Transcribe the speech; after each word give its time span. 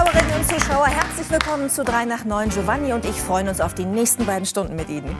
Zuschauerinnen 0.00 0.34
und 0.34 0.48
Zuschauer, 0.48 0.86
herzlich 0.86 1.30
willkommen 1.30 1.68
zu 1.68 1.84
3 1.84 2.06
nach 2.06 2.24
9. 2.24 2.48
Giovanni 2.48 2.94
und 2.94 3.04
ich 3.04 3.20
freuen 3.20 3.48
uns 3.48 3.60
auf 3.60 3.74
die 3.74 3.84
nächsten 3.84 4.24
beiden 4.24 4.46
Stunden 4.46 4.74
mit 4.74 4.88
Ihnen. 4.88 5.14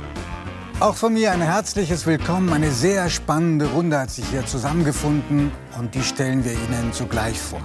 Auch 0.78 0.96
von 0.96 1.12
mir 1.12 1.32
ein 1.32 1.42
herzliches 1.42 2.06
Willkommen. 2.06 2.50
Eine 2.50 2.70
sehr 2.70 3.10
spannende 3.10 3.66
Runde 3.66 3.98
hat 3.98 4.10
sich 4.10 4.24
hier 4.28 4.46
zusammengefunden 4.46 5.52
und 5.78 5.94
die 5.94 6.02
stellen 6.02 6.46
wir 6.46 6.52
Ihnen 6.52 6.94
zugleich 6.94 7.38
vor. 7.38 7.60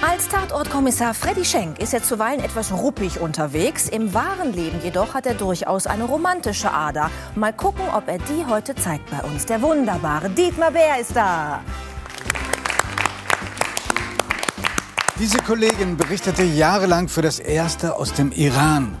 Als 0.00 0.26
Tatortkommissar 0.28 1.12
Freddy 1.12 1.44
Schenk 1.44 1.78
ist 1.78 1.92
er 1.92 2.02
zuweilen 2.02 2.42
etwas 2.42 2.72
ruppig 2.72 3.20
unterwegs. 3.20 3.86
Im 3.86 4.14
wahren 4.14 4.54
Leben 4.54 4.80
jedoch 4.82 5.12
hat 5.12 5.26
er 5.26 5.34
durchaus 5.34 5.86
eine 5.86 6.04
romantische 6.04 6.72
Ader. 6.72 7.10
Mal 7.34 7.52
gucken, 7.52 7.84
ob 7.94 8.08
er 8.08 8.16
die 8.16 8.46
heute 8.48 8.74
zeigt 8.74 9.10
bei 9.10 9.22
uns. 9.28 9.44
Der 9.44 9.60
wunderbare 9.60 10.30
Dietmar 10.30 10.70
Bär 10.70 10.98
ist 10.98 11.14
da. 11.14 11.60
Diese 15.20 15.36
Kollegin 15.36 15.98
berichtete 15.98 16.44
jahrelang 16.44 17.06
für 17.06 17.20
das 17.20 17.40
Erste 17.40 17.94
aus 17.94 18.14
dem 18.14 18.32
Iran. 18.32 18.96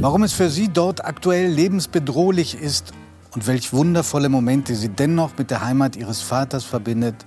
Warum 0.00 0.22
es 0.22 0.34
für 0.34 0.50
sie 0.50 0.68
dort 0.68 1.02
aktuell 1.02 1.50
lebensbedrohlich 1.50 2.60
ist 2.60 2.92
und 3.34 3.46
welch 3.46 3.72
wundervolle 3.72 4.28
Momente 4.28 4.74
sie 4.74 4.90
dennoch 4.90 5.30
mit 5.38 5.50
der 5.50 5.64
Heimat 5.64 5.96
ihres 5.96 6.20
Vaters 6.20 6.64
verbindet, 6.64 7.24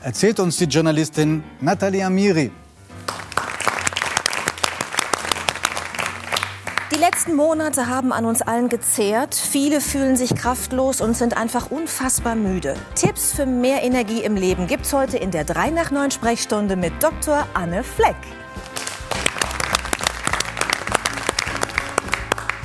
erzählt 0.00 0.40
uns 0.40 0.56
die 0.56 0.64
Journalistin 0.64 1.44
Nathalie 1.60 2.06
Amiri. 2.06 2.50
Letzten 7.24 7.36
Monate 7.36 7.86
haben 7.86 8.12
an 8.12 8.26
uns 8.26 8.42
allen 8.42 8.68
gezehrt. 8.68 9.34
Viele 9.34 9.80
fühlen 9.80 10.14
sich 10.14 10.34
kraftlos 10.34 11.00
und 11.00 11.16
sind 11.16 11.38
einfach 11.38 11.70
unfassbar 11.70 12.34
müde. 12.34 12.74
Tipps 12.94 13.32
für 13.32 13.46
mehr 13.46 13.82
Energie 13.82 14.22
im 14.22 14.36
Leben 14.36 14.66
gibt's 14.66 14.92
heute 14.92 15.16
in 15.16 15.30
der 15.30 15.44
3 15.44 15.70
nach 15.70 15.90
9 15.90 16.10
Sprechstunde 16.10 16.76
mit 16.76 16.92
Dr. 17.02 17.46
Anne 17.54 17.82
Fleck. 17.82 18.16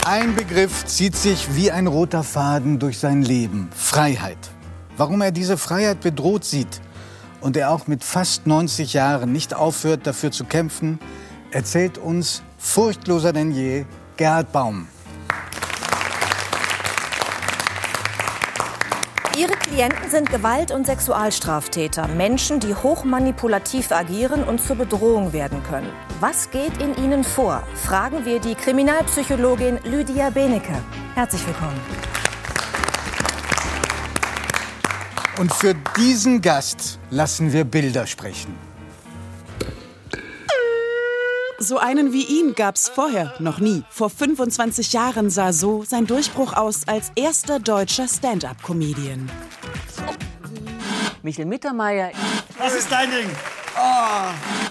Ein 0.06 0.36
Begriff 0.36 0.84
zieht 0.86 1.16
sich 1.16 1.56
wie 1.56 1.72
ein 1.72 1.88
roter 1.88 2.24
Faden 2.24 2.80
durch 2.80 3.00
sein 3.00 3.22
Leben. 3.22 3.70
Freiheit. 3.74 4.50
Warum 4.98 5.22
er 5.22 5.32
diese 5.32 5.56
Freiheit 5.58 6.02
bedroht 6.02 6.44
sieht 6.44 6.82
und 7.40 7.56
er 7.56 7.72
auch 7.72 7.88
mit 7.88 8.04
fast 8.04 8.46
90 8.46 8.92
Jahren 8.92 9.32
nicht 9.32 9.54
aufhört, 9.54 10.06
dafür 10.06 10.32
zu 10.32 10.44
kämpfen, 10.44 11.00
erzählt 11.52 11.98
uns 11.98 12.44
furchtloser 12.58 13.32
denn 13.32 13.52
je 13.52 13.86
Gerhard 14.20 14.52
Baum. 14.52 14.86
Ihre 19.38 19.54
Klienten 19.54 20.12
sind 20.12 20.30
Gewalt- 20.30 20.72
und 20.72 20.86
Sexualstraftäter, 20.86 22.10
Menschen, 22.10 22.60
die 22.60 22.76
hochmanipulativ 22.76 23.94
agieren 23.94 24.44
und 24.44 24.62
zur 24.62 24.76
Bedrohung 24.76 25.32
werden 25.32 25.64
können. 25.64 25.90
Was 26.20 26.52
geht 26.52 26.82
in 26.82 26.98
ihnen 27.02 27.24
vor? 27.24 27.64
Fragen 27.76 28.26
wir 28.26 28.42
die 28.42 28.56
Kriminalpsychologin 28.56 29.80
Lydia 29.86 30.30
Benecke. 30.32 30.76
Herzlich 31.16 31.48
willkommen. 31.48 31.80
Und 35.38 35.54
für 35.54 35.74
diesen 35.96 36.42
Gast 36.42 37.00
lassen 37.10 37.54
wir 37.54 37.64
Bilder 37.64 38.06
sprechen. 38.06 38.69
So 41.62 41.78
einen 41.78 42.14
wie 42.14 42.24
ihn 42.24 42.56
gab's 42.56 42.88
vorher 42.88 43.34
noch 43.40 43.60
nie. 43.60 43.84
Vor 43.90 44.10
25 44.10 44.94
Jahren 44.94 45.30
sah 45.30 45.52
so 45.52 45.84
sein 45.84 46.08
Durchbruch 46.08 46.54
aus 46.54 46.88
als 46.88 47.12
erster 47.16 47.60
deutscher 47.60 48.08
Stand-up-Comedian. 48.08 49.30
Michel 51.22 51.46
Mittermeier. 51.46 52.12
Was 52.58 52.76
ist 52.76 52.90
dein 52.90 53.12
Ding? 53.12 53.30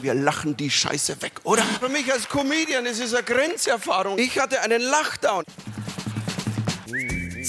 Wir 0.00 0.14
lachen 0.14 0.56
die 0.56 0.70
Scheiße 0.70 1.20
weg, 1.20 1.32
oder? 1.44 1.62
Für 1.62 1.90
mich 1.90 2.10
als 2.10 2.26
Comedian 2.26 2.86
ist 2.86 3.00
es 3.02 3.14
eine 3.14 3.22
Grenzerfahrung. 3.22 4.18
Ich 4.18 4.38
hatte 4.38 4.60
einen 4.62 4.80
Lachdown. 4.80 5.44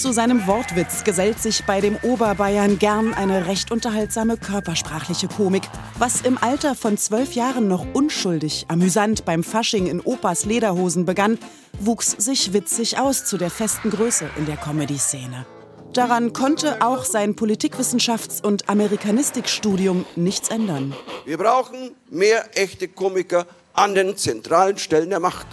Zu 0.00 0.12
seinem 0.12 0.46
Wortwitz 0.46 1.04
gesellt 1.04 1.40
sich 1.40 1.64
bei 1.64 1.82
dem 1.82 1.94
Oberbayern 1.96 2.78
gern 2.78 3.12
eine 3.12 3.46
recht 3.46 3.70
unterhaltsame 3.70 4.38
körpersprachliche 4.38 5.28
Komik. 5.28 5.64
Was 5.98 6.22
im 6.22 6.38
Alter 6.38 6.74
von 6.74 6.96
zwölf 6.96 7.34
Jahren 7.34 7.68
noch 7.68 7.84
unschuldig, 7.92 8.64
amüsant 8.68 9.26
beim 9.26 9.44
Fasching 9.44 9.86
in 9.88 10.00
Opas 10.00 10.46
Lederhosen 10.46 11.04
begann, 11.04 11.38
wuchs 11.78 12.12
sich 12.12 12.54
witzig 12.54 12.98
aus 12.98 13.26
zu 13.26 13.36
der 13.36 13.50
festen 13.50 13.90
Größe 13.90 14.30
in 14.38 14.46
der 14.46 14.56
Comedy-Szene. 14.56 15.44
Daran 15.92 16.32
konnte 16.32 16.80
auch 16.80 17.04
sein 17.04 17.36
Politikwissenschafts- 17.36 18.42
und 18.42 18.70
Amerikanistikstudium 18.70 20.06
nichts 20.16 20.48
ändern. 20.48 20.94
Wir 21.26 21.36
brauchen 21.36 21.90
mehr 22.08 22.56
echte 22.58 22.88
Komiker 22.88 23.46
an 23.74 23.94
den 23.94 24.16
zentralen 24.16 24.78
Stellen 24.78 25.10
der 25.10 25.20
Macht. 25.20 25.46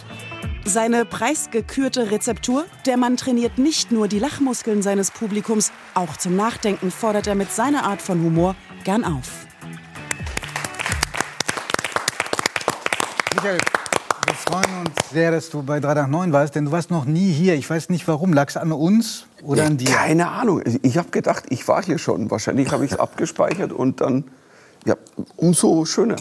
Seine 0.68 1.06
preisgekürte 1.06 2.12
Rezeptur? 2.12 2.66
Der 2.86 2.98
Mann 2.98 3.16
trainiert 3.16 3.58
nicht 3.58 3.94
nur 3.94 4.10
die 4.10 4.20
Lachmuskeln 4.20 4.82
seines 4.82 5.12
Publikums, 5.12 5.72
auch 5.94 6.18
zum 6.18 6.36
Nachdenken 6.36 6.92
fordert 6.92 7.26
er 7.26 7.36
mit 7.36 7.54
seiner 7.54 7.86
Art 7.86 8.02
von 8.02 8.22
Humor 8.22 8.54
gern 8.84 9.06
auf. 9.06 9.48
Michael, 13.34 13.60
wir 14.26 14.34
freuen 14.34 14.80
uns 14.82 15.10
sehr, 15.10 15.32
dass 15.32 15.50
du 15.50 15.64
bei 15.64 15.80
3 15.80 15.94
nach 15.94 16.08
9 16.08 16.34
warst, 16.34 16.56
denn 16.56 16.66
du 16.66 16.72
warst 16.74 16.92
noch 16.92 17.06
nie 17.06 17.32
hier. 17.32 17.56
Ich 17.56 17.70
weiß 17.70 17.88
nicht 17.88 18.06
warum. 18.10 18.34
Lag 18.34 18.50
es 18.50 18.58
an 18.58 18.74
uns 18.74 19.26
oder 19.44 19.64
an 19.64 19.78
dir? 19.78 19.90
Keine 19.90 20.30
Ahnung. 20.32 20.62
Ich 20.82 20.98
habe 20.98 21.12
gedacht, 21.12 21.46
ich 21.48 21.66
war 21.70 21.82
hier 21.82 21.98
schon. 21.98 22.30
Wahrscheinlich 22.30 22.74
habe 22.74 22.84
ich 22.84 22.92
es 22.92 23.00
abgespeichert 23.00 23.72
und 23.72 24.02
dann, 24.02 24.26
ja, 24.86 24.96
umso 25.38 25.86
schöner. 25.86 26.18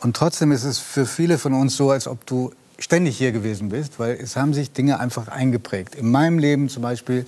Und 0.00 0.16
trotzdem 0.16 0.52
ist 0.52 0.62
es 0.62 0.78
für 0.78 1.06
viele 1.06 1.38
von 1.38 1.54
uns 1.54 1.76
so, 1.76 1.90
als 1.90 2.06
ob 2.06 2.24
du 2.24 2.52
ständig 2.80 3.16
hier 3.16 3.30
gewesen 3.30 3.68
bist, 3.68 4.00
weil 4.00 4.18
es 4.20 4.34
haben 4.34 4.52
sich 4.54 4.72
Dinge 4.72 4.98
einfach 4.98 5.28
eingeprägt. 5.28 5.94
In 5.94 6.10
meinem 6.10 6.38
Leben 6.38 6.68
zum 6.68 6.82
Beispiel 6.82 7.26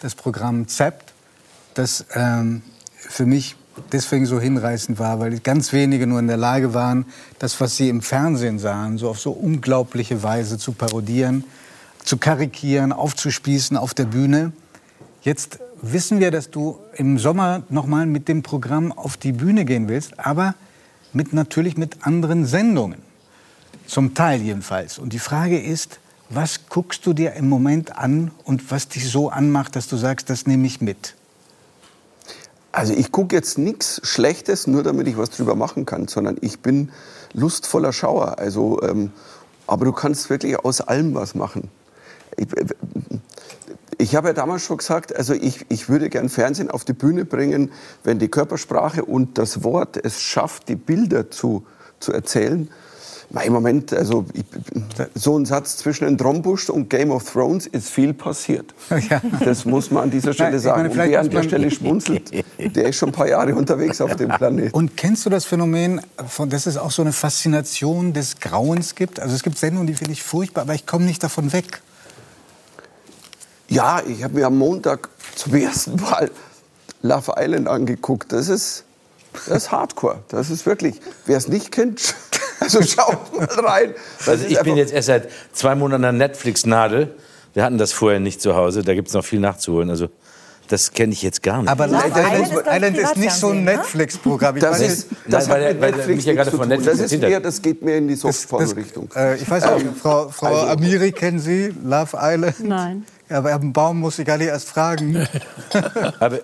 das 0.00 0.14
Programm 0.14 0.68
ZEPT, 0.68 1.12
das 1.74 2.06
ähm, 2.14 2.62
für 2.96 3.26
mich 3.26 3.56
deswegen 3.92 4.24
so 4.24 4.40
hinreißend 4.40 4.98
war, 4.98 5.18
weil 5.18 5.38
ganz 5.40 5.72
wenige 5.72 6.06
nur 6.06 6.20
in 6.20 6.28
der 6.28 6.36
Lage 6.36 6.74
waren, 6.74 7.06
das, 7.38 7.60
was 7.60 7.76
sie 7.76 7.88
im 7.88 8.02
Fernsehen 8.02 8.58
sahen, 8.58 8.96
so 8.96 9.08
auf 9.08 9.18
so 9.18 9.32
unglaubliche 9.32 10.22
Weise 10.22 10.58
zu 10.58 10.72
parodieren, 10.72 11.44
zu 12.04 12.16
karikieren, 12.16 12.92
aufzuspießen 12.92 13.76
auf 13.76 13.92
der 13.92 14.04
Bühne. 14.04 14.52
Jetzt 15.22 15.58
wissen 15.82 16.20
wir, 16.20 16.30
dass 16.30 16.50
du 16.50 16.78
im 16.94 17.18
Sommer 17.18 17.64
noch 17.68 17.86
mal 17.86 18.06
mit 18.06 18.28
dem 18.28 18.42
Programm 18.42 18.92
auf 18.92 19.16
die 19.16 19.32
Bühne 19.32 19.64
gehen 19.64 19.88
willst, 19.88 20.20
aber 20.20 20.54
mit 21.12 21.32
natürlich 21.32 21.76
mit 21.76 22.06
anderen 22.06 22.46
Sendungen. 22.46 23.03
Zum 23.86 24.14
Teil 24.14 24.40
jedenfalls. 24.40 24.98
Und 24.98 25.12
die 25.12 25.18
Frage 25.18 25.60
ist, 25.60 25.98
was 26.30 26.68
guckst 26.68 27.04
du 27.06 27.12
dir 27.12 27.34
im 27.34 27.48
Moment 27.48 27.96
an 27.96 28.30
und 28.44 28.70
was 28.70 28.88
dich 28.88 29.10
so 29.10 29.28
anmacht, 29.28 29.76
dass 29.76 29.88
du 29.88 29.96
sagst, 29.96 30.30
das 30.30 30.46
nehme 30.46 30.66
ich 30.66 30.80
mit? 30.80 31.14
Also 32.72 32.92
ich 32.92 33.12
gucke 33.12 33.36
jetzt 33.36 33.56
nichts 33.56 34.00
Schlechtes, 34.02 34.66
nur 34.66 34.82
damit 34.82 35.06
ich 35.06 35.16
was 35.16 35.30
drüber 35.30 35.54
machen 35.54 35.86
kann, 35.86 36.08
sondern 36.08 36.36
ich 36.40 36.58
bin 36.60 36.90
lustvoller 37.32 37.92
Schauer. 37.92 38.38
Also, 38.38 38.82
ähm, 38.82 39.12
aber 39.66 39.84
du 39.84 39.92
kannst 39.92 40.28
wirklich 40.28 40.58
aus 40.58 40.80
allem 40.80 41.14
was 41.14 41.34
machen. 41.34 41.70
Ich, 42.36 42.52
äh, 42.56 42.66
ich 43.98 44.16
habe 44.16 44.28
ja 44.28 44.34
damals 44.34 44.62
schon 44.62 44.78
gesagt, 44.78 45.14
also 45.14 45.34
ich, 45.34 45.66
ich 45.68 45.88
würde 45.88 46.10
gern 46.10 46.28
Fernsehen 46.28 46.70
auf 46.70 46.84
die 46.84 46.94
Bühne 46.94 47.24
bringen, 47.24 47.70
wenn 48.02 48.18
die 48.18 48.28
Körpersprache 48.28 49.04
und 49.04 49.38
das 49.38 49.62
Wort 49.62 49.96
es 50.04 50.20
schafft, 50.20 50.68
die 50.68 50.74
Bilder 50.74 51.30
zu, 51.30 51.64
zu 52.00 52.12
erzählen. 52.12 52.68
Na, 53.30 53.42
Im 53.42 53.52
Moment, 53.52 53.92
also 53.92 54.24
ich, 54.32 54.44
so 55.14 55.36
ein 55.36 55.44
Satz 55.44 55.76
zwischen 55.76 56.06
ein 56.06 56.16
Trombusch 56.16 56.68
und 56.70 56.88
Game 56.88 57.10
of 57.10 57.30
Thrones 57.30 57.66
ist 57.66 57.90
viel 57.90 58.14
passiert. 58.14 58.74
Ja. 59.10 59.20
Das 59.44 59.64
muss 59.64 59.90
man 59.90 60.04
an 60.04 60.10
dieser 60.10 60.32
Stelle 60.32 60.52
Nein, 60.52 60.60
sagen. 60.60 60.82
meine, 60.82 60.90
und 60.90 61.10
wer 61.10 61.20
an 61.20 61.30
der 61.30 61.42
Stelle 61.42 61.70
schmunzelt, 61.70 62.30
der 62.58 62.88
ist 62.88 62.96
schon 62.96 63.08
ein 63.08 63.12
paar 63.12 63.28
Jahre 63.28 63.54
unterwegs 63.54 64.00
auf 64.00 64.14
dem 64.16 64.28
Planeten. 64.28 64.74
Und 64.74 64.96
kennst 64.96 65.26
du 65.26 65.30
das 65.30 65.44
Phänomen, 65.44 66.00
von, 66.28 66.48
dass 66.48 66.66
es 66.66 66.76
auch 66.76 66.90
so 66.90 67.02
eine 67.02 67.12
Faszination 67.12 68.12
des 68.12 68.40
Grauens 68.40 68.94
gibt? 68.94 69.20
Also 69.20 69.34
es 69.34 69.42
gibt 69.42 69.58
Sendungen, 69.58 69.86
die 69.86 69.94
finde 69.94 70.12
ich 70.12 70.22
furchtbar, 70.22 70.62
aber 70.62 70.74
ich 70.74 70.86
komme 70.86 71.04
nicht 71.04 71.22
davon 71.22 71.52
weg. 71.52 71.80
Ja, 73.68 74.02
ich 74.06 74.22
habe 74.22 74.34
mir 74.34 74.46
am 74.46 74.58
Montag 74.58 75.08
zum 75.34 75.54
ersten 75.54 75.96
Mal 75.96 76.30
Love 77.02 77.34
Island 77.36 77.68
angeguckt. 77.68 78.32
Das 78.32 78.48
ist, 78.48 78.84
das 79.46 79.64
ist 79.64 79.72
Hardcore. 79.72 80.20
Das 80.28 80.50
ist 80.50 80.66
wirklich, 80.66 81.00
wer 81.26 81.36
es 81.36 81.48
nicht 81.48 81.72
kennt, 81.72 82.14
also 82.60 82.82
schaut 82.82 83.36
mal 83.36 83.44
rein. 83.46 83.94
Das 84.18 84.28
Also 84.28 84.46
ich 84.46 84.60
bin 84.60 84.76
jetzt 84.76 84.92
erst 84.92 85.06
seit 85.08 85.28
zwei 85.52 85.74
Monaten 85.74 86.04
an 86.04 86.16
Netflix-Nadel. 86.16 87.14
Wir 87.52 87.62
hatten 87.64 87.78
das 87.78 87.92
vorher 87.92 88.20
nicht 88.20 88.40
zu 88.40 88.56
Hause. 88.56 88.82
Da 88.82 88.94
gibt 88.94 89.08
es 89.08 89.14
noch 89.14 89.24
viel 89.24 89.40
nachzuholen. 89.40 89.90
Also 89.90 90.08
das 90.68 90.92
kenne 90.92 91.12
ich 91.12 91.22
jetzt 91.22 91.42
gar 91.42 91.60
nicht. 91.60 91.68
Aber 91.70 91.86
Love 91.86 92.04
Island 92.08 92.42
ist, 92.48 92.52
Island, 92.66 92.98
ist 92.98 93.16
nicht 93.18 93.32
so 93.32 93.48
ein 93.50 93.64
ne? 93.64 93.76
Netflix-Programm. 93.76 94.56
Ich 94.56 94.62
Das, 94.62 94.80
weiß 94.80 94.88
ist, 94.92 95.08
das 95.28 95.46
Nein, 95.46 95.56
weil- 95.56 95.64
hat 95.66 95.72
mit 95.74 95.82
weil 95.82 95.90
Netflix 95.92 96.16
mich 96.16 96.24
ja 96.24 96.32
gerade 96.32 96.50
von. 96.50 96.68
Netflix 96.68 96.98
Das 96.98 97.12
ist 97.12 97.22
hat. 97.22 97.44
das 97.44 97.62
geht 97.62 97.82
mehr 97.82 97.98
in 97.98 98.08
die 98.08 98.14
das, 98.14 98.22
das, 98.22 98.40
Softporn-Richtung. 98.40 99.10
äh, 99.14 99.36
ich 99.36 99.48
weiß 99.48 99.62
nicht, 99.74 99.86
Frau, 100.00 100.28
Frau 100.30 100.46
also- 100.46 100.66
Amiri 100.72 101.12
kennen 101.12 101.38
Sie 101.38 101.72
Love 101.84 102.16
Island? 102.20 102.60
Nein. 102.60 103.04
Ja, 103.28 103.38
aber 103.38 103.54
einen 103.54 103.72
Baum 103.72 104.00
muss 104.00 104.18
ich 104.18 104.26
gar 104.26 104.38
nicht 104.38 104.48
erst 104.48 104.68
fragen. 104.68 105.26
Aber 106.20 106.40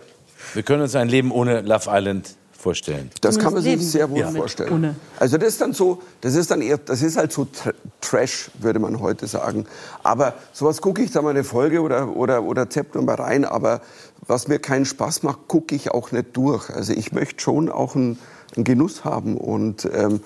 wir 0.54 0.62
können 0.62 0.80
uns 0.82 0.94
ein 0.96 1.08
Leben 1.08 1.30
ohne 1.30 1.60
Love 1.60 1.90
Island 1.90 2.36
vorstellen. 2.60 3.10
Das 3.20 3.38
kann 3.38 3.54
man 3.54 3.62
sich 3.62 3.72
Leben 3.72 3.82
sehr 3.82 4.10
wohl 4.10 4.20
damit, 4.20 4.36
vorstellen. 4.36 4.72
ohne. 4.72 4.96
Also 5.18 5.38
das 5.38 5.48
ist 5.50 5.60
dann 5.60 5.72
so, 5.72 6.02
das 6.20 6.34
ist 6.34 6.50
dann 6.50 6.60
eher, 6.60 6.78
das 6.78 7.02
ist 7.02 7.16
halt 7.16 7.32
so 7.32 7.46
Tr 7.46 7.72
Trash, 8.00 8.50
würde 8.58 8.78
man 8.78 9.00
heute 9.00 9.26
sagen. 9.26 9.66
Aber 10.02 10.34
sowas 10.52 10.80
gucke 10.80 11.02
ich 11.02 11.10
da 11.10 11.22
mal 11.22 11.30
eine 11.30 11.44
Folge 11.44 11.80
oder, 11.80 12.16
oder, 12.16 12.42
oder 12.42 12.66
nur 12.94 13.04
mal 13.04 13.14
rein. 13.14 13.44
Aber 13.44 13.80
was 14.26 14.48
mir 14.48 14.58
keinen 14.58 14.84
Spaß 14.84 15.22
macht, 15.22 15.48
gucke 15.48 15.74
ich 15.74 15.90
auch 15.90 16.12
nicht 16.12 16.36
durch. 16.36 16.70
Also 16.70 16.92
ich 16.92 17.12
möchte 17.12 17.40
schon 17.40 17.70
auch 17.70 17.94
einen, 17.94 18.18
einen 18.56 18.64
Genuss 18.64 19.04
haben. 19.04 19.36
Und 19.36 19.88
ähm, 19.92 20.20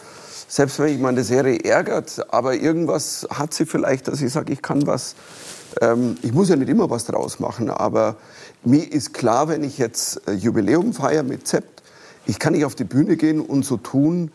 selbst 0.48 0.78
wenn 0.78 0.92
mich 0.92 1.00
mal 1.00 1.08
eine 1.08 1.24
Serie 1.24 1.58
ärgert, 1.60 2.32
aber 2.32 2.54
irgendwas 2.54 3.26
hat 3.30 3.54
sie 3.54 3.66
vielleicht, 3.66 4.08
dass 4.08 4.20
ich 4.20 4.32
sage, 4.32 4.52
ich 4.52 4.62
kann 4.62 4.86
was, 4.86 5.14
ähm, 5.80 6.16
ich 6.22 6.32
muss 6.32 6.48
ja 6.48 6.56
nicht 6.56 6.68
immer 6.68 6.90
was 6.90 7.04
draus 7.04 7.40
machen, 7.40 7.70
aber 7.70 8.16
mir 8.64 8.90
ist 8.92 9.14
klar, 9.14 9.48
wenn 9.48 9.64
ich 9.64 9.78
jetzt 9.78 10.26
äh, 10.28 10.32
Jubiläum 10.32 10.92
feiere 10.92 11.22
mit 11.22 11.46
Zept, 11.46 11.82
ich 12.26 12.38
kann 12.38 12.52
nicht 12.54 12.64
auf 12.64 12.74
die 12.74 12.84
Bühne 12.84 13.16
gehen 13.16 13.40
und 13.40 13.64
so 13.64 13.76
tun, 13.76 14.30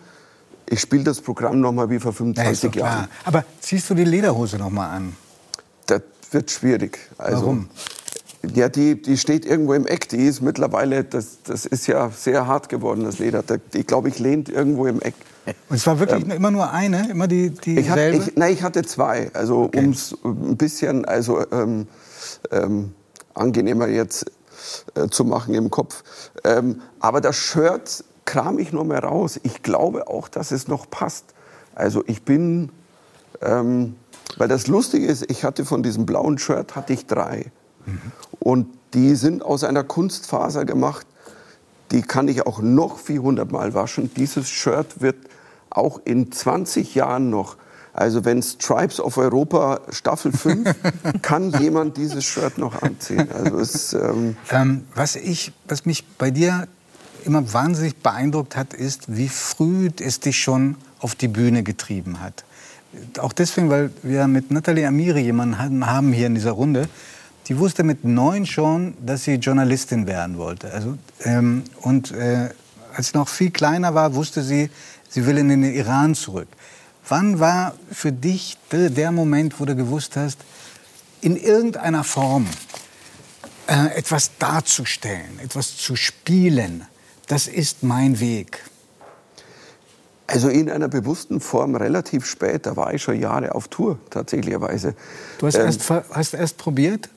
ich 0.68 0.80
spiele 0.82 1.04
das 1.04 1.22
Programm 1.22 1.60
noch 1.62 1.72
mal 1.72 1.90
wie 1.90 2.00
vor 2.00 2.12
Ja, 2.12 2.50
ist 2.50 2.64
doch 2.64 2.72
25 2.72 2.72
klar. 2.72 2.90
Jahren. 2.90 3.08
Aber 3.26 3.44
ziehst 3.60 3.90
du 3.90 3.96
die 3.96 4.04
Lederhose 4.04 4.58
noch 4.58 4.70
mal 4.70 4.90
an? 4.90 5.16
Das 5.88 6.02
wird 6.32 6.52
schwierig. 6.52 7.00
Also, 7.18 7.42
Warum? 7.42 7.70
Ja, 8.54 8.70
die, 8.70 9.02
die 9.02 9.18
steht 9.18 9.46
irgendwo 9.46 9.74
im 9.74 9.86
Eck. 9.86 10.08
Die 10.10 10.26
ist 10.26 10.42
mittlerweile, 10.42 11.04
das, 11.04 11.40
das 11.44 11.66
ist 11.66 11.88
ja 11.88 12.10
sehr 12.12 12.48
hart 12.48 12.70
geworden, 12.70 13.04
das 13.04 13.20
Leder. 13.20 13.44
Die, 13.74 13.84
glaube 13.84 14.10
ich, 14.10 14.20
lehnt 14.20 14.48
irgendwo 14.48 14.86
im 14.88 15.02
Eck. 15.02 15.16
Und 15.68 15.76
es 15.76 15.86
war 15.88 16.00
wirklich 16.00 16.24
immer 16.30 16.52
nur 16.52 16.72
eine, 16.72 17.10
immer 17.10 17.28
die 17.28 17.48
Ähm, 17.66 17.78
Ich, 17.80 17.90
hatte, 17.90 18.10
ich, 18.12 18.36
nein, 18.38 18.54
ich 18.54 18.62
hatte 18.64 18.84
zwei. 18.84 19.32
Also 19.34 19.64
Okay. 19.64 19.80
um 19.80 19.90
es 19.92 20.16
ein 20.24 20.56
bisschen 20.56 21.04
also, 21.06 21.44
ähm, 21.52 21.88
ähm, 22.52 22.94
angenehmer 23.34 23.88
jetzt 23.88 24.26
äh, 24.96 25.08
zu 25.08 25.26
machen 25.26 25.54
im 25.54 25.70
Kopf. 25.70 26.04
Ähm, 26.44 26.82
aber 27.00 27.22
das 27.22 27.36
Shirt 27.36 28.04
kram 28.26 28.60
ich 28.60 28.72
noch 28.72 28.84
mal 28.84 29.00
raus. 29.00 29.40
Ich 29.44 29.64
glaube 29.64 30.08
auch, 30.08 30.28
dass 30.28 30.52
es 30.52 30.68
noch 30.68 30.90
passt. 30.90 31.34
Also 31.76 32.04
ich 32.08 32.24
bin, 32.24 32.72
ähm, 33.42 33.96
weil 34.38 34.48
das 34.48 34.68
Lustige 34.68 35.08
ist, 35.08 35.30
ich 35.32 35.44
hatte 35.44 35.66
von 35.66 35.84
diesem 35.84 36.06
blauen 36.06 36.38
Shirt 36.38 36.76
hatte 36.76 36.94
ich 36.94 37.08
drei. 37.08 37.52
Und 38.40 38.68
die 38.94 39.16
sind 39.16 39.44
aus 39.44 39.64
einer 39.64 39.84
Kunstfaser 39.84 40.66
gemacht. 40.66 41.06
Die 41.92 42.02
kann 42.02 42.28
ich 42.28 42.46
auch 42.46 42.62
noch 42.62 43.00
400 43.00 43.52
Mal 43.52 43.74
waschen. 43.74 44.12
Dieses 44.16 44.48
Shirt 44.50 45.02
wird 45.02 45.18
auch 45.70 46.02
in 46.06 46.32
20 46.32 46.96
Jahren 46.96 47.30
noch, 47.30 47.58
also 48.00 48.24
wenn 48.24 48.42
Stripes 48.42 49.00
of 49.02 49.18
Europa 49.18 49.82
Staffel 49.90 50.32
5, 50.32 50.74
kann 51.22 51.52
jemand 51.60 51.98
dieses 51.98 52.24
Shirt 52.24 52.58
noch 52.58 52.82
anziehen. 52.82 53.28
Also 53.32 53.60
es, 53.60 53.94
ähm, 53.94 54.38
Ähm, 54.52 54.86
was, 54.96 55.18
ich, 55.18 55.52
was 55.68 55.86
mich 55.86 56.06
bei 56.18 56.32
dir 56.32 56.68
immer 57.26 57.52
wahnsinnig 57.54 57.98
beeindruckt 57.98 58.56
hat, 58.56 58.74
ist, 58.74 59.16
wie 59.18 59.28
früh 59.28 59.90
es 60.00 60.22
dich 60.22 60.40
schon 60.40 60.76
auf 61.00 61.14
die 61.16 61.28
Bühne 61.28 61.62
getrieben 61.64 62.22
hat. 62.22 62.46
Auch 63.20 63.34
deswegen, 63.34 63.70
weil 63.70 63.92
wir 64.02 64.28
mit 64.28 64.50
Nathalie 64.50 64.88
Amiri 64.88 65.20
jemanden 65.22 65.60
haben- 65.60 65.86
haben 65.86 66.14
hier 66.14 66.28
in 66.28 66.36
dieser 66.36 66.52
Runde, 66.52 66.88
die 67.48 67.58
wusste 67.60 67.84
mit 67.84 68.06
neun 68.06 68.46
schon, 68.46 68.94
dass 69.06 69.26
sie 69.26 69.36
Journalistin 69.36 70.08
werden 70.08 70.38
wollte. 70.38 70.72
Also, 70.72 70.98
ähm, 71.26 71.64
und 71.82 72.12
äh, 72.12 72.50
als 72.96 73.10
sie 73.10 73.18
noch 73.18 73.28
viel 73.28 73.52
kleiner 73.52 73.94
war, 73.94 74.16
wusste 74.16 74.42
sie, 74.42 74.70
sie 75.10 75.26
will 75.26 75.38
in 75.38 75.50
den 75.50 75.64
Iran 75.64 76.16
zurück. 76.16 76.48
Wann 77.10 77.40
war 77.40 77.74
für 77.92 78.12
dich 78.12 78.58
de- 78.72 78.90
der 78.90 79.12
Moment, 79.12 79.60
wo 79.60 79.66
du 79.66 79.76
gewusst 79.76 80.16
hast, 80.16 80.40
in 81.22 81.36
irgendeiner 81.36 82.04
Form 82.04 82.48
äh, 83.68 83.98
etwas 83.98 84.32
darzustellen, 84.40 85.40
etwas 85.44 85.76
zu 85.78 85.96
spielen, 85.96 86.86
das 87.28 87.48
ist 87.48 87.84
mein 87.84 88.20
Weg. 88.20 88.64
also 90.28 90.48
in 90.50 90.70
einer 90.70 90.88
bewussten 90.88 91.42
Form 91.42 91.76
relativ 91.76 92.26
spät, 92.26 92.68
da 92.68 92.76
war 92.76 92.94
ich 92.94 93.02
schon 93.02 93.20
Jahre 93.20 93.56
auf 93.56 93.68
Tour 93.68 93.98
tatsächlicherweise. 94.12 94.94
Du 95.40 95.48
hast, 95.48 95.56
Ähm, 95.56 95.66
erst, 95.66 95.90
hast 95.90 96.34
erst 96.36 96.58
probiert? 96.58 97.10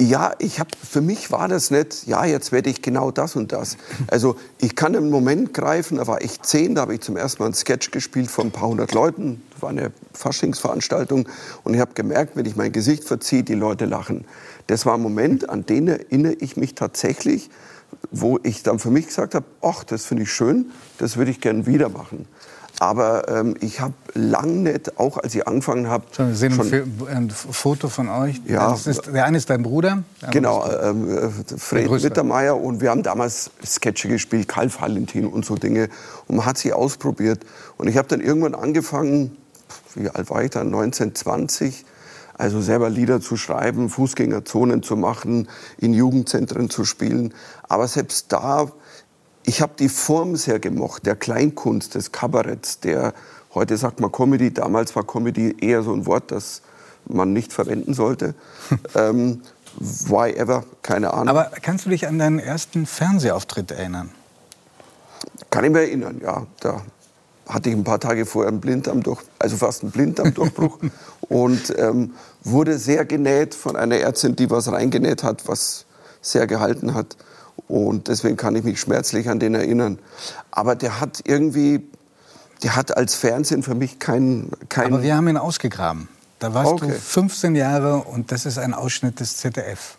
Ja, 0.00 0.34
ich 0.40 0.58
hab, 0.58 0.74
für 0.74 1.00
mich 1.00 1.30
war 1.30 1.46
das 1.46 1.70
nicht, 1.70 2.08
ja, 2.08 2.24
jetzt 2.24 2.50
werde 2.50 2.68
ich 2.68 2.82
genau 2.82 3.12
das 3.12 3.36
und 3.36 3.52
das. 3.52 3.76
Also 4.08 4.34
ich 4.60 4.74
kann 4.74 4.96
einen 4.96 5.08
Moment 5.08 5.54
greifen, 5.54 5.98
da 5.98 6.06
war 6.08 6.20
ich 6.20 6.42
zehn, 6.42 6.74
da 6.74 6.80
habe 6.80 6.94
ich 6.94 7.00
zum 7.00 7.16
ersten 7.16 7.40
Mal 7.40 7.46
einen 7.46 7.54
Sketch 7.54 7.92
gespielt 7.92 8.28
von 8.28 8.48
ein 8.48 8.50
paar 8.50 8.68
hundert 8.68 8.92
Leuten. 8.92 9.40
Das 9.52 9.62
war 9.62 9.70
eine 9.70 9.92
Faschingsveranstaltung 10.12 11.28
und 11.62 11.74
ich 11.74 11.80
habe 11.80 11.94
gemerkt, 11.94 12.34
wenn 12.34 12.44
ich 12.44 12.56
mein 12.56 12.72
Gesicht 12.72 13.04
verziehe, 13.04 13.44
die 13.44 13.54
Leute 13.54 13.84
lachen. 13.84 14.24
Das 14.66 14.84
war 14.84 14.94
ein 14.94 15.00
Moment, 15.00 15.48
an 15.48 15.64
den 15.64 15.86
erinnere 15.86 16.34
ich 16.40 16.56
mich 16.56 16.74
tatsächlich, 16.74 17.48
wo 18.10 18.40
ich 18.42 18.64
dann 18.64 18.80
für 18.80 18.90
mich 18.90 19.06
gesagt 19.06 19.36
habe, 19.36 19.46
ach, 19.62 19.84
das 19.84 20.04
finde 20.04 20.24
ich 20.24 20.32
schön, 20.32 20.72
das 20.98 21.16
würde 21.16 21.30
ich 21.30 21.40
gern 21.40 21.66
wieder 21.66 21.88
machen. 21.88 22.26
Aber 22.80 23.28
ähm, 23.28 23.54
ich 23.60 23.80
habe 23.80 23.94
lang 24.14 24.64
nicht, 24.64 24.98
auch 24.98 25.18
als 25.18 25.34
ich 25.34 25.46
angefangen 25.46 25.88
habe, 25.88 26.04
wir 26.16 26.34
sehen 26.34 26.58
ein, 27.08 27.30
Foto 27.30 27.88
von 27.88 28.08
euch. 28.08 28.40
Ja. 28.46 28.70
Das 28.70 28.86
ist, 28.86 29.06
der 29.06 29.24
eine 29.24 29.36
ist 29.36 29.48
dein 29.48 29.62
Bruder. 29.62 30.02
Genau, 30.32 30.68
ähm, 30.82 31.08
äh, 31.08 31.30
Fred. 31.56 31.90
Mittermeier 31.90 32.60
und 32.60 32.80
wir 32.80 32.90
haben 32.90 33.04
damals 33.04 33.50
Sketche 33.64 34.08
gespielt, 34.08 34.48
Karl 34.48 34.70
Valentin 34.72 35.26
und 35.26 35.44
so 35.44 35.54
Dinge 35.54 35.88
und 36.26 36.36
man 36.36 36.46
hat 36.46 36.58
sie 36.58 36.72
ausprobiert 36.72 37.44
und 37.76 37.86
ich 37.86 37.96
habe 37.96 38.08
dann 38.08 38.20
irgendwann 38.20 38.54
angefangen, 38.54 39.36
wie 39.94 40.08
alt 40.08 40.28
war 40.30 40.42
ich 40.42 40.50
dann, 40.50 40.70
19, 40.70 41.14
20, 41.14 41.84
also 42.36 42.60
selber 42.60 42.90
Lieder 42.90 43.20
zu 43.20 43.36
schreiben, 43.36 43.88
Fußgängerzonen 43.88 44.82
zu 44.82 44.96
machen, 44.96 45.48
in 45.78 45.94
Jugendzentren 45.94 46.70
zu 46.70 46.84
spielen, 46.84 47.32
aber 47.68 47.86
selbst 47.86 48.32
da, 48.32 48.72
ich 49.44 49.60
habe 49.60 49.74
die 49.78 49.88
Form 49.88 50.36
sehr 50.36 50.58
gemocht, 50.58 51.06
der 51.06 51.16
Kleinkunst, 51.16 51.94
des 51.94 52.12
Kabaretts, 52.12 52.80
der, 52.80 53.12
heute 53.54 53.76
sagt 53.76 54.00
man 54.00 54.10
Comedy, 54.10 54.52
damals 54.52 54.96
war 54.96 55.06
Comedy 55.06 55.54
eher 55.60 55.82
so 55.82 55.92
ein 55.92 56.06
Wort, 56.06 56.30
das 56.30 56.62
man 57.06 57.32
nicht 57.32 57.52
verwenden 57.52 57.94
sollte. 57.94 58.34
ähm, 58.94 59.42
why 59.78 60.32
ever, 60.32 60.64
keine 60.82 61.12
Ahnung. 61.12 61.28
Aber 61.28 61.50
kannst 61.60 61.84
du 61.84 61.90
dich 61.90 62.06
an 62.06 62.18
deinen 62.18 62.38
ersten 62.38 62.86
Fernsehauftritt 62.86 63.70
erinnern? 63.70 64.10
Kann 65.50 65.64
ich 65.64 65.70
mich 65.70 65.82
erinnern, 65.82 66.20
ja. 66.22 66.46
Da 66.60 66.82
hatte 67.46 67.68
ich 67.68 67.76
ein 67.76 67.84
paar 67.84 68.00
Tage 68.00 68.24
vorher 68.24 68.48
einen 68.50 68.60
Blinddarmdurch, 68.60 69.20
also 69.38 69.56
fast 69.58 69.82
einen 69.82 69.92
Blinddarmdurchbruch 69.92 70.78
und 71.28 71.74
ähm, 71.76 72.14
wurde 72.42 72.78
sehr 72.78 73.04
genäht 73.04 73.54
von 73.54 73.76
einer 73.76 73.96
Ärztin, 73.96 74.36
die 74.36 74.48
was 74.50 74.72
reingenäht 74.72 75.22
hat, 75.22 75.46
was 75.46 75.84
sehr 76.22 76.46
gehalten 76.46 76.94
hat. 76.94 77.16
Und 77.68 78.08
deswegen 78.08 78.36
kann 78.36 78.56
ich 78.56 78.64
mich 78.64 78.80
schmerzlich 78.80 79.28
an 79.28 79.38
den 79.40 79.54
erinnern. 79.54 79.98
Aber 80.50 80.74
der 80.74 81.00
hat 81.00 81.20
irgendwie, 81.24 81.82
der 82.62 82.76
hat 82.76 82.96
als 82.96 83.14
Fernsehen 83.14 83.62
für 83.62 83.74
mich 83.74 83.98
kein, 83.98 84.50
kein 84.68 84.92
Aber 84.92 85.02
wir 85.02 85.16
haben 85.16 85.28
ihn 85.28 85.36
ausgegraben. 85.36 86.08
Da 86.38 86.52
warst 86.52 86.72
du 86.72 86.74
Okay. 86.86 86.92
15 86.92 87.54
Jahre 87.54 87.96
und 87.96 88.30
das 88.30 88.44
ist 88.44 88.58
ein 88.58 88.74
Ausschnitt 88.74 89.20
des 89.20 89.38
ZDF. 89.38 89.96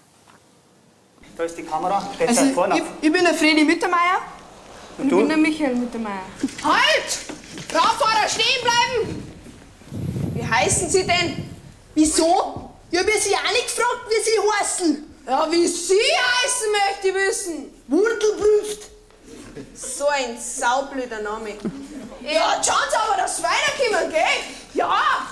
Da 1.38 1.44
ist 1.44 1.58
die 1.58 1.64
Kamera. 1.64 2.08
Also, 2.26 2.42
ich, 2.44 2.84
ich 3.02 3.12
bin 3.12 3.24
der 3.24 3.34
Fredi 3.34 3.66
Mittermeier. 3.66 4.20
Und 4.98 5.10
du? 5.10 5.16
ich 5.16 5.22
bin 5.22 5.30
der 5.30 5.38
Michael 5.38 5.76
Mittermeier. 5.76 6.22
Halt! 6.64 7.74
Radfahrer 7.74 8.30
stehen 8.30 8.64
bleiben! 8.64 9.24
Wie 10.34 10.46
heißen 10.46 10.90
Sie 10.90 11.06
denn? 11.06 11.46
Wieso? 11.96 12.70
Ich 12.92 13.00
hab 13.00 13.08
ja 13.08 13.14
Sie 13.20 13.36
auch 13.36 13.52
nicht 13.52 13.68
gefragt, 13.68 14.06
wie 14.08 14.24
Sie 14.24 14.86
heißen. 14.86 15.15
Ja, 15.28 15.48
wie 15.52 15.68
Sie 15.68 15.94
heißen, 15.94 16.68
möchte 16.72 17.08
ich 17.08 17.16
wissen. 17.16 17.74
Wurtelbrüst. 17.88 18.92
So 19.74 20.08
ein 20.08 20.38
saublöder 20.40 21.22
Name. 21.22 21.50
Ja, 22.22 22.56
jetzt 22.56 22.68
schauen 22.68 22.88
Sie 22.90 22.98
aber, 22.98 23.22
dass 23.22 23.38
Sie 23.38 23.44
weiterkommen, 23.44 24.12
gell? 24.12 24.22
Ja. 24.74 25.28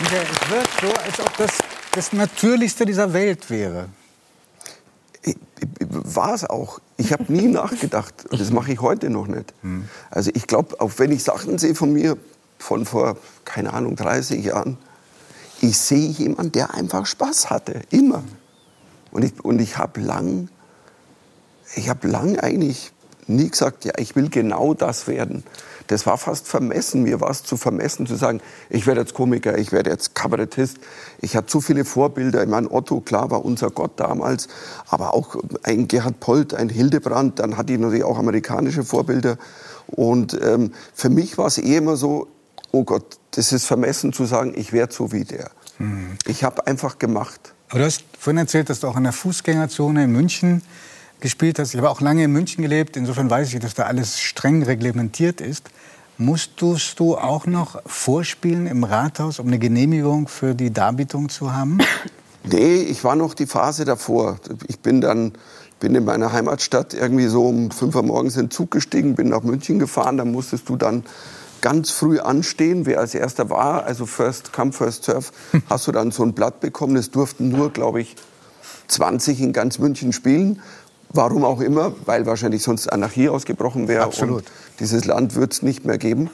Es 0.00 0.50
wird 0.50 0.68
so, 0.80 0.88
als 1.02 1.20
ob 1.20 1.36
das 1.36 1.50
das 1.92 2.12
Natürlichste 2.12 2.84
dieser 2.84 3.12
Welt 3.12 3.48
wäre. 3.48 3.88
war 5.88 6.34
es 6.34 6.44
auch. 6.44 6.80
Ich 6.96 7.12
habe 7.12 7.32
nie 7.32 7.46
nachgedacht. 7.46 8.26
Und 8.28 8.40
das 8.40 8.50
mache 8.50 8.72
ich 8.72 8.80
heute 8.80 9.08
noch 9.08 9.28
nicht. 9.28 9.54
Also 10.10 10.30
ich 10.34 10.46
glaube, 10.46 10.80
auch 10.80 10.92
wenn 10.96 11.12
ich 11.12 11.22
Sachen 11.22 11.58
sehe 11.58 11.74
von 11.74 11.92
mir 11.92 12.16
von 12.58 12.86
vor, 12.86 13.16
keine 13.44 13.72
Ahnung, 13.72 13.96
30 13.96 14.44
Jahren, 14.44 14.78
ich 15.60 15.78
sehe 15.78 16.08
jemanden, 16.08 16.52
der 16.52 16.74
einfach 16.74 17.06
Spaß 17.06 17.50
hatte. 17.50 17.80
Immer. 17.90 18.22
Und 19.10 19.24
ich, 19.24 19.44
und 19.44 19.60
ich 19.60 19.78
habe 19.78 20.00
lang, 20.00 20.48
ich 21.74 21.88
habe 21.88 22.08
lang 22.08 22.38
eigentlich 22.38 22.92
nie 23.26 23.50
gesagt, 23.50 23.84
ja, 23.84 23.92
ich 23.98 24.14
will 24.14 24.28
genau 24.28 24.74
das 24.74 25.08
werden. 25.08 25.42
Das 25.88 26.06
war 26.06 26.18
fast 26.18 26.48
vermessen. 26.48 27.04
Mir 27.04 27.20
war 27.20 27.30
es 27.30 27.44
zu 27.44 27.56
vermessen 27.56 28.06
zu 28.06 28.16
sagen, 28.16 28.40
ich 28.70 28.86
werde 28.86 29.00
jetzt 29.00 29.14
Komiker, 29.14 29.56
ich 29.56 29.72
werde 29.72 29.90
jetzt 29.90 30.14
Kabarettist. 30.14 30.78
Ich 31.20 31.36
hatte 31.36 31.46
zu 31.46 31.60
viele 31.60 31.84
Vorbilder. 31.84 32.42
Ich 32.42 32.48
meine, 32.48 32.70
Otto, 32.70 33.00
klar, 33.00 33.30
war 33.30 33.44
unser 33.44 33.70
Gott 33.70 33.92
damals. 33.96 34.48
Aber 34.88 35.14
auch 35.14 35.36
ein 35.62 35.88
Gerhard 35.88 36.20
Polt, 36.20 36.54
ein 36.54 36.68
Hildebrand. 36.68 37.38
Dann 37.38 37.56
hatte 37.56 37.72
ich 37.72 37.78
natürlich 37.78 38.04
auch 38.04 38.18
amerikanische 38.18 38.84
Vorbilder. 38.84 39.38
Und 39.86 40.38
ähm, 40.42 40.72
für 40.92 41.08
mich 41.08 41.38
war 41.38 41.46
es 41.46 41.58
eh 41.58 41.76
immer 41.76 41.96
so, 41.96 42.26
oh 42.72 42.84
Gott, 42.84 43.18
das 43.32 43.52
ist 43.52 43.66
vermessen 43.66 44.12
zu 44.12 44.24
sagen, 44.24 44.54
ich 44.56 44.72
werde 44.72 44.92
so 44.92 45.12
wie 45.12 45.24
der. 45.24 45.50
Ich 46.26 46.42
habe 46.42 46.66
einfach 46.66 46.98
gemacht. 46.98 47.54
Aber 47.68 47.80
du 47.80 47.84
hast 47.84 48.04
vorhin 48.18 48.38
erzählt, 48.38 48.70
dass 48.70 48.80
du 48.80 48.88
auch 48.88 48.96
in 48.96 49.04
der 49.04 49.12
Fußgängerzone 49.12 50.04
in 50.04 50.12
München 50.12 50.62
gespielt 51.20 51.58
hast. 51.58 51.74
Ich 51.74 51.78
habe 51.78 51.90
auch 51.90 52.00
lange 52.00 52.24
in 52.24 52.32
München 52.32 52.62
gelebt. 52.62 52.96
Insofern 52.96 53.28
weiß 53.28 53.52
ich, 53.52 53.60
dass 53.60 53.74
da 53.74 53.84
alles 53.84 54.20
streng 54.20 54.62
reglementiert 54.62 55.40
ist. 55.40 55.68
Musstest 56.18 56.98
du 56.98 57.16
auch 57.16 57.44
noch 57.46 57.82
vorspielen 57.84 58.66
im 58.66 58.84
Rathaus, 58.84 59.38
um 59.38 59.48
eine 59.48 59.58
Genehmigung 59.58 60.28
für 60.28 60.54
die 60.54 60.72
Darbietung 60.72 61.28
zu 61.28 61.52
haben? 61.52 61.78
Nee, 62.48 62.76
ich 62.76 63.02
war 63.02 63.16
noch 63.16 63.34
die 63.34 63.46
Phase 63.46 63.84
davor. 63.84 64.38
Ich 64.68 64.78
bin 64.78 65.00
dann 65.00 65.32
bin 65.80 65.96
in 65.96 66.04
meiner 66.04 66.32
Heimatstadt 66.32 66.94
irgendwie 66.94 67.26
so 67.26 67.48
um 67.48 67.72
5 67.72 67.96
Uhr 67.96 68.02
morgens 68.04 68.36
in 68.36 68.44
den 68.44 68.50
Zug 68.52 68.70
gestiegen, 68.70 69.16
bin 69.16 69.30
nach 69.30 69.42
München 69.42 69.80
gefahren. 69.80 70.16
Da 70.16 70.24
musstest 70.24 70.68
du 70.68 70.76
dann 70.76 71.02
ganz 71.60 71.90
früh 71.90 72.18
anstehen, 72.18 72.86
wer 72.86 73.00
als 73.00 73.14
erster 73.14 73.50
war. 73.50 73.84
Also 73.84 74.06
First 74.06 74.52
Come, 74.52 74.72
First 74.72 75.04
Serve, 75.04 75.26
hast 75.68 75.86
du 75.86 75.92
dann 75.92 76.10
so 76.10 76.22
ein 76.22 76.32
Blatt 76.32 76.60
bekommen. 76.60 76.96
Es 76.96 77.10
durften 77.10 77.48
nur, 77.48 77.70
glaube 77.70 78.00
ich, 78.00 78.16
20 78.88 79.40
in 79.40 79.52
ganz 79.52 79.78
München 79.78 80.12
spielen. 80.12 80.60
Warum 81.10 81.44
auch 81.44 81.60
immer, 81.60 81.94
weil 82.04 82.26
wahrscheinlich 82.26 82.62
sonst 82.62 82.92
Anarchie 82.92 83.28
ausgebrochen 83.28 83.88
wäre. 83.88 84.04
Absolut. 84.04 84.38
Und 84.38 84.50
dieses 84.80 85.04
Land 85.04 85.34
wird 85.34 85.52
es 85.52 85.62
nicht 85.62 85.84
mehr 85.84 85.98
geben. 85.98 86.30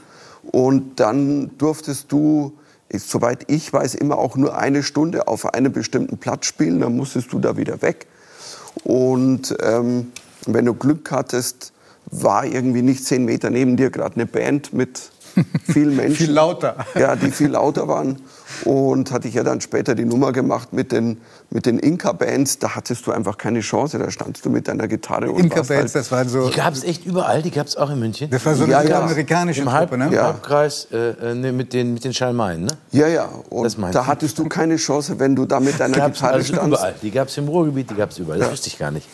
Und 0.51 0.99
dann 0.99 1.57
durftest 1.59 2.11
du, 2.11 2.53
soweit 2.93 3.51
ich 3.51 3.73
weiß, 3.73 3.95
immer 3.95 4.19
auch 4.19 4.37
nur 4.37 4.57
eine 4.57 4.83
Stunde 4.83 5.29
auf 5.29 5.55
einem 5.55 5.73
bestimmten 5.73 6.19
Platz 6.19 6.47
spielen. 6.47 6.81
Dann 6.81 6.97
musstest 6.97 7.33
du 7.33 7.39
da 7.39 7.57
wieder 7.57 7.83
weg. 7.83 8.07
Und 8.83 9.55
ähm, 9.63 10.13
wenn 10.47 10.65
du 10.65 10.75
Glück 10.75 11.11
hattest, 11.11 11.73
war 12.07 12.45
irgendwie 12.45 12.83
nicht 12.83 13.05
zehn 13.05 13.25
Meter 13.25 13.51
neben 13.51 13.77
dir 13.77 13.91
gerade 13.91 14.17
eine 14.17 14.27
Band 14.27 14.73
mit 14.73 15.12
vielen 15.65 15.97
Menschen. 15.97 16.27
Viel 16.27 16.33
lauter. 16.33 16.77
Ja, 16.95 17.17
die 17.17 17.31
viel 17.31 17.49
lauter 17.49 17.89
waren. 17.89 18.21
Und 18.65 19.11
hatte 19.11 19.29
ich 19.29 19.35
ja 19.35 19.43
dann 19.43 19.61
später 19.61 19.95
die 19.95 20.05
Nummer 20.05 20.33
gemacht 20.33 20.73
mit 20.73 20.93
den, 20.93 21.21
mit 21.51 21.67
den 21.67 21.79
Inka-Bands. 21.79 22.59
Da 22.59 22.75
hattest 22.77 23.07
du 23.07 23.13
einfach 23.13 23.39
keine 23.39 23.61
Chance. 23.61 23.99
Da 23.99 24.11
standst 24.11 24.45
du 24.45 24.51
mit 24.51 24.69
deiner 24.69 24.89
Gitarre 24.89 25.31
und 25.31 25.41
Inka-Bands, 25.45 25.71
halt, 25.71 25.95
das 25.95 26.13
waren 26.13 26.29
so. 26.29 26.49
Die 26.49 26.57
gab 26.57 26.75
es 26.75 26.85
echt 26.85 27.07
überall, 27.07 27.43
die 27.43 27.51
gab 27.51 27.67
es 27.67 27.77
auch 27.77 27.91
in 27.91 27.99
München. 27.99 28.31
Das 28.31 28.45
war 28.45 28.55
so 28.55 28.65
eine 28.65 28.73
Ja, 28.73 28.83
ja. 28.83 29.03
amerikanische 29.03 29.63
Im 29.63 29.73
Halb, 29.73 29.91
Truppe, 29.91 30.05
ne? 30.09 30.15
Ja. 30.15 30.25
Halbkreis 30.25 30.89
äh, 30.93 31.11
äh, 31.11 31.35
ne, 31.35 31.53
mit 31.53 31.73
den, 31.73 31.95
mit 31.95 32.05
den 32.05 32.13
Schalmeien, 32.13 32.65
ne? 32.65 32.73
Ja, 32.93 33.09
ja. 33.09 33.29
Und 33.51 33.77
da 33.81 33.91
du? 33.91 34.07
hattest 34.07 34.39
du 34.39 34.49
keine 34.49 34.77
Chance, 34.77 35.19
wenn 35.19 35.35
du 35.35 35.47
da 35.47 35.59
mit 35.61 35.81
deiner 35.81 35.97
Gab's 35.97 36.19
Gitarre 36.19 36.35
also 36.35 36.53
standst. 36.53 36.79
überall. 36.79 36.95
Die 37.03 37.11
gab 37.11 37.29
es 37.29 37.39
im 37.39 37.49
Ruhrgebiet, 37.49 37.91
die 37.91 37.95
gab 37.95 38.11
es 38.11 38.19
überall. 38.19 38.39
Das 38.39 38.51
wusste 38.53 38.69
ich 38.69 38.79
gar 38.79 38.91
nicht. 38.91 39.09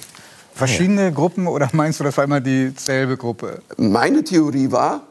Verschiedene 0.55 1.13
Gruppen 1.13 1.47
oder 1.47 1.69
meinst 1.73 2.01
du, 2.01 2.05
das 2.05 2.17
war 2.17 2.25
immer 2.25 2.41
dieselbe 2.41 3.17
Gruppe? 3.17 3.63
Meine 3.77 4.25
Theorie 4.25 4.73
war, 4.73 5.03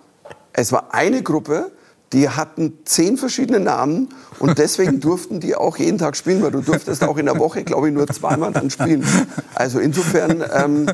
es 0.58 0.72
war 0.72 0.94
eine 0.94 1.22
Gruppe, 1.22 1.72
die 2.14 2.30
hatten 2.30 2.74
zehn 2.84 3.18
verschiedene 3.18 3.60
Namen 3.60 4.10
und 4.40 4.58
deswegen 4.58 5.00
durften 5.02 5.40
die 5.40 5.56
auch 5.56 5.78
jeden 5.78 6.00
Tag 6.00 6.18
spielen, 6.18 6.42
weil 6.42 6.52
du 6.52 6.62
durftest 6.62 7.04
auch 7.04 7.18
in 7.18 7.28
der 7.28 7.38
Woche, 7.38 7.64
glaube 7.64 7.88
ich, 7.88 7.94
nur 7.94 8.08
zweimal 8.08 8.52
dann 8.52 8.70
spielen. 8.70 9.06
Also 9.54 9.80
insofern 9.80 10.44
ähm, 10.54 10.92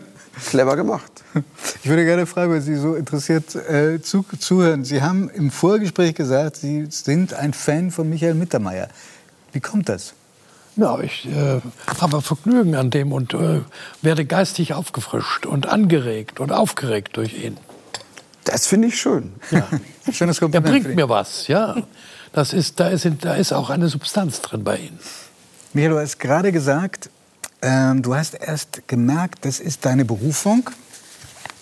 clever 0.49 0.75
gemacht. 0.75 1.23
Ich 1.81 1.89
würde 1.89 2.03
gerne 2.03 2.25
fragen, 2.25 2.51
weil 2.51 2.61
Sie 2.61 2.75
so 2.75 2.95
interessiert 2.95 3.55
äh, 3.55 4.01
zu, 4.01 4.25
zuhören. 4.37 4.83
Sie 4.83 5.01
haben 5.01 5.29
im 5.29 5.49
Vorgespräch 5.49 6.15
gesagt, 6.15 6.57
Sie 6.57 6.87
sind 6.89 7.33
ein 7.33 7.53
Fan 7.53 7.91
von 7.91 8.09
Michael 8.09 8.33
Mittermeier. 8.33 8.89
Wie 9.53 9.61
kommt 9.61 9.87
das? 9.87 10.13
Ja, 10.75 10.99
ich 10.99 11.27
äh, 11.27 11.61
habe 12.01 12.21
Vergnügen 12.21 12.75
an 12.75 12.89
dem 12.89 13.13
und 13.13 13.33
äh, 13.33 13.61
werde 14.01 14.25
geistig 14.25 14.73
aufgefrischt 14.73 15.45
und 15.45 15.67
angeregt 15.67 16.39
und 16.39 16.51
aufgeregt 16.51 17.15
durch 17.15 17.41
ihn. 17.41 17.57
Das 18.45 18.67
finde 18.67 18.87
ich 18.89 18.99
schön. 18.99 19.33
Ja. 19.51 19.67
Schönes 20.11 20.37
Der 20.37 20.45
Kompliment. 20.49 20.71
bringt 20.71 20.85
für 20.85 20.95
mir 20.95 21.09
was, 21.09 21.47
ja. 21.47 21.75
Das 22.33 22.51
ist, 22.53 22.79
da, 22.79 22.89
ist, 22.89 23.07
da 23.21 23.35
ist 23.35 23.53
auch 23.53 23.69
eine 23.69 23.87
Substanz 23.87 24.41
drin 24.41 24.63
bei 24.63 24.77
ihm. 24.77 24.97
Michael, 25.73 25.91
du 25.93 25.99
hast 25.99 26.19
gerade 26.19 26.51
gesagt, 26.51 27.09
ähm, 27.61 28.01
du 28.01 28.15
hast 28.15 28.33
erst 28.33 28.87
gemerkt, 28.87 29.45
das 29.45 29.59
ist 29.59 29.85
deine 29.85 30.03
Berufung. 30.05 30.69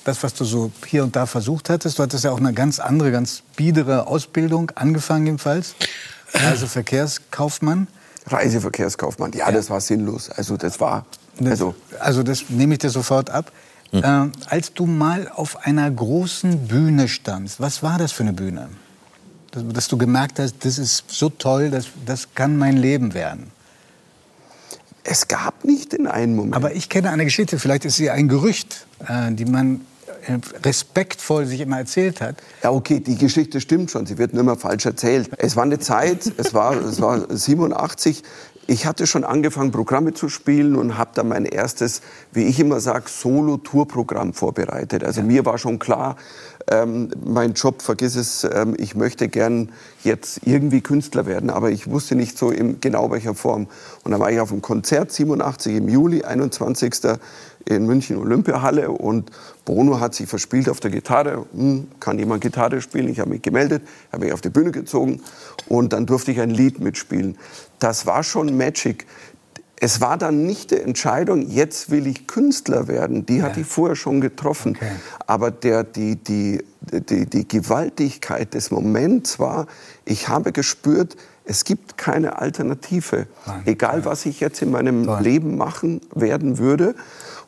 Das, 0.04 0.24
was 0.24 0.34
du 0.34 0.46
so 0.46 0.72
hier 0.88 1.04
und 1.04 1.16
da 1.16 1.28
versucht 1.28 1.70
hattest. 1.70 2.00
Du 2.00 2.04
hattest 2.04 2.24
ja 2.24 2.32
auch 2.32 2.40
eine 2.40 2.54
ganz 2.54 2.80
andere, 2.80 3.12
ganz 3.12 3.44
biedere 3.56 4.08
Ausbildung 4.08 4.72
angefangen 4.72 5.28
jedenfalls. 5.28 5.76
Also 6.34 6.66
Verkehrskaufmann. 6.66 7.88
Reiseverkehrskaufmann. 8.28 9.34
Ja, 9.34 9.52
das 9.52 9.70
war 9.70 9.82
sinnlos. 9.82 10.30
Also 10.30 10.58
das 10.58 10.80
war, 10.80 11.06
also 11.44 11.76
Also 12.00 12.24
das 12.24 12.50
nehme 12.50 12.74
ich 12.74 12.80
dir 12.80 12.90
sofort 12.90 13.30
ab. 13.30 13.52
Ähm, 13.94 14.32
als 14.48 14.74
du 14.74 14.86
mal 14.86 15.28
auf 15.28 15.66
einer 15.66 15.90
großen 15.92 16.68
Bühne 16.68 17.08
standst, 17.08 17.60
was 17.60 17.84
war 17.84 17.98
das 17.98 18.12
für 18.12 18.24
eine 18.24 18.34
Bühne? 18.34 18.70
Dass, 19.52 19.64
dass 19.68 19.88
du 19.90 19.98
gemerkt 19.98 20.40
hast, 20.40 20.64
das 20.64 20.78
ist 20.78 21.04
so 21.10 21.30
toll, 21.30 21.70
das, 21.70 21.88
das 22.06 22.34
kann 22.34 22.58
mein 22.58 22.78
Leben 22.78 23.14
werden. 23.14 23.52
es 25.04 25.28
gab 25.28 25.66
nicht 25.66 25.92
den 25.92 26.08
einen 26.08 26.36
Moment. 26.36 26.56
Aber 26.56 26.74
ich 26.74 26.88
kenne 26.88 27.10
eine 27.10 27.26
Geschichte, 27.26 27.60
vielleicht 27.60 27.84
ist 27.84 27.98
sie 27.98 28.10
ein 28.10 28.30
Gerücht, 28.30 28.86
äh, 29.08 29.32
die 29.34 29.46
man 29.46 29.82
äh, 30.28 30.38
respektvoll 30.64 31.46
sich 31.48 31.60
immer 31.62 31.80
erzählt 31.80 32.22
hat. 32.22 32.36
Ja, 32.64 32.72
okay, 32.72 33.00
die 33.00 33.18
Geschichte 33.18 33.60
stimmt 33.60 33.90
schon. 33.92 34.06
Sie 34.06 34.18
wird 34.18 34.34
nur 34.34 34.42
immer 34.42 34.56
falsch 34.56 34.86
erzählt. 34.86 35.30
Es 35.38 35.56
war 35.56 35.64
eine 35.64 35.80
Zeit, 35.80 36.32
es 36.38 36.54
war, 36.54 36.76
es 36.76 37.02
war 37.02 37.26
87. 37.30 38.24
Ich 38.72 38.86
hatte 38.86 39.06
schon 39.06 39.26
angefangen, 39.26 39.72
Programme 39.72 40.14
zu 40.14 40.30
spielen 40.30 40.78
und 40.78 40.98
habe 40.98 41.12
dann 41.14 41.28
mein 41.28 41.44
erstes, 41.44 42.02
wie 42.32 42.44
ich 42.44 42.58
immer 42.58 42.80
sage, 42.80 43.10
Solo-Tour-Programm 43.10 44.32
vorbereitet. 44.32 45.04
Also 45.04 45.22
mir 45.24 45.46
war 45.46 45.58
schon 45.58 45.78
klar, 45.78 46.16
ähm, 46.70 47.10
mein 47.22 47.52
Job, 47.52 47.82
vergiss 47.82 48.16
es, 48.16 48.46
ähm, 48.46 48.74
ich 48.78 48.96
möchte 48.96 49.28
gern 49.28 49.74
jetzt 50.06 50.40
irgendwie 50.46 50.80
Künstler 50.80 51.26
werden, 51.26 51.50
aber 51.50 51.70
ich 51.70 51.90
wusste 51.90 52.16
nicht 52.16 52.38
so 52.38 52.50
in 52.50 52.80
genau 52.80 53.12
welcher 53.12 53.36
Form. 53.36 53.68
Und 54.06 54.12
dann 54.12 54.22
war 54.22 54.32
ich 54.32 54.40
auf 54.40 54.54
einem 54.54 54.62
Konzert 54.62 55.12
87 55.12 55.76
im 55.76 55.90
Juli, 55.90 56.24
21. 56.24 56.94
in 57.66 57.86
München 57.86 58.16
Olympiahalle 58.16 58.90
und 58.90 59.32
Bono 59.66 60.00
hat 60.00 60.16
sich 60.16 60.30
verspielt 60.30 60.70
auf 60.70 60.80
der 60.80 60.92
Gitarre. 60.92 61.46
Hm, 61.54 61.88
kann 62.00 62.18
jemand 62.18 62.42
Gitarre 62.42 62.80
spielen? 62.80 63.10
Ich 63.10 63.20
habe 63.20 63.32
mich 63.32 63.42
gemeldet, 63.42 63.84
habe 64.14 64.24
mich 64.24 64.34
auf 64.34 64.42
die 64.42 64.50
Bühne 64.50 64.72
gezogen 64.72 65.22
und 65.68 65.92
dann 65.92 66.06
durfte 66.06 66.32
ich 66.32 66.40
ein 66.40 66.52
Lied 66.52 66.80
mitspielen. 66.80 67.38
Das 67.82 68.06
war 68.06 68.24
schon 68.24 68.56
Magic. 68.56 69.08
Es 69.76 70.00
war 70.00 70.16
dann 70.16 70.46
nicht 70.46 70.70
die 70.70 70.78
Entscheidung, 70.78 71.50
jetzt 71.50 71.90
will 71.90 72.06
ich 72.06 72.28
Künstler 72.28 72.88
werden. 72.88 73.26
Die 73.26 73.42
hatte 73.42 73.62
ich 73.62 73.66
vorher 73.66 73.96
schon 73.96 74.22
getroffen. 74.22 74.76
Okay. 74.76 74.92
Aber 75.26 75.50
der, 75.50 75.84
die, 75.84 76.16
die, 76.16 76.64
die, 76.82 77.26
die 77.26 77.48
Gewaltigkeit 77.48 78.54
des 78.54 78.70
Moments 78.70 79.40
war, 79.40 79.66
ich 80.06 80.28
habe 80.28 80.52
gespürt, 80.52 81.18
es 81.46 81.66
gibt 81.66 81.98
keine 81.98 82.38
Alternative. 82.38 83.26
Nein. 83.48 83.64
Egal, 83.66 84.06
was 84.06 84.28
ich 84.28 84.40
jetzt 84.40 84.62
in 84.62 84.70
meinem 84.70 85.06
Toll. 85.06 85.24
Leben 85.24 85.58
machen 85.58 86.02
werden 86.14 86.60
würde. 86.60 86.94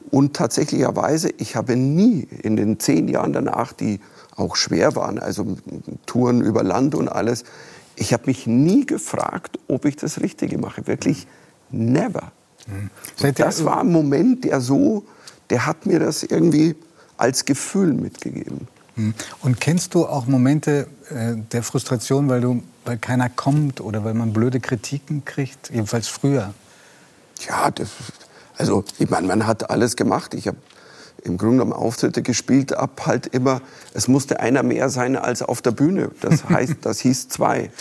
Und 0.10 0.36
tatsächlicherweise, 0.36 1.30
ich 1.38 1.56
habe 1.56 1.75
nie 1.75 2.28
in 2.42 2.56
den 2.56 2.80
zehn 2.80 3.08
Jahren 3.08 3.34
danach, 3.34 3.72
die 3.72 4.00
auch 4.36 4.56
schwer 4.56 4.96
waren, 4.96 5.20
also 5.20 5.58
Touren 6.08 6.42
über 6.42 6.63
Land 6.63 6.96
und 6.96 7.08
alles, 7.08 7.44
ich 7.96 8.14
habe 8.14 8.24
mich 8.28 8.48
nie 8.48 8.86
gefragt, 8.86 9.60
ob 9.68 9.86
ich 9.86 9.96
das 9.96 10.20
Richtige 10.22 10.58
mache. 10.58 10.88
Wirklich 10.88 11.28
never. 11.70 12.32
Ihr- 13.22 13.32
Das 13.34 13.66
war 13.66 13.82
ein 13.82 13.92
Moment, 13.92 14.44
der 14.46 14.62
so, 14.62 15.04
der 15.50 15.66
hat 15.66 15.86
mir 15.86 16.00
das 16.00 16.24
irgendwie 16.24 16.76
als 17.18 17.46
Gefühl 17.46 17.94
mitgegeben. 17.94 18.68
Hm. 18.96 19.14
Und 19.42 19.60
kennst 19.60 19.96
du 19.96 20.06
auch 20.06 20.28
Momente 20.28 20.88
äh, 21.10 21.36
der 21.52 21.64
Frustration, 21.64 22.30
weil, 22.30 22.42
du, 22.42 22.64
weil 22.86 22.98
keiner 22.98 23.30
kommt 23.30 23.82
oder 23.82 24.04
weil 24.04 24.14
man 24.14 24.34
blöde 24.34 24.60
Kritiken 24.60 25.26
kriegt? 25.26 25.70
Jedenfalls 25.72 26.08
früher. 26.08 26.54
Ja, 27.48 27.72
das, 27.72 27.90
also 28.58 28.84
ich 29.00 29.10
meine, 29.10 29.28
man 29.28 29.46
hat 29.48 29.70
alles 29.70 29.96
gemacht. 29.96 30.34
Ich 30.34 30.48
habe 30.48 30.58
im 31.24 31.38
Grunde 31.38 31.58
genommen 31.58 31.74
Auftritte 31.74 32.22
gespielt, 32.22 32.75
ab 32.75 33.03
halt 33.06 33.27
immer, 33.27 33.62
es 33.94 34.08
musste 34.08 34.39
einer 34.39 34.63
mehr 34.63 34.89
sein 34.89 35.15
als 35.15 35.42
auf 35.42 35.62
der 35.62 35.72
Bühne. 35.72 36.12
Das 36.22 36.44
heißt, 36.50 36.77
das 36.82 37.00
hieß 37.00 37.30
zwei. 37.30 37.72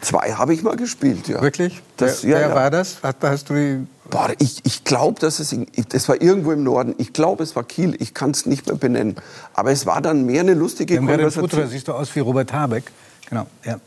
Zwei 0.00 0.32
habe 0.32 0.54
ich 0.54 0.62
mal 0.62 0.76
gespielt, 0.76 1.28
ja. 1.28 1.42
Wirklich? 1.42 1.82
Das, 1.96 2.24
wer 2.24 2.30
ja, 2.30 2.38
wer 2.38 2.48
ja. 2.48 2.54
war 2.54 2.70
das? 2.70 2.98
Hast, 3.02 3.16
hast 3.22 3.50
du 3.50 3.54
die 3.54 3.86
Boah, 4.08 4.30
ich, 4.38 4.60
ich 4.64 4.84
glaube, 4.84 5.18
dass 5.18 5.40
es, 5.40 5.54
das 5.88 6.08
war 6.08 6.22
irgendwo 6.22 6.52
im 6.52 6.62
Norden. 6.62 6.94
Ich 6.98 7.12
glaube, 7.12 7.42
es 7.42 7.56
war 7.56 7.64
Kiel. 7.64 7.96
Ich 7.98 8.14
kann 8.14 8.30
es 8.30 8.46
nicht 8.46 8.66
mehr 8.68 8.76
benennen. 8.76 9.16
Aber 9.52 9.72
es 9.72 9.84
war 9.84 10.00
dann 10.00 10.24
mehr 10.26 10.42
eine 10.42 10.54
lustige 10.54 10.94
da 10.94 11.00
Konversation. 11.00 11.68
siehst 11.68 11.88
du 11.88 11.92
aus 11.92 12.14
wie 12.14 12.20
Robert 12.20 12.52
Habeck. 12.52 12.84
Genau, 13.28 13.46
ja. 13.64 13.80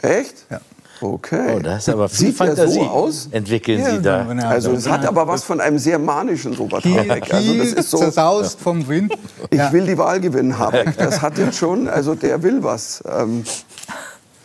Echt? 0.00 0.46
ja. 0.50 0.60
Okay. 1.00 1.54
Oh, 1.56 1.58
da 1.60 1.76
ist 1.76 1.88
aber 1.88 2.08
viel 2.08 2.28
Sieht 2.28 2.36
Fantasie. 2.36 2.74
so 2.74 2.82
aus? 2.82 3.28
Entwickeln 3.30 3.80
Ja, 3.80 3.90
Sie 3.90 4.02
da. 4.02 4.32
ja, 4.32 4.48
Also 4.48 4.72
es 4.72 4.88
hat 4.88 5.02
ja. 5.02 5.08
aber 5.08 5.28
was 5.28 5.44
von 5.44 5.60
einem 5.60 5.78
sehr 5.78 5.98
manischen 5.98 6.54
Robert 6.54 6.84
Habeck. 6.84 7.32
Also 7.34 7.54
das 7.54 7.72
ist 7.72 7.90
so, 7.90 7.98
zersaust 7.98 8.58
vom 8.60 8.86
Wind. 8.88 9.12
ich 9.50 9.58
ja. 9.58 9.72
will 9.72 9.86
die 9.86 9.98
Wahl 9.98 10.20
gewinnen, 10.20 10.58
Habeck. 10.58 10.96
Das 10.98 11.20
hat 11.20 11.36
jetzt 11.38 11.58
schon, 11.58 11.88
also 11.88 12.14
der 12.14 12.42
will 12.42 12.62
was. 12.62 13.02
Ähm, 13.06 13.44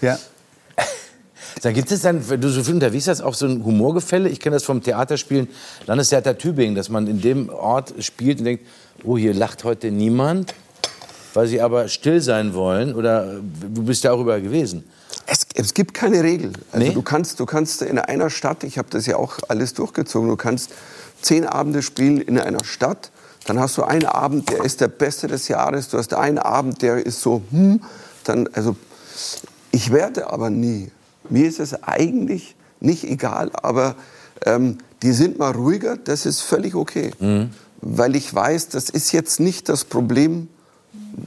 Ja. 0.01 0.17
Dann 1.61 1.75
gibt 1.75 1.91
es 1.91 2.01
dann, 2.01 2.27
wenn 2.27 2.41
du 2.41 2.49
so 2.49 2.63
viel 2.63 2.73
unterwegs 2.73 3.07
hast, 3.07 3.21
auch 3.21 3.35
so 3.35 3.45
ein 3.45 3.63
Humorgefälle. 3.63 4.29
Ich 4.29 4.39
kenne 4.39 4.55
das 4.55 4.63
vom 4.63 4.81
Theaterspielen 4.81 5.47
Landestheater 5.85 6.35
Tübingen, 6.37 6.73
dass 6.73 6.89
man 6.89 7.05
in 7.07 7.21
dem 7.21 7.49
Ort 7.49 7.93
spielt 7.99 8.39
und 8.39 8.45
denkt, 8.45 8.65
oh, 9.03 9.15
hier 9.15 9.33
lacht 9.35 9.63
heute 9.63 9.91
niemand, 9.91 10.55
weil 11.35 11.45
sie 11.45 11.61
aber 11.61 11.87
still 11.87 12.19
sein 12.19 12.55
wollen. 12.55 12.95
Oder 12.95 13.35
du 13.73 13.83
bist 13.83 14.03
ja 14.03 14.11
auch 14.11 14.19
überall 14.21 14.41
gewesen. 14.41 14.83
Es, 15.27 15.47
es 15.55 15.73
gibt 15.73 15.93
keine 15.93 16.23
Regel. 16.23 16.53
Also 16.71 16.87
Nee? 16.87 16.93
du 16.93 17.01
kannst, 17.01 17.39
du 17.39 17.45
kannst 17.45 17.81
in 17.81 17.99
einer 17.99 18.29
Stadt, 18.29 18.63
ich 18.63 18.77
habe 18.77 18.89
das 18.89 19.05
ja 19.05 19.17
auch 19.17 19.39
alles 19.47 19.73
durchgezogen, 19.73 20.29
du 20.29 20.35
kannst 20.35 20.71
zehn 21.21 21.45
Abende 21.45 21.81
spielen 21.81 22.19
in 22.21 22.39
einer 22.39 22.63
Stadt, 22.63 23.11
dann 23.45 23.59
hast 23.59 23.77
du 23.77 23.83
einen 23.83 24.05
Abend, 24.05 24.49
der 24.49 24.63
ist 24.63 24.81
der 24.81 24.87
beste 24.87 25.27
des 25.27 25.47
Jahres, 25.47 25.89
du 25.89 25.97
hast 25.97 26.13
einen 26.13 26.37
Abend, 26.37 26.81
der 26.81 27.05
ist 27.05 27.21
so, 27.21 27.41
hm, 27.51 27.81
dann, 28.23 28.47
also 28.53 28.75
ich 29.71 29.91
werde 29.91 30.31
aber 30.31 30.49
nie. 30.49 30.91
Mir 31.29 31.47
ist 31.47 31.59
es 31.59 31.83
eigentlich 31.83 32.55
nicht 32.79 33.03
egal, 33.03 33.51
aber 33.53 33.95
ähm, 34.45 34.77
die 35.01 35.13
sind 35.13 35.39
mal 35.39 35.51
ruhiger, 35.51 35.97
das 35.97 36.25
ist 36.25 36.41
völlig 36.41 36.75
okay. 36.75 37.11
Mhm. 37.19 37.51
Weil 37.81 38.15
ich 38.15 38.33
weiß, 38.33 38.69
das 38.69 38.89
ist 38.89 39.11
jetzt 39.11 39.39
nicht 39.39 39.69
das 39.69 39.85
Problem, 39.85 40.47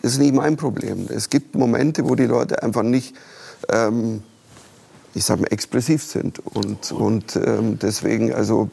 das 0.02 0.12
ist 0.12 0.18
nicht 0.18 0.34
mein 0.34 0.56
Problem. 0.56 1.08
Es 1.08 1.30
gibt 1.30 1.54
Momente, 1.56 2.08
wo 2.08 2.14
die 2.14 2.26
Leute 2.26 2.62
einfach 2.62 2.82
nicht, 2.82 3.14
ähm, 3.68 4.22
ich 5.14 5.24
sag 5.24 5.40
mal, 5.40 5.46
expressiv 5.48 6.02
sind. 6.02 6.40
Und, 6.40 6.92
und 6.92 7.36
ähm, 7.36 7.78
deswegen, 7.78 8.34
also 8.34 8.70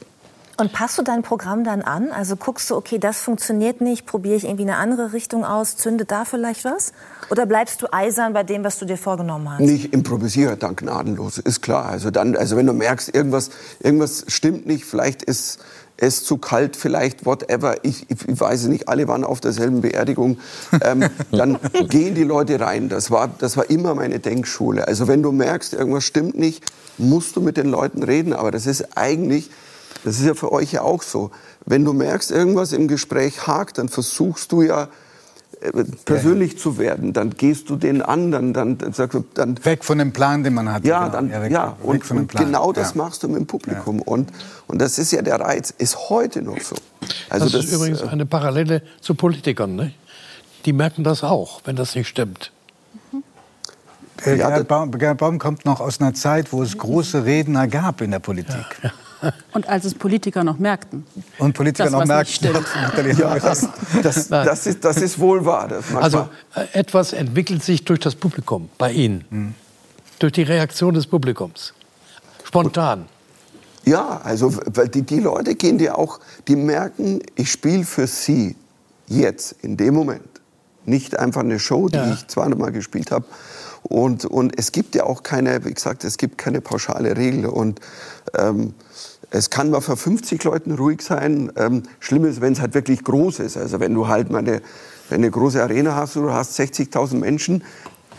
und 0.62 0.74
passt 0.74 0.98
du 1.00 1.02
dein 1.02 1.24
Programm 1.24 1.64
dann 1.64 1.82
an? 1.82 2.12
Also 2.12 2.36
guckst 2.36 2.70
du, 2.70 2.76
okay, 2.76 3.00
das 3.00 3.20
funktioniert 3.20 3.82
nicht, 3.82 4.06
probiere 4.06 4.36
ich 4.36 4.44
irgendwie 4.44 4.62
eine 4.62 4.76
andere 4.76 5.12
Richtung 5.12 5.44
aus, 5.44 5.76
zünde 5.76 6.06
da 6.06 6.24
vielleicht 6.24 6.66
was? 6.66 6.94
Oder 7.32 7.48
bleibst 7.48 7.82
du 7.82 7.92
eisern 7.92 8.34
bei 8.34 8.44
dem, 8.44 8.64
was 8.64 8.78
du 8.78 8.86
dir 8.86 8.98
vorgenommen 8.98 9.50
hast? 9.50 9.62
Nicht 9.62 9.92
improvisiere 9.92 10.58
dann 10.58 10.76
gnadenlos, 10.76 11.40
ist 11.40 11.62
klar. 11.62 11.86
Also 11.86 12.12
dann, 12.12 12.36
also 12.36 12.58
wenn 12.58 12.68
du 12.68 12.74
merkst, 12.74 13.12
irgendwas, 13.16 13.50
irgendwas 13.80 14.26
stimmt 14.28 14.68
nicht, 14.68 14.86
vielleicht 14.86 15.24
ist 15.24 15.58
es 16.02 16.26
zu 16.26 16.38
kalt, 16.38 16.76
vielleicht 16.76 17.26
whatever. 17.26 17.84
Ich, 17.84 18.10
ich, 18.10 18.28
ich 18.28 18.40
weiß 18.40 18.64
es 18.64 18.68
nicht, 18.68 18.90
alle 18.90 19.08
waren 19.08 19.24
auf 19.24 19.40
derselben 19.40 19.82
Beerdigung. 19.82 20.40
Ähm, 20.84 21.06
dann 21.32 21.58
gehen 21.88 22.16
die 22.16 22.24
Leute 22.24 22.60
rein. 22.60 22.90
Das 22.90 23.12
war, 23.12 23.30
das 23.40 23.56
war 23.56 23.70
immer 23.70 23.96
meine 23.96 24.20
Denkschule. 24.20 24.88
Also 24.88 25.08
wenn 25.08 25.24
du 25.24 25.32
merkst, 25.32 25.74
irgendwas 25.74 26.04
stimmt 26.04 26.38
nicht, 26.38 26.64
musst 26.98 27.36
du 27.36 27.42
mit 27.42 27.56
den 27.56 27.68
Leuten 27.68 28.04
reden. 28.04 28.34
Aber 28.34 28.52
das 28.52 28.66
ist 28.66 28.98
eigentlich 28.98 29.50
das 30.04 30.20
ist 30.20 30.26
ja 30.26 30.34
für 30.34 30.52
euch 30.52 30.72
ja 30.74 30.82
auch 30.82 31.04
so. 31.04 31.32
Wenn 31.66 31.86
du 31.86 31.94
merkst, 31.94 32.32
irgendwas 32.32 32.74
im 32.74 32.88
Gespräch 32.88 33.46
hakt, 33.48 33.78
dann 33.78 33.90
versuchst 33.90 34.52
du 34.52 34.64
ja 34.64 34.88
persönlich 36.06 36.54
ja. 36.54 36.60
zu 36.60 36.78
werden. 36.78 37.14
Dann 37.14 37.32
gehst 37.32 37.70
du 37.70 37.76
den 37.76 38.02
an, 38.02 38.32
dann, 38.32 38.54
dann, 38.54 38.78
sagst 38.94 39.14
du, 39.14 39.24
dann 39.34 39.64
weg 39.64 39.84
von 39.84 39.98
dem 39.98 40.12
Plan, 40.12 40.44
den 40.44 40.54
man 40.54 40.72
hat. 40.72 40.86
Ja, 40.86 41.02
genau. 41.02 41.12
dann, 41.14 41.30
ja, 41.30 41.42
weg, 41.42 41.52
ja. 41.52 41.78
und, 41.84 42.10
und 42.12 42.32
genau 42.32 42.72
das 42.72 42.96
ja. 42.96 43.04
machst 43.04 43.24
du 43.24 43.28
mit 43.28 43.38
dem 43.38 43.48
Publikum. 43.48 43.98
Ja. 44.00 44.04
Und, 44.06 44.32
und 44.68 44.82
das 44.82 44.98
ist 44.98 45.12
ja 45.12 45.22
der 45.22 45.40
Reiz, 45.40 45.74
ist 45.78 46.10
heute 46.10 46.42
noch 46.42 46.60
so. 46.60 46.76
Also 47.30 47.46
das, 47.46 47.54
das 47.54 47.66
ist 47.66 47.74
übrigens 47.74 48.02
äh, 48.02 48.08
eine 48.08 48.26
Parallele 48.26 48.82
zu 49.02 49.16
Politikern. 49.16 49.76
Ne? 49.76 49.94
Die 50.66 50.74
merken 50.74 51.04
das 51.04 51.24
auch, 51.24 51.62
wenn 51.66 51.76
das 51.76 51.96
nicht 51.96 52.08
stimmt. 52.08 52.52
Äh, 54.24 54.38
Gerhard, 54.38 54.68
Baum, 54.68 54.92
Gerhard 54.92 55.18
Baum 55.18 55.40
kommt 55.40 55.66
noch 55.66 55.80
aus 55.80 56.00
einer 56.00 56.14
Zeit, 56.14 56.52
wo 56.52 56.62
es 56.64 56.78
große 56.78 57.26
Redner 57.26 57.68
gab 57.68 58.02
in 58.02 58.12
der 58.12 58.20
Politik. 58.20 58.66
Ja. 59.22 59.34
Und 59.54 59.68
als 59.68 59.86
es 59.86 59.94
Politiker 59.94 60.44
noch 60.44 60.60
merkten. 60.60 61.06
Und 61.38 61.54
Politiker 61.54 61.86
das, 61.86 61.94
noch 61.94 62.06
merkten. 62.06 62.52
Ja, 63.18 63.40
das, 63.40 63.68
das, 64.04 64.28
das, 64.30 64.68
ist, 64.68 64.84
das 64.84 64.98
ist 64.98 65.20
wohl 65.20 65.46
wahr. 65.46 65.70
also 65.96 66.30
äh, 66.56 66.66
etwas 66.74 67.14
entwickelt 67.14 67.64
sich 67.64 67.84
durch 67.86 68.00
das 68.00 68.16
Publikum 68.16 68.70
bei 68.78 68.92
Ihnen. 68.92 69.26
Hm. 69.30 69.56
Durch 70.20 70.34
die 70.34 70.44
Reaktion 70.44 70.94
des 70.94 71.08
Publikums. 71.08 71.74
Spontan. 72.44 73.06
Ja, 73.86 74.22
also 74.24 74.54
weil 74.74 74.88
die, 74.90 75.02
die 75.02 75.20
Leute 75.20 75.56
gehen 75.56 75.78
dir 75.78 75.98
auch, 75.98 76.20
die 76.48 76.56
merken, 76.56 77.22
ich 77.36 77.52
spiele 77.52 77.84
für 77.84 78.08
sie 78.08 78.56
jetzt, 79.08 79.56
in 79.62 79.78
dem 79.78 79.94
Moment. 79.94 80.22
Nicht 80.86 81.18
einfach 81.18 81.42
eine 81.42 81.60
Show, 81.60 81.90
die 81.90 81.98
ja. 81.98 82.14
ich 82.14 82.28
zweimal 82.28 82.72
gespielt 82.72 83.12
habe. 83.12 83.26
Und, 83.84 84.26
und 84.26 84.58
es 84.58 84.72
gibt 84.72 84.96
ja 84.96 85.04
auch 85.04 85.24
keine, 85.24 85.66
wie 85.66 85.74
gesagt, 85.74 86.04
es 86.04 86.18
gibt 86.18 86.38
keine 86.38 86.62
pauschale 86.62 87.18
Regel. 87.18 87.46
Und 87.46 87.80
ähm, 88.38 88.74
es 89.32 89.50
kann 89.50 89.72
mal 89.72 89.82
für 89.82 89.98
50 89.98 90.44
Leuten 90.44 90.74
ruhig 90.74 91.02
sein. 91.02 91.52
Ähm, 91.56 91.84
schlimm 92.00 92.26
ist, 92.26 92.42
wenn 92.42 92.54
es 92.54 92.60
halt 92.60 92.74
wirklich 92.74 93.04
groß 93.04 93.40
ist. 93.40 93.58
Also 93.58 93.80
wenn 93.80 93.94
du 93.94 94.08
halt 94.08 94.30
mal 94.30 94.40
eine, 94.40 94.62
eine 95.10 95.32
große 95.32 95.62
Arena 95.62 95.96
hast 95.96 96.18
und 96.18 96.24
du 96.24 96.34
hast 96.34 96.60
60.000 96.60 97.16
Menschen, 97.16 97.64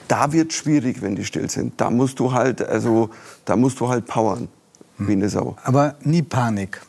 da 0.08 0.32
wird 0.32 0.50
es 0.50 0.56
schwierig, 0.56 1.02
wenn 1.02 1.14
die 1.14 1.24
still 1.24 1.50
sind. 1.50 1.80
Da 1.80 1.90
musst 1.90 2.18
du 2.18 2.32
halt, 2.32 2.62
also, 2.62 3.10
da 3.44 3.56
musst 3.56 3.78
du 3.80 3.88
halt 3.88 4.06
powern, 4.06 4.48
wie 4.98 5.12
eine 5.12 5.28
Sau. 5.28 5.56
Aber 5.64 5.96
nie 6.02 6.22
Panik. 6.22 6.80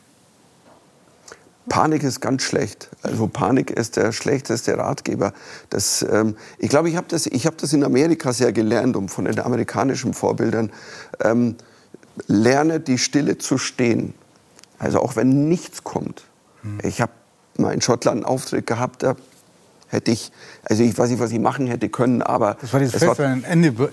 Panik 1.68 2.02
ist 2.02 2.20
ganz 2.20 2.42
schlecht. 2.42 2.90
Also 3.02 3.26
Panik 3.26 3.70
ist 3.70 3.96
der 3.96 4.12
schlechteste 4.12 4.76
Ratgeber. 4.76 5.32
Das, 5.70 6.04
ähm, 6.10 6.36
ich 6.58 6.68
glaube, 6.68 6.88
ich 6.88 6.96
habe 6.96 7.06
das, 7.08 7.26
hab 7.26 7.58
das 7.58 7.72
in 7.72 7.84
Amerika 7.84 8.32
sehr 8.32 8.52
gelernt, 8.52 8.96
um 8.96 9.08
von 9.08 9.26
den 9.26 9.38
amerikanischen 9.38 10.12
Vorbildern. 10.14 10.70
Ähm, 11.20 11.56
lerne 12.26 12.80
die 12.80 12.98
Stille 12.98 13.38
zu 13.38 13.58
stehen. 13.58 14.14
Also 14.78 15.00
auch 15.00 15.16
wenn 15.16 15.48
nichts 15.48 15.84
kommt. 15.84 16.24
Hm. 16.62 16.78
Ich 16.82 17.00
habe 17.00 17.12
mal 17.58 17.72
in 17.72 17.80
Schottland 17.80 18.18
einen 18.18 18.24
Auftritt 18.24 18.66
gehabt, 18.66 19.02
da 19.02 19.16
hätte 19.88 20.10
ich, 20.10 20.32
also 20.64 20.82
ich 20.82 20.96
weiß 20.96 21.10
nicht, 21.10 21.20
was 21.20 21.30
ich 21.30 21.38
machen 21.38 21.66
hätte 21.66 21.88
können, 21.88 22.22
aber... 22.22 22.56
Das 22.60 22.72
war 22.72 22.80
dieses 22.80 22.96
Festival 22.96 23.18
war, 23.18 23.34
in 23.34 23.44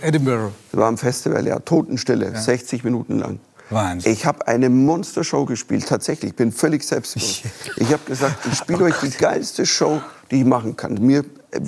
Edinburgh. 0.01 0.51
Das 0.71 0.79
war 0.79 0.89
ein 0.89 0.97
Festival, 0.97 1.45
ja, 1.45 1.60
Totenstille, 1.60 2.34
ja. 2.34 2.39
60 2.39 2.84
Minuten 2.84 3.19
lang. 3.19 3.39
Wahnsinn. 3.69 4.12
Ich 4.12 4.25
habe 4.25 4.47
eine 4.47 4.69
Monstershow 4.69 5.45
gespielt, 5.45 5.88
tatsächlich. 5.88 6.31
Ich 6.31 6.36
bin 6.36 6.51
völlig 6.51 6.84
selbstbewusst. 6.84 7.43
Ich 7.77 7.91
habe 7.93 8.03
gesagt, 8.05 8.45
ich 8.51 8.57
spiele 8.57 8.84
euch 8.86 8.95
die 9.01 9.10
geilste 9.12 9.65
Show, 9.65 10.01
die 10.29 10.39
ich 10.39 10.45
machen 10.45 10.75
kann. 10.75 10.95
Mir, 10.95 11.23
äh, 11.51 11.62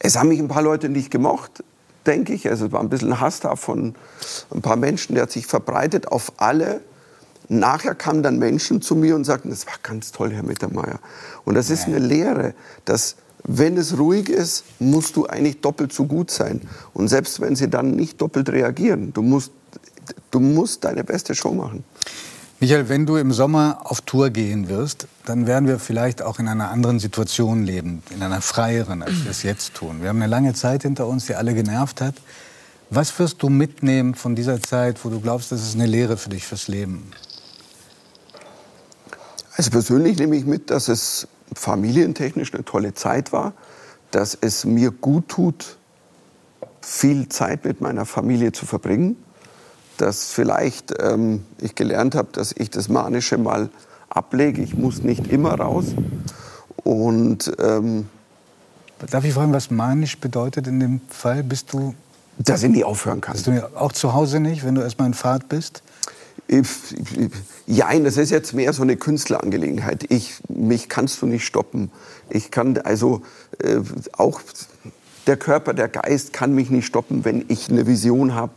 es 0.00 0.16
haben 0.16 0.28
mich 0.28 0.40
ein 0.40 0.48
paar 0.48 0.62
Leute 0.62 0.88
nicht 0.88 1.10
gemocht 1.10 1.62
denke 2.06 2.32
ich. 2.32 2.48
Also 2.48 2.66
es 2.66 2.72
war 2.72 2.80
ein 2.80 2.88
bisschen 2.88 3.20
Hass 3.20 3.40
da 3.40 3.56
von 3.56 3.94
ein 4.50 4.62
paar 4.62 4.76
Menschen, 4.76 5.14
der 5.14 5.24
hat 5.24 5.32
sich 5.32 5.46
verbreitet 5.46 6.08
auf 6.08 6.32
alle. 6.36 6.80
Nachher 7.48 7.94
kamen 7.94 8.22
dann 8.22 8.38
Menschen 8.38 8.80
zu 8.80 8.94
mir 8.94 9.14
und 9.14 9.24
sagten, 9.24 9.50
das 9.50 9.66
war 9.66 9.74
ganz 9.82 10.12
toll, 10.12 10.32
Herr 10.32 10.42
Mittermeier. 10.42 11.00
Und 11.44 11.54
das 11.54 11.70
ist 11.70 11.86
eine 11.86 11.98
Lehre, 11.98 12.54
dass 12.84 13.16
wenn 13.44 13.76
es 13.76 13.98
ruhig 13.98 14.28
ist, 14.28 14.64
musst 14.78 15.16
du 15.16 15.26
eigentlich 15.26 15.60
doppelt 15.60 15.92
so 15.92 16.04
gut 16.04 16.30
sein. 16.30 16.60
Und 16.94 17.08
selbst 17.08 17.40
wenn 17.40 17.56
sie 17.56 17.68
dann 17.68 17.90
nicht 17.90 18.20
doppelt 18.20 18.48
reagieren, 18.50 19.12
du 19.12 19.22
musst, 19.22 19.50
du 20.30 20.40
musst 20.40 20.84
deine 20.84 21.02
beste 21.02 21.34
Show 21.34 21.52
machen. 21.52 21.84
Michael, 22.62 22.88
wenn 22.88 23.06
du 23.06 23.16
im 23.16 23.32
Sommer 23.32 23.80
auf 23.82 24.02
Tour 24.02 24.30
gehen 24.30 24.68
wirst, 24.68 25.08
dann 25.24 25.48
werden 25.48 25.66
wir 25.66 25.80
vielleicht 25.80 26.22
auch 26.22 26.38
in 26.38 26.46
einer 26.46 26.70
anderen 26.70 27.00
Situation 27.00 27.64
leben, 27.64 28.04
in 28.14 28.22
einer 28.22 28.40
freieren, 28.40 29.02
als 29.02 29.24
wir 29.24 29.32
es 29.32 29.42
jetzt 29.42 29.74
tun. 29.74 30.00
Wir 30.00 30.10
haben 30.10 30.22
eine 30.22 30.28
lange 30.28 30.54
Zeit 30.54 30.82
hinter 30.82 31.08
uns, 31.08 31.26
die 31.26 31.34
alle 31.34 31.54
genervt 31.54 32.00
hat. 32.00 32.14
Was 32.88 33.18
wirst 33.18 33.42
du 33.42 33.48
mitnehmen 33.48 34.14
von 34.14 34.36
dieser 34.36 34.62
Zeit, 34.62 35.04
wo 35.04 35.08
du 35.08 35.18
glaubst, 35.18 35.50
das 35.50 35.60
ist 35.60 35.74
eine 35.74 35.86
Lehre 35.86 36.16
für 36.16 36.28
dich 36.28 36.46
fürs 36.46 36.68
Leben? 36.68 37.10
Also 39.56 39.72
persönlich 39.72 40.16
nehme 40.20 40.36
ich 40.36 40.44
mit, 40.44 40.70
dass 40.70 40.86
es 40.86 41.26
familientechnisch 41.56 42.54
eine 42.54 42.64
tolle 42.64 42.94
Zeit 42.94 43.32
war, 43.32 43.54
dass 44.12 44.38
es 44.40 44.64
mir 44.64 44.92
gut 44.92 45.26
tut, 45.26 45.78
viel 46.80 47.28
Zeit 47.28 47.64
mit 47.64 47.80
meiner 47.80 48.06
Familie 48.06 48.52
zu 48.52 48.66
verbringen 48.66 49.16
dass 50.02 50.32
vielleicht 50.32 50.92
ähm, 51.00 51.44
ich 51.58 51.76
gelernt 51.76 52.16
habe, 52.16 52.28
dass 52.32 52.52
ich 52.58 52.70
das 52.70 52.88
Manische 52.88 53.38
mal 53.38 53.70
ablege. 54.08 54.60
Ich 54.60 54.74
muss 54.74 55.04
nicht 55.04 55.28
immer 55.28 55.54
raus. 55.54 55.86
Und 56.82 57.52
ähm, 57.60 58.08
Darf 59.10 59.24
ich 59.24 59.32
fragen, 59.32 59.52
was 59.52 59.70
manisch 59.70 60.18
bedeutet 60.18 60.66
in 60.66 60.80
dem 60.80 61.00
Fall? 61.08 61.44
Bist 61.44 61.72
du. 61.72 61.94
Dass 62.38 62.64
ich 62.64 62.70
nie 62.70 62.82
aufhören 62.82 63.20
kann. 63.20 63.34
Bist 63.34 63.46
du 63.46 63.76
auch 63.76 63.92
zu 63.92 64.12
Hause 64.12 64.40
nicht, 64.40 64.64
wenn 64.64 64.74
du 64.74 64.80
erstmal 64.80 65.06
in 65.06 65.14
Fahrt 65.14 65.48
bist? 65.48 65.84
Nein, 66.48 68.04
das 68.04 68.16
ist 68.16 68.30
jetzt 68.30 68.54
mehr 68.54 68.72
so 68.72 68.82
eine 68.82 68.96
Künstlerangelegenheit. 68.96 70.06
Ich, 70.10 70.34
mich 70.48 70.88
kannst 70.88 71.22
du 71.22 71.26
nicht 71.26 71.46
stoppen. 71.46 71.92
Ich 72.28 72.50
kann 72.50 72.76
also 72.78 73.22
äh, 73.62 73.78
auch 74.16 74.40
der 75.28 75.36
Körper, 75.36 75.74
der 75.74 75.88
Geist 75.88 76.32
kann 76.32 76.54
mich 76.54 76.70
nicht 76.70 76.86
stoppen, 76.86 77.24
wenn 77.24 77.44
ich 77.46 77.70
eine 77.70 77.86
Vision 77.86 78.34
habe 78.34 78.52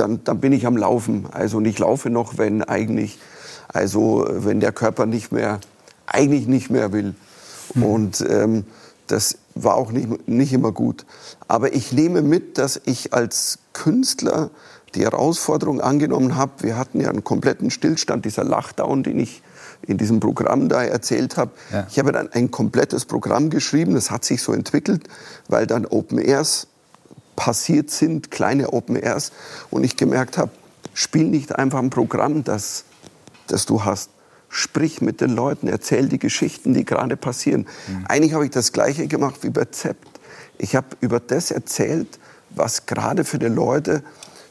dann, 0.00 0.22
dann 0.24 0.40
bin 0.40 0.52
ich 0.52 0.66
am 0.66 0.76
Laufen. 0.76 1.26
Also 1.30 1.60
ich 1.60 1.78
laufe 1.78 2.10
noch, 2.10 2.38
wenn 2.38 2.62
eigentlich, 2.62 3.18
also 3.68 4.26
wenn 4.28 4.60
der 4.60 4.72
Körper 4.72 5.06
nicht 5.06 5.32
mehr, 5.32 5.60
eigentlich 6.06 6.46
nicht 6.46 6.70
mehr 6.70 6.92
will. 6.92 7.14
Mhm. 7.74 7.82
Und 7.82 8.26
ähm, 8.28 8.64
das 9.06 9.38
war 9.54 9.76
auch 9.76 9.90
nicht, 9.90 10.28
nicht 10.28 10.52
immer 10.52 10.72
gut. 10.72 11.04
Aber 11.48 11.74
ich 11.74 11.92
nehme 11.92 12.22
mit, 12.22 12.58
dass 12.58 12.80
ich 12.84 13.12
als 13.12 13.58
Künstler 13.72 14.50
die 14.94 15.02
Herausforderung 15.02 15.80
angenommen 15.80 16.36
habe. 16.36 16.52
Wir 16.60 16.76
hatten 16.76 17.00
ja 17.00 17.10
einen 17.10 17.24
kompletten 17.24 17.70
Stillstand, 17.70 18.24
dieser 18.24 18.44
Lachdown, 18.44 19.02
den 19.02 19.18
ich 19.18 19.42
in 19.82 19.98
diesem 19.98 20.20
Programm 20.20 20.68
da 20.68 20.82
erzählt 20.82 21.36
habe. 21.36 21.52
Ja. 21.72 21.86
Ich 21.90 21.98
habe 21.98 22.12
dann 22.12 22.32
ein 22.32 22.50
komplettes 22.50 23.04
Programm 23.04 23.50
geschrieben, 23.50 23.94
das 23.94 24.10
hat 24.10 24.24
sich 24.24 24.42
so 24.42 24.52
entwickelt, 24.52 25.08
weil 25.48 25.66
dann 25.66 25.86
Open 25.86 26.18
Airs 26.18 26.66
passiert 27.38 27.88
sind, 27.90 28.32
kleine 28.32 28.72
Open 28.72 28.96
Airs, 28.96 29.30
und 29.70 29.84
ich 29.84 29.96
gemerkt 29.96 30.38
habe, 30.38 30.50
spiel 30.92 31.22
nicht 31.22 31.54
einfach 31.54 31.78
ein 31.78 31.88
Programm, 31.88 32.42
das, 32.42 32.84
das 33.46 33.64
du 33.64 33.84
hast. 33.84 34.10
Sprich 34.48 35.00
mit 35.00 35.20
den 35.20 35.30
Leuten, 35.30 35.68
erzähl 35.68 36.08
die 36.08 36.18
Geschichten, 36.18 36.74
die 36.74 36.84
gerade 36.84 37.16
passieren. 37.16 37.68
Mhm. 37.86 38.06
Eigentlich 38.08 38.32
habe 38.32 38.44
ich 38.44 38.50
das 38.50 38.72
Gleiche 38.72 39.06
gemacht 39.06 39.36
wie 39.42 39.50
bei 39.50 39.66
Zept. 39.66 40.18
Ich 40.58 40.74
habe 40.74 40.88
über 41.00 41.20
das 41.20 41.52
erzählt, 41.52 42.18
was 42.50 42.86
gerade 42.86 43.22
für 43.24 43.38
die 43.38 43.46
Leute, 43.46 44.02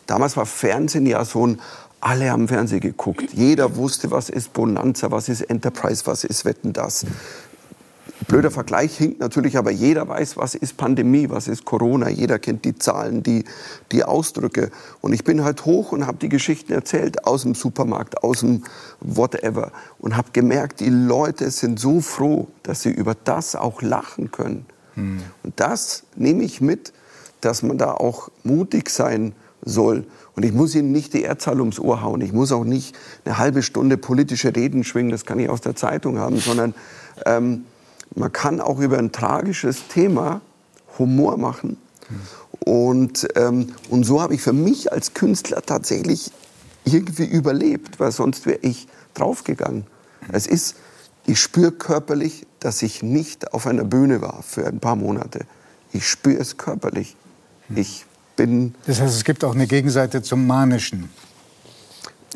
damals 0.06 0.38
war 0.38 0.46
Fernsehen 0.46 1.06
ja 1.06 1.26
so 1.26 1.46
ein 1.46 1.60
Alle 2.00 2.32
haben 2.32 2.48
Fernsehen 2.48 2.80
geguckt. 2.80 3.34
Jeder 3.34 3.76
wusste, 3.76 4.12
was 4.12 4.30
ist 4.30 4.54
Bonanza, 4.54 5.12
was 5.12 5.28
ist 5.28 5.42
Enterprise, 5.42 6.04
was 6.06 6.24
ist 6.24 6.46
Wetten 6.46 6.72
das. 6.72 7.06
Blöder 8.28 8.50
Vergleich 8.50 8.98
hinkt 8.98 9.20
natürlich, 9.20 9.58
aber 9.58 9.70
jeder 9.70 10.08
weiß, 10.08 10.38
was 10.38 10.56
ist 10.56 10.78
Pandemie, 10.78 11.30
was 11.30 11.48
ist 11.48 11.66
Corona. 11.66 12.10
Jeder 12.10 12.40
kennt 12.40 12.66
die 12.66 12.76
Zahlen, 12.76 13.22
die, 13.22 13.44
die 13.92 14.04
Ausdrücke. 14.04 14.72
Und 15.02 15.14
ich 15.14 15.24
bin 15.24 15.44
halt 15.44 15.66
hoch 15.66 15.92
und 15.92 16.08
habe 16.08 16.18
die 16.18 16.30
Geschichten 16.30 16.74
erzählt 16.74 17.26
aus 17.26 17.44
dem 17.44 17.54
Supermarkt, 17.54 18.24
aus 18.24 18.40
dem 18.40 18.64
whatever. 19.02 19.72
Und 20.00 20.18
habe 20.18 20.30
gemerkt, 20.34 20.80
die 20.80 20.90
Leute 20.90 21.52
sind 21.52 21.80
so 21.80 22.02
froh, 22.02 22.48
dass 22.64 22.82
sie 22.82 22.92
über 22.92 23.16
das 23.24 23.56
auch 23.56 23.82
lachen 23.84 24.32
können. 24.32 24.66
Hm. 24.96 25.22
Und 25.44 25.60
das 25.60 26.04
nehme 26.16 26.44
ich 26.44 26.60
mit, 26.60 26.94
dass 27.42 27.62
man 27.62 27.78
da 27.78 27.92
auch 27.92 28.30
mutig 28.44 28.90
sein 28.90 29.34
soll. 29.64 30.06
Und 30.36 30.44
ich 30.44 30.54
muss 30.54 30.76
Ihnen 30.76 30.92
nicht 30.92 31.14
die 31.14 31.22
Erdzahl 31.24 31.60
ums 31.60 31.80
Ohr 31.80 32.02
hauen. 32.02 32.22
Ich 32.22 32.34
muss 32.34 32.52
auch 32.52 32.64
nicht 32.64 32.96
eine 33.26 33.38
halbe 33.38 33.64
Stunde 33.64 33.98
politische 33.98 34.56
Reden 34.56 34.84
schwingen, 34.84 35.12
das 35.12 35.26
kann 35.26 35.40
ich 35.40 35.50
aus 35.50 35.62
der 35.62 35.76
Zeitung 35.76 36.20
haben, 36.20 36.38
sondern 36.38 36.76
ähm, 37.26 37.66
man 38.16 38.32
kann 38.32 38.60
auch 38.60 38.80
über 38.80 38.98
ein 38.98 39.12
tragisches 39.12 39.88
Thema 39.88 40.42
Humor 40.98 41.38
machen. 41.38 41.78
Und, 42.60 43.28
ähm, 43.36 43.74
und 43.90 44.04
so 44.04 44.22
habe 44.22 44.34
ich 44.36 44.42
für 44.42 44.54
mich 44.54 44.92
als 44.92 45.14
Künstler 45.14 45.62
tatsächlich 45.62 46.32
irgendwie 46.86 47.26
überlebt, 47.26 48.00
weil 48.00 48.12
sonst 48.12 48.46
wäre 48.46 48.60
ich 48.62 48.88
draufgegangen. 49.14 49.86
Es 50.32 50.48
ist, 50.48 50.76
ich 51.26 51.40
spüre 51.40 51.72
körperlich, 51.72 52.46
dass 52.60 52.82
ich 52.82 53.04
nicht 53.04 53.54
auf 53.54 53.68
einer 53.68 53.84
Bühne 53.84 54.22
war 54.22 54.42
für 54.44 54.66
ein 54.66 54.80
paar 54.80 54.96
Monate. 54.96 55.42
Ich 55.94 56.08
spüre 56.08 56.40
es 56.40 56.58
körperlich. 56.58 57.16
Ich 57.76 58.06
bin. 58.36 58.76
Das 58.86 59.02
heißt, 59.02 59.16
es 59.16 59.24
gibt 59.24 59.44
auch 59.44 59.54
eine 59.54 59.68
Gegenseite 59.68 60.22
zum 60.22 60.48
Manischen. 60.48 61.10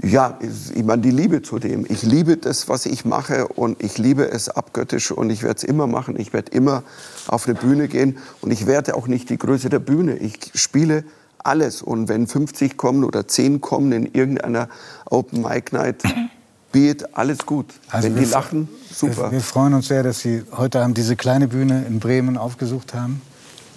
Ja, 0.02 0.40
ich 0.42 0.84
meine, 0.84 1.02
die 1.02 1.12
Liebe 1.12 1.42
zu 1.42 1.60
dem. 1.60 1.86
Ich 1.88 2.02
liebe 2.04 2.38
das, 2.38 2.70
was 2.70 2.86
ich 2.86 3.04
mache 3.04 3.48
und 3.48 3.84
ich 3.84 3.98
liebe 3.98 4.30
es 4.30 4.48
abgöttisch 4.50 5.12
und 5.12 5.30
ich 5.30 5.44
werde 5.44 5.58
es 5.58 5.64
immer 5.64 5.86
machen. 5.86 6.18
Ich 6.18 6.32
werde 6.34 6.52
immer 6.52 6.84
auf 7.28 7.46
eine 7.46 7.56
Bühne 7.56 7.88
gehen 7.88 8.18
und 8.40 8.52
ich 8.52 8.66
werde 8.66 8.96
auch 8.96 9.08
nicht 9.08 9.30
die 9.30 9.38
Größe 9.38 9.70
der 9.70 9.80
Bühne. 9.80 10.16
Ich 10.18 10.52
spiele 10.56 11.04
alles 11.40 11.82
und 11.82 12.08
wenn 12.08 12.26
50 12.26 12.78
kommen 12.78 13.04
oder 13.04 13.28
10 13.28 13.62
kommen 13.62 13.92
in 13.92 14.06
irgendeiner 14.14 14.70
Open 15.10 15.42
Mic 15.42 15.74
Night, 15.74 16.04
Beat, 16.72 17.18
alles 17.18 17.46
gut. 17.46 17.66
Also 17.90 18.08
wenn 18.08 18.16
die 18.16 18.30
lachen, 18.30 18.70
super. 18.94 19.24
Wir, 19.24 19.34
wir 19.34 19.42
freuen 19.42 19.74
uns 19.74 19.90
sehr, 19.90 20.04
dass 20.04 20.20
Sie 20.20 20.44
heute 20.54 20.82
Abend 20.82 20.98
diese 20.98 21.18
kleine 21.18 21.50
Bühne 21.50 21.84
in 21.86 22.00
Bremen 22.00 22.38
aufgesucht 22.38 22.94
haben. 22.94 23.22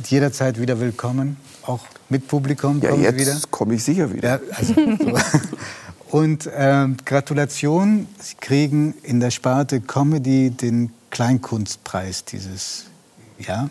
Jederzeit 0.05 0.61
wieder 0.61 0.79
willkommen, 0.79 1.37
auch 1.63 1.81
mit 2.09 2.29
Publikum. 2.29 2.81
Ja, 2.83 2.95
jetzt 2.95 3.51
komme 3.51 3.75
ich 3.75 3.85
sicher 3.85 4.13
wieder. 4.13 4.41
Ja, 4.41 4.41
also, 4.57 4.75
so. 4.75 5.19
Und 6.15 6.47
äh, 6.47 6.87
Gratulation, 7.05 8.07
Sie 8.21 8.37
kriegen 8.37 8.95
in 9.03 9.19
der 9.19 9.33
Sparte 9.33 9.81
Comedy 9.81 10.51
den 10.51 10.93
Kleinkunstpreis 11.11 12.25
dieses 12.25 12.85
Jahr. 13.37 13.69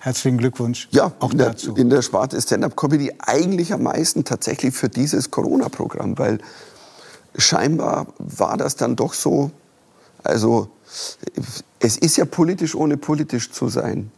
Herzlichen 0.00 0.38
Glückwunsch. 0.38 0.88
Ja, 0.90 1.12
auch 1.20 1.30
in 1.30 1.38
der, 1.38 1.50
dazu. 1.50 1.76
in 1.76 1.88
der 1.88 2.02
Sparte 2.02 2.42
Stand-up-Comedy 2.42 3.12
eigentlich 3.20 3.72
am 3.72 3.84
meisten 3.84 4.24
tatsächlich 4.24 4.74
für 4.74 4.88
dieses 4.88 5.30
Corona-Programm, 5.30 6.18
weil 6.18 6.38
scheinbar 7.36 8.08
war 8.18 8.56
das 8.56 8.74
dann 8.74 8.96
doch 8.96 9.14
so, 9.14 9.52
also 10.24 10.68
es 11.78 11.96
ist 11.96 12.16
ja 12.16 12.24
politisch, 12.24 12.74
ohne 12.74 12.96
politisch 12.96 13.52
zu 13.52 13.68
sein. 13.68 14.10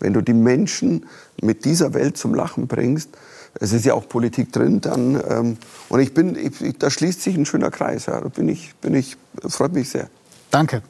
Wenn 0.00 0.14
du 0.14 0.22
die 0.22 0.32
Menschen 0.32 1.04
mit 1.42 1.66
dieser 1.66 1.92
Welt 1.92 2.16
zum 2.16 2.34
Lachen 2.34 2.66
bringst, 2.66 3.10
es 3.60 3.72
ist 3.72 3.84
ja 3.84 3.94
auch 3.94 4.08
Politik 4.08 4.52
drin, 4.52 4.80
dann 4.80 5.20
ähm, 5.28 5.56
und 5.88 6.00
ich 6.00 6.14
bin, 6.14 6.36
ich, 6.36 6.78
da 6.78 6.90
schließt 6.90 7.22
sich 7.22 7.36
ein 7.36 7.46
schöner 7.46 7.70
Kreis. 7.70 8.06
Ja, 8.06 8.20
da 8.20 8.28
bin 8.28 8.48
ich, 8.48 8.74
bin 8.76 8.94
ich, 8.94 9.16
freut 9.46 9.72
mich 9.72 9.90
sehr. 9.90 10.08
Danke. 10.50 10.82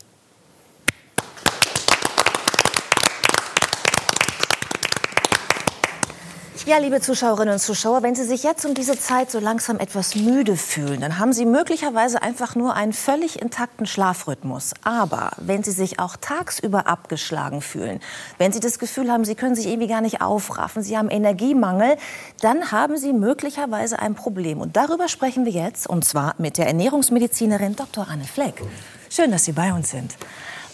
Ja, 6.69 6.77
liebe 6.77 7.01
Zuschauerinnen 7.01 7.55
und 7.55 7.61
Zuschauer, 7.61 8.03
wenn 8.03 8.15
Sie 8.15 8.25
sich 8.25 8.43
jetzt 8.43 8.67
um 8.67 8.75
diese 8.75 8.99
Zeit 8.99 9.31
so 9.31 9.39
langsam 9.39 9.79
etwas 9.79 10.15
müde 10.15 10.55
fühlen, 10.55 11.01
dann 11.01 11.19
haben 11.19 11.33
Sie 11.33 11.47
möglicherweise 11.47 12.21
einfach 12.21 12.57
nur 12.57 12.75
einen 12.75 12.93
völlig 12.93 13.41
intakten 13.41 13.87
Schlafrhythmus. 13.87 14.75
Aber 14.85 15.31
wenn 15.39 15.63
Sie 15.63 15.71
sich 15.71 15.99
auch 15.99 16.17
tagsüber 16.19 16.87
abgeschlagen 16.87 17.63
fühlen, 17.63 18.01
wenn 18.37 18.53
Sie 18.53 18.61
das 18.61 18.79
Gefühl 18.79 19.11
haben, 19.11 19.25
Sie 19.25 19.35
können 19.35 19.55
sich 19.55 19.67
irgendwie 19.67 19.87
gar 19.87 20.03
nicht 20.03 20.21
aufraffen, 20.21 20.83
Sie 20.83 20.99
haben 20.99 21.09
Energiemangel, 21.09 21.97
dann 22.43 22.71
haben 22.71 22.99
Sie 22.99 23.15
möglicherweise 23.15 23.99
ein 23.99 24.15
Problem. 24.15 24.61
Und 24.61 24.77
darüber 24.77 25.09
sprechen 25.09 25.47
wir 25.47 25.53
jetzt, 25.53 25.87
und 25.87 26.05
zwar 26.05 26.35
mit 26.37 26.59
der 26.59 26.67
Ernährungsmedizinerin 26.67 27.77
Dr. 27.77 28.07
Anne 28.11 28.25
Fleck. 28.25 28.63
Schön, 29.09 29.31
dass 29.31 29.47
Sie 29.47 29.53
bei 29.53 29.73
uns 29.73 29.89
sind. 29.89 30.19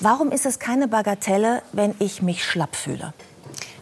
Warum 0.01 0.33
ist 0.33 0.45
es 0.45 0.59
keine 0.59 0.89
Bagatelle, 0.89 1.63
wenn 1.71 1.95
ich 2.01 2.21
mich 2.21 2.45
schlapp 2.45 2.75
fühle? 2.75 3.15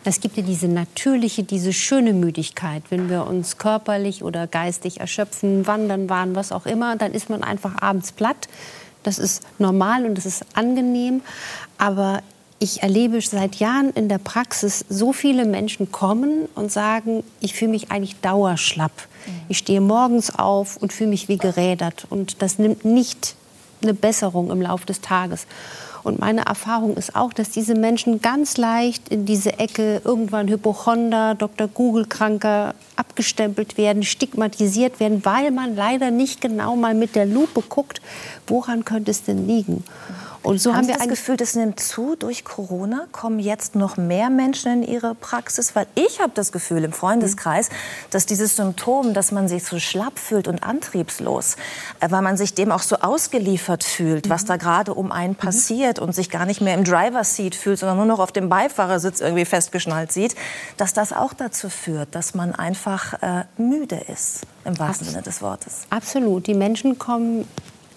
Es 0.05 0.21
gibt 0.21 0.37
ja 0.37 0.43
diese 0.43 0.67
natürliche, 0.67 1.45
diese 1.45 1.73
schöne 1.73 2.12
Müdigkeit. 2.12 2.83
Wenn 2.91 3.09
wir 3.09 3.27
uns 3.27 3.59
körperlich 3.59 4.25
oder 4.25 4.49
geistig 4.49 5.01
erschöpfen, 5.01 5.67
wandern 5.67 6.09
waren, 6.09 6.35
was 6.35 6.51
auch 6.51 6.67
immer, 6.67 6.97
dann 6.97 7.12
ist 7.12 7.31
man 7.31 7.45
einfach 7.45 7.81
abends 7.81 8.11
platt. 8.11 8.49
Das 9.05 9.19
ist 9.19 9.43
normal 9.59 10.05
und 10.05 10.17
das 10.17 10.27
ist 10.27 10.45
angenehm. 10.55 11.23
Aber 11.79 12.21
ich 12.59 12.83
erlebe 12.83 13.21
seit 13.21 13.57
Jahren 13.57 13.91
in 13.91 14.09
der 14.09 14.19
Praxis, 14.19 14.85
so 14.88 15.12
viele 15.12 15.45
Menschen 15.45 15.93
kommen 15.93 16.49
und 16.55 16.73
sagen, 16.73 17.23
ich 17.41 17.55
fühle 17.55 17.71
mich 17.71 17.91
eigentlich 17.91 18.21
dauerschlapp. 18.21 18.93
Ich 19.49 19.59
stehe 19.59 19.81
morgens 19.81 20.37
auf 20.37 20.77
und 20.77 20.93
fühle 20.93 21.11
mich 21.11 21.29
wie 21.29 21.38
gerädert. 21.38 22.07
Und 22.11 22.43
das 22.43 22.59
nimmt 22.59 22.85
nicht 22.85 23.37
eine 23.83 23.95
Besserung 23.95 24.51
im 24.51 24.62
Laufe 24.62 24.87
des 24.87 25.01
Tages. 25.01 25.47
Und 26.03 26.19
meine 26.19 26.47
Erfahrung 26.47 26.97
ist 26.97 27.15
auch, 27.15 27.33
dass 27.33 27.51
diese 27.51 27.75
Menschen 27.75 28.21
ganz 28.21 28.57
leicht 28.57 29.09
in 29.09 29.25
diese 29.25 29.59
Ecke 29.59 30.03
irgendwann 30.05 30.49
Hypochonder, 30.49 31.35
Dr. 31.35 31.69
Google-Kranker 31.69 32.75
abgestempelt 32.97 33.79
werden, 33.79 34.03
stigmatisiert 34.03 35.01
werden, 35.01 35.25
weil 35.25 35.51
man 35.51 35.77
leider 35.77 36.11
nicht 36.11 36.41
genau 36.41 36.77
mal 36.77 36.95
mit 36.95 37.15
der 37.15 37.27
Lupe 37.27 37.62
guckt, 37.69 38.03
woran 38.47 38.85
könnte 38.85 39.11
es 39.11 39.23
denn 39.25 39.47
liegen. 39.47 39.85
Und 40.42 40.61
so 40.61 40.70
haben, 40.70 40.78
haben 40.78 40.88
wir 40.88 40.96
das 40.96 41.09
Gefühl, 41.09 41.37
das 41.37 41.55
nimmt 41.55 41.78
zu 41.78 42.16
durch 42.16 42.44
Corona. 42.44 43.07
Kommen 43.12 43.38
jetzt 43.38 43.76
noch 43.76 43.96
mehr 43.96 44.28
Menschen 44.28 44.83
in 44.83 44.83
ihre 44.83 45.14
Praxis? 45.14 45.76
Weil 45.76 45.87
ich 45.94 46.20
habe 46.20 46.33
das 46.35 46.50
Gefühl 46.50 46.83
im 46.85 46.92
Freundeskreis, 46.92 47.70
dass 48.11 48.26
dieses 48.26 48.57
Symptom, 48.57 49.14
dass 49.14 49.31
man 49.31 49.46
sich 49.46 49.64
so 49.64 49.78
schlapp 49.78 50.18
fühlt 50.18 50.48
und 50.48 50.62
antriebslos, 50.62 51.57
äh, 52.00 52.11
weil 52.11 52.22
man 52.22 52.37
sich 52.37 52.55
dem 52.55 52.72
auch 52.72 52.83
so 52.83 52.96
ausgeliefert 52.96 53.85
fühlt, 53.85 54.28
was 54.28 54.42
mhm. 54.44 54.48
da 54.48 54.57
gerade 54.57 54.94
um 54.94 55.12
einen 55.12 55.35
mhm. 55.35 55.37
passiert 55.37 55.98
und 55.98 56.14
sich 56.14 56.31
gar 56.31 56.46
nicht 56.46 56.61
mehr 56.61 56.74
im 56.74 56.85
Driver 56.85 57.24
Seat 57.24 57.55
fühlt, 57.55 57.78
sondern 57.78 57.98
nur 57.98 58.07
noch 58.07 58.18
auf 58.18 58.33
dem 58.33 58.48
Beifahrersitz 58.48 59.20
irgendwie 59.20 59.44
festgeschnallt 59.44 60.12
sieht, 60.12 60.35
dass 60.76 60.92
das 60.92 61.12
auch 61.12 61.35
dazu 61.35 61.68
führt, 61.68 62.14
dass 62.14 62.35
man 62.35 62.55
einfach 62.55 63.14
äh, 63.22 63.44
müde 63.57 64.00
ist 64.12 64.40
im 64.64 64.78
wahrsten 64.78 65.09
Sinne 65.09 65.22
des 65.22 65.42
Wortes. 65.42 65.83
Absolut. 65.90 66.46
Die 66.46 66.55
Menschen 66.55 66.98
kommen 66.98 67.46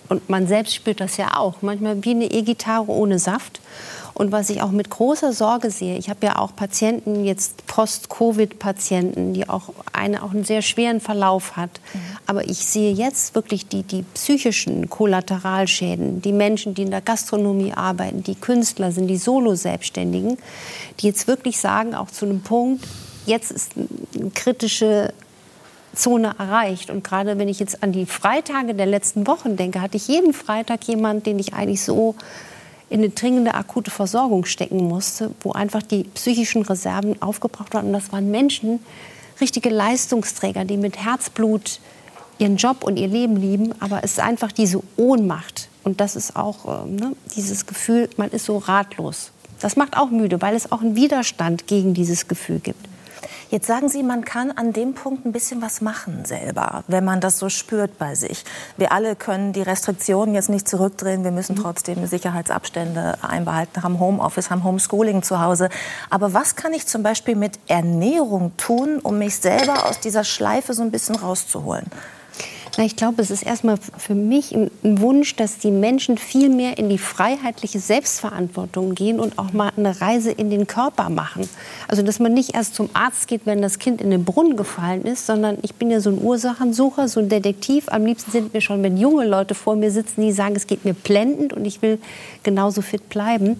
und 0.09 0.29
man 0.29 0.47
selbst 0.47 0.75
spürt 0.75 0.99
das 0.99 1.17
ja 1.17 1.37
auch, 1.37 1.61
manchmal 1.61 2.03
wie 2.03 2.11
eine 2.11 2.25
E-Gitarre 2.25 2.89
ohne 2.89 3.19
Saft. 3.19 3.59
Und 4.13 4.31
was 4.31 4.49
ich 4.49 4.61
auch 4.61 4.71
mit 4.71 4.89
großer 4.89 5.33
Sorge 5.33 5.69
sehe, 5.69 5.97
ich 5.97 6.09
habe 6.09 6.25
ja 6.27 6.37
auch 6.37 6.55
Patienten, 6.55 7.25
jetzt 7.25 7.67
Post-Covid-Patienten, 7.67 9.33
die 9.33 9.49
auch, 9.49 9.73
eine, 9.91 10.23
auch 10.23 10.31
einen 10.31 10.45
sehr 10.45 10.61
schweren 10.61 11.01
Verlauf 11.01 11.57
hat. 11.57 11.81
Mhm. 11.93 11.99
Aber 12.25 12.45
ich 12.45 12.65
sehe 12.65 12.93
jetzt 12.93 13.35
wirklich 13.35 13.67
die, 13.67 13.83
die 13.83 14.03
psychischen 14.13 14.89
Kollateralschäden, 14.89 16.21
die 16.21 16.31
Menschen, 16.31 16.75
die 16.75 16.83
in 16.83 16.91
der 16.91 17.01
Gastronomie 17.01 17.73
arbeiten, 17.73 18.23
die 18.23 18.35
Künstler 18.35 18.93
sind, 18.93 19.07
die 19.07 19.17
Solo-Selbstständigen, 19.17 20.37
die 21.01 21.07
jetzt 21.07 21.27
wirklich 21.27 21.59
sagen, 21.59 21.93
auch 21.93 22.09
zu 22.09 22.23
einem 22.23 22.39
Punkt, 22.39 22.85
jetzt 23.25 23.51
ist 23.51 23.73
eine 23.75 24.29
kritische 24.29 25.13
Zone 25.95 26.35
erreicht. 26.37 26.89
Und 26.89 27.03
gerade 27.03 27.37
wenn 27.37 27.47
ich 27.47 27.59
jetzt 27.59 27.83
an 27.83 27.91
die 27.91 28.05
Freitage 28.05 28.73
der 28.73 28.85
letzten 28.85 29.27
Wochen 29.27 29.55
denke, 29.55 29.81
hatte 29.81 29.97
ich 29.97 30.07
jeden 30.07 30.33
Freitag 30.33 30.83
jemanden, 30.85 31.23
den 31.23 31.39
ich 31.39 31.53
eigentlich 31.53 31.83
so 31.83 32.15
in 32.89 32.99
eine 32.99 33.09
dringende 33.09 33.53
akute 33.55 33.91
Versorgung 33.91 34.45
stecken 34.45 34.87
musste, 34.87 35.31
wo 35.41 35.51
einfach 35.51 35.81
die 35.81 36.03
psychischen 36.03 36.61
Reserven 36.61 37.21
aufgebraucht 37.21 37.73
waren. 37.73 37.87
Und 37.87 37.93
das 37.93 38.11
waren 38.11 38.29
Menschen, 38.29 38.79
richtige 39.41 39.69
Leistungsträger, 39.69 40.65
die 40.65 40.77
mit 40.77 41.03
Herzblut 41.03 41.79
ihren 42.37 42.57
Job 42.57 42.83
und 42.83 42.97
ihr 42.97 43.07
Leben 43.07 43.37
lieben. 43.37 43.73
Aber 43.81 44.03
es 44.03 44.13
ist 44.13 44.19
einfach 44.19 44.51
diese 44.51 44.81
Ohnmacht. 44.97 45.69
Und 45.83 45.99
das 45.99 46.15
ist 46.15 46.35
auch 46.35 46.85
äh, 46.85 46.89
ne, 46.89 47.15
dieses 47.35 47.65
Gefühl, 47.65 48.09
man 48.17 48.29
ist 48.31 48.45
so 48.45 48.57
ratlos. 48.57 49.31
Das 49.59 49.75
macht 49.75 49.97
auch 49.97 50.09
müde, 50.09 50.41
weil 50.41 50.55
es 50.55 50.71
auch 50.71 50.81
einen 50.81 50.95
Widerstand 50.95 51.67
gegen 51.67 51.93
dieses 51.93 52.27
Gefühl 52.27 52.59
gibt. 52.59 52.85
Jetzt 53.51 53.67
sagen 53.67 53.89
Sie, 53.89 54.01
man 54.01 54.25
kann 54.25 54.51
an 54.51 54.73
dem 54.73 54.93
Punkt 54.93 55.25
ein 55.25 55.31
bisschen 55.31 55.61
was 55.61 55.81
machen 55.81 56.25
selber, 56.25 56.83
wenn 56.87 57.05
man 57.05 57.21
das 57.21 57.37
so 57.37 57.49
spürt 57.49 57.97
bei 57.99 58.15
sich. 58.15 58.43
Wir 58.75 58.91
alle 58.91 59.15
können 59.15 59.53
die 59.53 59.61
Restriktionen 59.61 60.33
jetzt 60.33 60.49
nicht 60.49 60.67
zurückdrehen. 60.67 61.23
Wir 61.23 61.31
müssen 61.31 61.55
mhm. 61.55 61.61
trotzdem 61.61 62.05
Sicherheitsabstände 62.07 63.17
einbehalten, 63.21 63.83
haben 63.83 63.99
Homeoffice, 63.99 64.49
haben 64.49 64.63
Homeschooling 64.63 65.21
zu 65.21 65.39
Hause. 65.39 65.69
Aber 66.09 66.33
was 66.33 66.55
kann 66.55 66.73
ich 66.73 66.87
zum 66.87 67.03
Beispiel 67.03 67.35
mit 67.35 67.59
Ernährung 67.67 68.57
tun, 68.57 68.99
um 69.01 69.19
mich 69.19 69.35
selber 69.37 69.85
aus 69.85 69.99
dieser 69.99 70.23
Schleife 70.23 70.73
so 70.73 70.81
ein 70.81 70.91
bisschen 70.91 71.15
rauszuholen? 71.15 71.85
Na, 72.77 72.83
ich 72.83 72.97
glaube, 72.97 73.21
es 73.21 73.31
ist 73.31 73.43
erstmal 73.43 73.77
für 73.77 74.15
mich 74.15 74.53
ein, 74.53 74.69
ein, 74.83 74.99
Wunsch, 74.99 75.37
dass 75.37 75.59
die 75.59 75.71
Menschen 75.71 76.17
viel 76.17 76.49
mehr 76.49 76.77
in 76.77 76.89
die 76.89 76.97
freiheitliche 76.97 77.79
Selbstverantwortung 77.79 78.95
gehen 78.95 79.21
und 79.21 79.39
auch 79.39 79.53
mal 79.53 79.71
eine 79.77 80.01
Reise 80.01 80.31
in 80.31 80.49
den 80.49 80.67
Körper 80.67 81.09
machen. 81.09 81.47
Also, 81.87 82.03
dass 82.03 82.19
man 82.19 82.33
nicht 82.33 82.53
erst 82.53 82.75
zum 82.75 82.89
Arzt 82.93 83.29
geht, 83.29 83.45
wenn 83.45 83.61
das 83.61 83.79
Kind 83.79 84.01
in 84.01 84.09
den 84.09 84.25
Brunnen 84.25 84.57
gefallen 84.57 85.03
ist, 85.03 85.25
sondern 85.25 85.57
ich 85.61 85.75
bin 85.75 85.89
ja 85.89 86.01
so 86.01 86.09
ein 86.09 86.21
Ursachensucher, 86.21 87.07
so 87.07 87.21
ein 87.21 87.29
Detektiv. 87.29 87.85
Am 87.87 88.05
liebsten 88.05 88.31
sind 88.31 88.53
mir 88.53 88.59
schon, 88.59 88.83
wenn 88.83 88.97
junge 88.97 89.25
Leute 89.25 89.55
vor 89.55 89.77
mir 89.77 89.91
sitzen, 89.91 90.21
die 90.21 90.33
sagen, 90.33 90.55
es 90.57 90.67
geht 90.67 90.83
mir 90.83 90.93
blendend 90.93 91.53
und 91.53 91.63
ich 91.63 91.81
will 91.81 91.97
genauso 92.43 92.81
fit 92.81 93.07
bleiben. 93.07 93.57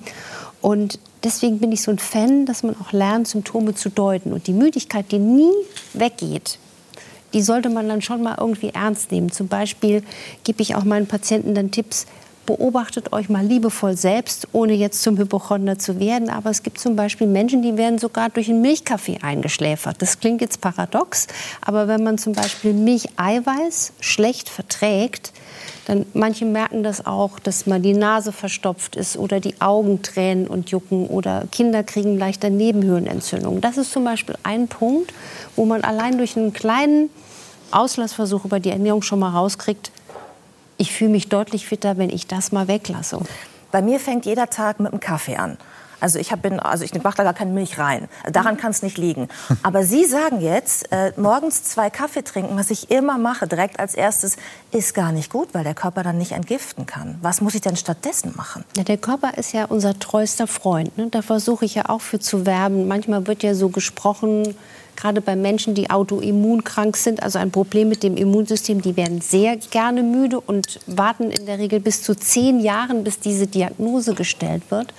Und 0.60 1.00
deswegen 1.24 1.60
bin 1.60 1.72
ich 1.72 1.84
so 1.84 1.92
ein 1.92 2.00
Fan, 2.00 2.46
dass 2.46 2.64
man 2.64 2.76
auch 2.82 2.92
lernt, 2.92 3.30
Symptome 3.30 3.76
zu 3.76 3.90
deuten. 3.90 4.34
Und 4.34 4.48
die 4.48 4.54
Müdigkeit, 4.54 5.10
die 5.12 5.20
nie 5.20 5.52
weggeht, 5.94 6.60
die 7.36 7.42
sollte 7.42 7.70
man 7.70 7.90
dann 7.90 8.02
schon 8.02 8.24
mal 8.24 8.38
irgendwie 8.40 8.70
ernst 8.70 9.12
nehmen. 9.12 9.30
Zum 9.30 9.50
Beispiel 9.50 10.04
gebe 10.46 10.62
ich 10.62 10.74
auch 10.74 10.86
meinen 10.86 11.06
Patienten 11.06 11.54
dann 11.54 11.70
Tipps, 11.70 12.08
beobachtet 12.46 13.12
euch 13.12 13.28
mal 13.28 13.46
liebevoll 13.46 13.98
selbst, 13.98 14.48
ohne 14.54 14.74
jetzt 14.74 15.02
zum 15.02 15.18
Hypochonder 15.18 15.78
zu 15.78 16.00
werden. 16.00 16.30
Aber 16.30 16.50
es 16.50 16.64
gibt 16.64 16.80
zum 16.80 16.96
Beispiel 16.96 17.28
Menschen, 17.28 17.62
die 17.62 17.76
werden 17.76 18.00
sogar 18.00 18.30
durch 18.30 18.50
einen 18.50 18.62
Milchkaffee 18.62 19.18
eingeschläfert. 19.22 20.02
Das 20.02 20.20
klingt 20.22 20.40
jetzt 20.40 20.62
paradox, 20.62 21.28
aber 21.60 21.90
wenn 21.90 22.04
man 22.04 22.18
zum 22.18 22.32
Beispiel 22.32 22.72
Milcheiweiß 22.72 23.94
schlecht 24.00 24.48
verträgt, 24.48 25.34
dann 25.88 26.06
manche 26.14 26.46
merken 26.46 26.84
das 26.84 27.06
auch, 27.06 27.38
dass 27.38 27.68
man 27.68 27.82
die 27.82 27.94
Nase 27.94 28.32
verstopft 28.32 28.96
ist 28.96 29.18
oder 29.18 29.40
die 29.40 29.60
Augen 29.62 30.02
tränen 30.02 30.48
und 30.48 30.72
jucken 30.72 31.08
oder 31.08 31.46
Kinder 31.52 31.84
kriegen 31.84 32.18
leichter 32.18 32.50
Nebenhöhlenentzündungen. 32.50 33.62
Das 33.62 33.78
ist 33.78 33.92
zum 33.92 34.04
Beispiel 34.04 34.36
ein 34.44 34.68
Punkt, 34.68 35.14
wo 35.56 35.66
man 35.66 35.84
allein 35.84 36.18
durch 36.18 36.38
einen 36.38 36.54
kleinen 36.54 37.10
Auslassversuch 37.76 38.46
über 38.46 38.60
die 38.60 38.72
Ernährung 38.72 39.02
schon 39.02 39.20
mal 39.20 39.32
rauskriegt, 39.32 39.92
ich 40.78 40.92
fühle 40.92 41.12
mich 41.12 41.30
deutlich 41.30 41.68
fitter, 41.68 41.98
wenn 41.98 42.10
ich 42.10 42.28
das 42.28 42.52
mal 42.52 42.68
weglasse. 42.68 43.20
Bei 43.72 43.82
mir 43.82 44.00
fängt 44.00 44.26
jeder 44.26 44.50
Tag 44.50 44.80
mit 44.80 44.92
einem 44.92 45.00
Kaffee 45.00 45.38
an. 45.38 45.58
Also 46.06 46.20
ich, 46.20 46.30
bin, 46.30 46.60
also 46.60 46.84
ich 46.84 46.94
mache 47.02 47.18
da 47.18 47.24
gar 47.24 47.34
keine 47.34 47.52
Milch 47.52 47.80
rein. 47.80 48.08
Daran 48.32 48.58
kann 48.58 48.70
es 48.70 48.84
nicht 48.84 49.00
liegen. 49.00 49.28
Aber 49.64 49.82
Sie 49.82 50.06
sagen 50.06 50.40
jetzt, 50.40 50.92
äh, 50.92 51.12
morgens 51.18 51.64
zwei 51.64 51.90
Kaffee 51.90 52.24
trinken, 52.24 52.56
was 52.56 52.70
ich 52.70 52.92
immer 52.92 53.18
mache, 53.18 53.48
direkt 53.48 53.80
als 53.80 53.96
erstes, 53.96 54.38
ist 54.72 54.94
gar 54.94 55.12
nicht 55.12 55.32
gut, 55.32 55.50
weil 55.54 55.64
der 55.64 55.74
Körper 55.74 56.04
dann 56.04 56.20
nicht 56.20 56.34
entgiften 56.34 56.86
kann. 56.86 57.18
Was 57.24 57.42
muss 57.42 57.56
ich 57.56 57.62
denn 57.62 57.76
stattdessen 57.76 58.36
machen? 58.38 58.64
Ja, 58.78 58.84
der 58.84 58.98
Körper 58.98 59.36
ist 59.40 59.52
ja 59.52 59.66
unser 59.66 59.98
treuester 59.98 60.46
Freund. 60.46 60.96
Ne? 60.96 61.08
Da 61.10 61.24
versuche 61.24 61.66
ich 61.66 61.74
ja 61.74 61.90
auch 61.90 62.02
für 62.02 62.20
zu 62.20 62.46
werben. 62.46 62.88
Manchmal 62.88 63.26
wird 63.26 63.42
ja 63.42 63.56
so 63.56 63.70
gesprochen, 63.70 64.56
gerade 64.96 65.22
bei 65.22 65.36
Menschen, 65.36 65.74
die 65.74 65.90
autoimmunkrank 65.90 66.98
sind, 66.98 67.24
also 67.24 67.40
ein 67.40 67.50
Problem 67.50 67.90
mit 67.90 68.04
dem 68.04 68.16
Immunsystem, 68.16 68.84
die 68.84 68.96
werden 68.96 69.22
sehr 69.22 69.58
gerne 69.58 70.04
müde 70.04 70.40
und 70.40 70.80
warten 70.86 71.32
in 71.32 71.48
der 71.48 71.58
Regel 71.58 71.80
bis 71.80 72.04
zu 72.04 72.14
zehn 72.14 72.60
Jahren, 72.60 73.04
bis 73.04 73.20
diese 73.20 73.48
Diagnose 73.48 74.14
gestellt 74.14 74.62
wird. 74.70 74.94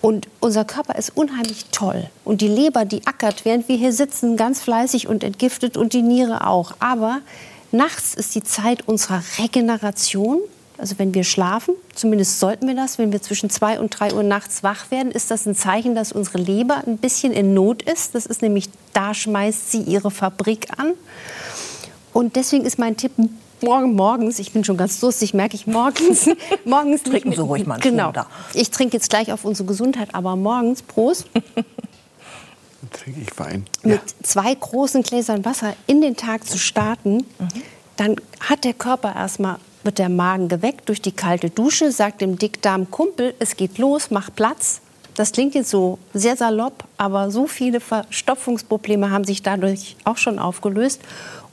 Und 0.00 0.28
unser 0.40 0.64
Körper 0.64 0.96
ist 0.96 1.16
unheimlich 1.16 1.66
toll. 1.72 2.08
Und 2.24 2.40
die 2.40 2.48
Leber, 2.48 2.84
die 2.84 3.06
ackert, 3.06 3.44
während 3.44 3.68
wir 3.68 3.76
hier 3.76 3.92
sitzen, 3.92 4.36
ganz 4.36 4.60
fleißig 4.60 5.08
und 5.08 5.24
entgiftet 5.24 5.76
und 5.76 5.92
die 5.92 6.02
Niere 6.02 6.46
auch. 6.46 6.72
Aber 6.78 7.20
nachts 7.72 8.14
ist 8.14 8.34
die 8.34 8.44
Zeit 8.44 8.86
unserer 8.86 9.22
Regeneration. 9.38 10.38
Also 10.76 11.00
wenn 11.00 11.12
wir 11.12 11.24
schlafen, 11.24 11.74
zumindest 11.92 12.38
sollten 12.38 12.68
wir 12.68 12.76
das, 12.76 12.98
wenn 12.98 13.10
wir 13.10 13.20
zwischen 13.20 13.50
zwei 13.50 13.80
und 13.80 13.98
drei 13.98 14.14
Uhr 14.14 14.22
nachts 14.22 14.62
wach 14.62 14.92
werden, 14.92 15.10
ist 15.10 15.32
das 15.32 15.44
ein 15.44 15.56
Zeichen, 15.56 15.96
dass 15.96 16.12
unsere 16.12 16.38
Leber 16.38 16.84
ein 16.86 16.98
bisschen 16.98 17.32
in 17.32 17.52
Not 17.52 17.82
ist. 17.82 18.14
Das 18.14 18.26
ist 18.26 18.42
nämlich, 18.42 18.68
da 18.92 19.12
schmeißt 19.12 19.72
sie 19.72 19.80
ihre 19.80 20.12
Fabrik 20.12 20.68
an. 20.78 20.92
Und 22.12 22.36
deswegen 22.36 22.64
ist 22.64 22.78
mein 22.78 22.96
Tipp, 22.96 23.12
morgen 23.62 23.94
morgens, 23.94 24.38
ich 24.38 24.52
bin 24.52 24.64
schon 24.64 24.76
ganz 24.76 25.00
durstig, 25.00 25.34
merke 25.34 25.56
ich 25.56 25.66
morgens. 25.66 26.28
morgens 26.64 27.02
trinken 27.02 27.32
so 27.32 27.44
ruhig 27.46 27.66
mal 27.66 27.78
Genau. 27.80 28.12
Ich 28.54 28.70
trinke 28.70 28.96
jetzt 28.96 29.10
gleich 29.10 29.32
auf 29.32 29.44
unsere 29.44 29.66
Gesundheit, 29.66 30.14
aber 30.14 30.36
morgens, 30.36 30.82
Prost. 30.82 31.26
Dann 31.54 31.64
trinke 32.92 33.20
ich 33.20 33.38
Wein. 33.38 33.66
Mit 33.82 33.96
ja. 33.96 34.02
zwei 34.22 34.54
großen 34.54 35.02
Gläsern 35.02 35.44
Wasser 35.44 35.74
in 35.86 36.00
den 36.00 36.16
Tag 36.16 36.46
zu 36.46 36.58
starten, 36.58 37.16
mhm. 37.16 37.48
dann 37.96 38.16
hat 38.40 38.64
der 38.64 38.74
Körper 38.74 39.14
erstmal 39.14 39.56
wird 39.84 39.98
der 39.98 40.08
Magen 40.08 40.48
geweckt 40.48 40.88
durch 40.88 41.00
die 41.00 41.12
kalte 41.12 41.50
Dusche, 41.50 41.92
sagt 41.92 42.20
dem 42.20 42.36
Dickdarm 42.36 42.90
Kumpel, 42.90 43.34
es 43.38 43.56
geht 43.56 43.78
los, 43.78 44.10
mach 44.10 44.28
Platz. 44.34 44.80
Das 45.14 45.32
klingt 45.32 45.54
jetzt 45.54 45.70
so 45.70 45.98
sehr 46.14 46.36
salopp, 46.36 46.84
aber 46.96 47.30
so 47.30 47.46
viele 47.46 47.80
Verstopfungsprobleme 47.80 49.10
haben 49.10 49.24
sich 49.24 49.42
dadurch 49.42 49.96
auch 50.04 50.16
schon 50.16 50.38
aufgelöst. 50.38 51.00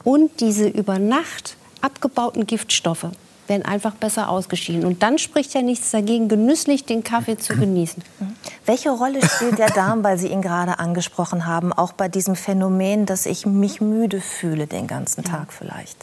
Und 0.04 0.40
diese 0.40 0.68
über 0.68 1.00
Nacht 1.00 1.56
abgebauten 1.86 2.48
Giftstoffe 2.48 3.08
werden 3.48 3.64
einfach 3.64 3.94
besser 3.94 4.30
ausgeschieden. 4.30 4.86
Und 4.86 5.04
dann 5.04 5.20
spricht 5.20 5.54
ja 5.54 5.62
nichts 5.62 5.92
dagegen, 5.92 6.28
genüsslich 6.28 6.86
den 6.86 7.04
Kaffee 7.04 7.38
zu 7.38 7.56
genießen. 7.56 8.04
Welche 8.66 8.90
Rolle 8.90 9.24
spielt 9.24 9.60
der 9.60 9.70
Darm, 9.70 10.04
weil 10.04 10.18
Sie 10.18 10.30
ihn 10.30 10.42
gerade 10.42 10.80
angesprochen 10.80 11.46
haben, 11.46 11.72
auch 11.72 11.94
bei 11.94 12.08
diesem 12.08 12.36
Phänomen, 12.36 13.06
dass 13.06 13.28
ich 13.28 13.46
mich 13.46 13.82
müde 13.82 14.20
fühle 14.20 14.66
den 14.66 14.88
ganzen 14.88 15.24
Tag 15.24 15.54
vielleicht? 15.54 15.98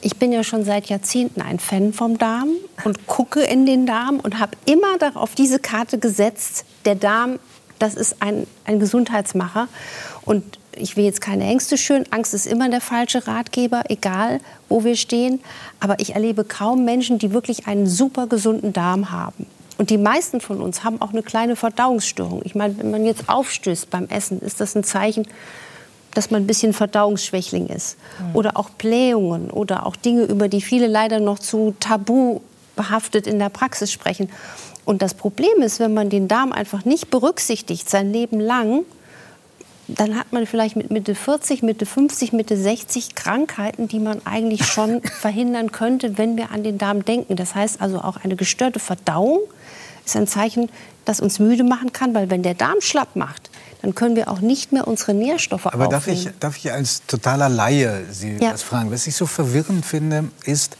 Ich 0.00 0.16
bin 0.16 0.32
ja 0.32 0.42
schon 0.42 0.64
seit 0.64 0.86
Jahrzehnten 0.86 1.42
ein 1.42 1.58
Fan 1.58 1.92
vom 1.92 2.16
Darm 2.16 2.48
und 2.84 3.06
gucke 3.06 3.42
in 3.42 3.66
den 3.66 3.84
Darm 3.84 4.18
und 4.18 4.38
habe 4.38 4.56
immer 4.64 4.96
auf 5.14 5.34
diese 5.34 5.58
Karte 5.58 5.98
gesetzt, 5.98 6.64
der 6.86 6.94
Darm, 6.94 7.38
das 7.78 7.94
ist 7.94 8.16
ein, 8.20 8.46
ein 8.64 8.80
Gesundheitsmacher. 8.80 9.68
Und 10.24 10.58
ich 10.76 10.96
will 10.96 11.04
jetzt 11.04 11.20
keine 11.20 11.44
Ängste 11.44 11.76
schön. 11.76 12.04
Angst 12.10 12.34
ist 12.34 12.46
immer 12.46 12.68
der 12.68 12.80
falsche 12.80 13.26
Ratgeber, 13.26 13.84
egal 13.88 14.40
wo 14.68 14.84
wir 14.84 14.96
stehen. 14.96 15.40
Aber 15.80 16.00
ich 16.00 16.14
erlebe 16.14 16.44
kaum 16.44 16.84
Menschen, 16.84 17.18
die 17.18 17.32
wirklich 17.32 17.66
einen 17.66 17.86
super 17.86 18.26
gesunden 18.26 18.72
Darm 18.72 19.10
haben. 19.10 19.46
Und 19.78 19.90
die 19.90 19.98
meisten 19.98 20.40
von 20.40 20.60
uns 20.60 20.84
haben 20.84 21.00
auch 21.00 21.10
eine 21.10 21.22
kleine 21.22 21.56
Verdauungsstörung. 21.56 22.42
Ich 22.44 22.54
meine, 22.54 22.78
wenn 22.78 22.90
man 22.90 23.04
jetzt 23.04 23.28
aufstößt 23.28 23.90
beim 23.90 24.06
Essen, 24.08 24.40
ist 24.40 24.60
das 24.60 24.74
ein 24.76 24.84
Zeichen, 24.84 25.26
dass 26.14 26.30
man 26.30 26.42
ein 26.42 26.46
bisschen 26.46 26.72
Verdauungsschwächling 26.72 27.68
ist. 27.68 27.96
Mhm. 28.18 28.36
Oder 28.36 28.56
auch 28.56 28.70
Blähungen 28.70 29.50
oder 29.50 29.86
auch 29.86 29.96
Dinge, 29.96 30.24
über 30.24 30.48
die 30.48 30.60
viele 30.60 30.86
leider 30.86 31.20
noch 31.20 31.38
zu 31.38 31.74
tabu 31.80 32.40
behaftet 32.76 33.26
in 33.26 33.38
der 33.38 33.48
Praxis 33.48 33.92
sprechen. 33.92 34.30
Und 34.84 35.02
das 35.02 35.14
Problem 35.14 35.62
ist, 35.62 35.80
wenn 35.80 35.94
man 35.94 36.10
den 36.10 36.28
Darm 36.28 36.52
einfach 36.52 36.84
nicht 36.84 37.10
berücksichtigt, 37.10 37.88
sein 37.88 38.12
Leben 38.12 38.40
lang, 38.40 38.84
dann 39.98 40.18
hat 40.18 40.32
man 40.32 40.46
vielleicht 40.46 40.76
mit 40.76 40.90
Mitte 40.90 41.14
40, 41.14 41.62
Mitte 41.62 41.86
50, 41.86 42.32
Mitte 42.32 42.56
60 42.56 43.14
Krankheiten, 43.14 43.88
die 43.88 43.98
man 43.98 44.24
eigentlich 44.26 44.66
schon 44.66 45.02
verhindern 45.20 45.72
könnte, 45.72 46.18
wenn 46.18 46.36
wir 46.36 46.50
an 46.50 46.62
den 46.64 46.78
Darm 46.78 47.04
denken. 47.04 47.36
Das 47.36 47.54
heißt 47.54 47.80
also 47.80 48.00
auch 48.00 48.16
eine 48.16 48.36
gestörte 48.36 48.78
Verdauung 48.78 49.40
ist 50.04 50.16
ein 50.16 50.26
Zeichen, 50.26 50.68
das 51.04 51.20
uns 51.20 51.38
müde 51.38 51.64
machen 51.64 51.92
kann, 51.92 52.14
weil 52.14 52.30
wenn 52.30 52.42
der 52.42 52.54
Darm 52.54 52.80
schlapp 52.80 53.16
macht, 53.16 53.50
dann 53.82 53.94
können 53.94 54.14
wir 54.14 54.28
auch 54.28 54.40
nicht 54.40 54.72
mehr 54.72 54.86
unsere 54.86 55.14
Nährstoffe 55.14 55.66
Aber 55.66 55.88
darf 55.88 56.06
ich, 56.06 56.28
darf 56.38 56.56
ich 56.56 56.72
als 56.72 57.02
totaler 57.06 57.48
Laie 57.48 58.04
Sie 58.10 58.36
ja. 58.36 58.52
das 58.52 58.62
fragen? 58.62 58.90
Was 58.92 59.06
ich 59.06 59.16
so 59.16 59.26
verwirrend 59.26 59.84
finde, 59.84 60.30
ist, 60.44 60.76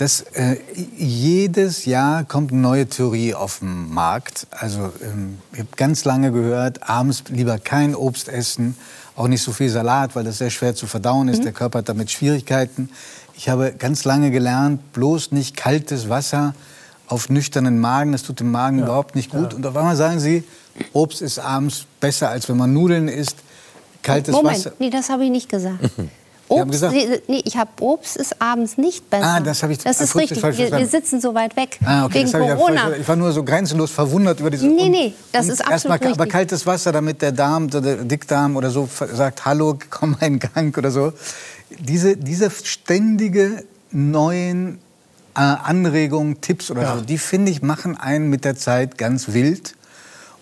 dass 0.00 0.22
äh, 0.32 0.56
jedes 0.96 1.84
Jahr 1.84 2.24
kommt 2.24 2.52
eine 2.52 2.60
neue 2.62 2.86
Theorie 2.86 3.34
auf 3.34 3.58
den 3.58 3.92
Markt. 3.92 4.46
Also 4.50 4.92
ähm, 5.04 5.36
ich 5.52 5.58
habe 5.58 5.68
ganz 5.76 6.06
lange 6.06 6.32
gehört, 6.32 6.88
abends 6.88 7.24
lieber 7.28 7.58
kein 7.58 7.94
Obst 7.94 8.30
essen, 8.30 8.78
auch 9.14 9.28
nicht 9.28 9.42
so 9.42 9.52
viel 9.52 9.68
Salat, 9.68 10.16
weil 10.16 10.24
das 10.24 10.38
sehr 10.38 10.48
schwer 10.48 10.74
zu 10.74 10.86
verdauen 10.86 11.28
ist. 11.28 11.40
Mhm. 11.40 11.42
Der 11.42 11.52
Körper 11.52 11.80
hat 11.80 11.90
damit 11.90 12.10
Schwierigkeiten. 12.10 12.88
Ich 13.36 13.50
habe 13.50 13.74
ganz 13.78 14.04
lange 14.04 14.30
gelernt, 14.30 14.94
bloß 14.94 15.32
nicht 15.32 15.54
kaltes 15.54 16.08
Wasser 16.08 16.54
auf 17.06 17.28
nüchternen 17.28 17.78
Magen. 17.78 18.12
Das 18.12 18.22
tut 18.22 18.40
dem 18.40 18.50
Magen 18.50 18.78
ja. 18.78 18.84
überhaupt 18.84 19.14
nicht 19.14 19.30
gut. 19.30 19.52
Ja. 19.52 19.56
Und 19.58 19.66
auf 19.66 19.76
einmal 19.76 19.96
sagen 19.96 20.18
Sie, 20.18 20.44
Obst 20.94 21.20
ist 21.20 21.38
abends 21.38 21.84
besser, 22.00 22.30
als 22.30 22.48
wenn 22.48 22.56
man 22.56 22.72
Nudeln 22.72 23.06
isst. 23.06 23.36
Kaltes 24.02 24.34
Moment, 24.34 24.56
Wasser. 24.56 24.72
nee, 24.78 24.88
das 24.88 25.10
habe 25.10 25.24
ich 25.24 25.30
nicht 25.30 25.50
gesagt. 25.50 25.78
Obst, 26.50 26.82
nee, 27.28 27.42
ich 27.44 27.56
habe 27.56 27.70
Obst 27.80 28.16
ist 28.16 28.42
abends 28.42 28.76
nicht 28.76 29.08
besser. 29.08 29.24
Ah, 29.24 29.40
das 29.40 29.62
habe 29.62 29.72
ich 29.72 29.78
Das 29.78 30.00
ist 30.00 30.16
richtig. 30.16 30.42
Wir, 30.42 30.72
wir, 30.72 30.86
sitzen 30.86 31.20
so 31.20 31.32
weit 31.34 31.56
weg 31.56 31.78
ah, 31.84 32.06
okay, 32.06 32.26
wegen 32.26 32.32
Corona. 32.32 32.90
Ich, 32.90 33.00
ich, 33.02 33.08
war 33.08 33.14
nur 33.14 33.30
so 33.32 33.44
grenzenlos 33.44 33.92
verwundert 33.92 34.40
über 34.40 34.50
diese. 34.50 34.66
Nee, 34.66 34.88
nee, 34.88 35.14
das 35.30 35.46
ist 35.46 35.60
absolut 35.60 35.72
erstmal, 35.72 35.98
richtig. 35.98 36.14
Aber 36.14 36.26
kaltes 36.26 36.66
Wasser, 36.66 36.90
damit 36.90 37.22
der 37.22 37.30
Darm, 37.30 37.70
der 37.70 37.80
Dickdarm 37.98 38.56
oder 38.56 38.70
so 38.70 38.88
sagt, 39.12 39.44
hallo, 39.44 39.78
komm 39.90 40.12
mal 40.12 40.26
in 40.26 40.40
Gang 40.40 40.76
oder 40.76 40.90
so. 40.90 41.12
Diese, 41.78 42.16
diese 42.16 42.50
ständige 42.50 43.64
neuen 43.92 44.80
äh, 45.36 45.40
Anregungen, 45.40 46.40
Tipps 46.40 46.70
oder 46.72 46.82
ja. 46.82 46.96
so, 46.96 47.02
die 47.02 47.18
finde 47.18 47.52
ich 47.52 47.62
machen 47.62 47.96
einen 47.96 48.28
mit 48.28 48.44
der 48.44 48.56
Zeit 48.56 48.98
ganz 48.98 49.32
wild. 49.32 49.76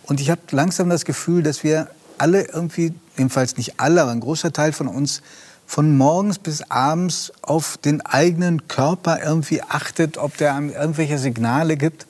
Und 0.05 0.21
ich 0.23 0.31
habe 0.31 0.41
langsam 0.53 0.89
das 0.89 1.05
Gefühl, 1.05 1.43
dass 1.43 1.63
wir 1.65 1.89
alle 2.17 2.49
irgendwie, 2.49 2.95
jedenfalls 3.19 3.59
nicht 3.59 3.79
alle, 3.79 4.03
aber 4.03 4.13
ein 4.13 4.21
großer 4.21 4.53
Teil 4.53 4.73
von 4.73 4.89
uns 4.89 5.23
von 5.69 5.99
morgens 5.99 6.39
bis 6.39 6.63
abends 6.71 7.31
auf 7.43 7.77
den 7.77 8.01
eigenen 8.01 8.67
Körper 8.69 9.19
irgendwie 9.23 9.63
achtet, 9.63 10.17
ob 10.17 10.35
der 10.39 10.55
einem 10.55 10.71
irgendwelche 10.71 11.19
Signale 11.19 11.77
gibt. 11.77 12.07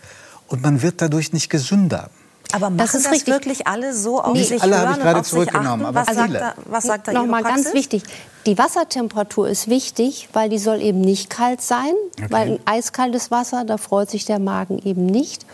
Und 0.46 0.62
man 0.62 0.80
wird 0.80 1.02
dadurch 1.02 1.32
nicht 1.32 1.50
gesünder. 1.50 2.08
Aber 2.52 2.70
machen 2.70 2.78
das 2.78 2.92
das, 2.92 3.02
ist 3.02 3.10
richtig. 3.10 3.34
wirklich 3.34 3.66
alle 3.66 3.92
so 3.94 4.22
auf 4.22 4.32
Nee. 4.34 4.44
sich 4.44 4.62
alle 4.62 4.76
habe 4.76 4.86
hören 4.86 4.92
ich 4.92 4.96
und 4.98 5.02
gerade 5.02 5.18
auf 5.18 5.26
sich 5.26 5.34
zurückgenommen, 5.34 5.84
achten? 5.84 5.96
aber 5.96 6.06
was 6.06 6.14
sagt 6.14 6.26
viele. 6.28 6.38
da, 6.38 6.54
was 6.66 6.84
sagt 6.84 7.08
da 7.08 7.12
Nochmal 7.12 7.42
ganz 7.42 7.74
wichtig. 7.74 8.04
Die 8.46 8.56
Wassertemperatur 8.56 9.48
ist 9.48 9.68
wichtig, 9.68 10.28
weil 10.32 10.48
die 10.48 10.58
soll 10.58 10.80
eben 10.80 11.00
nicht 11.00 11.28
kalt 11.28 11.60
sein. 11.60 11.92
Weil 12.30 12.52
ein 12.52 12.60
eiskaltes 12.64 13.32
Wasser, 13.32 13.64
da 13.64 13.76
freut 13.76 14.08
sich 14.08 14.24
der 14.24 14.38
Magen 14.38 14.78
eben 14.84 15.04
nicht. 15.04 15.44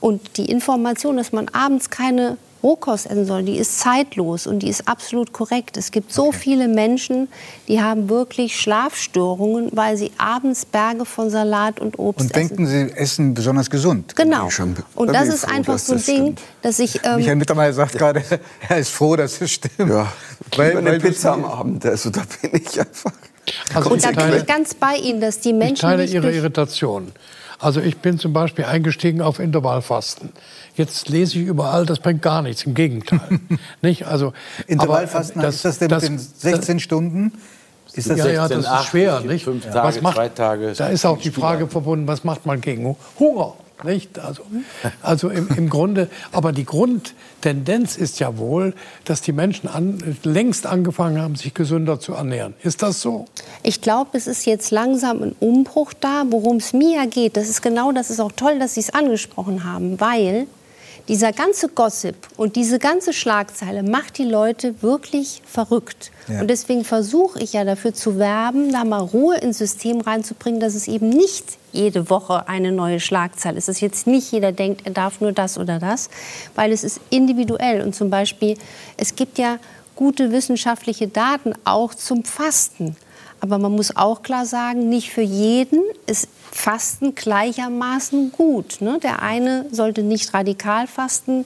Und 0.00 0.36
die 0.36 0.46
Information, 0.46 1.16
dass 1.16 1.30
man 1.30 1.48
abends 1.50 1.90
keine 1.90 2.36
Rohkost 2.62 3.06
essen 3.06 3.26
soll, 3.26 3.42
die 3.42 3.56
ist 3.58 3.80
zeitlos 3.80 4.46
und 4.46 4.60
die 4.60 4.68
ist 4.68 4.86
absolut 4.86 5.32
korrekt. 5.32 5.76
Es 5.76 5.90
gibt 5.90 6.12
so 6.12 6.30
viele 6.32 6.68
Menschen, 6.68 7.28
die 7.68 7.80
haben 7.82 8.08
wirklich 8.08 8.58
Schlafstörungen, 8.60 9.70
weil 9.72 9.96
sie 9.96 10.12
abends 10.18 10.64
Berge 10.64 11.04
von 11.04 11.28
Salat 11.30 11.80
und 11.80 11.98
Obst 11.98 12.20
Und 12.20 12.30
essen. 12.36 12.48
denken, 12.48 12.66
sie 12.66 12.90
essen 12.96 13.34
besonders 13.34 13.68
gesund. 13.68 14.14
Genau. 14.14 14.48
schon- 14.50 14.76
Und 14.94 15.08
da 15.08 15.12
das 15.14 15.28
ich 15.28 15.34
ist 15.34 15.44
froh, 15.46 15.54
einfach 15.56 15.78
so 15.78 15.92
ein 15.92 15.98
das 15.98 16.06
Ding, 16.06 16.16
stimmt. 16.22 16.40
dass 16.62 16.78
ich... 16.78 17.00
Ähm, 17.04 17.16
Michael 17.16 17.36
Mittermeier 17.36 17.72
sagt 17.72 17.98
gerade, 17.98 18.22
er 18.68 18.78
ist 18.78 18.90
froh, 18.90 19.16
dass 19.16 19.40
es 19.40 19.50
stimmt. 19.50 19.90
Ja, 19.90 20.12
Weil- 20.56 20.76
eine 20.76 20.90
weil 20.92 21.00
Pizza 21.00 21.32
am 21.32 21.44
Abend, 21.44 21.84
also 21.86 22.10
da 22.10 22.22
bin 22.40 22.60
ich 22.62 22.78
einfach. 22.78 23.12
Also 23.74 23.90
und 23.90 24.04
da 24.04 24.10
ich 24.10 24.16
bin 24.16 24.24
teile, 24.24 24.36
ich 24.38 24.46
ganz 24.46 24.74
bei 24.74 24.94
Ihnen, 24.96 25.20
dass 25.20 25.40
die 25.40 25.48
ich 25.50 25.54
Menschen 25.56 25.80
teile 25.80 26.02
nicht 26.02 26.12
Ihre 26.14 26.22
durch 26.22 26.36
Irritation. 26.36 27.10
Also 27.62 27.80
ich 27.80 27.98
bin 27.98 28.18
zum 28.18 28.32
Beispiel 28.32 28.64
eingestiegen 28.64 29.22
auf 29.22 29.38
Intervallfasten. 29.38 30.30
Jetzt 30.74 31.08
lese 31.08 31.38
ich 31.38 31.46
überall, 31.46 31.86
das 31.86 32.00
bringt 32.00 32.20
gar 32.20 32.42
nichts, 32.42 32.64
im 32.64 32.74
Gegenteil. 32.74 33.20
nicht? 33.82 34.04
Also, 34.04 34.32
Intervallfasten, 34.66 35.40
aber, 35.40 35.48
ist 35.48 35.64
das 35.64 35.78
denn 35.78 35.88
mit 35.88 36.02
den 36.02 36.18
16 36.18 36.80
Stunden? 36.80 37.32
Ist 37.92 38.10
das 38.10 38.18
ja, 38.18 38.26
ja, 38.26 38.48
das 38.48 38.48
16, 38.48 38.58
ist 38.58 38.66
8, 38.66 38.88
schwer, 38.88 39.20
nicht? 39.20 39.44
fünf 39.44 39.70
Tage, 39.70 40.00
zwei 40.00 40.28
Tage, 40.30 40.72
da 40.76 40.88
ist 40.88 41.04
auch 41.04 41.18
die 41.18 41.30
Frage 41.30 41.68
verbunden, 41.68 42.08
was 42.08 42.24
macht 42.24 42.46
man 42.46 42.60
gegen 42.60 42.96
Hunger? 43.20 43.54
Nicht? 43.84 44.18
Also, 44.18 44.42
also 45.02 45.28
im, 45.28 45.48
im 45.56 45.68
Grunde, 45.68 46.08
aber 46.30 46.52
die 46.52 46.64
Grundtendenz 46.64 47.96
ist 47.96 48.20
ja 48.20 48.38
wohl, 48.38 48.74
dass 49.04 49.22
die 49.22 49.32
Menschen 49.32 49.68
an, 49.68 49.98
längst 50.22 50.66
angefangen 50.66 51.20
haben, 51.20 51.36
sich 51.36 51.52
gesünder 51.54 51.98
zu 51.98 52.14
ernähren. 52.14 52.54
Ist 52.62 52.82
das 52.82 53.00
so? 53.00 53.26
Ich 53.62 53.80
glaube, 53.80 54.10
es 54.16 54.26
ist 54.26 54.46
jetzt 54.46 54.70
langsam 54.70 55.22
ein 55.22 55.34
Umbruch 55.40 55.92
da. 55.92 56.24
Worum 56.28 56.58
es 56.58 56.72
mir 56.72 57.06
geht, 57.06 57.36
das 57.36 57.48
ist 57.48 57.62
genau, 57.62 57.92
das 57.92 58.10
ist 58.10 58.20
auch 58.20 58.32
toll, 58.32 58.58
dass 58.58 58.74
Sie 58.74 58.80
es 58.80 58.94
angesprochen 58.94 59.64
haben, 59.64 60.00
weil 60.00 60.46
dieser 61.08 61.32
ganze 61.32 61.68
Gossip 61.68 62.16
und 62.36 62.56
diese 62.56 62.78
ganze 62.78 63.12
Schlagzeile 63.12 63.82
macht 63.82 64.18
die 64.18 64.24
Leute 64.24 64.82
wirklich 64.82 65.42
verrückt. 65.44 66.10
Ja. 66.28 66.40
Und 66.40 66.48
deswegen 66.48 66.84
versuche 66.84 67.40
ich 67.40 67.52
ja 67.52 67.64
dafür 67.64 67.92
zu 67.92 68.18
werben, 68.18 68.72
da 68.72 68.84
mal 68.84 69.00
Ruhe 69.00 69.36
ins 69.38 69.58
System 69.58 70.00
reinzubringen, 70.00 70.60
dass 70.60 70.74
es 70.74 70.88
eben 70.88 71.08
nicht 71.08 71.58
jede 71.72 72.08
Woche 72.10 72.48
eine 72.48 72.70
neue 72.70 73.00
Schlagzeile 73.00 73.58
ist. 73.58 73.68
Dass 73.68 73.80
jetzt 73.80 74.06
nicht 74.06 74.30
jeder 74.32 74.52
denkt, 74.52 74.82
er 74.84 74.92
darf 74.92 75.20
nur 75.20 75.32
das 75.32 75.58
oder 75.58 75.78
das, 75.78 76.08
weil 76.54 76.72
es 76.72 76.84
ist 76.84 77.00
individuell. 77.10 77.82
Und 77.82 77.94
zum 77.94 78.10
Beispiel, 78.10 78.56
es 78.96 79.16
gibt 79.16 79.38
ja 79.38 79.58
gute 79.96 80.32
wissenschaftliche 80.32 81.08
Daten 81.08 81.52
auch 81.64 81.94
zum 81.94 82.24
Fasten. 82.24 82.96
Aber 83.42 83.58
man 83.58 83.72
muss 83.72 83.96
auch 83.96 84.22
klar 84.22 84.46
sagen, 84.46 84.88
nicht 84.88 85.10
für 85.10 85.20
jeden 85.20 85.82
ist 86.06 86.28
Fasten 86.52 87.16
gleichermaßen 87.16 88.30
gut. 88.30 88.80
Ne? 88.80 89.00
Der 89.02 89.20
eine 89.20 89.66
sollte 89.72 90.04
nicht 90.04 90.32
radikal 90.32 90.86
fasten. 90.86 91.44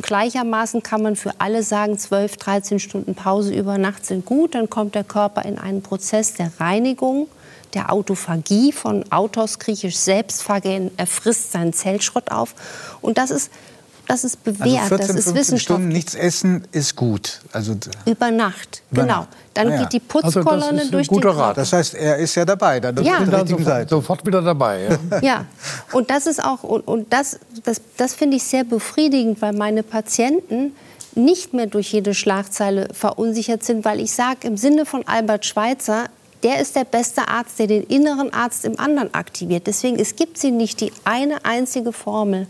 Gleichermaßen 0.00 0.82
kann 0.82 1.02
man 1.02 1.16
für 1.16 1.32
alle 1.38 1.62
sagen, 1.62 1.98
12, 1.98 2.38
13 2.38 2.78
Stunden 2.78 3.14
Pause 3.14 3.52
über 3.52 3.76
Nacht 3.76 4.06
sind 4.06 4.24
gut. 4.24 4.54
Dann 4.54 4.70
kommt 4.70 4.94
der 4.94 5.04
Körper 5.04 5.44
in 5.44 5.58
einen 5.58 5.82
Prozess 5.82 6.32
der 6.32 6.52
Reinigung, 6.58 7.28
der 7.74 7.92
Autophagie, 7.92 8.72
von 8.72 9.04
Autos 9.12 9.58
griechisch 9.58 9.98
Selbstphagen, 9.98 10.90
er 10.96 11.06
frisst 11.06 11.52
seinen 11.52 11.74
Zellschrott 11.74 12.30
auf. 12.30 12.54
Und 13.02 13.18
das 13.18 13.30
ist, 13.30 13.50
das 14.08 14.24
ist 14.24 14.42
bewährt, 14.42 14.90
Also 14.90 14.96
14, 14.96 15.16
das 15.16 15.26
ist 15.26 15.32
15 15.32 15.58
Stunden 15.58 15.88
nichts 15.88 16.14
essen 16.14 16.66
ist 16.72 16.96
gut. 16.96 17.42
Also, 17.52 17.76
Über 18.06 18.30
Nacht, 18.30 18.82
Über 18.90 19.02
genau. 19.02 19.14
Nacht. 19.16 19.28
Dann 19.54 19.68
Ah 19.68 19.70
ja. 19.74 19.82
geht 19.82 19.92
die 19.94 20.00
Also 20.00 20.40
das 20.40 20.44
Putzkolonne 20.44 20.80
ist 20.80 20.86
ein 20.86 20.90
durch 20.92 21.08
den 21.08 21.14
guter. 21.14 21.30
Rat. 21.36 21.56
das 21.56 21.72
heißt, 21.72 21.94
er 21.94 22.16
ist 22.18 22.34
ja 22.36 22.44
dabei, 22.44 22.78
dann 22.80 22.96
Ja. 23.02 23.14
auf 23.14 23.18
bin 23.18 23.30
der 23.30 23.38
dann 23.38 23.40
richtigen 23.42 23.58
sofort, 23.64 23.76
Seite. 23.78 23.88
sofort 23.90 24.26
wieder 24.26 24.42
dabei. 24.42 24.88
Ja. 25.10 25.20
Ja, 25.22 25.44
und 25.92 26.08
das 26.10 26.26
ist 26.26 26.42
auch, 26.42 26.62
und, 26.62 26.86
und 26.86 27.12
das, 27.12 27.38
das, 27.64 27.80
das 27.96 28.14
finde 28.14 28.36
ich 28.36 28.44
sehr 28.44 28.64
befriedigend, 28.64 29.42
weil 29.42 29.52
meine 29.52 29.82
Patienten 29.82 30.72
nicht 31.16 31.52
mehr 31.52 31.66
durch 31.66 31.92
jede 31.92 32.14
Schlagzeile 32.14 32.88
verunsichert 32.92 33.64
sind, 33.64 33.84
weil 33.84 33.98
ich 34.00 34.12
sage, 34.12 34.46
im 34.46 34.56
Sinne 34.56 34.86
von 34.86 35.06
Albert 35.08 35.44
Schweitzer, 35.44 36.04
der 36.42 36.60
ist 36.60 36.76
der 36.76 36.84
beste 36.84 37.28
Arzt, 37.28 37.58
der 37.58 37.66
den 37.66 37.82
inneren 37.84 38.32
Arzt 38.32 38.64
im 38.64 38.78
anderen 38.78 39.12
aktiviert. 39.14 39.66
Deswegen, 39.66 39.98
es 39.98 40.16
gibt 40.16 40.38
sie 40.38 40.50
nicht 40.50 40.80
die 40.80 40.92
eine 41.04 41.44
einzige 41.44 41.92
Formel. 41.92 42.46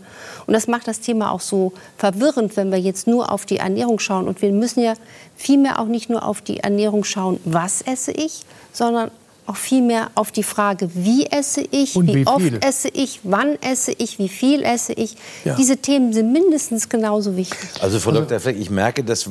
Und 0.47 0.53
das 0.53 0.67
macht 0.67 0.87
das 0.87 1.01
Thema 1.01 1.31
auch 1.31 1.41
so 1.41 1.73
verwirrend, 1.97 2.55
wenn 2.55 2.71
wir 2.71 2.79
jetzt 2.79 3.07
nur 3.07 3.31
auf 3.31 3.45
die 3.45 3.57
Ernährung 3.57 3.99
schauen. 3.99 4.27
Und 4.27 4.41
wir 4.41 4.51
müssen 4.51 4.81
ja 4.81 4.93
vielmehr 5.35 5.79
auch 5.79 5.85
nicht 5.85 6.09
nur 6.09 6.25
auf 6.25 6.41
die 6.41 6.59
Ernährung 6.59 7.03
schauen, 7.03 7.39
was 7.43 7.81
esse 7.81 8.11
ich, 8.11 8.43
sondern 8.71 9.11
auch 9.51 9.57
vielmehr 9.57 10.09
auf 10.15 10.31
die 10.31 10.43
Frage, 10.43 10.89
wie 10.93 11.25
esse 11.25 11.61
ich, 11.71 11.95
wie, 11.95 12.15
wie 12.15 12.27
oft 12.27 12.41
viel. 12.41 12.59
esse 12.65 12.87
ich, 12.89 13.19
wann 13.23 13.57
esse 13.61 13.91
ich, 13.97 14.17
wie 14.17 14.29
viel 14.29 14.63
esse 14.63 14.93
ich. 14.93 15.15
Ja. 15.43 15.55
Diese 15.55 15.77
Themen 15.77 16.13
sind 16.13 16.31
mindestens 16.31 16.87
genauso 16.89 17.35
wichtig. 17.35 17.59
Also 17.81 17.99
Frau 17.99 18.11
Dr. 18.11 18.39
Fleck, 18.39 18.57
ich 18.59 18.69
merke, 18.69 19.03
dass 19.03 19.29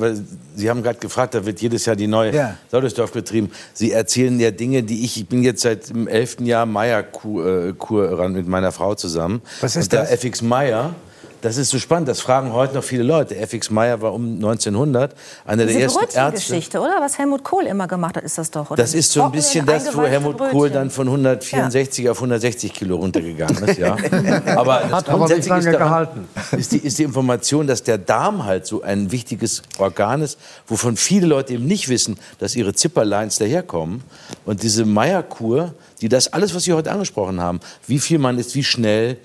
Sie 0.56 0.68
haben 0.68 0.83
gerade 0.83 0.98
gefragt, 0.98 1.35
da 1.35 1.44
wird 1.46 1.61
jedes 1.62 1.87
Jahr 1.87 1.96
die 1.96 2.06
neue 2.06 2.35
Ja. 2.35 2.56
Saudesdorf 2.70 3.12
betrieben. 3.12 3.50
Sie 3.72 3.92
erzählen 3.92 4.38
ja 4.38 4.50
Dinge, 4.50 4.83
die 4.83 5.04
ich, 5.04 5.16
ich 5.16 5.26
bin 5.26 5.42
jetzt 5.42 5.62
seit 5.62 5.88
dem 5.88 6.06
11. 6.06 6.40
Jahr 6.40 6.66
Meyer-Kur 6.66 8.20
äh, 8.20 8.28
mit 8.28 8.46
meiner 8.46 8.72
Frau 8.72 8.94
zusammen. 8.94 9.40
Was 9.61 9.76
ist 9.76 9.85
Und 9.85 9.92
der 9.92 10.02
das? 10.02 10.11
FX 10.24 10.42
Meyer, 10.42 10.94
das 11.42 11.57
ist 11.57 11.70
so 11.70 11.79
spannend, 11.79 12.09
das 12.09 12.20
fragen 12.20 12.53
heute 12.53 12.74
noch 12.74 12.85
viele 12.85 13.03
Leute. 13.03 13.35
FX 13.37 13.70
Meyer 13.70 14.00
war 14.03 14.12
um 14.12 14.35
1900 14.35 15.14
einer 15.46 15.64
der 15.66 15.74
ersten 15.81 15.98
Ärzte. 16.00 16.18
Brötchengeschichte, 16.20 16.81
oder? 16.81 16.98
Was 17.00 17.18
Helmut 17.18 17.42
Kohl 17.44 17.64
immer 17.66 17.88
gemacht 17.88 18.16
hat, 18.16 18.24
ist 18.24 18.37
das 18.38 18.50
doch, 18.50 18.70
oder? 18.70 18.83
Das 18.83 18.94
ist 18.94 19.11
so 19.12 19.22
ein 19.24 19.33
bisschen 19.33 19.64
das, 19.66 19.96
wo 19.96 20.03
Helmut 20.03 20.37
Kohl 20.38 20.50
Brötchen. 20.50 20.72
dann 20.74 20.90
von 20.90 21.07
164 21.09 22.09
auf 22.11 22.18
160 22.18 22.72
Kilo 22.74 22.96
runtergegangen 22.96 23.62
ist. 23.64 23.79
Ja. 23.79 23.96
Aber 24.57 24.81
das 24.83 24.92
Hat 24.92 25.09
aber 25.09 25.29
nicht 25.29 25.46
lange 25.48 25.61
ist 25.61 25.66
daran- 25.72 25.79
gehalten. 25.79 26.29
Ist 26.57 26.72
die, 26.72 26.79
ist 26.79 26.98
die 26.98 27.05
Information, 27.05 27.66
dass 27.66 27.83
der 27.83 27.98
Darm 27.98 28.44
halt 28.44 28.66
so 28.66 28.83
ein 28.83 29.11
wichtiges 29.12 29.62
Organ 29.79 30.22
ist, 30.22 30.38
wovon 30.66 30.96
viele 30.96 31.26
Leute 31.26 31.55
eben 31.55 31.64
nicht 31.66 31.88
wissen, 31.88 32.18
dass 32.38 32.55
ihre 32.57 32.74
Zipperleins 32.74 33.38
daherkommen. 33.38 34.03
Und 34.44 34.62
diese 34.62 34.85
Meierkur, 34.85 35.74
die 36.00 36.09
das 36.09 36.33
alles, 36.33 36.55
was 36.55 36.64
Sie 36.64 36.72
heute 36.72 36.90
angesprochen 36.90 37.40
haben, 37.40 37.61
wie 37.87 37.98
viel 37.98 38.18
man 38.18 38.38
isst, 38.38 38.55
wie 38.55 38.64
schnell, 38.64 39.16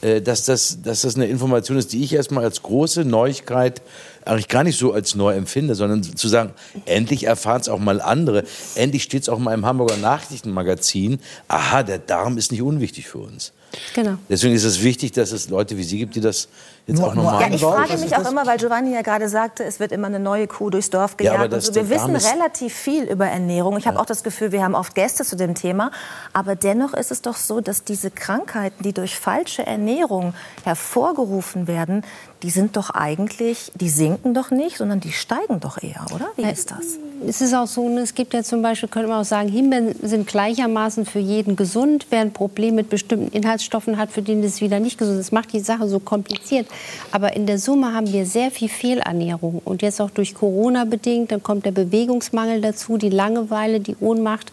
dass 0.00 0.44
das, 0.44 0.82
dass 0.82 1.02
das 1.02 1.16
eine 1.16 1.26
Information 1.26 1.76
ist, 1.76 1.92
die 1.92 2.02
ich 2.02 2.14
erstmal 2.14 2.44
als 2.44 2.62
große 2.62 3.04
Neuigkeit 3.04 3.82
eigentlich 4.24 4.48
gar 4.48 4.64
nicht 4.64 4.78
so 4.78 4.92
als 4.92 5.14
neu 5.14 5.34
empfinde, 5.34 5.74
sondern 5.74 6.02
zu 6.02 6.28
sagen, 6.28 6.52
endlich 6.84 7.24
erfahren 7.24 7.60
es 7.60 7.68
auch 7.68 7.78
mal 7.78 8.00
andere. 8.00 8.44
Endlich 8.74 9.02
steht 9.02 9.22
es 9.22 9.28
auch 9.28 9.38
mal 9.38 9.54
im 9.54 9.66
Hamburger 9.66 9.96
Nachrichtenmagazin. 9.96 11.20
Aha, 11.48 11.82
der 11.82 11.98
Darm 11.98 12.38
ist 12.38 12.52
nicht 12.52 12.62
unwichtig 12.62 13.08
für 13.08 13.18
uns. 13.18 13.52
Genau. 13.94 14.16
Deswegen 14.28 14.54
ist 14.54 14.64
es 14.64 14.82
wichtig, 14.82 15.12
dass 15.12 15.32
es 15.32 15.48
Leute 15.48 15.76
wie 15.76 15.84
Sie 15.84 15.98
gibt, 15.98 16.16
die 16.16 16.20
das 16.20 16.48
jetzt 16.90 16.98
Nur- 17.00 17.08
auch 17.08 17.14
nochmal 17.14 17.40
Ja, 17.40 17.48
ich 17.54 17.60
frage 17.62 17.96
mich 17.98 18.14
auch 18.14 18.18
das? 18.22 18.30
immer, 18.30 18.46
weil 18.46 18.58
Giovanni 18.58 18.92
ja 18.94 19.02
gerade 19.02 19.28
sagte, 19.28 19.64
es 19.64 19.80
wird 19.80 19.92
immer 19.92 20.08
eine 20.08 20.20
neue 20.20 20.46
Kuh 20.46 20.70
durchs 20.70 20.90
Dorf 20.90 21.16
Ja, 21.20 21.32
gejagt. 21.34 21.52
das- 21.52 21.66
so. 21.66 21.74
Wir 21.74 21.88
wissen 21.88 22.14
relativ 22.14 22.74
viel 22.74 23.04
über 23.04 23.26
Ernährung. 23.26 23.76
Ich 23.78 23.86
habe 23.86 23.98
auch 23.98 24.06
das 24.06 24.22
Gefühl, 24.22 24.52
wir 24.52 24.62
haben 24.62 24.74
oft 24.74 24.94
Gäste 24.94 25.24
zu 25.24 25.36
dem 25.36 25.54
Thema. 25.54 25.90
Aber 26.32 26.54
dennoch 26.56 26.92
ist 26.94 27.10
es 27.10 27.22
doch 27.22 27.36
so, 27.36 27.60
dass 27.60 27.84
diese 27.84 28.10
Krankheiten, 28.10 28.82
die 28.82 28.92
durch 28.92 29.18
falsche 29.18 29.66
Ernährung 29.66 30.34
hervorgerufen 30.64 31.66
werden, 31.66 32.04
die 32.42 32.50
sind 32.50 32.76
doch 32.76 32.90
eigentlich, 32.90 33.70
die 33.74 33.88
sinken 33.88 34.34
doch 34.34 34.50
nicht, 34.50 34.78
sondern 34.78 35.00
die 35.00 35.12
steigen 35.12 35.60
doch 35.60 35.82
eher, 35.82 36.06
oder? 36.14 36.30
Wie 36.36 36.50
ist 36.50 36.70
das? 36.70 36.98
Es 37.26 37.42
ist 37.42 37.54
auch 37.54 37.66
so, 37.66 37.86
es 37.98 38.14
gibt 38.14 38.32
ja 38.32 38.42
zum 38.42 38.62
Beispiel, 38.62 38.88
könnte 38.88 39.08
man 39.08 39.20
auch 39.20 39.26
sagen, 39.26 39.48
Himbeeren 39.48 39.94
sind 40.02 40.26
gleichermaßen 40.26 41.04
für 41.04 41.18
jeden 41.18 41.54
gesund. 41.54 42.06
Wer 42.08 42.20
ein 42.20 42.32
Problem 42.32 42.76
mit 42.76 42.88
bestimmten 42.88 43.30
Inhaltsstoffen 43.36 43.98
hat, 43.98 44.10
für 44.10 44.22
den 44.22 44.42
ist 44.42 44.54
es 44.54 44.60
wieder 44.62 44.80
nicht 44.80 44.96
gesund. 44.96 45.18
Das 45.18 45.30
macht 45.30 45.52
die 45.52 45.60
Sache 45.60 45.86
so 45.86 45.98
kompliziert. 45.98 46.66
Aber 47.12 47.36
in 47.36 47.46
der 47.46 47.58
Summe 47.58 47.92
haben 47.92 48.10
wir 48.10 48.24
sehr 48.24 48.50
viel 48.50 48.70
Fehlernährung. 48.70 49.60
Und 49.64 49.82
jetzt 49.82 50.00
auch 50.00 50.10
durch 50.10 50.34
Corona 50.34 50.86
bedingt, 50.86 51.30
dann 51.30 51.42
kommt 51.42 51.66
der 51.66 51.72
Bewegungsmangel 51.72 52.62
dazu, 52.62 52.96
die 52.96 53.10
Langeweile, 53.10 53.80
die 53.80 53.96
Ohnmacht 54.00 54.50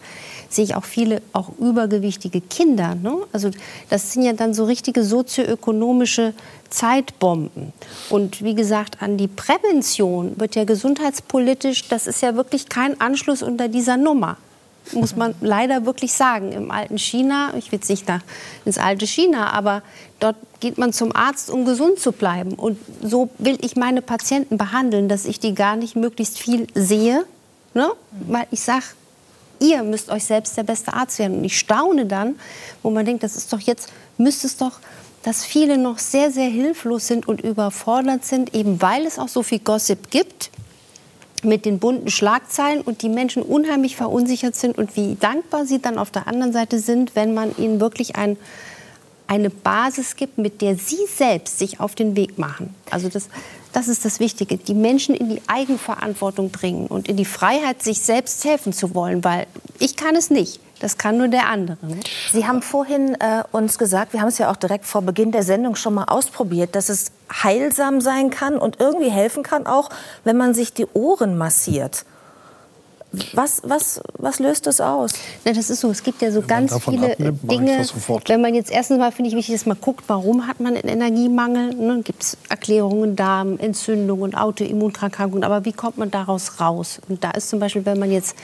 sehe 0.50 0.64
ich 0.64 0.76
auch 0.76 0.86
viele 0.86 1.22
auch 1.34 1.50
übergewichtige 1.60 2.42
Kinder. 2.42 2.96
Ne? 2.96 3.18
Also 3.32 3.52
das 3.90 4.14
sind 4.14 4.24
ja 4.24 4.34
dann 4.34 4.54
so 4.54 4.66
richtige 4.66 5.04
sozioökonomische 5.04 6.34
Zeitbomben. 6.70 7.74
Und 8.10 8.44
wie 8.44 8.56
gesagt, 8.56 9.02
an 9.02 9.18
die 9.18 9.28
Prävention 9.28 10.40
wird 10.40 10.56
ja 10.56 10.64
gesundheitspolitisch, 10.64 11.88
das 11.88 12.08
ist 12.08 12.22
ja 12.22 12.36
wirklich 12.36 12.70
kein 12.70 13.00
Anschluss 13.00 13.42
unter 13.44 13.68
dieser 13.68 13.98
Nummer. 13.98 14.38
Muss 14.94 15.16
man 15.16 15.36
leider 15.42 15.86
wirklich 15.86 16.14
sagen. 16.14 16.52
Im 16.52 16.72
alten 16.72 16.98
China, 16.98 17.54
ich 17.58 17.72
will 17.72 17.80
jetzt 17.80 17.90
nicht 17.90 18.08
nach, 18.08 18.22
ins 18.66 18.78
alte 18.78 19.08
China, 19.08 19.52
aber 19.52 19.82
dort 20.20 20.36
geht 20.60 20.78
man 20.78 20.94
zum 20.94 21.16
Arzt, 21.16 21.50
um 21.50 21.66
gesund 21.66 22.00
zu 22.00 22.12
bleiben. 22.12 22.54
Und 22.54 22.78
so 23.02 23.30
will 23.38 23.58
ich 23.62 23.76
meine 23.76 24.02
Patienten 24.02 24.58
behandeln, 24.58 25.10
dass 25.10 25.26
ich 25.26 25.40
die 25.40 25.54
gar 25.54 25.76
nicht 25.76 25.96
möglichst 25.96 26.40
viel 26.40 26.68
sehe. 26.74 27.26
Ne? 27.74 27.92
Weil 28.28 28.48
ich 28.52 28.62
sage, 28.62 28.86
ihr 29.60 29.84
müsst 29.84 30.10
euch 30.10 30.24
selbst 30.24 30.58
der 30.58 30.64
beste 30.64 30.94
Arzt 30.94 31.20
werden. 31.20 31.40
Und 31.40 31.44
ich 31.44 31.58
staune 31.58 32.06
dann, 32.06 32.40
wo 32.84 32.90
man 32.90 33.06
denkt, 33.06 33.24
das 33.24 33.36
ist 33.36 33.52
doch 33.52 33.60
jetzt, 33.60 33.92
müsste 34.18 34.48
es 34.48 34.58
doch 34.58 34.80
dass 35.28 35.44
viele 35.44 35.78
noch 35.78 36.00
sehr, 36.00 36.32
sehr 36.32 36.48
hilflos 36.48 37.08
sind 37.08 37.28
und 37.28 37.42
überfordert 37.42 38.24
sind, 38.24 38.56
eben 38.56 38.82
weil 38.82 39.06
es 39.06 39.20
auch 39.20 39.28
so 39.28 39.44
viel 39.44 39.60
Gossip 39.60 40.10
gibt 40.10 40.52
mit 41.44 41.66
den 41.66 41.80
bunten 41.80 42.10
Schlagzeilen 42.10 42.82
und 42.82 43.02
die 43.02 43.10
Menschen 43.10 43.44
unheimlich 43.44 43.98
verunsichert 43.98 44.56
sind 44.56 44.78
und 44.78 44.96
wie 44.96 45.16
dankbar 45.16 45.66
sie 45.66 45.80
dann 45.80 45.98
auf 45.98 46.12
der 46.12 46.28
anderen 46.28 46.54
Seite 46.54 46.80
sind, 46.80 47.16
wenn 47.18 47.34
man 47.34 47.54
ihnen 47.58 47.82
wirklich 47.82 48.16
ein, 48.16 48.38
eine 49.28 49.50
Basis 49.50 50.16
gibt, 50.16 50.38
mit 50.38 50.62
der 50.62 50.78
sie 50.78 51.06
selbst 51.14 51.60
sich 51.60 51.82
auf 51.82 51.94
den 51.94 52.16
Weg 52.16 52.38
machen. 52.38 52.74
Also 52.90 53.10
das, 53.10 53.28
das 53.78 53.88
ist 53.88 54.06
das 54.06 54.20
Wichtige, 54.20 54.58
die 54.58 54.74
Menschen 54.74 55.14
in 55.14 55.30
die 55.30 55.40
Eigenverantwortung 55.46 56.50
bringen 56.50 56.88
und 56.88 57.08
in 57.08 57.16
die 57.16 57.26
Freiheit, 57.26 57.84
sich 57.84 58.02
selbst 58.02 58.44
helfen 58.44 58.74
zu 58.74 58.96
wollen, 58.96 59.24
weil 59.24 59.46
ich 59.78 59.96
kann 59.96 60.16
es 60.16 60.32
nicht. 60.32 60.60
Das 60.80 60.98
kann 60.98 61.20
nur 61.20 61.28
der 61.28 61.48
andere. 61.48 61.78
Ne? 61.86 62.00
Sie 62.32 62.48
haben 62.48 62.64
vorhin 62.64 63.14
äh, 63.20 63.44
uns 63.52 63.78
gesagt, 63.78 64.14
wir 64.14 64.22
haben 64.22 64.30
es 64.30 64.40
ja 64.40 64.50
auch 64.50 64.56
direkt 64.56 64.88
vor 64.88 65.04
Beginn 65.04 65.32
der 65.32 65.44
Sendung 65.44 65.76
schon 65.76 65.94
mal 65.94 66.06
ausprobiert, 66.06 66.74
dass 66.74 66.90
es 66.90 67.12
heilsam 67.32 68.02
sein 68.02 68.32
kann 68.32 68.58
und 68.58 68.80
irgendwie 68.80 69.12
helfen 69.12 69.44
kann, 69.44 69.68
auch 69.68 69.92
wenn 70.24 70.38
man 70.38 70.56
sich 70.56 70.74
die 70.74 70.88
Ohren 70.94 71.38
massiert. 71.38 72.04
Was, 73.34 73.62
was, 73.64 74.02
was 74.18 74.40
löst 74.40 74.68
das 74.68 74.82
aus? 74.82 75.14
Na, 75.46 75.54
das 75.54 75.70
ist 75.70 75.80
so. 75.80 75.90
Es 75.90 76.04
gibt 76.04 76.22
ja 76.22 76.32
so 76.32 76.42
ganz 76.42 76.78
viele 76.84 77.14
abnimmt, 77.14 77.40
Dinge. 77.50 77.86
Wenn 78.26 78.42
man 78.42 78.54
jetzt 78.54 78.70
erstens 78.70 79.00
mal, 79.00 79.12
finde 79.12 79.30
ich 79.30 79.36
wichtig, 79.36 79.56
dass 79.56 79.66
man 79.66 79.80
guckt, 79.80 80.04
warum 80.08 80.46
hat 80.46 80.60
man 80.60 80.76
einen 80.76 80.88
Energiemangel? 80.88 81.74
Ne? 81.74 82.02
Gibt 82.04 82.24
es 82.24 82.38
Erklärungen, 82.50 83.16
Darm, 83.16 83.58
Entzündungen, 83.60 84.36
Autoimmunkrankheiten. 84.36 85.44
Aber 85.44 85.64
wie 85.64 85.72
kommt 85.72 85.98
man 85.98 86.12
daraus 86.12 86.60
raus? 86.60 87.00
Und 87.08 87.24
da 87.24 87.32
ist 87.32 87.50
zum 87.50 87.60
Beispiel, 87.60 87.86
wenn 87.86 87.98
man 87.98 88.12
jetzt 88.12 88.36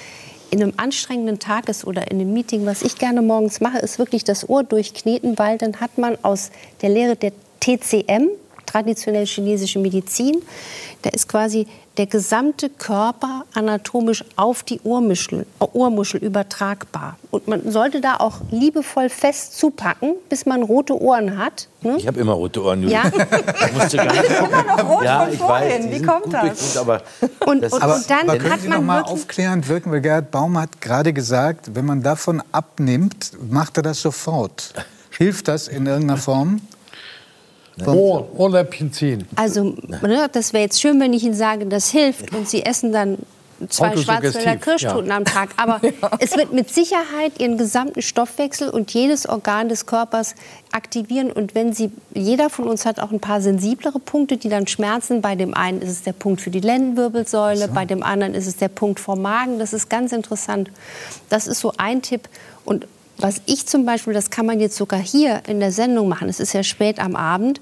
in 0.50 0.62
einem 0.62 0.74
anstrengenden 0.78 1.40
Tag 1.40 1.68
ist 1.68 1.84
oder 1.86 2.10
in 2.12 2.22
einem 2.22 2.32
Meeting, 2.32 2.66
was 2.66 2.84
ich 2.84 2.98
gerne 2.98 3.22
morgens 3.22 3.60
mache, 3.60 3.80
ist 3.80 4.00
wirklich 4.00 4.24
das 4.24 4.48
Ohr 4.48 4.64
durchkneten, 4.64 5.38
weil 5.38 5.58
dann 5.58 5.82
hat 5.82 5.98
man 5.98 6.18
aus 6.22 6.52
der 6.82 6.90
Lehre 6.90 7.16
der 7.16 7.32
TCM, 7.60 8.30
traditionell 8.74 9.26
chinesische 9.28 9.80
Medizin, 9.80 10.42
da 11.04 11.12
ist 11.12 11.28
quasi 11.28 11.68
der 11.98 12.08
gesamte 12.08 12.70
Körper 12.70 13.46
anatomisch 13.54 14.26
auf 14.36 14.64
die 14.64 14.80
Ohrmuschel, 14.84 15.46
Ohrmuschel 15.60 16.24
übertragbar. 16.24 17.18
Und 17.30 17.48
man 17.48 17.72
sollte 17.72 18.02
da 18.02 18.16
auch 18.18 18.42
liebevoll 18.50 19.10
fest 19.10 19.60
zupacken, 19.60 20.16
bis 20.28 20.48
man 20.48 20.64
rote 20.64 21.00
Ohren 21.00 21.38
hat. 21.38 21.68
Ne? 21.82 21.98
Ich 21.98 22.08
habe 22.08 22.20
immer 22.20 22.34
rote 22.34 22.64
Ohren. 22.64 22.88
Ja. 22.90 23.04
Ich 23.14 23.74
musste 23.74 23.98
gar 23.98 24.12
nicht 24.12 24.24
immer 24.26 24.64
noch 24.64 24.90
rot 24.90 25.04
ja, 25.04 25.26
von 25.26 25.38
vorhin. 25.38 25.92
weiß. 25.92 25.92
Wie 25.92 26.06
kommt 26.06 26.34
das? 26.34 26.78
Aber 26.78 27.02
und, 27.46 27.62
das 27.62 27.74
und, 27.74 27.84
Aber, 27.84 27.96
und 27.96 28.10
dann 28.10 28.30
aber 28.30 28.38
können 28.40 28.54
hat 28.54 28.62
Sie 28.62 28.68
man 28.68 28.80
noch 28.80 28.86
mal 28.86 29.02
aufklärend 29.04 29.68
wirken, 29.68 29.92
weil 29.92 30.02
Gerhard 30.02 30.32
Baum 30.32 30.58
hat 30.58 30.82
gerade 30.82 31.14
gesagt, 31.14 31.76
wenn 31.76 31.86
man 31.86 32.02
davon 32.02 32.42
abnimmt, 32.52 33.32
macht 33.50 33.78
er 33.78 33.84
das 33.84 34.02
sofort. 34.02 34.74
Hilft 35.12 35.48
das 35.48 35.68
in 35.68 35.86
irgendeiner 35.86 36.18
Form? 36.18 36.62
Ohr, 37.86 38.28
Ohrläppchen 38.38 38.92
ziehen. 38.92 39.28
Also, 39.36 39.76
ne, 40.02 40.30
das 40.32 40.54
wäre 40.54 40.64
jetzt 40.64 40.80
schön, 40.80 41.00
wenn 41.00 41.14
ich 41.14 41.24
Ihnen 41.24 41.34
sage, 41.34 41.66
das 41.66 41.90
hilft 41.90 42.34
und 42.34 42.48
Sie 42.48 42.64
essen 42.64 42.92
dann 42.92 43.18
zwei 43.70 43.96
Schwarzwälder 43.96 44.58
Kirschtorten 44.58 45.10
ja. 45.10 45.18
am 45.18 45.26
Tag. 45.26 45.50
Aber 45.58 45.82
es 46.20 46.36
wird 46.36 46.54
mit 46.54 46.70
Sicherheit 46.70 47.40
Ihren 47.40 47.58
gesamten 47.58 48.02
Stoffwechsel 48.02 48.70
und 48.70 48.94
jedes 48.94 49.28
Organ 49.28 49.70
des 49.70 49.86
Körpers 49.86 50.36
aktivieren. 50.72 51.32
Und 51.32 51.56
wenn 51.56 51.74
Sie, 51.74 51.92
jeder 52.14 52.50
von 52.50 52.68
uns 52.68 52.86
hat 52.86 53.00
auch 53.00 53.12
ein 53.12 53.20
paar 53.20 53.42
sensiblere 53.42 54.00
Punkte, 54.00 54.38
die 54.38 54.50
dann 54.50 54.68
schmerzen. 54.68 55.22
Bei 55.22 55.36
dem 55.36 55.54
einen 55.54 55.82
ist 55.82 55.90
es 55.90 56.04
der 56.04 56.14
Punkt 56.14 56.42
für 56.42 56.50
die 56.50 56.60
Lendenwirbelsäule, 56.60 57.68
bei 57.68 57.86
dem 57.86 58.04
anderen 58.04 58.34
ist 58.34 58.48
es 58.48 58.58
der 58.58 58.70
Punkt 58.70 59.00
vom 59.00 59.22
Magen. 59.22 59.60
Das 59.60 59.74
ist 59.74 59.90
ganz 59.90 60.12
interessant. 60.12 60.70
Das 61.30 61.48
ist 61.48 61.60
so 61.60 61.74
ein 61.78 62.02
Tipp. 62.02 62.30
Und 62.66 62.88
was 63.18 63.42
ich 63.46 63.66
zum 63.68 63.86
Beispiel, 63.86 64.14
das 64.14 64.30
kann 64.30 64.46
man 64.46 64.60
jetzt 64.60 64.76
sogar 64.76 65.00
hier 65.00 65.44
in 65.48 65.60
der 65.60 65.72
Sendung 65.72 66.08
machen, 66.10 66.30
es 66.30 66.40
ist 66.40 66.54
ja 66.54 66.64
spät 66.64 67.00
am 67.00 67.16
Abend, 67.16 67.62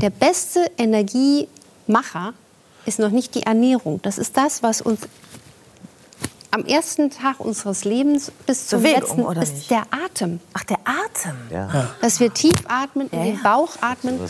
der 0.00 0.10
beste 0.10 0.70
Energiemacher 0.78 2.34
ist 2.86 2.98
noch 2.98 3.10
nicht 3.10 3.34
die 3.34 3.42
Ernährung. 3.42 4.00
Das 4.02 4.18
ist 4.18 4.36
das, 4.36 4.62
was 4.62 4.80
uns 4.80 5.00
am 6.52 6.66
ersten 6.66 7.10
Tag 7.10 7.40
unseres 7.40 7.84
Lebens 7.84 8.30
bis 8.46 8.66
zum 8.66 8.82
Bewegung, 8.82 9.00
letzten 9.00 9.22
oder 9.22 9.42
ist 9.42 9.54
nicht? 9.54 9.70
der 9.70 9.84
Atem. 9.90 10.38
Ach, 10.52 10.64
der 10.64 10.78
Atem. 10.84 11.36
Ja. 11.50 11.88
Dass 12.02 12.20
wir 12.20 12.32
tief 12.32 12.52
atmen, 12.68 13.08
in 13.08 13.24
den 13.24 13.42
Bauch 13.42 13.76
atmen 13.80 14.20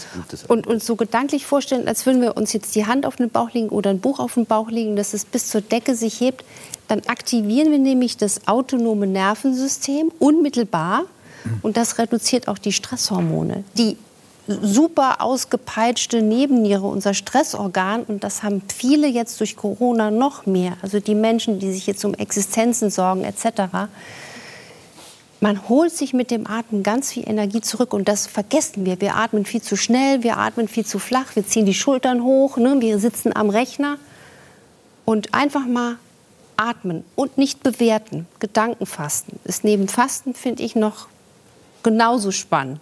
und 0.47 0.69
uns 0.69 0.87
so 0.87 0.95
gedanklich 0.95 1.45
vorstellen, 1.47 1.89
als 1.89 2.07
würden 2.07 2.23
wir 2.23 2.37
uns 2.37 2.53
jetzt 2.53 2.77
die 2.77 2.87
Hand 2.87 3.07
auf 3.07 3.17
den 3.17 3.31
Bauch 3.31 3.51
legen 3.53 3.71
oder 3.71 3.91
ein 3.91 4.01
Buch 4.01 4.21
auf 4.21 4.35
den 4.35 4.47
Bauch 4.47 4.71
legen, 4.71 4.95
dass 4.95 5.15
es 5.15 5.25
bis 5.25 5.49
zur 5.49 5.63
Decke 5.63 5.97
sich 5.97 6.21
hebt. 6.21 6.45
Dann 6.93 7.05
aktivieren 7.07 7.71
wir 7.71 7.79
nämlich 7.79 8.19
das 8.19 8.47
autonome 8.47 9.07
Nervensystem 9.07 10.13
unmittelbar 10.19 11.05
und 11.63 11.79
das 11.79 11.97
reduziert 11.97 12.49
auch 12.49 12.59
die 12.59 12.73
Stresshormone. 12.73 13.65
Die 13.79 13.97
super 14.47 15.23
ausgepeitschte 15.23 16.21
Nebenniere, 16.21 16.87
unser 16.87 17.15
Stressorgan, 17.15 18.03
und 18.03 18.25
das 18.25 18.43
haben 18.43 18.61
viele 18.69 19.07
jetzt 19.07 19.41
durch 19.41 19.57
Corona 19.57 20.11
noch 20.11 20.45
mehr. 20.45 20.77
Also 20.83 21.01
die 21.01 21.15
Menschen, 21.15 21.61
die 21.61 21.73
sich 21.73 21.87
jetzt 21.87 22.05
um 22.05 22.13
Existenzen 22.13 22.91
sorgen 22.91 23.25
etc. 23.25 23.89
Man 25.41 25.67
holt 25.71 25.93
sich 25.93 26.13
mit 26.13 26.31
dem 26.31 26.47
Atmen 26.47 26.83
ganz 26.83 27.11
viel 27.11 27.27
Energie 27.27 27.63
zurück 27.63 27.95
und 27.95 28.07
das 28.07 28.27
vergessen 28.27 28.85
wir. 28.85 29.01
Wir 29.01 29.17
atmen 29.17 29.47
viel 29.47 29.63
zu 29.63 29.77
schnell, 29.77 30.25
wir 30.25 30.37
atmen 30.37 30.69
viel 30.69 30.85
zu 30.85 30.99
flach, 30.99 31.37
wir 31.37 31.47
ziehen 31.47 31.65
die 31.65 31.73
Schultern 31.73 32.23
hoch, 32.23 32.59
ne? 32.59 32.77
wir 32.81 32.99
sitzen 32.99 33.35
am 33.35 33.49
Rechner 33.49 33.97
und 35.07 35.33
einfach 35.33 35.65
mal 35.65 35.97
atmen 36.69 37.05
und 37.17 37.39
nicht 37.39 37.63
bewerten. 37.63 38.27
Gedankenfasten 38.39 39.39
ist 39.45 39.65
neben 39.65 39.89
Fasten, 39.89 40.35
finde 40.35 40.63
ich, 40.63 40.75
noch 40.77 41.09
genauso 41.83 42.31
spannend. 42.31 42.81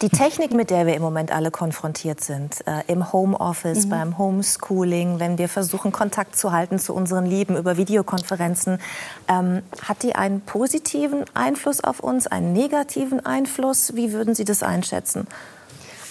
Die 0.00 0.10
Technik, 0.10 0.52
mit 0.52 0.70
der 0.70 0.86
wir 0.86 0.94
im 0.94 1.02
Moment 1.02 1.32
alle 1.32 1.50
konfrontiert 1.50 2.20
sind, 2.20 2.64
äh, 2.68 2.84
im 2.86 3.12
Homeoffice, 3.12 3.86
Mhm. 3.86 3.88
beim 3.90 4.18
Homeschooling, 4.18 5.18
wenn 5.18 5.38
wir 5.38 5.48
versuchen, 5.48 5.90
Kontakt 5.90 6.36
zu 6.36 6.52
halten 6.52 6.78
zu 6.78 6.94
unseren 6.94 7.26
Lieben 7.26 7.56
über 7.56 7.76
Videokonferenzen, 7.76 8.78
ähm, 9.26 9.62
hat 9.82 10.04
die 10.04 10.14
einen 10.14 10.40
positiven 10.42 11.24
Einfluss 11.34 11.82
auf 11.82 11.98
uns, 11.98 12.28
einen 12.28 12.52
negativen 12.52 13.26
Einfluss? 13.26 13.96
Wie 13.96 14.12
würden 14.12 14.36
Sie 14.36 14.44
das 14.44 14.62
einschätzen? 14.62 15.26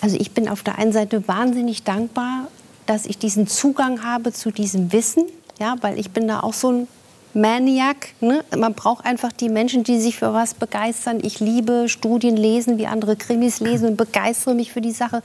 Also 0.01 0.17
ich 0.19 0.33
bin 0.33 0.49
auf 0.49 0.63
der 0.63 0.77
einen 0.77 0.91
Seite 0.91 1.25
wahnsinnig 1.27 1.83
dankbar, 1.83 2.47
dass 2.87 3.05
ich 3.05 3.17
diesen 3.17 3.47
Zugang 3.47 4.03
habe 4.03 4.33
zu 4.33 4.51
diesem 4.51 4.91
Wissen, 4.91 5.23
ja, 5.59 5.75
weil 5.81 5.99
ich 5.99 6.11
bin 6.11 6.27
da 6.27 6.41
auch 6.41 6.53
so 6.53 6.71
ein 6.71 6.87
Maniac. 7.33 8.09
Ne? 8.19 8.43
Man 8.57 8.73
braucht 8.73 9.05
einfach 9.05 9.31
die 9.31 9.49
Menschen, 9.49 9.83
die 9.83 9.99
sich 9.99 10.17
für 10.17 10.33
was 10.33 10.53
begeistern. 10.53 11.19
Ich 11.21 11.39
liebe 11.39 11.87
Studien 11.87 12.35
lesen, 12.35 12.77
wie 12.77 12.87
andere 12.87 13.15
Krimis 13.15 13.59
lesen 13.59 13.89
und 13.89 13.97
begeistere 13.97 14.55
mich 14.55 14.71
für 14.71 14.81
die 14.81 14.91
Sache. 14.91 15.21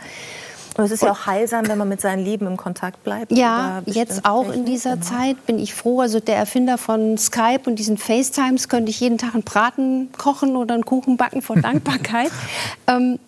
Und 0.77 0.85
es 0.85 0.91
ist 0.91 1.03
ja 1.03 1.13
auch 1.13 1.27
heilsam, 1.27 1.69
wenn 1.69 1.77
man 1.77 1.89
mit 1.89 2.01
seinen 2.01 2.25
Lieben 2.25 2.47
im 2.47 2.57
Kontakt 2.57 3.05
bleibt. 3.05 3.33
Ja, 3.33 3.83
jetzt 3.85 4.25
auch 4.25 4.51
in 4.51 4.65
dieser 4.65 4.95
Genau. 4.95 5.05
Zeit 5.07 5.47
bin 5.47 5.59
ich 5.59 5.75
froh. 5.75 6.01
Also 6.01 6.19
der 6.19 6.37
Erfinder 6.37 6.79
von 6.79 7.19
Skype 7.19 7.61
und 7.67 7.79
diesen 7.79 7.99
FaceTimes 7.99 8.69
könnte 8.69 8.91
ich 8.91 9.01
jeden 9.01 9.19
Tag 9.19 9.35
einen 9.35 9.43
Braten 9.43 10.11
kochen 10.17 10.57
oder 10.57 10.75
einen 10.75 10.87
Kuchen 10.87 11.17
backen 11.19 11.43
vor 11.43 11.57
Dankbarkeit. 11.57 12.31
ähm, 12.87 13.19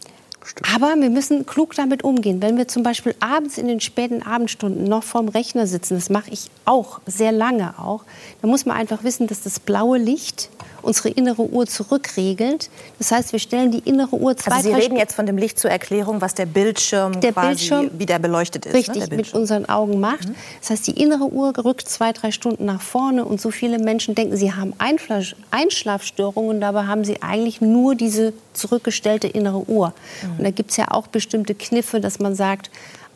aber 0.75 0.95
wir 0.97 1.11
müssen 1.11 1.47
klug 1.47 1.75
damit 1.75 2.05
umgehen. 2.05 2.43
Wenn 2.43 2.57
wir 2.57 2.69
zum 2.69 2.83
Beispiel 2.83 3.15
abends 3.21 3.59
in 3.59 3.67
den 3.67 3.81
späten 3.81 4.23
Abendstunden 4.23 4.85
noch 4.85 5.03
vorm 5.03 5.29
Rechner 5.29 5.67
sitzen, 5.67 5.95
das 5.95 6.11
mache 6.11 6.31
ich 6.31 6.51
auch 6.65 7.01
sehr 7.07 7.33
lange 7.33 7.79
auch, 7.79 8.05
dann 8.41 8.51
muss 8.51 8.67
man 8.67 8.77
einfach 8.77 9.05
wissen, 9.05 9.27
dass 9.27 9.43
das 9.43 9.59
blaue 9.61 9.99
Licht 9.99 10.51
unsere 10.85 11.09
innere 11.09 11.43
Uhr 11.43 11.67
zurückregelt. 11.67 12.71
Das 12.99 13.11
heißt, 13.11 13.33
wir 13.33 13.39
stellen 13.39 13.71
die 13.73 13.79
innere 13.81 14.17
Uhr 14.17 14.37
zwei, 14.37 14.53
Also 14.57 14.69
Sie 14.69 14.75
reden 14.75 14.97
jetzt 14.97 15.15
von 15.15 15.27
dem 15.27 15.37
Licht 15.39 15.59
zur 15.59 15.71
Erklärung, 15.71 16.21
was 16.21 16.35
der 16.35 16.47
Bildschirm, 16.47 17.21
Der 17.21 17.33
quasi, 17.33 17.49
Bildschirm- 17.49 17.91
wie 17.99 18.07
der 18.07 18.19
beleuchtet 18.19 18.67
ist. 18.67 18.75
richtig 18.75 19.09
ne? 19.11 19.17
mit 19.17 19.33
unseren 19.35 19.67
Augen 19.69 19.99
macht. 20.01 20.29
Das 20.61 20.71
heißt, 20.71 20.87
die 20.87 21.01
innere 21.03 21.25
Uhr 21.25 21.53
rückt 21.65 21.89
zwei, 21.89 22.13
drei 22.13 22.31
Stunden 22.31 22.65
nach 22.67 22.83
vorne 22.83 23.25
und 23.25 23.41
so 23.41 23.51
viele 23.51 23.79
Menschen 23.79 24.15
denken, 24.15 24.37
sie 24.37 24.53
haben 24.53 24.75
Einfla- 24.79 25.35
Einschlafstörungen, 25.51 26.61
dabei 26.61 26.85
haben 26.87 27.05
sie 27.05 27.23
eigentlich 27.23 27.61
nur 27.61 27.95
diese 27.95 28.33
zurückgestellte 28.53 29.27
innere 29.27 29.69
Uhr. 29.69 29.93
Und 30.39 30.45
da 30.45 30.51
gibt 30.51 30.71
es 30.71 30.77
ja 30.77 30.91
auch 30.91 31.07
bestimmte 31.07 31.55
Kniffe, 31.55 32.01
dass 32.01 32.19
man 32.19 32.35
sagt, 32.35 32.71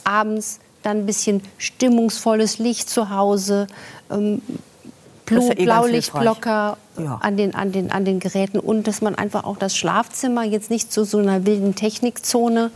abends 0.04 0.58
dann 0.82 0.98
ein 0.98 1.06
bisschen 1.06 1.42
stimmungsvolles 1.58 2.58
Licht 2.58 2.88
zu 2.88 3.10
Hause, 3.10 3.66
ähm, 4.10 4.40
Blu 5.28 5.48
ja 5.48 5.52
eh 5.56 5.64
Blaulichtblocker 5.64 6.76
Ja. 6.98 7.18
an, 7.22 7.36
den, 7.36 7.54
an, 7.54 7.72
den, 7.72 7.90
an 7.90 8.04
den 8.04 8.20
Geräten 8.20 8.58
und 8.58 8.86
dass 8.86 9.00
man 9.02 9.14
einfach 9.14 9.44
auch 9.44 9.56
das 9.56 9.76
Schlafzimmer 9.76 10.44
jetzt 10.44 10.70
nicht 10.70 10.92
zu 10.92 11.04
so 11.04 11.18
einer 11.18 11.46
wilden 11.46 11.74
Technikzone 11.74 12.70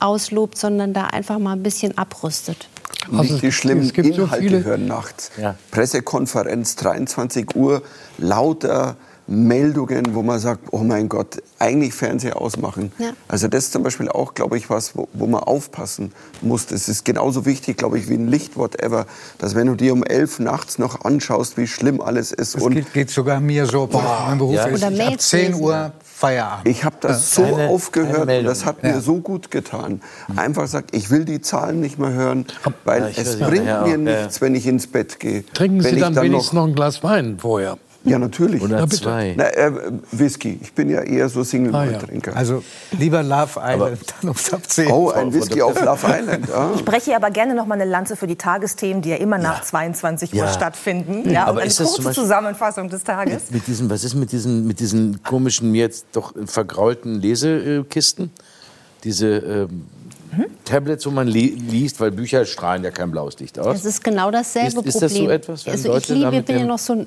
auslobt, 0.00 0.58
sondern 0.58 0.92
da 0.92 1.06
einfach 1.06 1.38
mal 1.38 1.52
ein 1.52 1.62
bisschen 1.62 1.96
abrüstet. 1.96 2.68
Also 3.12 3.34
Nicht 3.34 3.42
die 3.42 3.52
schlimmen 3.52 3.82
es 3.82 3.92
gibt 3.92 4.14
so 4.14 4.22
Inhalte 4.22 4.42
viele- 4.42 4.64
hören 4.64 4.86
nachts. 4.86 5.30
Ja. 5.40 5.56
Pressekonferenz, 5.70 6.76
23 6.76 7.54
Uhr, 7.54 7.82
lauter 8.18 8.96
Meldungen, 9.26 10.14
wo 10.14 10.22
man 10.22 10.38
sagt, 10.38 10.60
oh 10.70 10.78
mein 10.78 11.08
Gott, 11.08 11.42
eigentlich 11.58 11.94
Fernseher 11.94 12.40
ausmachen. 12.40 12.92
Ja. 12.98 13.10
Also 13.26 13.48
das 13.48 13.64
ist 13.64 13.72
zum 13.72 13.82
Beispiel 13.82 14.08
auch, 14.10 14.34
glaube 14.34 14.58
ich, 14.58 14.68
was, 14.68 14.96
wo, 14.96 15.08
wo 15.14 15.26
man 15.26 15.42
aufpassen 15.42 16.12
muss. 16.42 16.66
Das 16.66 16.88
ist 16.88 17.04
genauso 17.06 17.46
wichtig, 17.46 17.78
glaube 17.78 17.98
ich, 17.98 18.08
wie 18.08 18.14
ein 18.14 18.28
Licht, 18.28 18.56
whatever, 18.56 19.06
dass 19.38 19.54
wenn 19.54 19.66
du 19.66 19.74
dir 19.76 19.92
um 19.94 20.04
elf 20.04 20.38
nachts 20.40 20.78
noch 20.78 21.04
anschaust, 21.04 21.56
wie 21.56 21.66
schlimm 21.66 22.00
alles 22.02 22.32
ist 22.32 22.54
Das 22.54 22.62
und 22.62 22.74
geht, 22.74 22.92
geht 22.92 23.10
sogar 23.10 23.40
mir 23.40 23.64
so. 23.66 23.86
Boah, 23.86 24.26
mein 24.28 24.38
Beruf 24.38 24.54
Ja. 24.56 24.66
ist, 24.66 24.82
Oder 24.84 24.92
ich 24.92 25.00
ab 25.00 25.08
Mails 25.08 25.28
10 25.30 25.46
lesen. 25.52 25.62
Uhr 25.64 25.92
Feierabend. 26.02 26.68
Ich 26.68 26.84
habe 26.84 26.96
das 27.00 27.34
so 27.34 27.42
keine 27.42 27.68
aufgehört 27.70 28.18
und 28.20 28.26
Meldung. 28.26 28.46
das 28.46 28.64
hat 28.66 28.82
mir 28.82 28.90
Ja. 28.90 29.00
so 29.00 29.16
gut 29.20 29.50
getan. 29.50 30.00
Einfach 30.36 30.66
sagt, 30.68 30.94
ich 30.94 31.10
will 31.10 31.24
die 31.24 31.40
Zahlen 31.40 31.80
nicht 31.80 31.98
mehr 31.98 32.12
hören, 32.12 32.44
weil 32.84 33.12
es 33.16 33.38
bringt 33.38 33.64
mir 33.64 33.96
nichts, 33.98 34.40
wenn 34.40 34.54
ich 34.54 34.66
ins 34.66 34.86
Bett 34.86 35.18
gehe. 35.18 35.44
Trinken 35.54 35.82
wenn 35.82 35.90
Sie 35.90 35.96
ich 35.96 36.02
dann, 36.02 36.14
wenigstens 36.16 36.52
noch 36.52 36.66
ein 36.66 36.74
Glas 36.74 37.02
Wein 37.02 37.38
vorher. 37.40 37.78
Ja, 38.04 38.18
natürlich. 38.18 38.60
Oder 38.62 38.80
Na, 38.80 38.88
zwei. 38.88 39.34
Na, 39.36 39.44
äh, 39.44 39.72
Whisky. 40.12 40.58
Ich 40.60 40.72
bin 40.74 40.90
ja 40.90 41.00
eher 41.00 41.28
so 41.30 41.40
Ah, 41.40 41.44
Single-Trinker. 41.44 42.36
Also 42.36 42.62
lieber 42.98 43.22
Love 43.22 43.58
Island, 43.62 43.98
dann 44.20 44.28
ums 44.30 44.52
ab 44.52 44.60
10. 44.68 44.90
oh, 44.92 45.10
ein 45.10 45.32
Whisky 45.32 45.62
auf 45.62 45.80
Love 45.82 46.06
Island. 46.06 46.52
Ah. 46.52 46.72
Ich 46.74 46.84
breche 46.84 47.16
aber 47.16 47.30
gerne 47.30 47.54
noch 47.54 47.64
mal 47.66 47.74
eine 47.76 47.86
Lanze 47.90 48.16
für 48.16 48.26
die 48.26 48.36
Tagesthemen, 48.36 49.00
die 49.00 49.08
ja 49.08 49.16
immer 49.16 49.38
nach 49.38 49.62
22 49.62 50.32
Uhr 50.34 50.40
Ja. 50.40 50.48
stattfinden. 50.52 51.30
Ja, 51.30 51.44
Aber 51.46 51.62
und 51.62 51.62
eine 51.62 51.72
kurze 51.74 52.12
Zusammenfassung 52.12 52.90
des 52.90 53.04
Tages. 53.04 53.50
Mit 53.50 53.66
diesen, 53.66 53.88
was 53.88 54.04
ist 54.04 54.14
mit 54.14 54.32
diesen, 54.32 54.66
mit 54.66 54.80
diesen 54.80 55.22
komischen, 55.22 55.70
mir 55.70 55.80
jetzt 55.80 56.06
doch 56.12 56.34
vergraulten 56.44 57.20
Lesekisten? 57.20 58.30
Diese 59.02 59.28
ähm, 59.28 59.86
Tablets, 60.64 61.06
wo 61.06 61.10
man 61.10 61.26
li 61.28 61.48
liest, 61.70 62.00
weil 62.00 62.10
Bücher 62.10 62.44
strahlen 62.44 62.84
ja 62.84 62.90
kein 62.90 63.10
blaues 63.10 63.38
Licht 63.38 63.58
aus. 63.58 63.76
Es 63.78 63.84
ist 63.84 64.04
genau 64.04 64.30
dasselbe 64.30 64.68
Ist- 64.68 64.74
Problem. 64.74 64.88
ist 64.94 65.02
das 65.02 65.12
so 65.14 65.28
etwas, 65.28 65.66
also 65.68 65.96
ich 65.96 66.08
liebe, 66.08 66.20
damit 66.22 66.46
bin 66.46 66.58
ja 66.60 66.64
noch 66.66 66.78
so 66.78 66.92
ein 66.94 67.06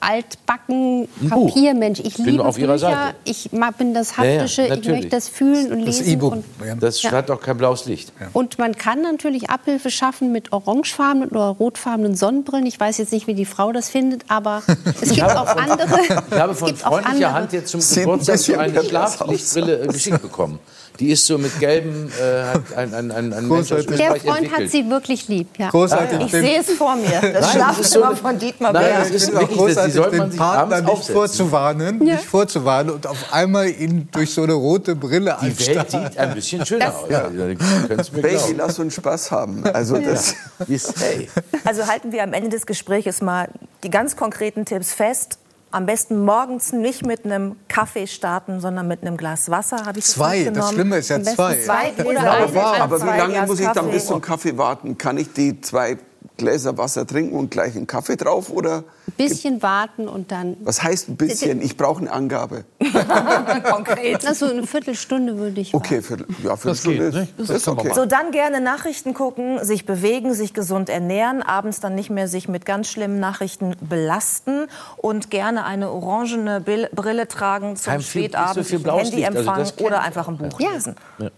altbacken. 0.00 1.08
Papiermensch. 1.28 2.00
Ich 2.00 2.14
Bin 2.14 2.26
liebe 2.26 2.44
auf 2.44 2.56
Ihrer 2.58 2.74
Bücher. 2.74 2.90
Seite. 2.90 3.14
Ich 3.24 3.52
mag, 3.52 3.76
bin 3.78 3.94
das 3.94 4.16
Ja, 4.16 4.24
ja, 4.24 4.40
Haptische. 4.40 4.62
ich 4.80 4.88
möchte 4.88 5.08
das 5.08 5.28
fühlen 5.28 5.72
und 5.72 5.86
Das 5.86 5.98
lesen. 5.98 6.12
E-Book. 6.12 6.32
Und, 6.34 6.44
Das 6.82 7.02
Ja. 7.02 7.10
hat 7.12 7.28
doch 7.28 7.40
kein 7.40 7.56
blaues 7.58 7.84
Licht. 7.86 8.12
und 8.32 8.58
man 8.58 8.76
kann 8.76 9.02
natürlich 9.02 9.50
Abhilfe 9.50 9.90
schaffen 9.90 10.30
mit 10.32 10.52
orangefarbenen 10.52 11.30
oder 11.30 11.46
rotfarbenen 11.48 12.14
Sonnenbrillen. 12.14 12.66
Ich 12.66 12.78
weiß 12.78 12.98
jetzt 12.98 13.12
nicht, 13.12 13.26
wie 13.26 13.34
die 13.34 13.44
Frau 13.44 13.72
das 13.72 13.88
findet, 13.88 14.24
aber 14.28 14.62
es 15.00 15.10
gibt 15.10 15.22
auch 15.22 15.56
andere. 15.56 15.88
Ich 16.30 16.36
habe 16.38 16.54
von 16.54 16.70
auch 16.72 16.76
freundlicher. 16.76 17.32
Hand 17.32 17.52
jetzt 17.52 17.70
zum 17.70 17.80
Geburtstag 17.80 18.58
eine. 18.58 18.84
Schlaflichtbrille 18.84 19.80
äh, 19.82 19.86
geschickt 19.88 20.22
bekommen. 20.22 20.58
Die 21.00 21.10
ist 21.12 21.26
so 21.26 21.38
mit 21.38 21.58
gelben, 21.60 22.10
äh, 22.20 22.42
hat 22.42 22.62
ein, 22.76 22.92
ein, 22.92 23.10
ein, 23.12 23.32
ein 23.32 23.46
Mensch 23.48 23.70
aus 23.70 23.86
Der 23.86 23.96
Freund 24.16 24.24
entwickelt. 24.26 24.52
hat 24.52 24.68
sie 24.70 24.90
wirklich 24.90 25.28
lieb. 25.28 25.46
Ja. 25.56 25.70
Großartig. 25.70 26.20
Ich 26.26 26.30
sehe 26.32 26.58
es 26.60 26.70
vor 26.72 26.96
mir. 26.96 27.20
Das 27.20 27.32
das 27.32 27.52
Schlafzimmer 27.52 28.10
so- 28.10 28.16
von 28.16 28.38
Dietmar 28.38 28.72
Nein, 28.72 28.82
Bär. 28.84 28.98
das 28.98 29.08
Ich 29.10 29.14
ist 29.14 29.24
finde 29.26 29.40
auch 29.40 29.48
das- 29.48 29.56
großartig, 29.56 29.94
man 30.18 30.30
den 30.30 30.36
Partner 30.36 30.80
nicht 30.80 30.90
aufsetzen. 30.90 31.14
vorzuwarnen, 31.14 31.98
nicht 31.98 32.24
vorzuwarnen 32.24 32.94
und 32.94 33.06
auf 33.06 33.32
einmal 33.32 33.68
ihn 33.70 34.08
durch 34.10 34.34
so 34.34 34.42
eine 34.42 34.54
rote 34.54 34.96
Brille 34.96 35.36
Die 35.40 35.58
Welt 35.68 35.78
anstarren. 35.78 36.06
sieht 36.10 36.18
ein 36.18 36.34
bisschen 36.34 36.66
schöner 36.66 36.94
aus. 36.96 37.08
Ja. 37.08 37.22
Also, 37.22 37.86
könnt's 37.86 38.12
mir 38.12 38.22
Baby, 38.22 38.36
glauben. 38.36 38.54
lass 38.56 38.78
uns 38.80 38.94
Spaß 38.94 39.30
haben. 39.30 39.62
Also 39.72 39.98
das, 39.98 40.34
Ist, 40.66 40.94
hey. 41.00 41.28
Also 41.64 41.86
halten 41.86 42.10
wir 42.10 42.24
am 42.24 42.32
Ende 42.32 42.48
des 42.48 42.66
Gesprächs 42.66 43.20
mal 43.22 43.48
die 43.84 43.90
ganz 43.90 44.16
konkreten 44.16 44.64
Tipps 44.64 44.92
fest. 44.92 45.38
Am 45.70 45.84
besten 45.84 46.24
morgens 46.24 46.72
nicht 46.72 47.04
mit 47.04 47.24
einem 47.26 47.56
Kaffee 47.68 48.06
starten, 48.06 48.60
sondern 48.60 48.88
mit 48.88 49.02
einem 49.02 49.16
Glas 49.18 49.50
Wasser. 49.50 49.84
Habe 49.84 49.98
ich 49.98 50.06
das 50.06 50.14
Zwei, 50.14 50.44
das? 50.44 50.70
Schlimme 50.72 50.96
ist 50.96 51.10
ja 51.10 51.22
zwei. 51.22 51.56
Zwei 51.56 51.92
Oder 52.04 52.14
Wasser, 52.22 52.24
eine- 52.24 52.72
ein, 52.72 52.80
aber 52.80 53.02
wie 53.02 53.06
lange 53.06 53.32
Glas 53.34 53.46
muss 53.48 53.60
ich 53.60 53.66
dann 53.66 53.74
Kaffee. 53.74 53.90
bis 53.92 54.06
zum 54.06 54.20
Kaffee 54.22 54.56
warten? 54.56 54.96
Kann 54.96 55.18
ich 55.18 55.30
die 55.34 55.60
zwei 55.60 55.98
Gläser 56.36 56.78
Wasser 56.78 57.06
trinken 57.06 57.36
und 57.36 57.50
gleich 57.50 57.74
einen 57.76 57.86
Kaffee 57.86 58.16
drauf? 58.16 58.50
Oder 58.50 58.84
Ein 59.06 59.12
bisschen 59.16 59.60
warten 59.62 60.08
und 60.08 60.30
dann. 60.30 60.56
was 60.62 60.82
heißt 60.82 61.08
ein 61.08 61.16
bisschen? 61.16 61.60
Ich 61.62 61.76
brauche 61.76 62.00
eine 62.00 62.12
Angabe. 62.12 62.64
Konkret. 63.64 64.26
Also 64.26 64.46
eine 64.46 64.66
Viertelstunde 64.66 65.36
würde 65.36 65.60
ich 65.60 65.74
Okay, 65.74 66.00
für, 66.02 66.18
ja, 66.44 66.56
für 66.56 66.68
Das 66.68 66.82
geht, 66.82 66.98
ne? 66.98 67.06
ist, 67.06 67.32
Das 67.38 67.50
ist 67.50 67.68
okay. 67.68 67.92
So, 67.94 68.06
dann 68.06 68.30
gerne 68.30 68.60
Nachrichten 68.60 69.14
gucken, 69.14 69.64
sich 69.64 69.86
bewegen, 69.86 70.34
sich 70.34 70.54
gesund 70.54 70.88
ernähren, 70.88 71.42
abends 71.42 71.80
dann 71.80 71.94
nicht 71.94 72.10
mehr 72.10 72.28
sich 72.28 72.48
mit 72.48 72.64
ganz 72.66 72.88
schlimmen 72.88 73.18
Nachrichten 73.20 73.74
belasten 73.80 74.66
und 74.96 75.30
gerne 75.30 75.64
eine 75.64 75.90
orangene 75.90 76.60
Brille 76.60 77.28
tragen 77.28 77.76
zum 77.76 77.92
Kein 77.92 78.00
so 78.00 78.06
Spätabend, 78.08 78.66
viel 78.66 78.78
blaues 78.78 79.10
Handy 79.10 79.24
also 79.24 79.38
empfangen 79.38 79.64
kennt 79.66 79.80
oder 79.80 80.00
einfach 80.02 80.28
ein 80.28 80.38
Buch 80.38 80.60
Ja. 80.60 80.70
lesen. 80.72 80.96
Ja. 81.18 81.30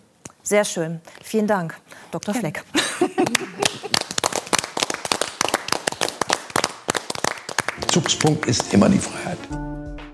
Sehr 0.43 0.65
schön. 0.65 1.01
Vielen 1.23 1.47
Dank, 1.47 1.75
Dr. 2.11 2.35
Fleck. 2.35 2.65
Bezugspunkt 7.91 8.47
ist 8.47 8.73
immer 8.73 8.89
die 8.89 9.01
Freiheit. 9.01 9.39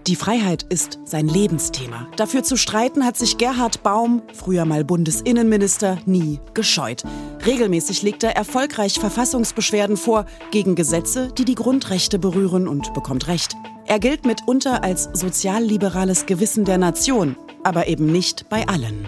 Die 0.06 0.16
Freiheit 0.16 0.62
ist 0.70 0.98
sein 1.04 1.28
Lebensthema. 1.28 2.10
Dafür 2.16 2.42
zu 2.42 2.56
streiten 2.56 3.04
hat 3.04 3.18
sich 3.18 3.36
Gerhard 3.36 3.82
Baum, 3.82 4.22
früher 4.32 4.64
mal 4.64 4.82
Bundesinnenminister, 4.82 5.98
nie 6.06 6.40
gescheut. 6.54 7.02
Regelmäßig 7.44 8.00
legt 8.00 8.24
er 8.24 8.34
erfolgreich 8.34 8.94
Verfassungsbeschwerden 8.94 9.98
vor 9.98 10.24
gegen 10.52 10.74
Gesetze, 10.74 11.30
die 11.36 11.44
die 11.44 11.54
Grundrechte 11.54 12.18
berühren 12.18 12.66
und 12.66 12.94
bekommt 12.94 13.28
Recht. 13.28 13.56
Er 13.86 13.98
gilt 13.98 14.24
mitunter 14.24 14.82
als 14.82 15.10
sozialliberales 15.12 16.24
Gewissen 16.24 16.64
der 16.64 16.78
Nation, 16.78 17.36
aber 17.62 17.88
eben 17.88 18.10
nicht 18.10 18.48
bei 18.48 18.66
allen. 18.66 19.06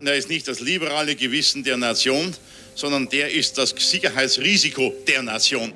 Er 0.00 0.14
ist 0.14 0.28
nicht 0.28 0.46
das 0.46 0.60
liberale 0.60 1.16
Gewissen 1.16 1.64
der 1.64 1.76
Nation, 1.76 2.36
sondern 2.76 3.08
der 3.08 3.32
ist 3.32 3.58
das 3.58 3.70
Sicherheitsrisiko 3.70 4.92
der 5.08 5.24
Nation. 5.24 5.72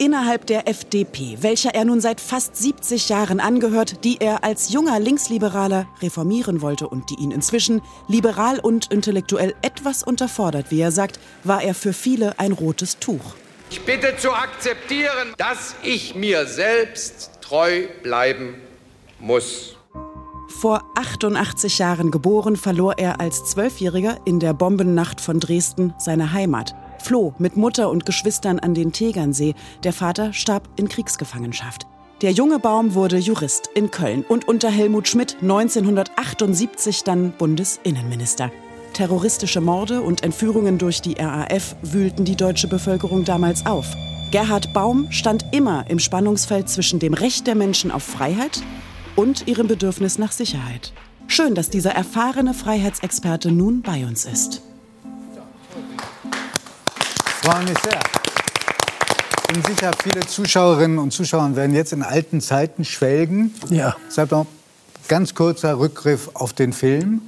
Innerhalb 0.00 0.46
der 0.46 0.66
FDP, 0.66 1.36
welcher 1.42 1.74
er 1.74 1.84
nun 1.84 2.00
seit 2.00 2.22
fast 2.22 2.56
70 2.56 3.10
Jahren 3.10 3.38
angehört, 3.38 4.02
die 4.02 4.16
er 4.18 4.44
als 4.44 4.72
junger 4.72 4.98
Linksliberaler 4.98 5.86
reformieren 6.00 6.62
wollte 6.62 6.88
und 6.88 7.10
die 7.10 7.16
ihn 7.16 7.30
inzwischen 7.30 7.82
liberal 8.08 8.60
und 8.60 8.90
intellektuell 8.90 9.54
etwas 9.60 10.02
unterfordert, 10.02 10.70
wie 10.70 10.80
er 10.80 10.90
sagt, 10.90 11.20
war 11.44 11.62
er 11.62 11.74
für 11.74 11.92
viele 11.92 12.38
ein 12.38 12.52
rotes 12.52 12.98
Tuch. 12.98 13.34
Ich 13.70 13.84
bitte 13.84 14.16
zu 14.16 14.32
akzeptieren, 14.32 15.34
dass 15.36 15.74
ich 15.82 16.14
mir 16.14 16.46
selbst 16.46 17.32
treu 17.42 17.86
bleiben 18.02 18.54
muss. 19.18 19.76
Vor 20.50 20.82
88 20.96 21.78
Jahren 21.78 22.10
geboren, 22.10 22.56
verlor 22.56 22.98
er 22.98 23.20
als 23.20 23.44
Zwölfjähriger 23.44 24.18
in 24.26 24.40
der 24.40 24.52
Bombennacht 24.52 25.20
von 25.20 25.40
Dresden 25.40 25.94
seine 25.96 26.32
Heimat. 26.32 26.74
Floh 26.98 27.32
mit 27.38 27.56
Mutter 27.56 27.88
und 27.88 28.04
Geschwistern 28.04 28.58
an 28.58 28.74
den 28.74 28.92
Tegernsee. 28.92 29.54
Der 29.84 29.94
Vater 29.94 30.34
starb 30.34 30.68
in 30.76 30.88
Kriegsgefangenschaft. 30.88 31.86
Der 32.20 32.32
junge 32.32 32.58
Baum 32.58 32.94
wurde 32.94 33.16
Jurist 33.16 33.70
in 33.74 33.90
Köln 33.90 34.22
und 34.28 34.48
unter 34.48 34.68
Helmut 34.68 35.08
Schmidt 35.08 35.36
1978 35.40 37.04
dann 37.04 37.32
Bundesinnenminister. 37.38 38.50
Terroristische 38.92 39.62
Morde 39.62 40.02
und 40.02 40.22
Entführungen 40.24 40.76
durch 40.76 41.00
die 41.00 41.14
RAF 41.14 41.76
wühlten 41.80 42.26
die 42.26 42.36
deutsche 42.36 42.68
Bevölkerung 42.68 43.24
damals 43.24 43.64
auf. 43.64 43.86
Gerhard 44.30 44.74
Baum 44.74 45.10
stand 45.10 45.46
immer 45.52 45.88
im 45.88 46.00
Spannungsfeld 46.00 46.68
zwischen 46.68 46.98
dem 46.98 47.14
Recht 47.14 47.46
der 47.46 47.54
Menschen 47.54 47.90
auf 47.90 48.02
Freiheit 48.02 48.62
und 49.20 49.46
ihrem 49.46 49.66
Bedürfnis 49.66 50.18
nach 50.18 50.32
Sicherheit. 50.32 50.94
Schön, 51.26 51.54
dass 51.54 51.68
dieser 51.68 51.90
erfahrene 51.90 52.54
Freiheitsexperte 52.54 53.52
nun 53.52 53.82
bei 53.82 54.06
uns 54.06 54.24
ist. 54.24 54.62
freue 57.42 57.62
mich 57.64 57.78
sehr. 57.80 58.00
Ich 59.42 59.52
bin 59.52 59.62
sicher, 59.74 59.90
viele 60.02 60.20
Zuschauerinnen 60.20 60.98
und 60.98 61.12
Zuschauer 61.12 61.54
werden 61.54 61.74
jetzt 61.74 61.92
in 61.92 62.02
alten 62.02 62.40
Zeiten 62.40 62.86
schwelgen. 62.86 63.54
Ja. 63.68 63.94
Deshalb 64.08 64.30
noch 64.30 64.46
ganz 65.08 65.34
kurzer 65.34 65.78
Rückgriff 65.78 66.30
auf 66.32 66.54
den 66.54 66.72
Film. 66.72 67.20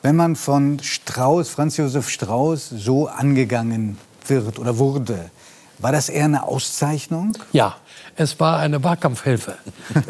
Wenn 0.00 0.16
man 0.16 0.36
von 0.36 0.78
Strauß, 0.80 1.50
Franz 1.50 1.76
Josef 1.76 2.08
Strauß, 2.08 2.70
so 2.70 3.08
angegangen 3.08 3.98
wird 4.26 4.58
oder 4.58 4.78
wurde, 4.78 5.30
war 5.78 5.92
das 5.92 6.08
eher 6.08 6.24
eine 6.24 6.44
Auszeichnung? 6.44 7.36
Ja, 7.52 7.76
es 8.16 8.40
war 8.40 8.58
eine 8.58 8.82
Wahlkampfhilfe. 8.82 9.56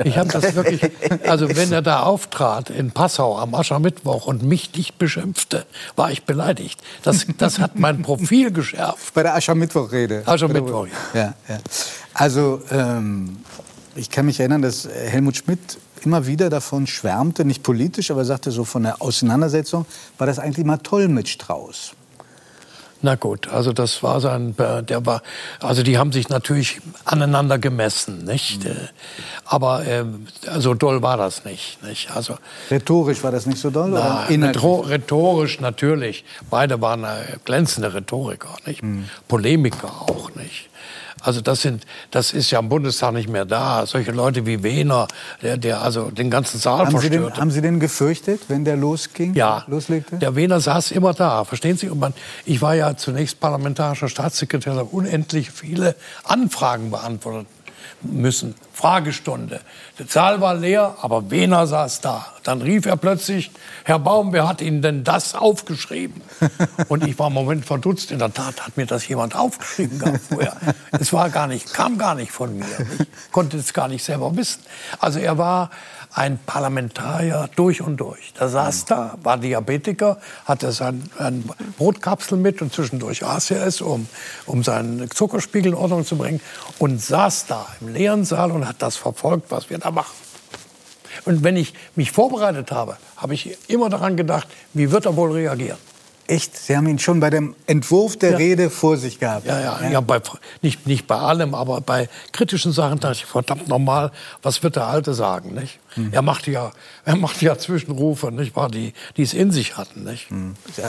Ich 0.04 0.16
habe 0.16 0.28
das 0.28 0.54
wirklich, 0.54 0.80
also 1.26 1.48
wenn 1.54 1.72
er 1.72 1.82
da 1.82 2.00
auftrat 2.00 2.70
in 2.70 2.92
Passau 2.92 3.38
am 3.38 3.54
Aschermittwoch 3.54 4.26
und 4.26 4.42
mich 4.42 4.72
nicht 4.74 4.98
beschimpfte, 4.98 5.66
war 5.96 6.10
ich 6.10 6.24
beleidigt. 6.24 6.80
Das, 7.02 7.26
das 7.38 7.58
hat 7.58 7.78
mein 7.78 8.02
Profil 8.02 8.52
geschärft. 8.52 9.12
Bei 9.14 9.22
der 9.22 9.34
Aschermittwoch-Rede. 9.34 10.22
Aschermittwoch, 10.24 10.86
ja. 11.14 11.34
ja. 11.48 11.58
Also 12.14 12.62
ähm, 12.70 13.38
ich 13.96 14.10
kann 14.10 14.26
mich 14.26 14.38
erinnern, 14.40 14.62
dass 14.62 14.88
Helmut 14.88 15.36
Schmidt 15.36 15.78
immer 16.02 16.26
wieder 16.26 16.48
davon 16.50 16.86
schwärmte, 16.86 17.44
nicht 17.44 17.62
politisch, 17.62 18.10
aber 18.10 18.24
sagte 18.24 18.52
so 18.52 18.64
von 18.64 18.84
der 18.84 19.02
Auseinandersetzung, 19.02 19.86
war 20.18 20.26
das 20.26 20.38
eigentlich 20.38 20.64
mal 20.64 20.78
toll 20.78 21.08
mit 21.08 21.28
Strauß. 21.28 21.92
Na 23.02 23.14
gut, 23.14 23.48
also 23.48 23.72
das 23.72 24.02
war 24.02 24.20
sein, 24.20 24.54
äh, 24.58 24.82
der 24.82 25.04
war, 25.04 25.22
also 25.60 25.82
die 25.82 25.98
haben 25.98 26.12
sich 26.12 26.28
natürlich 26.28 26.80
aneinander 27.04 27.58
gemessen, 27.58 28.24
nicht? 28.24 28.64
Äh, 28.64 28.74
Aber 29.44 29.86
äh, 29.86 30.04
so 30.58 30.74
doll 30.74 31.02
war 31.02 31.16
das 31.16 31.44
nicht, 31.44 31.82
nicht? 31.82 32.10
Also 32.10 32.36
Rhetorisch 32.70 33.22
war 33.22 33.30
das 33.30 33.46
nicht 33.46 33.58
so 33.58 33.70
doll? 33.70 33.90
na, 33.90 34.26
rhetorisch 34.26 35.60
natürlich. 35.60 36.24
Beide 36.50 36.80
waren 36.80 37.06
glänzende 37.44 37.92
Rhetoriker, 37.92 38.56
nicht? 38.64 38.82
Polemiker 39.28 39.88
auch 40.02 40.34
nicht. 40.34 40.68
Also 41.22 41.40
das 41.40 41.62
sind, 41.62 41.84
das 42.10 42.32
ist 42.32 42.50
ja 42.50 42.58
im 42.58 42.68
Bundestag 42.68 43.14
nicht 43.14 43.28
mehr 43.28 43.44
da. 43.44 43.86
Solche 43.86 44.12
Leute 44.12 44.44
wie 44.46 44.62
Wehner, 44.62 45.08
der, 45.42 45.56
der 45.56 45.82
also 45.82 46.10
den 46.10 46.30
ganzen 46.30 46.58
Saal 46.60 46.86
Haben 46.86 46.98
Sie, 46.98 47.08
den, 47.08 47.20
verstört. 47.22 47.40
haben 47.40 47.50
Sie 47.50 47.62
den 47.62 47.80
gefürchtet, 47.80 48.42
wenn 48.48 48.64
der 48.64 48.76
losging? 48.76 49.34
Ja, 49.34 49.64
Loslegte? 49.66 50.16
der 50.16 50.36
Wehner 50.36 50.60
saß 50.60 50.90
immer 50.90 51.14
da, 51.14 51.44
verstehen 51.44 51.76
Sie? 51.76 51.88
Und 51.88 51.98
man, 51.98 52.12
ich 52.44 52.60
war 52.60 52.74
ja 52.74 52.96
zunächst 52.96 53.40
parlamentarischer 53.40 54.08
Staatssekretär, 54.08 54.74
habe 54.74 54.84
unendlich 54.92 55.50
viele 55.50 55.94
Anfragen 56.24 56.90
beantwortet 56.90 57.46
müssen 58.02 58.54
Fragestunde. 58.72 59.60
Der 59.98 60.06
Saal 60.06 60.40
war 60.40 60.54
leer, 60.54 60.96
aber 61.00 61.30
Wehner 61.30 61.66
saß 61.66 62.02
da. 62.02 62.26
Dann 62.42 62.60
rief 62.60 62.86
er 62.86 62.96
plötzlich, 62.96 63.50
Herr 63.84 63.98
Baum, 63.98 64.32
wer 64.32 64.46
hat 64.46 64.60
Ihnen 64.60 64.82
denn 64.82 65.02
das 65.02 65.34
aufgeschrieben? 65.34 66.20
Und 66.88 67.06
ich 67.06 67.18
war 67.18 67.28
im 67.28 67.32
Moment 67.32 67.64
verdutzt. 67.64 68.10
In 68.10 68.18
der 68.18 68.32
Tat 68.32 68.66
hat 68.66 68.76
mir 68.76 68.86
das 68.86 69.08
jemand 69.08 69.34
aufgeschrieben 69.34 69.98
gehabt 69.98 70.20
vorher. 70.28 70.56
Es 70.92 71.12
war 71.12 71.30
gar 71.30 71.46
nicht, 71.46 71.72
kam 71.72 71.96
gar 71.96 72.14
nicht 72.14 72.32
von 72.32 72.56
mir. 72.56 72.66
Ich 72.98 73.32
konnte 73.32 73.56
es 73.56 73.72
gar 73.72 73.88
nicht 73.88 74.04
selber 74.04 74.36
wissen. 74.36 74.60
Also 74.98 75.18
er 75.18 75.38
war 75.38 75.70
ein 76.16 76.38
Parlamentarier 76.46 77.50
durch 77.56 77.82
und 77.82 77.98
durch. 77.98 78.32
Der 78.40 78.48
saß 78.48 78.86
da, 78.86 79.18
war 79.22 79.36
Diabetiker, 79.36 80.16
hatte 80.46 80.72
seine 80.72 81.02
Brotkapsel 81.76 82.38
mit 82.38 82.62
und 82.62 82.72
zwischendurch 82.72 83.22
aß 83.22 83.50
er 83.50 83.66
es, 83.66 83.82
um, 83.82 84.08
um 84.46 84.64
seinen 84.64 85.10
Zuckerspiegel 85.10 85.72
in 85.72 85.78
Ordnung 85.78 86.06
zu 86.06 86.16
bringen 86.16 86.40
und 86.78 87.02
saß 87.02 87.46
da 87.48 87.66
im 87.82 87.88
leeren 87.88 88.24
Saal 88.24 88.50
und 88.50 88.66
hat 88.66 88.76
das 88.78 88.96
verfolgt, 88.96 89.50
was 89.50 89.68
wir 89.68 89.76
da 89.76 89.90
machen. 89.90 90.14
Und 91.26 91.44
wenn 91.44 91.56
ich 91.56 91.74
mich 91.96 92.12
vorbereitet 92.12 92.72
habe, 92.72 92.96
habe 93.18 93.34
ich 93.34 93.58
immer 93.68 93.90
daran 93.90 94.16
gedacht, 94.16 94.48
wie 94.72 94.90
wird 94.90 95.04
er 95.04 95.16
wohl 95.16 95.32
reagieren? 95.32 95.78
Echt? 96.28 96.56
Sie 96.56 96.76
haben 96.76 96.88
ihn 96.88 96.98
schon 96.98 97.20
bei 97.20 97.30
dem 97.30 97.54
Entwurf 97.66 98.16
der 98.16 98.32
Ja. 98.32 98.36
Rede 98.36 98.70
vor 98.70 98.96
sich 98.96 99.20
gehabt? 99.20 99.46
Ja, 99.46 99.60
ja, 99.60 99.88
ja. 99.88 100.00
bei, 100.00 100.20
nicht, 100.60 100.86
nicht 100.86 101.06
bei 101.06 101.16
allem, 101.16 101.54
aber 101.54 101.80
bei 101.80 102.08
kritischen 102.32 102.72
Sachen 102.72 102.98
dachte 102.98 103.14
ich, 103.18 103.26
verdammt 103.26 103.68
nochmal, 103.68 104.10
was 104.42 104.62
wird 104.62 104.76
der 104.76 104.86
Alte 104.86 105.14
sagen, 105.14 105.54
nicht? 105.54 105.78
Er 106.12 106.22
machte 106.22 106.50
ja, 106.50 106.72
er 107.04 107.16
machte 107.16 107.44
ja 107.44 107.56
Zwischenrufe, 107.56 108.30
nicht 108.30 108.54
wahr, 108.56 108.68
die, 108.68 108.92
die 109.16 109.22
es 109.22 109.32
in 109.34 109.50
sich 109.50 109.76
hatten, 109.78 110.04
nicht? 110.04 110.28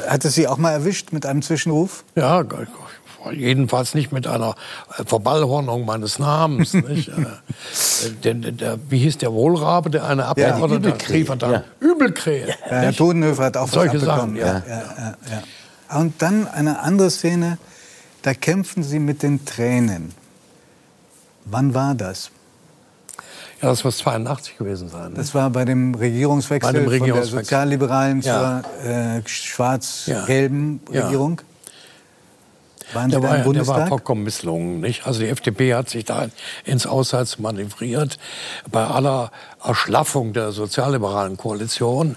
Hat 0.08 0.26
es 0.26 0.36
Sie 0.36 0.48
auch 0.48 0.58
mal 0.58 0.72
erwischt 0.72 1.14
mit 1.14 1.26
einem 1.26 1.42
Zwischenruf? 1.42 2.04
Ja, 2.16 2.44
jedenfalls 3.32 3.94
nicht 3.96 4.12
mit 4.12 4.28
einer 4.28 4.56
äh, 4.98 5.04
Verballhornung 5.06 5.86
meines 5.86 6.20
Namens? 6.20 6.74
Äh, 8.04 8.10
denn, 8.24 8.42
denn 8.44 8.58
der, 8.58 8.78
wie 8.90 9.00
hieß 9.00 9.18
der 9.18 9.34
Wohlrabe, 9.34 9.90
der 9.90 10.06
eine 10.06 10.26
Abgeordnete 10.26 10.94
rief 11.10 11.30
und 11.30 11.42
dann, 11.42 11.52
ja. 11.52 11.64
Übelkrähe. 11.80 12.48
Ja, 12.50 12.56
Herr? 12.62 12.94
Todenhöfer 12.94 13.46
hat 13.46 13.58
auch 13.58 13.64
was 13.64 13.72
Solche 13.72 13.98
abbekommen. 13.98 14.36
Sachen, 14.36 14.36
ja. 14.36 14.64
Ja, 14.68 14.84
ja, 14.98 15.18
ja. 15.90 16.00
Und 16.00 16.22
dann 16.22 16.48
eine 16.48 16.80
andere 16.80 17.10
Szene, 17.10 17.58
da 18.22 18.34
kämpfen 18.34 18.84
Sie 18.84 19.00
mit 19.00 19.24
den 19.24 19.46
Tränen. 19.46 20.14
Wann 21.46 21.74
war 21.74 21.96
das? 21.96 22.30
Ja, 23.62 23.70
das 23.70 23.84
muss 23.84 23.98
82 23.98 24.58
gewesen 24.58 24.90
sein. 24.90 25.12
ne? 25.14 25.18
Das 25.18 25.34
war 25.34 25.50
bei 25.50 25.66
dem 25.66 25.96
Regierungswechsel, 25.96 26.72
Bei 26.72 26.78
dem 26.78 26.84
von 26.86 26.94
Regierungswechsel. 26.94 27.36
der 27.38 27.44
sozialliberalen 27.46 28.22
Ja. 28.22 28.62
zur 28.84 28.90
äh, 28.92 29.22
schwarz-gelben 29.28 30.82
Ja. 30.92 31.06
Regierung. 31.06 31.42
Waren 32.94 33.10
Sie 33.10 33.12
Der 33.12 33.20
da 33.22 33.28
war, 33.28 33.36
im 33.36 33.38
ja- 33.38 33.44
der 33.44 33.44
war 33.44 33.44
Bundestag? 33.44 33.90
vollkommen 33.90 34.24
misslungen. 34.24 34.80
Nicht? 34.80 35.06
Also 35.06 35.20
die 35.20 35.28
FDP 35.28 35.74
hat 35.76 35.90
sich 35.90 36.06
da 36.06 36.28
ins 36.64 36.86
Ausseits 36.88 37.38
manövriert. 37.40 38.18
Bei 38.72 38.86
aller 38.86 39.32
Erschlaffung 39.64 40.34
der 40.34 40.52
sozialliberalen 40.52 41.38
Koalition 41.38 42.16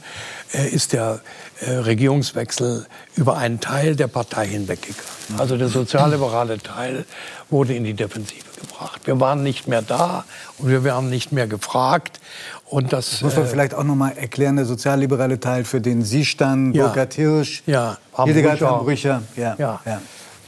äh, 0.53 0.69
ist 0.69 0.93
der 0.93 1.21
äh, 1.61 1.71
Regierungswechsel 1.73 2.87
über 3.17 3.37
einen 3.37 3.61
Teil 3.61 3.97
der 3.97 4.07
Partei 4.09 4.47
hinweggegangen. 4.47 5.05
Also 5.39 5.57
der 5.57 5.69
sozialliberale 5.69 6.59
Teil 6.59 7.05
wurde 7.51 7.75
in 7.75 7.85
die 7.85 7.95
Defensive 7.95 8.45
gebracht. 8.61 9.01
Wir 9.05 9.19
waren 9.21 9.43
nicht 9.43 9.69
mehr 9.69 9.83
da 9.83 10.25
und 10.59 10.69
wir 10.69 10.85
waren 10.85 11.09
nicht 11.11 11.33
mehr 11.33 11.47
gefragt. 11.47 12.21
Und 12.67 12.93
das, 12.93 13.11
Das 13.11 13.23
muss 13.23 13.37
man 13.37 13.45
äh, 13.47 13.49
vielleicht 13.49 13.75
auch 13.75 13.83
noch 13.85 13.97
mal 13.97 14.11
erklären, 14.17 14.57
der 14.57 14.65
sozialliberale 14.67 15.41
Teil, 15.41 15.65
für 15.65 15.81
den 15.81 16.05
Sie 16.05 16.25
standen, 16.25 16.73
Ja. 16.75 16.87
Burkhard 16.87 17.15
Hirsch, 17.15 17.63
Ja, 17.67 17.99
Hildegard 18.17 18.61
Brücher. 18.85 19.23
Ja. 19.37 19.57
Ja. 19.59 19.81
Ja. 19.85 20.01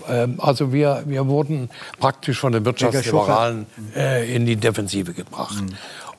Ähm, 0.09 0.34
Also 0.38 0.72
wir, 0.72 1.03
wir 1.07 1.26
wurden 1.26 1.70
praktisch 1.98 2.38
von 2.40 2.53
den 2.53 2.64
Wirtschaftsliberalen 2.64 3.66
äh, 3.96 4.34
in 4.34 4.46
die 4.46 4.57
Defensive 4.57 5.12
gebracht. 5.12 5.62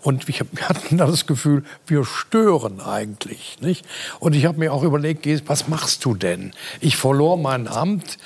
Und 0.02 0.28
ich 0.28 0.42
hab, 0.42 0.48
wir 0.52 0.68
hatten 0.68 0.98
da 0.98 1.06
das 1.06 1.28
Gefühl, 1.28 1.64
wir 1.88 2.04
stören 2.04 2.82
eigentlich. 2.82 3.56
Nicht? 3.62 3.86
Und 4.20 4.36
ich 4.36 4.46
habe 4.46 4.60
mir 4.60 4.74
auch 4.74 4.84
überlegt, 4.84 5.26
was 5.48 5.70
machst 5.70 6.04
du 6.04 6.14
denn? 6.14 6.52
Ich 6.82 6.98
verlor 6.98 7.38
mein 7.38 7.70
Amt 7.70 8.18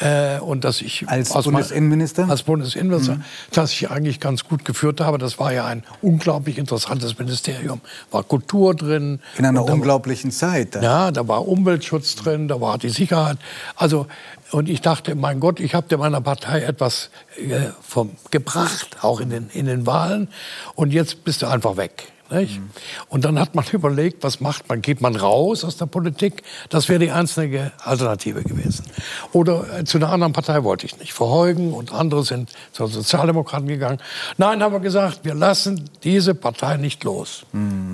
äh, 0.00 0.40
und 0.40 0.64
dass 0.64 0.80
ich 0.80 1.08
Als 1.08 1.32
Bundesinnenminister? 1.32 2.28
als 2.28 2.42
Bundesinnenminister, 2.42 3.14
Mhm. 3.14 3.24
das 3.52 3.70
ich 3.72 3.88
eigentlich 3.92 4.18
ganz 4.18 4.42
gut 4.42 4.64
geführt 4.64 5.00
habe. 5.00 5.18
Das 5.18 5.38
war 5.38 5.52
ja 5.52 5.66
ein 5.66 5.84
unglaublich 6.02 6.58
interessantes 6.58 7.16
Ministerium. 7.16 7.80
War 8.10 8.24
Kultur 8.24 8.74
drin. 8.74 9.20
In 9.38 9.46
einer 9.46 9.62
Und 9.62 9.70
unglaublichen 9.70 10.32
Zeit. 10.32 10.74
dann. 10.74 10.82
ja, 10.82 11.10
da 11.12 11.28
war 11.28 11.46
Umweltschutz 11.46 12.16
drin, 12.16 12.48
da 12.48 12.60
war 12.60 12.76
die 12.78 12.88
Sicherheit. 12.88 13.36
Also, 13.76 14.08
und 14.52 14.68
ich 14.68 14.80
dachte, 14.80 15.14
mein 15.14 15.40
Gott, 15.40 15.60
ich 15.60 15.74
habe 15.74 15.96
meiner 15.96 16.20
Partei 16.20 16.62
etwas 16.62 17.10
äh, 17.36 17.70
vom, 17.80 18.10
gebracht, 18.30 18.98
auch 19.02 19.20
in 19.20 19.30
den, 19.30 19.50
in 19.52 19.66
den 19.66 19.86
Wahlen. 19.86 20.28
Und 20.74 20.92
jetzt 20.92 21.24
bist 21.24 21.42
du 21.42 21.46
einfach 21.46 21.76
weg. 21.76 22.12
Nicht? 22.30 22.60
Und 23.08 23.24
dann 23.24 23.40
hat 23.40 23.56
man 23.56 23.64
überlegt, 23.72 24.22
was 24.22 24.40
macht 24.40 24.68
man? 24.68 24.82
Geht 24.82 25.00
man 25.00 25.16
raus 25.16 25.64
aus 25.64 25.76
der 25.76 25.86
Politik? 25.86 26.42
Das 26.68 26.88
wäre 26.88 27.00
die 27.00 27.10
einzige 27.10 27.72
Alternative 27.84 28.42
gewesen. 28.42 28.84
Oder 29.32 29.80
äh, 29.80 29.84
zu 29.84 29.98
einer 29.98 30.10
anderen 30.10 30.32
Partei 30.32 30.62
wollte 30.62 30.86
ich 30.86 30.98
nicht. 30.98 31.12
Verheugen 31.12 31.72
und 31.72 31.92
andere 31.92 32.24
sind 32.24 32.50
zu 32.72 32.84
den 32.84 32.92
Sozialdemokraten 32.92 33.66
gegangen. 33.66 33.98
Nein, 34.38 34.62
haben 34.62 34.72
wir 34.72 34.80
gesagt, 34.80 35.24
wir 35.24 35.34
lassen 35.34 35.90
diese 36.04 36.34
Partei 36.34 36.76
nicht 36.76 37.02
los. 37.04 37.44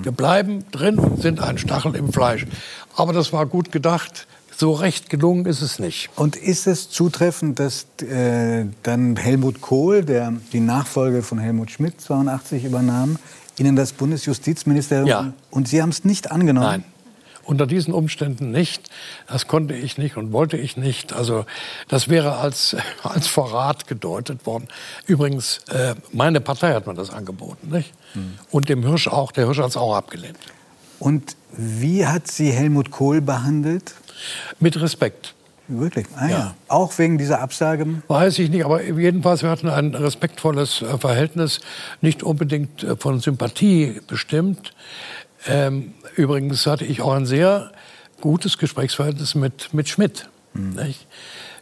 Wir 0.03 0.11
bleiben 0.11 0.65
drin 0.71 0.99
und 0.99 1.21
sind 1.21 1.39
ein 1.39 1.57
Stachel 1.57 1.95
im 1.95 2.13
Fleisch. 2.13 2.45
Aber 2.95 3.13
das 3.13 3.33
war 3.33 3.45
gut 3.45 3.71
gedacht. 3.71 4.27
So 4.59 4.73
recht 4.73 5.11
gelungen 5.11 5.45
ist 5.45 5.61
es 5.61 5.77
nicht. 5.77 6.09
Und 6.15 6.35
ist 6.35 6.65
es 6.65 6.89
zutreffend, 6.89 7.59
dass 7.59 7.85
äh, 8.01 8.65
dann 8.81 9.15
Helmut 9.15 9.61
Kohl, 9.61 10.03
der 10.03 10.33
die 10.51 10.61
Nachfolge 10.61 11.21
von 11.21 11.37
Helmut 11.37 11.69
Schmidt 11.69 12.01
82 12.01 12.63
übernahm, 12.65 13.19
Ihnen 13.59 13.75
das 13.75 13.91
Bundesjustizministerium 13.93 15.07
Ja. 15.07 15.33
und 15.51 15.67
Sie 15.67 15.79
haben 15.79 15.89
es 15.89 16.05
nicht 16.05 16.31
angenommen? 16.31 16.65
Nein. 16.67 16.83
Unter 17.43 17.67
diesen 17.67 17.93
Umständen 17.93 18.49
nicht. 18.49 18.89
Das 19.27 19.47
konnte 19.47 19.75
ich 19.75 19.99
nicht 19.99 20.17
und 20.17 20.33
wollte 20.33 20.57
ich 20.57 20.75
nicht. 20.75 21.13
Also 21.13 21.45
das 21.87 22.09
wäre 22.09 22.37
als, 22.37 22.75
als 23.03 23.27
Verrat 23.27 23.85
gedeutet 23.85 24.47
worden. 24.47 24.67
Übrigens, 25.05 25.59
äh, 25.69 25.93
meine 26.11 26.41
Partei 26.41 26.73
hat 26.73 26.87
mir 26.87 26.95
das 26.95 27.11
angeboten. 27.11 27.69
Nicht? 27.69 27.93
Und 28.49 28.69
dem 28.69 28.83
Hirsch 28.83 29.07
auch. 29.07 29.31
Der 29.31 29.45
Hirsch 29.45 29.59
hat 29.59 29.69
es 29.69 29.77
auch 29.77 29.95
abgelehnt. 29.95 30.39
Und 30.97 31.35
wie 31.55 32.07
hat 32.07 32.27
Sie 32.27 32.51
Helmut 32.51 32.89
Kohl 32.89 33.21
behandelt? 33.21 33.93
Mit 34.59 34.79
Respekt. 34.79 35.33
Wirklich? 35.67 36.05
Ah, 36.15 36.27
ja. 36.27 36.29
Ja. 36.29 36.55
Auch 36.69 36.97
wegen 36.97 37.17
dieser 37.17 37.41
Absage? 37.41 37.85
Weiß 38.07 38.39
ich 38.39 38.49
nicht, 38.49 38.63
aber 38.63 38.81
jedenfalls, 38.83 39.43
wir 39.43 39.49
hatten 39.49 39.67
ein 39.67 39.93
respektvolles 39.95 40.81
äh, 40.81 40.97
Verhältnis, 40.97 41.59
nicht 42.01 42.23
unbedingt 42.23 42.83
äh, 42.83 42.95
von 42.95 43.19
Sympathie 43.19 43.99
bestimmt. 44.07 44.73
Ähm, 45.45 45.93
übrigens 46.15 46.65
hatte 46.65 46.85
ich 46.85 47.01
auch 47.01 47.13
ein 47.13 47.25
sehr 47.25 47.71
gutes 48.21 48.57
Gesprächsverhältnis 48.57 49.35
mit, 49.35 49.73
mit 49.73 49.89
Schmidt. 49.89 50.29
Nicht? 50.53 51.05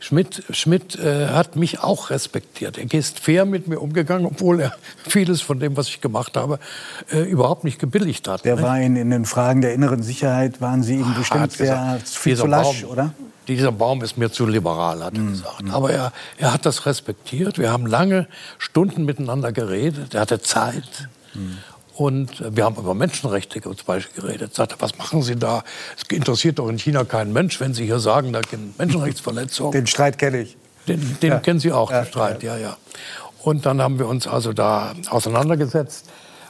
Schmidt, 0.06 0.44
Schmidt 0.52 1.00
äh, 1.00 1.30
hat 1.30 1.56
mich 1.56 1.80
auch 1.80 2.12
respektiert. 2.12 2.78
Er 2.78 2.94
ist 2.94 3.20
fair 3.20 3.44
mit 3.46 3.68
mir 3.68 3.80
umgegangen, 3.80 4.28
obwohl 4.28 4.60
er 4.60 4.76
vieles 5.08 5.42
von 5.42 5.60
dem, 5.60 5.76
was 5.78 5.88
ich 5.88 6.00
gemacht 6.00 6.38
habe, 6.38 6.60
äh, 7.12 7.22
überhaupt 7.22 7.64
nicht 7.64 7.80
gebilligt 7.80 8.28
hat. 8.28 8.46
Der 8.46 8.54
nicht? 8.56 8.64
war 8.64 8.80
Ihnen 8.80 8.98
in 8.98 9.10
den 9.10 9.26
Fragen 9.26 9.62
der 9.62 9.74
inneren 9.74 10.04
Sicherheit, 10.04 10.62
waren 10.62 10.84
Sie 10.84 10.98
ihm 10.98 11.12
Er 11.12 11.18
bestimmt 11.18 11.52
sehr 11.54 12.00
viel 12.06 12.38
zu 12.38 12.46
lasch, 12.46 12.84
Baum, 12.84 12.92
oder? 12.92 13.14
Dieser 13.48 13.72
Baum 13.72 14.04
ist 14.04 14.16
mir 14.16 14.32
zu 14.32 14.46
liberal, 14.46 15.04
hat 15.04 15.16
er 15.16 15.22
Mhm. 15.22 15.32
gesagt. 15.32 15.64
Aber 15.72 15.90
er, 15.90 16.14
er 16.38 16.54
hat 16.54 16.68
das 16.68 16.86
respektiert. 16.86 17.58
Wir 17.58 17.72
haben 17.72 17.88
lange 17.88 18.28
Stunden 18.60 19.06
miteinander 19.06 19.52
geredet. 19.52 20.14
Er 20.14 20.22
hatte 20.22 20.40
Zeit. 20.40 21.08
Mhm. 21.34 21.58
Und 21.96 22.42
äh, 22.42 22.56
wir 22.56 22.66
haben 22.66 22.76
über 22.76 22.94
Menschenrechte 22.94 23.62
zum 23.62 23.76
Beispiel 23.86 24.22
geredet. 24.22 24.52
Er 24.52 24.56
sagte, 24.56 24.76
was 24.80 24.98
machen 24.98 25.22
Sie 25.22 25.36
da? 25.36 25.64
Es 25.98 26.04
interessiert 26.16 26.60
doch 26.60 26.68
in 26.68 26.78
China 26.78 27.06
keinen 27.06 27.32
Mensch, 27.32 27.60
wenn 27.60 27.74
Sie 27.74 27.86
hier 27.86 28.00
sagen, 28.00 28.34
da 28.34 28.42
gibt 28.42 28.78
Menschenrechtsverletzungen. 28.78 29.72
Den 29.72 29.88
Streit 29.88 30.18
kenne 30.18 30.42
ich. 30.42 30.58
Den, 30.88 31.18
den 31.22 31.32
Ja. 31.32 31.40
kennen 31.40 31.60
Sie 31.60 31.72
auch, 31.72 31.90
Ja, 31.90 32.02
den 32.02 32.08
Streit, 32.08 32.44
ja, 32.44 32.58
ja. 32.58 32.78
Und 33.42 33.66
dann 33.66 33.82
haben 33.82 33.98
wir 34.00 34.08
uns 34.08 34.28
also 34.28 34.54
da 34.54 34.94
auseinandergesetzt. 35.10 36.06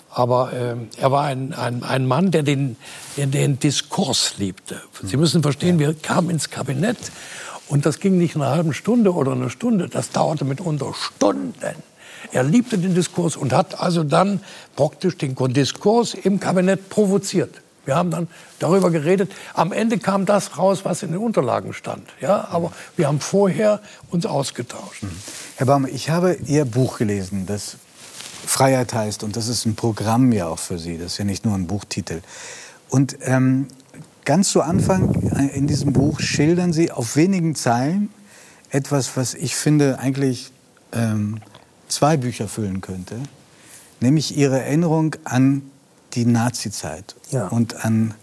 Aber 0.10 0.52
ähm, 0.54 0.88
er 0.98 1.12
war 1.12 1.26
ein, 1.26 1.54
ein, 1.54 1.84
ein 1.84 2.08
Mann, 2.08 2.32
der 2.32 2.42
den, 2.44 2.78
der 3.18 3.28
den 3.28 3.60
Diskurs 3.60 4.36
liebte. 4.38 4.82
Sie 5.04 5.18
müssen 5.18 5.44
verstehen, 5.44 5.78
wir 5.78 5.94
kamen 5.94 6.30
ins 6.30 6.50
Kabinett 6.50 6.98
und 7.68 7.86
das 7.86 8.00
ging 8.00 8.18
nicht 8.18 8.36
eine 8.36 8.48
halbe 8.48 8.74
Stunde 8.74 9.14
oder 9.14 9.34
eine 9.34 9.50
Stunde, 9.50 9.90
das 9.90 10.12
dauerte 10.12 10.46
mitunter 10.46 10.94
Stunden. 10.94 11.54
Er 12.32 12.44
liebte 12.44 12.78
den 12.78 12.96
Diskurs 12.96 13.36
und 13.36 13.54
hat 13.54 13.80
also 13.80 14.04
dann 14.04 14.42
praktisch 14.76 15.18
den 15.18 15.36
Diskurs 15.54 16.14
im 16.14 16.40
Kabinett 16.40 16.90
provoziert. 16.90 17.62
Wir 17.86 17.96
haben 17.96 18.10
dann 18.10 18.28
darüber 18.60 18.90
geredet. 18.90 19.32
Am 19.54 19.72
Ende 19.72 20.00
kam 20.00 20.26
das 20.26 20.58
raus, 20.58 20.82
was 20.84 21.04
in 21.04 21.12
den 21.12 21.20
Unterlagen 21.20 21.74
stand. 21.74 22.08
Ja, 22.20 22.48
aber 22.50 22.72
wir 22.98 23.08
haben 23.08 23.20
vorher 23.20 23.80
uns 24.10 24.26
ausgetauscht. 24.26 25.04
Herr 25.56 25.68
Baum, 25.68 25.86
ich 25.86 26.10
habe 26.10 26.38
Ihr 26.46 26.66
Buch 26.66 26.98
gelesen, 26.98 27.46
das 27.46 27.78
Freiheit 28.46 28.94
heißt. 28.94 29.24
Und 29.24 29.36
das 29.36 29.48
ist 29.48 29.66
ein 29.66 29.76
Programm 29.76 30.32
ja 30.32 30.48
auch 30.48 30.60
für 30.60 30.80
Sie. 30.80 30.98
Das 30.98 31.14
ist 31.14 31.18
ja 31.18 31.26
nicht 31.26 31.46
nur 31.46 31.56
ein 31.56 31.68
Buchtitel. 31.68 32.22
Und 32.90 33.18
ähm, 33.22 33.68
ganz 34.24 34.50
zu 34.50 34.62
Anfang 34.62 35.14
in 35.54 35.68
diesem 35.68 35.94
Buch 35.94 36.20
schildern 36.20 36.74
Sie 36.74 36.92
auf 36.92 37.16
wenigen 37.16 37.56
Zeilen 37.56 38.10
etwas, 38.70 39.16
was 39.16 39.34
ich 39.36 39.56
finde 39.56 40.00
eigentlich 40.00 40.52
ähm, 40.92 41.40
zwei 41.88 42.18
Bücher 42.18 42.48
füllen 42.48 42.82
könnte. 42.82 43.16
nämlich 44.02 44.38
ihre 44.38 44.60
Erinnerung 44.62 45.16
an 45.24 45.62
die 46.14 46.26
Nazizeit 46.26 47.16
Ja. 47.32 47.48
und 47.48 47.84
an 47.86 48.14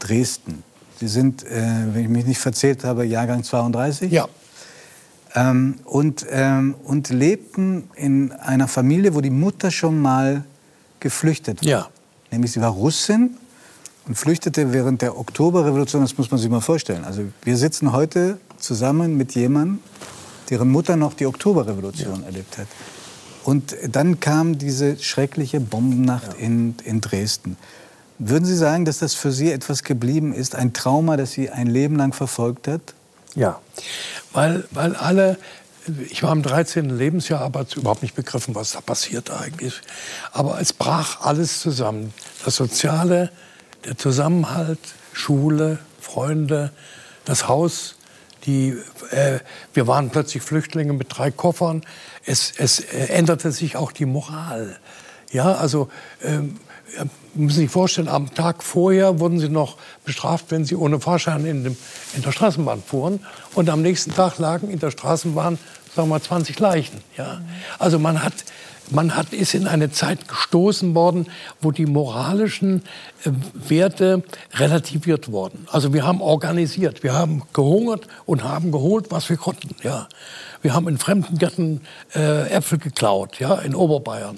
Dresden. 0.00 0.64
Sie 0.98 1.06
sind, 1.08 1.44
äh, 1.44 1.62
wenn 1.94 2.02
ich 2.02 2.08
mich 2.08 2.26
nicht 2.26 2.40
verzählt 2.40 2.82
habe, 2.84 3.04
Jahrgang 3.06 3.42
32? 3.44 4.10
Ja. 4.12 4.28
Ähm, 5.34 5.76
und, 5.84 6.26
ähm, 6.30 6.74
und 6.84 7.08
lebten 7.10 7.88
in 7.94 8.32
einer 8.32 8.66
Familie, 8.66 9.14
wo 9.14 9.20
die 9.20 9.30
Mutter 9.30 9.70
schon 9.70 10.02
mal 10.02 10.42
geflüchtet 10.98 11.62
war. 11.62 11.68
Ja. 11.70 11.88
Nämlich 12.32 12.52
sie 12.52 12.60
war 12.60 12.70
Russin 12.70 13.36
und 14.08 14.16
flüchtete 14.16 14.72
während 14.72 15.00
der 15.00 15.16
Oktoberrevolution. 15.16 16.02
Das 16.02 16.18
muss 16.18 16.30
man 16.30 16.38
sich 16.40 16.50
mal 16.50 16.60
vorstellen. 16.60 17.04
Also 17.04 17.22
wir 17.44 17.56
sitzen 17.56 17.92
heute 17.92 18.38
zusammen 18.58 19.16
mit 19.16 19.34
jemandem, 19.36 19.78
deren 20.50 20.68
Mutter 20.70 20.96
noch 20.96 21.14
die 21.14 21.26
Oktoberrevolution 21.26 22.24
erlebt 22.24 22.58
hat. 22.58 22.66
Und 23.44 23.76
dann 23.88 24.20
kam 24.20 24.58
diese 24.58 24.98
schreckliche 24.98 25.60
Bombennacht 25.60 26.34
in, 26.34 26.74
in 26.84 27.00
Dresden. 27.00 27.56
Würden 28.18 28.44
Sie 28.44 28.56
sagen, 28.56 28.84
dass 28.84 28.98
das 28.98 29.14
für 29.14 29.32
Sie 29.32 29.50
etwas 29.50 29.82
geblieben 29.82 30.34
ist, 30.34 30.54
ein 30.54 30.74
Trauma, 30.74 31.16
das 31.16 31.32
Sie 31.32 31.48
ein 31.48 31.68
Leben 31.68 31.96
lang 31.96 32.12
verfolgt 32.12 32.68
hat? 32.68 32.82
Ja, 33.34 33.60
weil, 34.32 34.64
weil 34.72 34.94
alle, 34.94 35.38
ich 36.10 36.22
war 36.22 36.32
im 36.32 36.42
13. 36.42 36.90
Lebensjahr, 36.90 37.40
aber 37.40 37.64
überhaupt 37.74 38.02
nicht 38.02 38.14
begriffen, 38.14 38.54
was 38.54 38.72
da 38.72 38.82
passiert 38.82 39.30
eigentlich. 39.30 39.80
Aber 40.32 40.60
es 40.60 40.74
brach 40.74 41.22
alles 41.22 41.60
zusammen. 41.60 42.12
Das 42.44 42.56
Soziale, 42.56 43.30
der 43.86 43.96
Zusammenhalt, 43.96 44.80
Schule, 45.12 45.78
Freunde, 46.00 46.72
das 47.24 47.48
Haus. 47.48 47.96
Die, 48.44 48.76
äh, 49.10 49.38
wir 49.74 49.86
waren 49.86 50.10
plötzlich 50.10 50.42
Flüchtlinge 50.42 50.92
mit 50.92 51.06
drei 51.10 51.30
Koffern. 51.30 51.82
Es, 52.24 52.52
es 52.56 52.80
äh, 52.80 53.06
änderte 53.08 53.52
sich 53.52 53.76
auch 53.76 53.92
die 53.92 54.06
Moral. 54.06 54.78
Ja, 55.32 55.54
also 55.54 55.88
ähm, 56.22 56.58
müssen 57.34 57.56
Sie 57.56 57.62
sich 57.62 57.70
vorstellen, 57.70 58.08
am 58.08 58.34
Tag 58.34 58.62
vorher 58.62 59.20
wurden 59.20 59.38
Sie 59.38 59.48
noch 59.48 59.76
bestraft, 60.04 60.46
wenn 60.50 60.64
Sie 60.64 60.74
ohne 60.74 61.00
Fahrschein 61.00 61.46
in, 61.46 61.64
dem, 61.64 61.76
in 62.14 62.22
der 62.22 62.32
Straßenbahn 62.32 62.82
fuhren. 62.82 63.20
Und 63.54 63.68
am 63.68 63.82
nächsten 63.82 64.12
Tag 64.12 64.38
lagen 64.38 64.70
in 64.70 64.78
der 64.78 64.90
Straßenbahn, 64.90 65.58
sagen 65.94 66.08
wir 66.08 66.14
mal, 66.14 66.22
20 66.22 66.58
Leichen. 66.58 67.00
Ja? 67.16 67.40
Also 67.78 67.98
man 67.98 68.22
hat, 68.22 68.34
man 68.92 69.16
hat, 69.16 69.32
ist 69.32 69.54
in 69.54 69.66
eine 69.66 69.90
Zeit 69.90 70.28
gestoßen 70.28 70.94
worden, 70.94 71.26
wo 71.60 71.70
die 71.70 71.86
moralischen 71.86 72.82
äh, 73.24 73.30
Werte 73.54 74.22
relativiert 74.54 75.30
wurden. 75.30 75.66
Also 75.70 75.92
wir 75.92 76.06
haben 76.06 76.20
organisiert, 76.20 77.02
wir 77.02 77.14
haben 77.14 77.42
gehungert 77.52 78.06
und 78.26 78.44
haben 78.44 78.72
geholt, 78.72 79.06
was 79.10 79.28
wir 79.28 79.36
konnten. 79.36 79.74
Ja. 79.82 80.08
Wir 80.62 80.74
haben 80.74 80.88
in 80.88 80.98
fremden 80.98 81.38
Gärten 81.38 81.80
äh, 82.14 82.50
Äpfel 82.50 82.78
geklaut, 82.78 83.38
ja, 83.38 83.54
in 83.56 83.74
Oberbayern. 83.74 84.36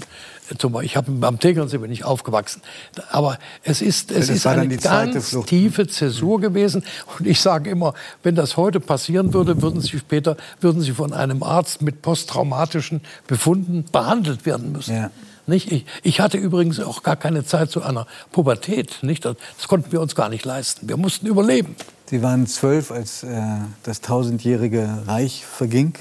Zum 0.58 0.72
Beispiel, 0.72 0.86
ich 0.86 0.96
habe 0.96 1.26
am 1.26 1.38
Tegernsee 1.38 1.78
bin 1.78 1.90
ich 1.90 2.04
aufgewachsen. 2.04 2.62
Aber 3.10 3.38
es 3.62 3.82
ist, 3.82 4.10
es 4.10 4.28
Das 4.28 4.36
ist 4.36 4.46
eine 4.46 4.68
ganz 4.76 5.30
Flucht. 5.30 5.48
tiefe 5.48 5.86
Zäsur 5.86 6.40
gewesen. 6.40 6.84
Und 7.18 7.26
ich 7.26 7.40
sage 7.40 7.70
immer, 7.70 7.94
wenn 8.22 8.34
das 8.34 8.56
heute 8.56 8.80
passieren 8.80 9.32
würde, 9.34 9.60
würden 9.62 9.80
Sie 9.80 9.98
später 9.98 10.36
würden 10.60 10.82
Sie 10.82 10.92
von 10.92 11.12
einem 11.12 11.42
Arzt 11.42 11.82
mit 11.82 12.02
posttraumatischen 12.02 13.00
Befunden 13.26 13.84
behandelt 13.90 14.46
werden 14.46 14.72
müssen. 14.72 15.10
Nicht? 15.46 15.72
Ich, 15.72 15.86
ich 16.02 16.20
hatte 16.20 16.38
übrigens 16.38 16.78
auch 16.78 17.02
gar 17.02 17.16
keine 17.16 17.44
Zeit 17.44 17.70
zu 17.70 17.82
einer 17.82 18.06
Pubertät. 18.30 18.98
Nicht? 19.02 19.24
Das, 19.24 19.36
das 19.58 19.66
konnten 19.68 19.90
wir 19.90 20.00
uns 20.00 20.14
gar 20.14 20.28
nicht 20.28 20.44
leisten. 20.44 20.88
Wir 20.88 20.96
mussten 20.96 21.26
überleben. 21.26 21.74
Sie 22.06 22.22
waren 22.22 22.46
zwölf, 22.46 22.92
als 22.92 23.22
äh, 23.22 23.40
das 23.82 24.02
tausendjährige 24.02 24.88
Reich 25.06 25.44
verging. 25.44 25.94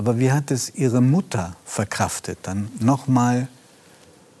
Aber 0.00 0.18
wie 0.18 0.32
hat 0.32 0.50
es 0.50 0.74
Ihre 0.74 1.02
Mutter 1.02 1.56
verkraftet, 1.66 2.38
dann 2.44 2.70
nochmal 2.80 3.48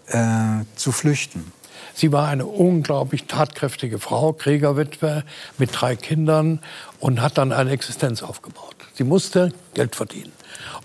äh, 0.06 0.64
zu 0.74 0.90
flüchten? 0.90 1.52
Sie 1.92 2.12
war 2.12 2.28
eine 2.28 2.46
unglaublich 2.46 3.26
tatkräftige 3.26 3.98
Frau, 3.98 4.32
Kriegerwitwe 4.32 5.22
mit 5.58 5.68
drei 5.78 5.96
Kindern 5.96 6.60
und 6.98 7.20
hat 7.20 7.36
dann 7.36 7.52
eine 7.52 7.72
Existenz 7.72 8.22
aufgebaut. 8.22 8.74
Sie 8.94 9.04
musste 9.04 9.52
Geld 9.74 9.96
verdienen. 9.96 10.32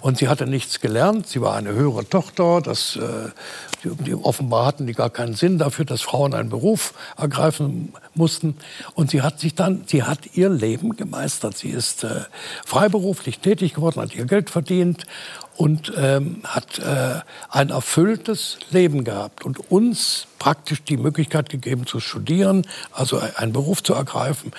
Und 0.02 0.18
sie 0.18 0.28
hatte 0.28 0.46
nichts 0.46 0.82
gelernt. 0.82 1.26
Sie 1.26 1.40
war 1.40 1.56
eine 1.56 1.72
höhere 1.72 2.10
Tochter. 2.10 2.60
Das, 2.60 2.98
äh, 2.98 3.30
die, 3.86 4.04
die, 4.04 4.16
offenbar 4.16 4.66
hatten 4.66 4.88
die 4.88 4.94
gar 4.94 5.10
keinen 5.10 5.36
Sinn 5.36 5.58
dafür, 5.58 5.86
dass 5.86 6.02
Frauen 6.02 6.34
einen 6.34 6.50
Beruf 6.50 6.94
ergreifen 7.18 7.94
mussten. 8.14 8.58
Und 8.96 9.12
sie 9.12 9.22
hat 9.22 9.40
sich 9.40 9.56
dann, 9.56 9.84
sie 9.86 10.04
hat 10.04 10.36
ihr 10.36 10.50
Leben 10.50 10.96
gemeistert. 10.96 11.58
Sie 11.58 11.70
ist 11.70 12.04
äh, 12.04 12.22
freiberuflich 12.66 13.40
tätig 13.40 13.76
geworden, 13.76 14.02
hat 14.02 14.16
ihr 14.16 14.26
Geld 14.26 14.50
verdient 14.50 15.06
und 15.58 15.94
ähm, 15.98 16.42
hat 16.44 16.80
äh, 16.80 17.22
ein 17.50 17.70
erfülltes 17.70 18.58
Leben 18.72 19.04
gehabt 19.04 19.46
und 19.46 19.72
uns 19.72 20.28
praktisch 20.38 20.84
die 20.84 20.98
Möglichkeit 20.98 21.50
gegeben 21.50 21.86
zu 21.86 22.00
studieren, 22.00 22.68
also 22.92 23.22
einen 23.38 23.54
Beruf 23.54 23.82
zu 23.82 23.94
ergreifen. 23.94 24.52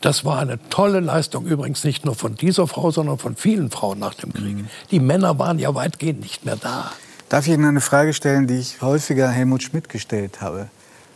Das 0.00 0.24
war 0.24 0.38
eine 0.38 0.58
tolle 0.70 1.00
Leistung, 1.00 1.46
übrigens 1.46 1.84
nicht 1.84 2.04
nur 2.04 2.14
von 2.14 2.34
dieser 2.34 2.66
Frau, 2.66 2.90
sondern 2.90 3.18
von 3.18 3.36
vielen 3.36 3.70
Frauen 3.70 3.98
nach 3.98 4.14
dem 4.14 4.32
Krieg. 4.32 4.64
Die 4.90 5.00
Männer 5.00 5.38
waren 5.38 5.58
ja 5.58 5.74
weitgehend 5.74 6.20
nicht 6.20 6.44
mehr 6.46 6.56
da. 6.56 6.92
Darf 7.28 7.46
ich 7.46 7.52
Ihnen 7.52 7.66
eine 7.66 7.82
Frage 7.82 8.14
stellen, 8.14 8.46
die 8.46 8.58
ich 8.58 8.80
häufiger 8.80 9.28
Helmut 9.28 9.62
Schmidt 9.62 9.90
gestellt 9.90 10.40
habe? 10.40 10.68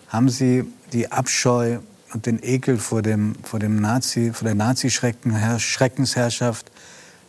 Haben 0.09 0.29
Sie 0.29 0.65
die 0.93 1.11
Abscheu 1.11 1.79
und 2.13 2.27
den 2.27 2.39
Ekel 2.43 2.77
vor, 2.77 3.01
dem, 3.01 3.35
vor, 3.43 3.59
dem 3.59 3.81
Nazi, 3.81 4.31
vor 4.35 4.45
der 4.45 4.55
Nazi-Schreckensherrschaft 4.55 6.71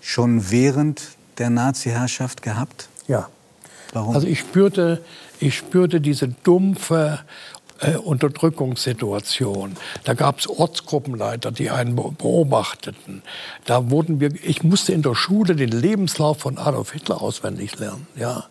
schon 0.02 0.52
während 0.52 1.02
der 1.38 1.50
Nazi-Herrschaft 1.50 2.42
gehabt? 2.42 2.90
Ja. 3.08 3.30
Warum? 3.94 4.16
Also 4.16 4.28
ich 4.28 4.40
spürte, 4.40 5.02
ich 5.40 5.56
spürte 5.56 6.02
diese 6.02 6.28
dumpfe 6.28 7.22
äh, 7.86 7.98
Unterdrückungssituation. 7.98 9.76
Da 10.04 10.14
gab 10.14 10.40
es 10.40 10.48
Ortsgruppenleiter, 10.48 11.52
die 11.52 11.70
einen 11.70 11.96
be- 11.96 12.12
beobachteten. 12.18 13.22
Da 13.66 13.90
wurden 13.90 14.20
wir, 14.20 14.32
ich 14.44 14.64
musste 14.64 14.94
in 14.94 15.02
der 15.02 15.16
Schule 15.16 15.56
den 15.56 15.70
Lebenslauf 15.70 16.40
von 16.40 16.58
Adolf 16.58 16.92
Hitler 16.94 17.22
auswendig 17.22 17.78
lernen. 17.80 18.08
Ja, 18.16 18.46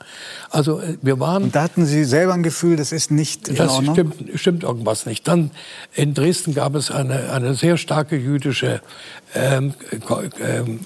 also 0.51 0.80
äh, 0.80 0.97
wir 1.03 1.18
waren. 1.20 1.45
Und 1.45 1.55
da 1.55 1.62
hatten 1.62 1.85
Sie 1.87 2.05
selber 2.05 2.35
ein 2.35 2.43
Gefühl, 2.43 2.76
das 2.76 2.93
ist 2.93 3.11
nicht 3.11 3.49
in 3.49 3.57
Das 3.57 3.72
Ordnung? 3.72 3.95
stimmt, 3.95 4.14
stimmt 4.41 4.62
irgendwas 4.62 5.07
nicht. 5.07 5.26
Dann 5.28 5.51
in 5.95 6.14
Dresden 6.14 6.55
gab 6.55 6.74
es 6.74 6.91
eine, 6.91 7.33
eine 7.33 7.55
sehr 7.55 7.76
starke 7.76 8.16
jüdische 8.16 8.80
ähm, 9.35 9.74
ähm, 10.41 10.80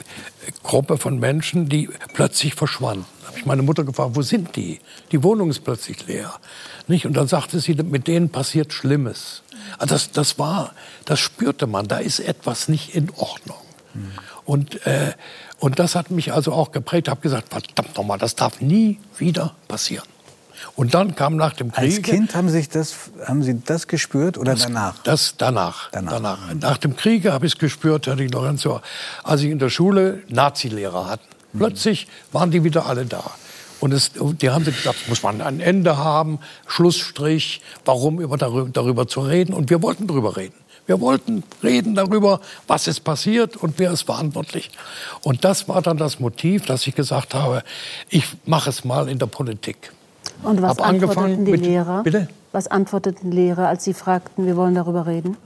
Gruppe 0.62 0.96
von 0.98 1.18
Menschen, 1.18 1.68
die 1.68 1.88
plötzlich 2.14 2.54
verschwanden. 2.54 3.04
Habe 3.36 3.40
ich 3.42 3.46
meine 3.46 3.60
Mutter 3.62 3.84
gefragt, 3.84 4.12
wo 4.14 4.22
sind 4.22 4.56
die? 4.56 4.80
Die 5.12 5.22
Wohnung 5.22 5.50
ist 5.50 5.62
plötzlich 5.62 6.06
leer. 6.06 6.32
Nicht? 6.88 7.04
Und 7.04 7.12
dann 7.18 7.28
sagte 7.28 7.60
sie, 7.60 7.74
mit 7.74 8.06
denen 8.06 8.30
passiert 8.30 8.72
Schlimmes. 8.72 9.42
Also 9.76 9.94
das, 9.94 10.10
das 10.10 10.38
war, 10.38 10.72
das 11.04 11.20
spürte 11.20 11.66
man, 11.66 11.86
da 11.86 11.98
ist 11.98 12.18
etwas 12.20 12.68
nicht 12.68 12.94
in 12.94 13.10
Ordnung. 13.10 13.58
Und, 14.46 14.86
äh, 14.86 15.12
und 15.58 15.78
das 15.78 15.94
hat 15.94 16.10
mich 16.10 16.32
also 16.32 16.50
auch 16.54 16.72
geprägt. 16.72 17.08
Ich 17.08 17.10
habe 17.10 17.20
gesagt, 17.20 17.50
verdammt 17.50 17.94
nochmal, 17.98 18.16
das 18.16 18.36
darf 18.36 18.62
nie 18.62 19.00
wieder 19.18 19.54
passieren. 19.68 20.06
Und 20.74 20.94
dann 20.94 21.14
kam 21.14 21.36
nach 21.36 21.52
dem 21.52 21.72
Krieg... 21.72 21.96
Als 21.98 22.02
Kind 22.02 22.34
haben, 22.34 22.48
sich 22.48 22.70
das, 22.70 22.94
haben 23.26 23.42
Sie 23.42 23.60
das 23.62 23.86
gespürt 23.86 24.38
oder 24.38 24.52
Das- 24.52 24.62
danach? 24.62 24.94
Das 25.02 25.34
danach. 25.36 25.90
danach. 25.92 26.38
Nach 26.54 26.78
dem 26.78 26.96
Kriege 26.96 27.34
habe 27.34 27.44
ich 27.44 27.52
es 27.52 27.58
gespürt, 27.58 28.06
Herr 28.06 28.16
Di 28.16 28.28
Lorenzo, 28.28 28.80
als 29.24 29.42
ich 29.42 29.50
in 29.50 29.58
der 29.58 29.68
Schule 29.68 30.22
Nazi-Lehrer 30.28 31.06
hatten. 31.10 31.35
Plötzlich 31.58 32.06
waren 32.32 32.50
die 32.50 32.64
wieder 32.64 32.86
alle 32.86 33.06
da. 33.06 33.22
Und 33.80 33.92
es, 33.92 34.12
die 34.40 34.50
haben 34.50 34.64
gesagt, 34.64 35.08
muss 35.08 35.22
man 35.22 35.40
ein 35.42 35.60
Ende 35.60 35.98
haben, 35.98 36.38
Schlussstrich, 36.66 37.60
warum 37.84 38.20
über 38.20 38.36
darüber, 38.38 38.68
darüber 38.70 39.06
zu 39.06 39.20
reden. 39.20 39.52
Und 39.52 39.68
wir 39.70 39.82
wollten 39.82 40.06
darüber 40.06 40.36
reden. 40.36 40.54
Wir 40.86 41.00
wollten 41.00 41.42
reden 41.64 41.94
darüber, 41.94 42.40
was 42.68 42.86
ist 42.86 43.00
passiert 43.00 43.56
und 43.56 43.74
wer 43.78 43.90
ist 43.90 44.02
verantwortlich. 44.02 44.70
Und 45.22 45.44
das 45.44 45.68
war 45.68 45.82
dann 45.82 45.96
das 45.96 46.20
Motiv, 46.20 46.64
dass 46.64 46.86
ich 46.86 46.94
gesagt 46.94 47.34
habe, 47.34 47.62
ich 48.08 48.24
mache 48.46 48.70
es 48.70 48.84
mal 48.84 49.08
in 49.08 49.18
der 49.18 49.26
Politik. 49.26 49.92
Und 50.42 50.62
was 50.62 50.78
Hab 50.78 50.86
antworteten 50.86 51.44
die 51.44 51.50
mit- 51.52 51.62
Lehrer? 51.62 52.02
Bitte? 52.04 52.28
Was 52.52 52.68
antworteten 52.68 53.32
Lehrer, 53.32 53.68
als 53.68 53.84
sie 53.84 53.94
fragten, 53.94 54.46
wir 54.46 54.56
wollen 54.56 54.74
darüber 54.74 55.06
reden? 55.06 55.36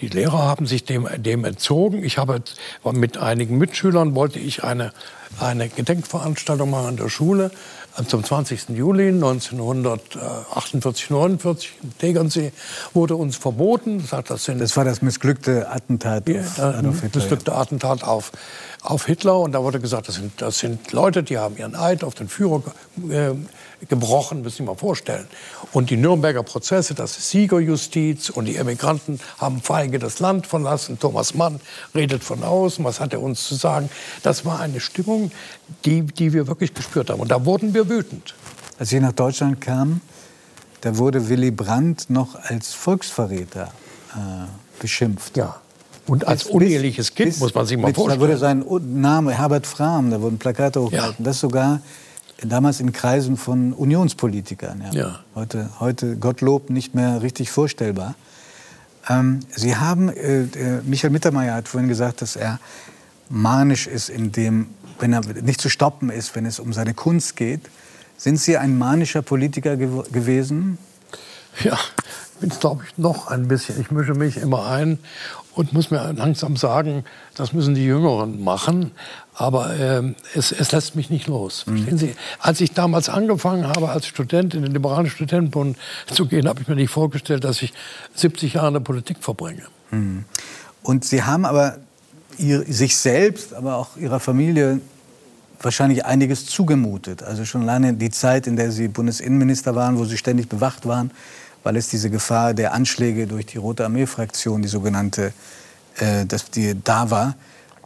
Die 0.00 0.08
Lehrer 0.08 0.38
haben 0.38 0.66
sich 0.66 0.84
dem, 0.84 1.08
dem 1.16 1.44
entzogen. 1.44 2.04
Ich 2.04 2.18
habe 2.18 2.42
mit 2.92 3.16
einigen 3.16 3.58
Mitschülern 3.58 4.14
wollte 4.14 4.38
ich 4.38 4.64
eine, 4.64 4.92
eine 5.38 5.68
Gedenkveranstaltung 5.68 6.70
machen 6.70 6.86
an 6.86 6.96
der 6.96 7.08
Schule 7.08 7.50
äh, 7.96 8.04
zum 8.04 8.24
20. 8.24 8.70
Juli 8.70 9.08
1948, 9.08 11.10
49 11.10 11.72
im 11.82 11.98
Tegernsee 11.98 12.52
wurde 12.92 13.16
uns 13.16 13.36
verboten. 13.36 14.00
Das, 14.00 14.12
hat, 14.12 14.30
das, 14.30 14.44
Das 14.44 14.76
war 14.76 14.84
das 14.84 15.02
missglückte 15.02 15.70
Attentat 15.70 16.28
auf 16.28 16.58
ja, 16.58 16.70
Adolf 16.70 17.02
Hitler. 17.02 17.20
das 17.20 17.28
glückte 17.28 17.54
Attentat 17.54 18.02
auf, 18.02 18.32
auf 18.82 19.06
Hitler. 19.06 19.38
Und 19.38 19.52
da 19.52 19.62
wurde 19.62 19.80
gesagt, 19.80 20.08
das 20.08 20.16
sind, 20.16 20.42
das 20.42 20.58
sind 20.58 20.92
Leute, 20.92 21.22
die 21.22 21.38
haben 21.38 21.56
ihren 21.56 21.76
Eid 21.76 22.04
auf 22.04 22.14
den 22.14 22.28
Führer 22.28 22.62
äh, 23.10 23.30
gebrochen, 23.88 24.42
müssen 24.42 24.50
Sie 24.50 24.56
sich 24.58 24.66
mal 24.66 24.76
vorstellen. 24.76 25.26
Und 25.72 25.90
die 25.90 25.96
Nürnberger 25.96 26.42
Prozesse, 26.42 26.94
das 26.94 27.18
ist 27.18 27.30
Siegerjustiz 27.30 28.30
und 28.30 28.46
die 28.46 28.56
Emigranten 28.56 29.20
haben 29.38 29.60
feige 29.60 29.98
das 29.98 30.20
Land 30.20 30.46
verlassen. 30.46 30.98
Thomas 30.98 31.34
Mann 31.34 31.60
redet 31.94 32.24
von 32.24 32.42
außen, 32.42 32.84
was 32.84 33.00
hat 33.00 33.12
er 33.12 33.22
uns 33.22 33.46
zu 33.46 33.54
sagen? 33.54 33.88
Das 34.22 34.44
war 34.44 34.60
eine 34.60 34.80
Stimmung, 34.80 35.30
die, 35.84 36.02
die 36.02 36.32
wir 36.32 36.46
wirklich 36.46 36.74
gespürt 36.74 37.10
haben. 37.10 37.20
Und 37.20 37.30
da 37.30 37.44
wurden 37.44 37.74
wir 37.74 37.88
wütend. 37.88 38.34
Als 38.78 38.92
ich 38.92 39.00
nach 39.00 39.12
Deutschland 39.12 39.60
kam, 39.60 40.00
da 40.80 40.98
wurde 40.98 41.28
Willy 41.28 41.50
Brandt 41.50 42.10
noch 42.10 42.34
als 42.34 42.74
Volksverräter 42.74 43.72
äh, 44.14 44.18
beschimpft. 44.80 45.36
Ja. 45.36 45.56
Und 46.06 46.28
als 46.28 46.44
uneheliches 46.44 47.14
Kind, 47.14 47.38
muss 47.38 47.54
man 47.54 47.66
sich 47.66 47.78
mal 47.78 47.88
mit, 47.88 47.96
vorstellen. 47.96 48.20
Da 48.20 48.26
wurde 48.26 48.36
sein 48.36 48.64
Name 49.00 49.32
Herbert 49.32 49.66
Frahm, 49.66 50.10
da 50.10 50.20
wurden 50.20 50.38
Plakate 50.38 50.82
hochgehalten. 50.82 51.24
Das 51.24 51.40
sogar 51.40 51.80
damals 52.42 52.80
in 52.80 52.92
Kreisen 52.92 53.36
von 53.36 53.72
Unionspolitikern. 53.72 54.82
Ja. 54.82 54.92
Ja. 54.92 55.20
Heute, 55.34 55.70
heute, 55.80 56.16
Gottlob, 56.16 56.70
nicht 56.70 56.94
mehr 56.94 57.22
richtig 57.22 57.50
vorstellbar. 57.50 58.14
Ähm, 59.08 59.40
Sie 59.50 59.76
haben, 59.76 60.08
äh, 60.08 60.42
äh, 60.42 60.80
Michael 60.84 61.10
Mittermeier 61.10 61.54
hat 61.54 61.68
vorhin 61.68 61.88
gesagt, 61.88 62.22
dass 62.22 62.36
er 62.36 62.58
manisch 63.28 63.86
ist, 63.86 64.08
in 64.08 64.32
dem, 64.32 64.68
wenn 64.98 65.12
er 65.12 65.20
nicht 65.20 65.60
zu 65.60 65.68
stoppen 65.68 66.10
ist, 66.10 66.34
wenn 66.34 66.46
es 66.46 66.58
um 66.58 66.72
seine 66.72 66.94
Kunst 66.94 67.36
geht. 67.36 67.62
Sind 68.16 68.38
Sie 68.38 68.56
ein 68.56 68.78
manischer 68.78 69.22
Politiker 69.22 69.76
gew 69.76 70.04
gewesen? 70.12 70.78
Ja, 71.62 71.74
ich 71.74 72.40
bin 72.40 72.48
glaube 72.48 72.84
ich 72.86 72.98
noch 72.98 73.28
ein 73.28 73.48
bisschen. 73.48 73.80
Ich 73.80 73.90
mische 73.90 74.14
mich 74.14 74.38
immer 74.38 74.66
ein 74.66 74.98
und 75.54 75.72
muss 75.72 75.90
mir 75.90 76.12
langsam 76.12 76.56
sagen, 76.56 77.04
das 77.34 77.52
müssen 77.52 77.74
die 77.74 77.84
Jüngeren 77.84 78.42
machen. 78.42 78.92
Aber 79.34 79.74
ähm, 79.76 80.14
es, 80.34 80.52
es 80.52 80.70
lässt 80.70 80.94
mich 80.94 81.10
nicht 81.10 81.26
los. 81.26 81.62
Verstehen 81.62 81.98
Sie? 81.98 82.14
Als 82.38 82.60
ich 82.60 82.72
damals 82.72 83.08
angefangen 83.08 83.66
habe, 83.66 83.88
als 83.88 84.06
Student 84.06 84.54
in 84.54 84.62
den 84.62 84.72
liberalen 84.72 85.10
Studentenbund 85.10 85.76
zu 86.06 86.26
gehen, 86.26 86.46
habe 86.48 86.62
ich 86.62 86.68
mir 86.68 86.76
nicht 86.76 86.90
vorgestellt, 86.90 87.42
dass 87.42 87.60
ich 87.60 87.72
70 88.14 88.54
Jahre 88.54 88.68
in 88.68 88.74
der 88.74 88.80
Politik 88.80 89.18
verbringe. 89.20 89.64
Mhm. 89.90 90.24
Und 90.82 91.04
Sie 91.04 91.24
haben 91.24 91.44
aber 91.44 91.78
ihr, 92.38 92.62
sich 92.72 92.96
selbst, 92.96 93.54
aber 93.54 93.76
auch 93.76 93.96
Ihrer 93.96 94.20
Familie 94.20 94.80
wahrscheinlich 95.60 96.04
einiges 96.04 96.46
zugemutet. 96.46 97.22
Also 97.22 97.44
schon 97.44 97.62
lange 97.62 97.94
die 97.94 98.10
Zeit, 98.10 98.46
in 98.46 98.54
der 98.54 98.70
Sie 98.70 98.86
Bundesinnenminister 98.86 99.74
waren, 99.74 99.98
wo 99.98 100.04
Sie 100.04 100.18
ständig 100.18 100.48
bewacht 100.48 100.86
waren, 100.86 101.10
weil 101.64 101.76
es 101.76 101.88
diese 101.88 102.10
Gefahr 102.10 102.54
der 102.54 102.72
Anschläge 102.72 103.26
durch 103.26 103.46
die 103.46 103.58
Rote 103.58 103.84
Armee-Fraktion, 103.84 104.62
die 104.62 104.68
sogenannte, 104.68 105.32
äh, 105.96 106.24
dass 106.26 106.50
die 106.50 106.76
da 106.84 107.10
war. 107.10 107.34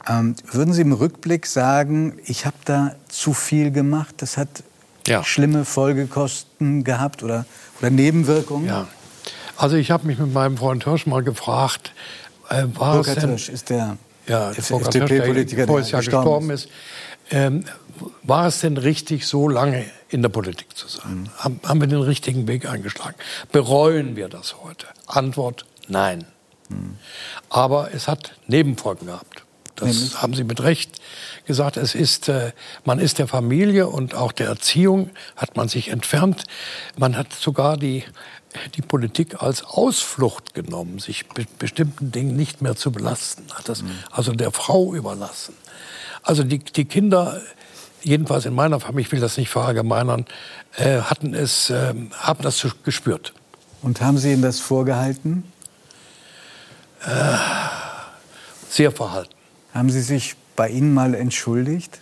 Ähm, 0.07 0.36
würden 0.53 0.72
Sie 0.72 0.82
im 0.82 0.92
Rückblick 0.92 1.46
sagen, 1.46 2.18
ich 2.24 2.46
habe 2.46 2.57
da 2.64 2.94
zu 3.09 3.32
viel 3.34 3.70
gemacht, 3.70 4.14
das 4.18 4.36
hat 4.36 4.49
Ja. 5.07 5.24
schlimme 5.24 5.64
Folgekosten 5.64 6.84
gehabt 6.84 7.22
oder, 7.22 7.46
oder 7.80 7.90
Nebenwirkungen? 7.90 8.66
Ja. 8.66 8.86
Also 9.57 9.76
ich 9.76 9.90
habe 9.90 10.07
mich 10.07 10.18
mit 10.18 10.32
meinem 10.32 10.57
Freund 10.57 10.84
Hirsch 10.84 11.07
mal 11.07 11.22
gefragt, 11.22 11.92
äh, 12.49 12.64
war 12.74 13.01
es 13.01 13.07
Burkhard 13.07 13.22
denn, 13.22 13.28
Hirsch 13.30 13.49
ist 13.49 13.70
der 13.70 13.96
ja, 14.26 14.51
FDP-Politiker, 14.53 15.66
der 15.66 15.76
der 15.76 15.84
Jahr 15.84 16.01
gestorben 16.01 16.49
gestorben 16.49 16.51
ist. 16.51 16.68
Ähm, 17.30 17.64
war 18.22 18.46
es 18.46 18.61
denn 18.61 18.76
richtig, 18.76 19.26
so 19.26 19.49
lange 19.49 19.84
in 20.09 20.22
der 20.22 20.28
Politik 20.28 20.76
zu 20.76 20.86
Mhm. 20.86 20.90
sein? 20.90 21.30
Haben, 21.38 21.61
haben 21.66 21.80
wir 21.80 21.88
den 21.88 22.01
richtigen 22.01 22.46
Weg 22.46 22.68
eingeschlagen? 22.68 23.16
Bereuen 23.53 24.16
wir 24.16 24.28
das 24.28 24.57
heute? 24.62 24.86
Antwort, 25.07 25.64
nein. 25.88 26.24
Mhm. 26.68 26.96
Aber 27.51 27.92
es 27.92 28.07
hat 28.09 28.34
Nebenfolgen 28.46 29.07
gehabt. 29.07 29.42
Das 29.79 29.89
Nämlich? 29.89 30.22
haben 30.22 30.35
Sie 30.35 30.45
mit 30.45 30.61
Recht 30.61 31.01
gesagt. 31.47 31.76
Es 31.76 31.95
ist, 31.95 32.29
äh, 32.29 32.53
man 32.85 32.99
ist 32.99 33.18
der 33.18 33.29
Familie 33.29 33.87
und 33.87 34.14
auch 34.14 34.33
der 34.33 34.49
Erziehung 34.49 35.11
hat 35.37 35.57
man 35.57 35.68
sich 35.68 35.89
entfernt. 35.89 36.45
Man 36.97 37.16
hat 37.16 37.33
sogar 37.33 37.76
die, 37.76 38.03
die 38.74 38.83
Politik 38.83 39.41
als 39.43 39.64
Ausflucht 39.64 40.55
genommen, 40.55 40.99
sich 40.99 41.29
be 41.29 41.47
bestimmten 41.59 42.11
Dingen 42.11 42.35
nicht 42.35 42.61
mehr 42.61 42.74
zu 42.74 42.91
belasten. 42.91 43.45
Hat 43.55 43.68
das 43.68 43.85
also 44.11 44.33
der 44.33 44.51
Frau 44.51 44.95
überlassen. 44.95 45.55
Also 46.22 46.43
die, 46.43 46.59
die 46.59 46.85
Kinder, 46.85 47.41
jedenfalls 48.03 48.47
in 48.47 48.55
meiner 48.55 48.81
Familie, 48.81 49.07
ich 49.07 49.12
will 49.12 49.20
das 49.20 49.37
nicht 49.37 49.51
verallgemeinern, 49.51 50.26
äh, 50.76 51.03
hatten 51.03 51.35
es, 51.35 51.70
ähm, 51.70 52.11
haben 52.18 52.43
das 52.43 52.66
gespürt. 52.83 53.33
Und 53.81 54.01
haben 54.01 54.18
Sie 54.18 54.33
Ihnen 54.33 54.43
das 54.43 54.59
vorgehalten? 54.59 55.45
Äh, 57.07 57.37
sehr 58.68 58.91
verhalten. 58.91 59.38
Haben 59.79 59.91
Sie 59.91 60.03
sich 60.03 60.35
bei 60.57 60.68
Ihnen 60.68 60.93
mal 60.93 61.14
entschuldigt? 61.14 62.01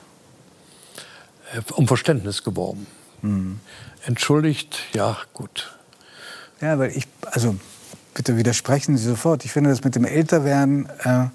Äh, 1.52 1.60
um 1.74 1.86
Verständnis 1.86 2.42
geworben. 2.42 2.86
Hm. 3.20 3.60
Entschuldigt, 4.06 4.78
ja, 4.94 5.18
gut. 5.34 5.76
Ja, 6.62 6.78
weil 6.78 6.96
ich, 6.96 7.06
also 7.26 7.56
bitte 8.14 8.38
widersprechen 8.38 8.96
Sie 8.96 9.04
sofort. 9.04 9.44
Ich 9.44 9.52
finde, 9.52 9.68
dass 9.68 9.84
mit 9.84 9.94
dem 9.94 10.06
Älterwerden 10.06 10.88
äh, 11.04 11.26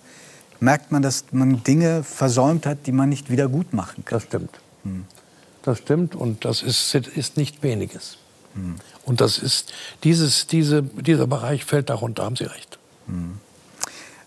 merkt 0.59 0.91
man, 0.91 1.03
dass 1.03 1.25
man 1.31 1.63
Dinge 1.63 2.03
versäumt 2.03 2.65
hat, 2.65 2.87
die 2.87 2.91
man 2.91 3.09
nicht 3.09 3.29
wieder 3.29 3.47
gut 3.47 3.71
machen 3.71 4.03
kann. 4.03 4.17
Das 4.17 4.23
stimmt. 4.23 4.59
Das 5.61 5.77
stimmt 5.77 6.15
und 6.15 6.43
das 6.43 6.63
ist, 6.63 6.95
ist 6.95 7.37
nicht 7.37 7.61
weniges. 7.61 8.17
Und 9.05 9.21
das 9.21 9.37
ist, 9.37 9.73
dieses, 10.03 10.47
diese, 10.47 10.81
dieser 10.81 11.27
Bereich 11.27 11.65
fällt 11.65 11.91
darunter, 11.91 12.23
haben 12.23 12.35
Sie 12.35 12.45
recht. 12.45 12.79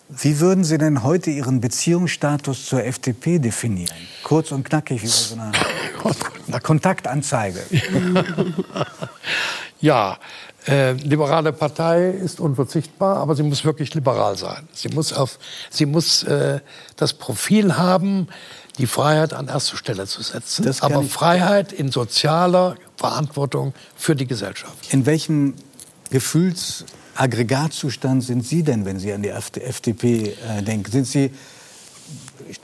Wie 0.08 0.38
würden 0.40 0.64
Sie 0.64 0.78
denn 0.78 1.02
heute 1.02 1.30
Ihren 1.30 1.60
Beziehungsstatus 1.60 2.66
zur 2.66 2.84
FDP 2.84 3.38
definieren? 3.38 3.96
Kurz 4.22 4.52
und 4.52 4.64
knackig, 4.64 5.02
wie 5.02 5.06
bei 5.06 5.12
so 5.12 5.34
einer, 5.40 5.52
einer 6.48 6.60
Kontaktanzeige. 6.60 7.60
Ja, 9.80 10.16
äh, 10.66 10.92
liberale 10.92 11.52
Partei 11.52 12.08
ist 12.08 12.40
unverzichtbar, 12.40 13.18
aber 13.18 13.34
sie 13.34 13.42
muss 13.42 13.66
wirklich 13.66 13.92
liberal 13.94 14.38
sein. 14.38 14.66
Sie 14.72 14.88
muss, 14.88 15.12
auf, 15.12 15.38
sie 15.68 15.84
muss 15.84 16.22
äh, 16.22 16.60
das 16.96 17.12
Profil 17.12 17.76
haben, 17.76 18.28
die 18.78 18.86
Freiheit 18.86 19.34
an 19.34 19.48
erste 19.48 19.76
Stelle 19.76 20.06
zu 20.06 20.22
setzen, 20.22 20.66
aber 20.80 21.02
Freiheit 21.02 21.70
in 21.74 21.90
sozialer 21.90 22.76
Verantwortung 22.96 23.74
für 23.94 24.16
die 24.16 24.26
Gesellschaft. 24.26 24.74
In 24.90 25.04
welchem 25.04 25.52
Gefühlsaggregatzustand 27.14 28.22
sind 28.24 28.44
Sie 28.46 28.62
denn, 28.62 28.84
wenn 28.84 28.98
Sie 28.98 29.12
an 29.12 29.22
die 29.22 29.28
FD 29.30 29.60
FDP 29.60 30.34
äh, 30.48 30.62
denken? 30.62 30.90
Sind 30.90 31.06
Sie, 31.06 31.30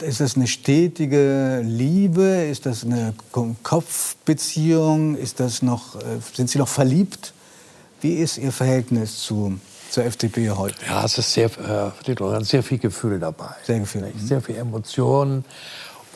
ist 0.02 0.20
das 0.20 0.36
eine 0.36 0.46
stetige 0.46 1.62
Liebe? 1.64 2.22
Ist 2.50 2.66
das 2.66 2.84
eine 2.84 3.14
Ko- 3.32 3.54
Kopfbeziehung? 3.62 5.16
Ist 5.16 5.40
das 5.40 5.62
noch, 5.62 5.96
äh, 5.96 6.18
sind 6.34 6.50
Sie 6.50 6.58
noch 6.58 6.68
verliebt? 6.68 7.32
Wie 8.00 8.14
ist 8.14 8.38
Ihr 8.38 8.52
Verhältnis 8.52 9.18
zu, 9.22 9.58
zur 9.90 10.04
FDP 10.04 10.50
heute? 10.50 10.74
Ja, 10.86 11.04
es 11.04 11.16
ist 11.18 11.32
sehr, 11.32 11.46
äh, 11.46 12.44
sehr 12.44 12.62
viel 12.62 12.78
Gefühl 12.78 13.18
dabei. 13.20 13.50
Sehr 13.64 13.78
Gefühl. 13.78 14.02
Nicht? 14.02 14.26
Sehr 14.26 14.40
viel 14.40 14.56
Emotionen. 14.56 15.44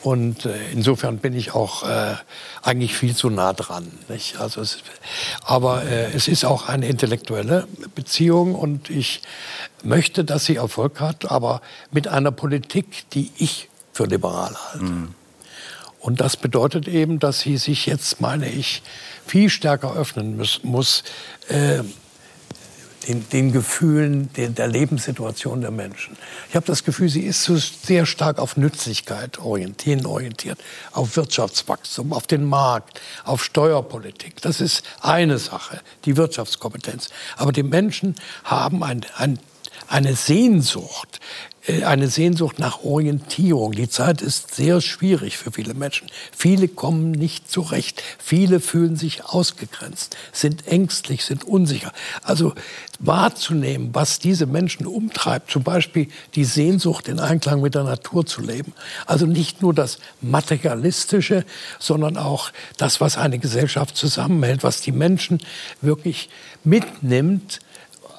Und 0.05 0.45
äh, 0.45 0.53
insofern 0.71 1.17
bin 1.17 1.33
ich 1.33 1.55
auch 1.55 1.81
äh, 1.81 2.13
eigentlich 2.61 2.95
viel 2.95 3.15
zu 3.15 3.31
nah 3.31 3.53
dran. 3.53 3.91
Nicht? 4.07 4.39
Also 4.39 4.61
es, 4.61 4.77
aber 5.43 5.83
äh, 5.83 6.11
es 6.13 6.27
ist 6.27 6.45
auch 6.45 6.69
eine 6.69 6.87
intellektuelle 6.87 7.67
Beziehung 7.95 8.53
und 8.53 8.91
ich 8.91 9.23
möchte, 9.81 10.23
dass 10.23 10.45
sie 10.45 10.57
Erfolg 10.57 10.99
hat, 10.99 11.31
aber 11.31 11.59
mit 11.89 12.07
einer 12.07 12.29
Politik, 12.29 13.09
die 13.13 13.31
ich 13.37 13.67
für 13.93 14.05
liberal 14.05 14.55
halte. 14.73 14.85
Und 15.99 16.21
das 16.21 16.37
bedeutet 16.37 16.87
eben, 16.87 17.17
dass 17.17 17.39
sie 17.39 17.57
sich 17.57 17.87
jetzt, 17.87 18.21
meine 18.21 18.47
ich, 18.47 18.83
viel 19.25 19.49
stärker 19.49 19.95
öffnen 19.95 20.37
muss, 20.37 20.63
muss 20.63 21.03
äh, 21.47 21.79
den, 23.07 23.27
den 23.29 23.51
Gefühlen 23.51 24.31
der, 24.33 24.49
der 24.49 24.67
Lebenssituation 24.67 25.61
der 25.61 25.71
Menschen. 25.71 26.17
Ich 26.49 26.55
habe 26.55 26.65
das 26.65 26.83
Gefühl, 26.83 27.09
sie 27.09 27.21
ist 27.21 27.43
so 27.43 27.57
sehr 27.57 28.05
stark 28.05 28.39
auf 28.39 28.57
Nützlichkeit 28.57 29.39
orientiert, 29.39 30.05
orientiert, 30.05 30.59
auf 30.91 31.15
Wirtschaftswachstum, 31.15 32.13
auf 32.13 32.27
den 32.27 32.45
Markt, 32.45 33.01
auf 33.23 33.43
Steuerpolitik. 33.43 34.41
Das 34.41 34.61
ist 34.61 34.83
eine 35.01 35.37
Sache, 35.37 35.81
die 36.05 36.17
Wirtschaftskompetenz. 36.17 37.09
Aber 37.37 37.51
die 37.51 37.63
Menschen 37.63 38.15
haben 38.43 38.83
ein, 38.83 39.05
ein, 39.15 39.39
eine 39.87 40.15
Sehnsucht, 40.15 41.19
eine 41.67 42.07
Sehnsucht 42.09 42.59
nach 42.59 42.83
Orientierung. 42.83 43.71
Die 43.71 43.89
Zeit 43.89 44.21
ist 44.21 44.53
sehr 44.53 44.81
schwierig 44.81 45.37
für 45.37 45.51
viele 45.51 45.73
Menschen. 45.73 46.07
Viele 46.35 46.67
kommen 46.67 47.11
nicht 47.11 47.49
zurecht. 47.49 48.03
Viele 48.19 48.59
fühlen 48.59 48.95
sich 48.95 49.25
ausgegrenzt, 49.25 50.15
sind 50.31 50.67
ängstlich, 50.67 51.25
sind 51.25 51.43
unsicher. 51.43 51.91
Also 52.21 52.53
wahrzunehmen, 52.99 53.89
was 53.93 54.19
diese 54.19 54.45
Menschen 54.45 54.85
umtreibt, 54.85 55.49
zum 55.49 55.63
Beispiel 55.63 56.07
die 56.35 56.45
Sehnsucht, 56.45 57.07
in 57.07 57.19
Einklang 57.19 57.61
mit 57.61 57.73
der 57.73 57.83
Natur 57.83 58.25
zu 58.25 58.41
leben. 58.41 58.73
Also 59.07 59.25
nicht 59.25 59.61
nur 59.61 59.73
das 59.73 59.97
Materialistische, 60.21 61.45
sondern 61.79 62.15
auch 62.17 62.51
das, 62.77 63.01
was 63.01 63.17
eine 63.17 63.39
Gesellschaft 63.39 63.97
zusammenhält, 63.97 64.63
was 64.63 64.81
die 64.81 64.91
Menschen 64.91 65.39
wirklich 65.81 66.29
mitnimmt 66.63 67.59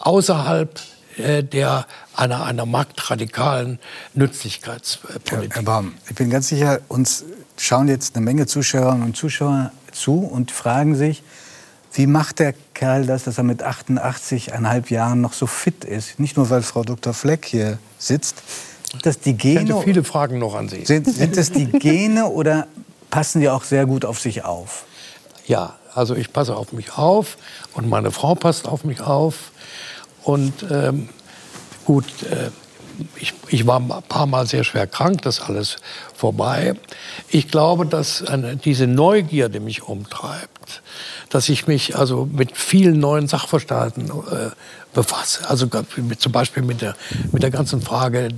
außerhalb 0.01 0.81
äh, 1.17 1.43
der 1.43 1.87
einer, 2.17 2.45
einer 2.45 2.67
marktradikalen 2.67 3.79
Nützlichkeitspolitik. 4.14 5.55
Herr 5.55 5.62
Baum, 5.62 5.95
ich 6.09 6.14
bin 6.14 6.31
ganz 6.31 6.49
sicher, 6.49 6.81
uns 6.89 7.25
schauen 7.59 7.89
jetzt 7.89 8.17
eine 8.17 8.25
Menge 8.25 8.47
Zuschauerinnen 8.47 9.03
und 9.03 9.17
Zuschauer 9.17 9.71
zu 9.93 10.21
und 10.21 10.51
fragen 10.51 10.95
sich, 10.95 11.23
wie 11.93 12.07
macht 12.07 12.41
der 12.41 12.55
Kerl 12.75 13.07
das, 13.07 13.25
dass 13.25 13.39
er 13.39 13.45
mit 13.45 13.62
88,5 13.64 14.93
Jahren 14.93 15.21
noch 15.23 15.33
so 15.33 15.47
fit 15.47 15.85
ist? 15.85 16.19
Nicht 16.19 16.37
nur, 16.37 16.51
weil 16.51 16.62
Frau 16.62 16.83
Dr. 16.83 17.14
Fleck 17.14 17.47
hier 17.47 17.79
sitzt. 17.99 18.43
Sind 18.91 19.07
das 19.07 19.19
die 19.19 19.31
Ich 19.31 19.39
Gene? 19.39 19.61
hätte 19.61 19.81
viele 19.83 20.05
Fragen 20.05 20.39
noch 20.39 20.55
an 20.55 20.69
Sie. 20.69 20.85
Sind, 20.85 21.07
sind 21.11 21.37
das 21.37 21.53
die 21.53 21.67
Gene 21.67 22.27
oder 22.27 22.67
passen 23.11 23.41
die 23.41 23.49
auch 23.49 23.64
sehr 23.64 23.87
gut 23.87 24.05
auf 24.05 24.21
sich 24.21 24.45
auf? 24.45 24.85
Ja, 25.47 25.77
Also 25.95 26.14
ich 26.14 26.33
passe 26.33 26.55
auf 26.57 26.73
mich 26.73 26.99
auf 26.99 27.39
und 27.73 27.89
meine 27.89 28.11
Frau 28.11 28.35
passt 28.35 28.69
auf 28.69 28.85
mich 28.85 29.01
auf. 29.01 29.51
Und 30.23 30.67
ähm, 30.71 31.09
gut, 31.87 32.05
äh, 32.24 32.51
ich, 33.16 33.32
ich, 33.49 33.66
war 33.66 33.80
ein 33.80 33.89
paar 34.09 34.26
Mal 34.26 34.47
sehr 34.47 34.64
schwer 34.64 34.87
krank, 34.87 35.22
das 35.22 35.41
alles 35.41 35.76
vorbei. 36.14 36.74
Ich 37.28 37.49
glaube, 37.49 37.87
dass 37.87 38.24
diese 38.64 38.87
Neugierde 38.87 39.61
mich 39.61 39.82
umtreibt, 39.82 40.82
dass 41.31 41.49
ich 41.49 41.66
mich 41.66 41.97
also 41.97 42.29
mit 42.31 42.57
vielen 42.57 43.01
neuen 43.01 43.29
Sachverhalten 43.29 44.09
äh, 44.09 44.51
befasse. 44.95 45.49
Also 45.49 45.68
mit, 45.97 46.20
zum 46.20 46.33
Beispiel 46.33 46.62
mit 46.62 46.81
der, 46.81 46.97
mit 47.31 47.43
der 47.43 47.51
ganzen 47.51 47.83
Frage 47.83 48.29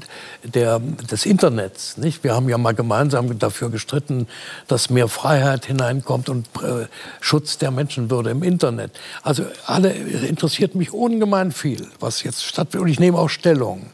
der, 0.42 0.80
des 0.80 1.24
Internets. 1.24 1.96
Nicht? 1.96 2.24
Wir 2.24 2.34
haben 2.34 2.48
ja 2.48 2.58
mal 2.58 2.74
gemeinsam 2.74 3.38
dafür 3.38 3.70
gestritten, 3.70 4.26
dass 4.66 4.90
mehr 4.90 5.08
Freiheit 5.08 5.66
hineinkommt 5.66 6.28
und 6.28 6.46
äh, 6.56 6.86
Schutz 7.20 7.58
der 7.58 7.70
Menschenwürde 7.70 8.30
im 8.30 8.42
Internet. 8.42 8.90
Also 9.22 9.44
alle 9.66 9.90
interessiert 9.92 10.74
mich 10.74 10.92
ungemein 10.92 11.52
viel, 11.52 11.86
was 12.00 12.22
jetzt 12.22 12.44
stattfindet. 12.44 12.86
Und 12.86 12.92
ich 12.92 13.00
nehme 13.00 13.18
auch 13.18 13.30
Stellung. 13.30 13.90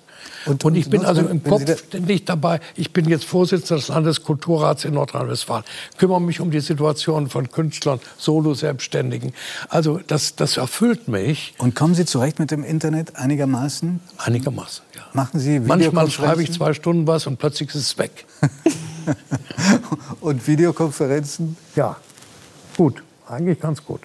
Und, 0.46 0.64
und, 0.64 0.74
ich 0.74 0.90
bin 0.90 1.04
also 1.04 1.22
im 1.22 1.42
Kopf 1.42 1.62
ständig 1.78 2.24
dabei. 2.24 2.60
Ich 2.76 2.92
bin 2.92 3.08
jetzt 3.08 3.24
Vorsitzender 3.24 3.80
des 3.80 3.88
Landeskulturrats 3.88 4.84
in 4.84 4.94
Nordrhein-Westfalen. 4.94 5.64
Kümmere 5.96 6.20
mich 6.20 6.40
um 6.40 6.50
die 6.50 6.60
Situation 6.60 7.28
von 7.28 7.50
Künstlern, 7.50 8.00
Solo-Selbstständigen. 8.18 9.32
Also 9.68 10.00
das, 10.06 10.36
das 10.36 10.56
erfüllt 10.56 11.08
mich. 11.08 11.54
Und 11.58 11.74
kommen 11.74 11.94
Sie 11.94 12.04
zurecht 12.04 12.38
mit 12.38 12.50
dem 12.50 12.64
Internet 12.64 13.16
einigermaßen? 13.16 14.00
Einigermaßen, 14.18 14.84
ja. 14.94 15.02
Machen 15.12 15.40
Sie 15.40 15.60
Manchmal 15.60 16.10
schreibe 16.10 16.42
ich 16.42 16.52
zwei 16.52 16.74
Stunden 16.74 17.06
was 17.06 17.26
und 17.26 17.38
plötzlich 17.38 17.70
ist 17.70 17.76
es 17.76 17.98
weg. 17.98 18.26
und 20.20 20.46
Videokonferenzen? 20.46 21.56
Ja, 21.76 21.96
gut. 22.76 23.02
Eigentlich 23.26 23.60
ganz 23.60 23.84
gut. 23.84 24.00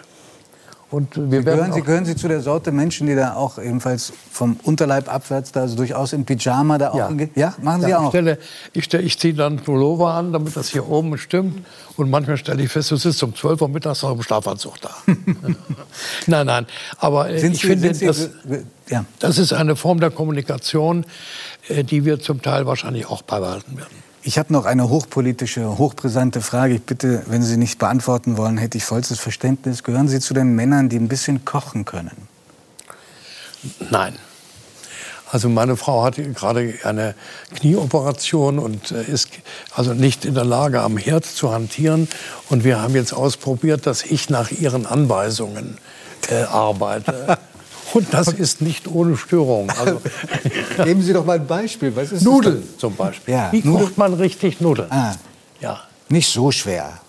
Und 0.91 1.15
wir 1.15 1.39
Sie, 1.39 1.45
gehören, 1.45 1.71
Sie 1.71 1.81
gehören 1.81 2.05
Sie 2.05 2.15
zu 2.15 2.27
der 2.27 2.41
Sorte 2.41 2.71
Menschen, 2.71 3.05
die 3.05 3.13
da 3.13 3.35
auch 3.35 3.59
ebenfalls 3.59 4.11
vom 4.31 4.59
Unterleib 4.63 5.13
abwärts, 5.13 5.51
da 5.51 5.61
also 5.61 5.75
durchaus 5.75 6.13
im 6.13 6.25
Pyjama 6.25 6.79
da 6.79 6.91
auch 6.91 7.11
ja. 7.11 7.27
Ja, 7.35 7.53
machen 7.61 7.81
Sie 7.81 7.89
ja, 7.89 7.99
auch. 7.99 8.05
Ich, 8.05 8.09
stelle, 8.09 8.39
ich, 8.73 8.85
stelle, 8.85 9.03
ich 9.03 9.19
ziehe 9.19 9.35
dann 9.35 9.57
Pullover 9.57 10.15
an, 10.15 10.33
damit 10.33 10.55
das 10.55 10.69
hier 10.69 10.89
oben 10.89 11.15
stimmt. 11.19 11.63
Und 11.95 12.09
manchmal 12.09 12.37
stelle 12.37 12.63
ich 12.63 12.71
fest, 12.71 12.89
du 12.89 12.95
sitzt 12.95 13.21
um 13.21 13.35
12 13.35 13.61
Uhr 13.61 13.69
mittags 13.69 14.01
noch 14.01 14.13
im 14.13 14.23
Schlafanzug 14.23 14.81
da. 14.81 14.89
nein, 16.25 16.45
nein. 16.47 16.65
Aber 16.97 17.29
äh, 17.29 17.37
sind 17.37 17.53
ich 17.53 17.61
Sie, 17.61 17.67
finde, 17.67 17.93
Sie, 17.93 18.07
das, 18.07 18.29
ja. 18.87 19.05
das 19.19 19.37
ist 19.37 19.53
eine 19.53 19.75
Form 19.75 19.99
der 19.99 20.09
Kommunikation, 20.09 21.05
äh, 21.67 21.83
die 21.83 22.03
wir 22.03 22.19
zum 22.19 22.41
Teil 22.41 22.65
wahrscheinlich 22.65 23.05
auch 23.05 23.21
beibehalten 23.21 23.77
werden. 23.77 24.08
Ich 24.21 24.37
habe 24.37 24.51
noch 24.51 24.65
eine 24.65 24.89
hochpolitische, 24.89 25.77
hochbrisante 25.77 26.41
Frage. 26.41 26.75
Ich 26.75 26.83
bitte, 26.83 27.23
wenn 27.27 27.41
Sie 27.41 27.55
nicht 27.55 27.79
beantworten 27.79 28.37
wollen, 28.37 28.57
hätte 28.57 28.77
ich 28.77 28.83
vollstes 28.83 29.19
Verständnis. 29.19 29.83
Gehören 29.83 30.09
Sie 30.09 30.19
zu 30.19 30.33
den 30.33 30.55
Männern, 30.55 30.89
die 30.89 30.97
ein 30.97 31.07
bisschen 31.07 31.45
kochen 31.45 31.85
können? 31.85 32.27
Nein. 33.89 34.15
Also 35.31 35.47
meine 35.47 35.77
Frau 35.77 36.03
hat 36.03 36.15
gerade 36.15 36.73
eine 36.83 37.13
Knieoperation 37.55 38.57
und 38.57 38.91
äh, 38.91 39.03
ist 39.03 39.29
also 39.75 39.93
nicht 39.93 40.25
in 40.25 40.33
der 40.33 40.45
Lage, 40.45 40.81
am 40.81 40.97
Herd 40.97 41.25
zu 41.25 41.51
hantieren. 41.51 42.07
Und 42.49 42.63
wir 42.63 42.81
haben 42.81 42.95
jetzt 42.95 43.13
ausprobiert, 43.13 43.85
dass 43.85 44.03
ich 44.03 44.29
nach 44.29 44.51
ihren 44.51 44.85
Anweisungen 44.85 45.77
äh, 46.29 46.43
arbeite. 46.43 47.37
Und 47.93 48.13
das 48.13 48.27
ist 48.29 48.61
nicht 48.61 48.87
ohne 48.87 49.17
Störung. 49.17 49.69
Also, 49.71 50.01
Geben 50.83 51.01
Sie 51.01 51.13
doch 51.13 51.25
mal 51.25 51.37
ein 51.39 51.47
Beispiel. 51.47 51.95
Was 51.95 52.11
ist 52.11 52.23
Nudeln 52.23 52.63
zum 52.77 52.95
Beispiel. 52.95 53.33
Ja, 53.33 53.51
Wie 53.51 53.61
Nudeln. 53.63 53.85
kocht 53.85 53.97
man 53.97 54.13
richtig 54.13 54.61
Nudeln? 54.61 54.91
Ah, 54.91 55.15
Ja. 55.59 55.81
nicht 56.09 56.31
so 56.31 56.51
schwer. 56.51 56.99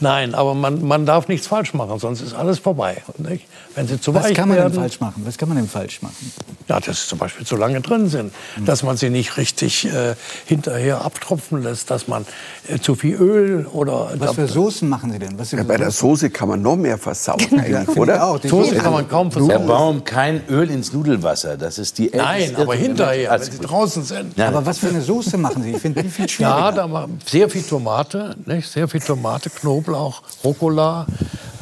Nein, 0.00 0.34
aber 0.34 0.54
man, 0.54 0.82
man 0.86 1.06
darf 1.06 1.28
nichts 1.28 1.46
falsch 1.46 1.72
machen, 1.72 1.98
sonst 1.98 2.20
ist 2.20 2.34
alles 2.34 2.58
vorbei. 2.58 3.02
Nicht? 3.18 3.46
Wenn 3.78 3.86
sie 3.86 4.00
zu 4.00 4.12
Was 4.12 4.24
weich 4.24 4.34
kann 4.34 4.48
man 4.48 4.58
werden, 4.58 4.72
denn 4.72 4.80
falsch 4.80 4.98
machen? 4.98 5.22
Was 5.24 5.38
kann 5.38 5.48
man 5.48 5.56
denn 5.56 5.68
falsch 5.68 6.02
machen? 6.02 6.32
Ja, 6.66 6.80
dass 6.80 7.02
sie 7.02 7.08
zum 7.08 7.18
Beispiel 7.18 7.46
zu 7.46 7.54
lange 7.54 7.80
drin 7.80 8.08
sind, 8.08 8.32
dass 8.66 8.82
man 8.82 8.96
sie 8.96 9.08
nicht 9.08 9.36
richtig 9.36 9.86
äh, 9.86 10.16
hinterher 10.46 11.02
abtropfen 11.04 11.62
lässt, 11.62 11.88
dass 11.88 12.08
man 12.08 12.26
äh, 12.66 12.80
zu 12.80 12.96
viel 12.96 13.14
Öl 13.14 13.66
oder... 13.66 14.10
Was 14.18 14.34
für 14.34 14.48
Soßen 14.48 14.88
machen 14.88 15.12
Sie 15.12 15.20
denn? 15.20 15.38
Was 15.38 15.52
Ja, 15.52 15.62
bei 15.62 15.76
der 15.76 15.92
Soße 15.92 16.30
kann 16.30 16.48
man 16.48 16.60
noch 16.60 16.74
mehr 16.74 16.98
versauen, 16.98 17.38
Ja, 17.68 17.82
finde 17.82 18.00
oder? 18.00 18.24
auch. 18.24 18.40
Die 18.40 18.48
Soße 18.48 18.74
kann 18.74 18.92
man 18.92 19.08
kaum 19.08 19.30
versauen. 19.30 19.66
Baum, 19.68 20.02
kein 20.02 20.42
Öl 20.48 20.68
ins 20.70 20.92
Nudelwasser. 20.92 21.56
Das 21.56 21.78
ist 21.78 21.98
die 21.98 22.10
Nein, 22.12 22.56
aber 22.56 22.74
der 22.74 22.82
hinterher, 22.84 23.30
wenn 23.30 23.42
sie 23.42 23.58
draußen 23.60 24.02
sind. 24.02 24.36
Ja. 24.36 24.48
Aber 24.48 24.66
was 24.66 24.78
für 24.78 24.88
eine 24.88 25.02
Soße 25.02 25.38
machen 25.38 25.62
Sie? 25.62 25.70
Ich 25.70 25.78
finde 25.78 26.02
die 26.02 26.08
viel 26.08 26.28
schwieriger. 26.28 26.58
Ja, 26.58 26.72
da 26.72 26.90
war 26.90 27.08
sehr 27.26 27.48
viel 27.48 27.62
Tomate, 27.62 28.34
nicht? 28.44 28.68
sehr 28.68 28.88
viel 28.88 29.00
Tomate, 29.00 29.50
Knoblauch, 29.50 30.20
Rucola, 30.42 31.06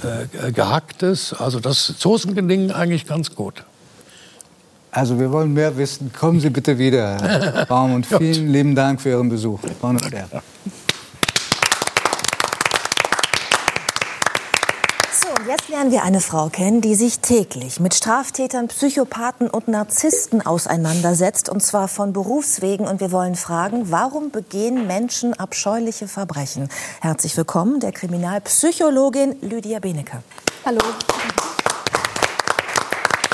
äh, 0.02 0.52
gehacktes. 0.52 1.32
Also 1.32 1.58
das 1.60 1.94
Soßen 2.06 2.36
gelingen 2.36 2.70
eigentlich 2.70 3.04
ganz 3.04 3.34
gut. 3.34 3.64
Also 4.92 5.18
wir 5.18 5.32
wollen 5.32 5.52
mehr 5.52 5.76
wissen. 5.76 6.12
Kommen 6.12 6.38
Sie 6.38 6.50
bitte 6.50 6.78
wieder, 6.78 7.18
Herr 7.20 7.66
Baum. 7.68 7.94
Und 7.94 8.06
vielen 8.06 8.46
lieben 8.46 8.76
Dank 8.76 9.00
für 9.00 9.08
Ihren 9.08 9.28
Besuch. 9.28 9.58
Jetzt 15.48 15.68
lernen 15.68 15.90
wir 15.90 16.04
eine 16.04 16.20
Frau 16.20 16.48
kennen, 16.48 16.80
die 16.80 16.94
sich 16.94 17.18
täglich 17.18 17.80
mit 17.80 17.92
Straftätern, 17.94 18.68
Psychopathen 18.68 19.50
und 19.50 19.66
Narzissten 19.66 20.46
auseinandersetzt, 20.46 21.48
und 21.48 21.60
zwar 21.60 21.88
von 21.88 22.12
Berufswegen. 22.12 22.86
Und 22.86 23.00
wir 23.00 23.10
wollen 23.10 23.34
fragen, 23.34 23.90
warum 23.90 24.30
begehen 24.30 24.86
Menschen 24.86 25.34
abscheuliche 25.34 26.06
Verbrechen? 26.06 26.68
Herzlich 27.00 27.36
willkommen, 27.36 27.80
der 27.80 27.90
Kriminalpsychologin 27.90 29.36
Lydia 29.42 29.80
Benecke. 29.80 30.22
Hallo. 30.64 30.80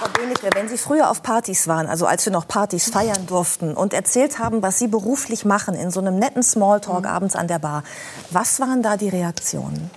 Frau 0.03 0.09
Benecke, 0.21 0.51
wenn 0.55 0.69
Sie 0.69 0.79
früher 0.79 1.09
auf 1.09 1.23
Partys 1.23 1.69
waren, 1.69 1.87
also 1.87 2.07
als 2.07 2.27
wir 2.27 2.33
noch 2.33 2.49
Partys 2.49 2.91
feiern 2.91 3.25
durften 3.29 3.75
und 3.75 3.95
erzählt 3.95 4.41
haben, 4.41 4.61
was 4.61 4.81
Sie 4.81 4.89
beruflich 4.89 5.45
machen, 5.45 5.77
in 5.77 5.93
so 5.93 6.01
einem 6.01 6.19
netten 6.19 6.43
Smalltalk 6.43 7.07
abends 7.07 7.37
an 7.37 7.47
der 7.47 7.61
Bar, 7.61 7.85
was 8.33 8.59
waren 8.59 8.83
da 8.83 8.97
die 8.97 9.09
Reaktionen? 9.09 9.93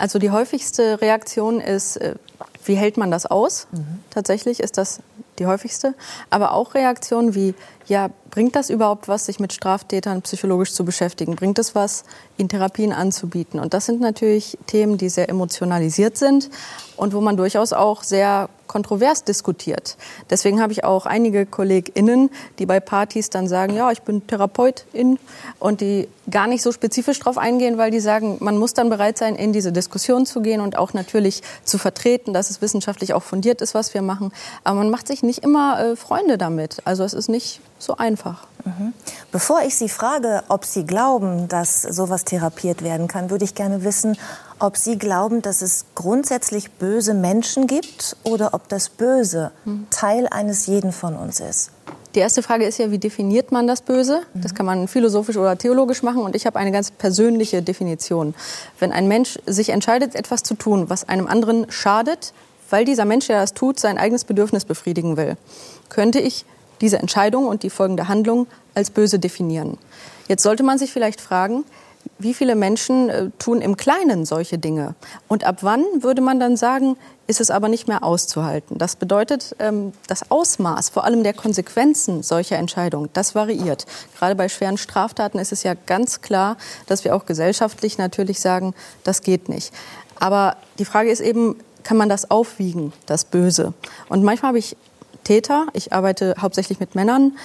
Also 0.00 0.18
die 0.18 0.32
häufigste 0.32 1.00
Reaktion 1.00 1.60
ist, 1.60 1.98
äh, 1.98 2.16
wie 2.64 2.74
hält 2.74 2.96
man 2.96 3.12
das 3.12 3.26
aus? 3.26 3.68
Tatsächlich 4.10 4.58
ist 4.58 4.76
das 4.76 4.98
die 5.38 5.46
häufigste. 5.46 5.94
Aber 6.30 6.52
auch 6.52 6.74
Reaktionen 6.74 7.36
wie, 7.36 7.54
ja, 7.86 8.10
bringt 8.32 8.56
das 8.56 8.70
überhaupt 8.70 9.06
was, 9.06 9.26
sich 9.26 9.38
mit 9.38 9.52
Straftätern 9.52 10.22
psychologisch 10.22 10.72
zu 10.72 10.84
beschäftigen? 10.84 11.36
Bringt 11.36 11.60
es 11.60 11.76
was, 11.76 12.02
ihnen 12.38 12.48
Therapien 12.48 12.92
anzubieten? 12.92 13.60
Und 13.60 13.72
das 13.72 13.86
sind 13.86 14.00
natürlich 14.00 14.58
Themen, 14.66 14.98
die 14.98 15.08
sehr 15.08 15.28
emotionalisiert 15.28 16.16
sind 16.16 16.50
und 16.98 17.14
wo 17.14 17.20
man 17.20 17.36
durchaus 17.36 17.72
auch 17.72 18.02
sehr 18.02 18.48
kontrovers 18.66 19.24
diskutiert. 19.24 19.96
Deswegen 20.30 20.60
habe 20.60 20.72
ich 20.72 20.84
auch 20.84 21.06
einige 21.06 21.46
KollegInnen, 21.46 22.30
die 22.58 22.66
bei 22.66 22.80
Partys 22.80 23.30
dann 23.30 23.48
sagen, 23.48 23.74
ja, 23.74 23.90
ich 23.90 24.02
bin 24.02 24.26
Therapeutin 24.26 25.18
und 25.58 25.80
die 25.80 26.08
gar 26.30 26.46
nicht 26.46 26.62
so 26.62 26.70
spezifisch 26.70 27.18
darauf 27.18 27.38
eingehen, 27.38 27.78
weil 27.78 27.90
die 27.90 28.00
sagen, 28.00 28.36
man 28.40 28.58
muss 28.58 28.74
dann 28.74 28.90
bereit 28.90 29.16
sein, 29.16 29.36
in 29.36 29.52
diese 29.52 29.72
Diskussion 29.72 30.26
zu 30.26 30.42
gehen 30.42 30.60
und 30.60 30.76
auch 30.76 30.92
natürlich 30.92 31.42
zu 31.64 31.78
vertreten, 31.78 32.34
dass 32.34 32.50
es 32.50 32.60
wissenschaftlich 32.60 33.14
auch 33.14 33.22
fundiert 33.22 33.62
ist, 33.62 33.74
was 33.74 33.94
wir 33.94 34.02
machen. 34.02 34.32
Aber 34.64 34.78
man 34.78 34.90
macht 34.90 35.08
sich 35.08 35.22
nicht 35.22 35.42
immer 35.42 35.80
äh, 35.80 35.96
Freunde 35.96 36.36
damit. 36.36 36.78
Also 36.84 37.04
es 37.04 37.14
ist 37.14 37.28
nicht 37.28 37.60
so 37.78 37.96
einfach. 37.96 38.46
Mhm. 38.68 38.92
Bevor 39.32 39.62
ich 39.62 39.76
Sie 39.76 39.88
frage, 39.88 40.42
ob 40.48 40.64
Sie 40.64 40.84
glauben, 40.84 41.48
dass 41.48 41.82
sowas 41.82 42.24
therapiert 42.24 42.82
werden 42.82 43.08
kann, 43.08 43.30
würde 43.30 43.44
ich 43.44 43.54
gerne 43.54 43.84
wissen, 43.84 44.16
ob 44.58 44.76
Sie 44.76 44.98
glauben, 44.98 45.42
dass 45.42 45.62
es 45.62 45.86
grundsätzlich 45.94 46.72
böse 46.72 47.14
Menschen 47.14 47.66
gibt 47.66 48.16
oder 48.24 48.54
ob 48.54 48.68
das 48.68 48.88
Böse 48.88 49.52
Teil 49.90 50.26
eines 50.28 50.66
jeden 50.66 50.92
von 50.92 51.16
uns 51.16 51.40
ist. 51.40 51.70
Die 52.14 52.20
erste 52.20 52.42
Frage 52.42 52.64
ist 52.64 52.78
ja, 52.78 52.90
wie 52.90 52.98
definiert 52.98 53.52
man 53.52 53.66
das 53.66 53.82
Böse? 53.82 54.22
Das 54.34 54.54
kann 54.54 54.66
man 54.66 54.88
philosophisch 54.88 55.36
oder 55.36 55.58
theologisch 55.58 56.02
machen. 56.02 56.22
Und 56.22 56.34
ich 56.34 56.46
habe 56.46 56.58
eine 56.58 56.72
ganz 56.72 56.90
persönliche 56.90 57.62
Definition. 57.62 58.34
Wenn 58.78 58.92
ein 58.92 59.08
Mensch 59.08 59.38
sich 59.46 59.68
entscheidet, 59.68 60.14
etwas 60.14 60.42
zu 60.42 60.54
tun, 60.54 60.88
was 60.88 61.08
einem 61.08 61.26
anderen 61.26 61.70
schadet, 61.70 62.32
weil 62.70 62.84
dieser 62.84 63.04
Mensch, 63.04 63.26
der 63.26 63.40
das 63.40 63.54
tut, 63.54 63.78
sein 63.78 63.98
eigenes 63.98 64.24
Bedürfnis 64.24 64.64
befriedigen 64.64 65.16
will, 65.16 65.36
könnte 65.90 66.18
ich 66.18 66.44
diese 66.80 66.98
Entscheidung 66.98 67.46
und 67.46 67.62
die 67.62 67.70
folgende 67.70 68.08
Handlung 68.08 68.46
als 68.74 68.90
böse 68.90 69.18
definieren. 69.18 69.78
Jetzt 70.28 70.42
sollte 70.42 70.62
man 70.62 70.78
sich 70.78 70.92
vielleicht 70.92 71.20
fragen, 71.20 71.64
wie 72.18 72.34
viele 72.34 72.54
Menschen 72.54 73.08
äh, 73.08 73.30
tun 73.38 73.60
im 73.60 73.76
Kleinen 73.76 74.24
solche 74.24 74.58
Dinge? 74.58 74.94
Und 75.28 75.44
ab 75.44 75.58
wann 75.60 75.84
würde 76.00 76.20
man 76.20 76.40
dann 76.40 76.56
sagen, 76.56 76.96
ist 77.26 77.40
es 77.40 77.50
aber 77.50 77.68
nicht 77.68 77.86
mehr 77.86 78.02
auszuhalten? 78.02 78.78
Das 78.78 78.96
bedeutet, 78.96 79.54
ähm, 79.58 79.92
das 80.06 80.30
Ausmaß, 80.30 80.88
vor 80.88 81.04
allem 81.04 81.22
der 81.22 81.34
Konsequenzen 81.34 82.22
solcher 82.22 82.56
Entscheidungen, 82.56 83.10
das 83.12 83.34
variiert. 83.34 83.86
Gerade 84.18 84.34
bei 84.34 84.48
schweren 84.48 84.78
Straftaten 84.78 85.38
ist 85.38 85.52
es 85.52 85.62
ja 85.62 85.74
ganz 85.74 86.20
klar, 86.20 86.56
dass 86.86 87.04
wir 87.04 87.14
auch 87.14 87.26
gesellschaftlich 87.26 87.98
natürlich 87.98 88.40
sagen, 88.40 88.74
das 89.04 89.22
geht 89.22 89.48
nicht. 89.48 89.72
Aber 90.18 90.56
die 90.78 90.84
Frage 90.84 91.10
ist 91.10 91.20
eben, 91.20 91.56
kann 91.84 91.96
man 91.96 92.08
das 92.08 92.30
aufwiegen, 92.30 92.92
das 93.06 93.24
Böse? 93.24 93.72
Und 94.08 94.24
manchmal 94.24 94.48
habe 94.48 94.58
ich 94.58 94.76
Täter, 95.28 95.66
ich 95.74 95.92
arbeite 95.92 96.36
hauptsächlich 96.40 96.80
mit 96.80 96.94
Männern, 96.94 97.36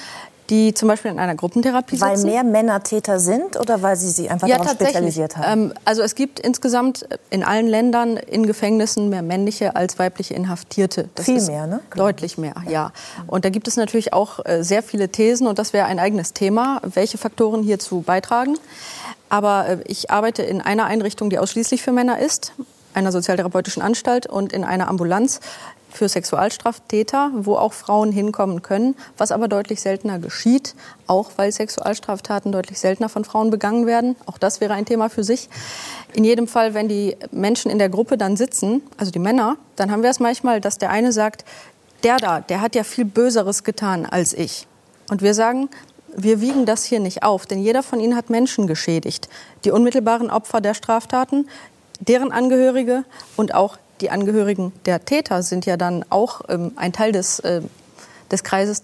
die 0.50 0.74
zum 0.74 0.88
Beispiel 0.88 1.12
in 1.12 1.20
einer 1.20 1.36
Gruppentherapie 1.36 2.00
Weil 2.00 2.16
sitzen. 2.16 2.30
mehr 2.30 2.46
Männer 2.46 2.82
Täter 2.82 3.20
sind 3.20 3.60
oder 3.60 3.82
weil 3.82 3.98
sie 3.98 4.10
sie 4.10 4.30
einfach 4.30 4.48
ja, 4.48 4.58
darauf 4.58 4.72
spezialisiert 4.72 5.36
haben? 5.36 5.72
Ähm, 5.72 5.74
also 5.84 6.02
es 6.02 6.16
gibt 6.16 6.40
insgesamt 6.40 7.06
in 7.30 7.44
allen 7.44 7.68
Ländern 7.68 8.16
in 8.16 8.46
Gefängnissen 8.46 9.10
mehr 9.10 9.22
männliche 9.22 9.76
als 9.76 10.00
weibliche 10.00 10.34
Inhaftierte. 10.34 11.10
Das 11.16 11.26
Viel 11.26 11.42
mehr, 11.42 11.68
ne? 11.68 11.82
Deutlich 11.94 12.38
mehr, 12.38 12.56
ja. 12.70 12.94
Und 13.28 13.44
da 13.44 13.50
gibt 13.50 13.68
es 13.68 13.76
natürlich 13.76 14.14
auch 14.14 14.40
äh, 14.46 14.64
sehr 14.64 14.82
viele 14.82 15.10
Thesen 15.10 15.46
und 15.46 15.60
das 15.60 15.74
wäre 15.74 15.86
ein 15.88 16.00
eigenes 16.00 16.32
Thema, 16.32 16.82
welche 16.86 17.18
Faktoren 17.18 17.64
hierzu 17.64 18.00
beitragen. 18.00 18.58
Aber 19.28 19.68
äh, 19.68 19.78
ich 19.88 20.10
arbeite 20.10 20.42
in 20.42 20.62
einer 20.62 20.86
Einrichtung, 20.86 21.30
die 21.30 21.38
ausschließlich 21.38 21.82
für 21.82 21.92
Männer 21.92 22.20
ist, 22.20 22.54
einer 22.94 23.12
sozialtherapeutischen 23.12 23.82
Anstalt 23.82 24.28
und 24.28 24.54
in 24.54 24.64
einer 24.64 24.88
Ambulanz 24.88 25.40
für 25.94 26.10
Sexualstraftäter, 26.10 27.32
wo 27.34 27.56
auch 27.56 27.74
Frauen 27.74 28.12
hinkommen 28.12 28.62
können, 28.62 28.96
was 29.18 29.32
aber 29.32 29.48
deutlich 29.48 29.82
seltener 29.82 30.20
geschieht, 30.20 30.76
auch 31.08 31.32
weil 31.38 31.52
Sexualstraftaten 31.52 32.52
deutlich 32.52 32.80
seltener 32.80 33.10
von 33.10 33.24
Frauen 33.26 33.50
begangen 33.50 33.86
werden. 33.86 34.16
Auch 34.26 34.38
das 34.38 34.62
wäre 34.62 34.74
ein 34.74 34.86
Thema 34.86 35.10
für 35.10 35.24
sich. 35.24 35.50
In 36.14 36.24
jedem 36.24 36.48
Fall, 36.48 36.74
wenn 36.74 36.88
die 36.88 37.16
Menschen 37.32 37.72
in 37.72 37.78
der 37.78 37.90
Gruppe 37.90 38.18
dann 38.18 38.38
sitzen, 38.38 38.82
also 38.98 39.12
die 39.12 39.20
Männer, 39.20 39.58
dann 39.76 39.92
haben 39.92 40.04
wir 40.04 40.10
es 40.10 40.20
manchmal, 40.20 40.62
dass 40.62 40.78
der 40.78 40.90
eine 40.90 41.12
sagt, 41.12 41.46
der 42.04 42.18
da, 42.18 42.42
der 42.42 42.62
hat 42.62 42.76
ja 42.76 42.84
viel 42.84 43.06
Böseres 43.06 43.64
getan 43.64 44.06
als 44.06 44.34
ich. 44.34 44.68
Und 45.10 45.22
wir 45.22 45.34
sagen, 45.34 45.70
wir 46.16 46.42
wiegen 46.42 46.66
das 46.66 46.84
hier 46.84 47.00
nicht 47.00 47.24
auf, 47.24 47.46
denn 47.46 47.60
jeder 47.60 47.84
von 47.84 48.00
ihnen 48.00 48.16
hat 48.16 48.30
Menschen 48.30 48.68
geschädigt. 48.68 49.30
Die 49.66 49.72
unmittelbaren 49.72 50.30
Opfer 50.30 50.62
der 50.62 50.74
Straftaten, 50.74 51.48
deren 52.00 52.32
Angehörige 52.32 53.04
und 53.36 53.54
auch 53.54 53.78
die 54.04 54.10
Angehörigen 54.10 54.74
der 54.86 55.06
Täter 55.06 55.44
sind 55.44 55.66
ja 55.66 55.78
dann 55.78 56.04
auch 56.10 56.42
ähm, 56.50 56.74
ein 56.76 56.92
Teil 56.92 57.14
des, 57.14 57.40
äh, 57.40 57.62
des 58.30 58.44
Kreises 58.44 58.84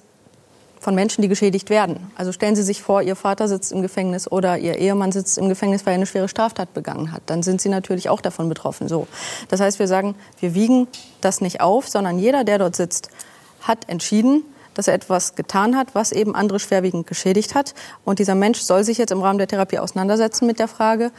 von 0.80 0.96
Menschen, 0.96 1.22
die 1.22 1.28
geschädigt 1.28 1.70
werden. 1.70 2.10
Also 2.16 2.32
stellen 2.32 2.56
Sie 2.56 2.64
sich 2.64 2.82
vor, 2.82 3.02
Ihr 3.02 3.18
Vater 3.18 3.50
sitzt 3.50 3.74
im 3.74 3.82
Gefängnis 3.82 4.32
oder 4.32 4.58
Ihr 4.58 4.78
Ehemann 4.78 5.12
sitzt 5.12 5.38
im 5.38 5.50
Gefängnis, 5.50 5.86
weil 5.86 5.92
er 5.92 5.96
eine 5.96 6.06
schwere 6.06 6.30
Straftat 6.30 6.74
begangen 6.74 7.12
hat. 7.12 7.22
Dann 7.26 7.44
sind 7.44 7.60
Sie 7.60 7.68
natürlich 7.68 8.08
auch 8.08 8.22
davon 8.22 8.48
betroffen. 8.48 8.88
So. 8.88 9.08
Das 9.50 9.60
heißt, 9.60 9.78
wir 9.78 9.90
sagen, 9.90 10.16
wir 10.40 10.54
wiegen 10.54 10.88
das 11.20 11.42
nicht 11.42 11.60
auf, 11.60 11.90
sondern 11.90 12.18
jeder, 12.18 12.46
der 12.46 12.60
dort 12.60 12.78
sitzt, 12.78 13.10
hat 13.60 13.90
entschieden, 13.90 14.44
dass 14.74 14.88
er 14.88 14.94
etwas 14.94 15.36
getan 15.36 15.76
hat, 15.76 15.96
was 15.96 16.14
eben 16.14 16.34
andere 16.34 16.60
schwerwiegend 16.60 17.08
geschädigt 17.08 17.56
hat. 17.56 17.76
Und 18.06 18.20
dieser 18.20 18.36
Mensch 18.36 18.62
soll 18.62 18.86
sich 18.86 18.98
jetzt 18.98 19.12
im 19.12 19.22
Rahmen 19.22 19.38
der 19.38 19.50
Therapie 19.50 19.80
auseinandersetzen 19.80 20.48
mit 20.48 20.60
der 20.60 20.70
Frage, 20.70 21.12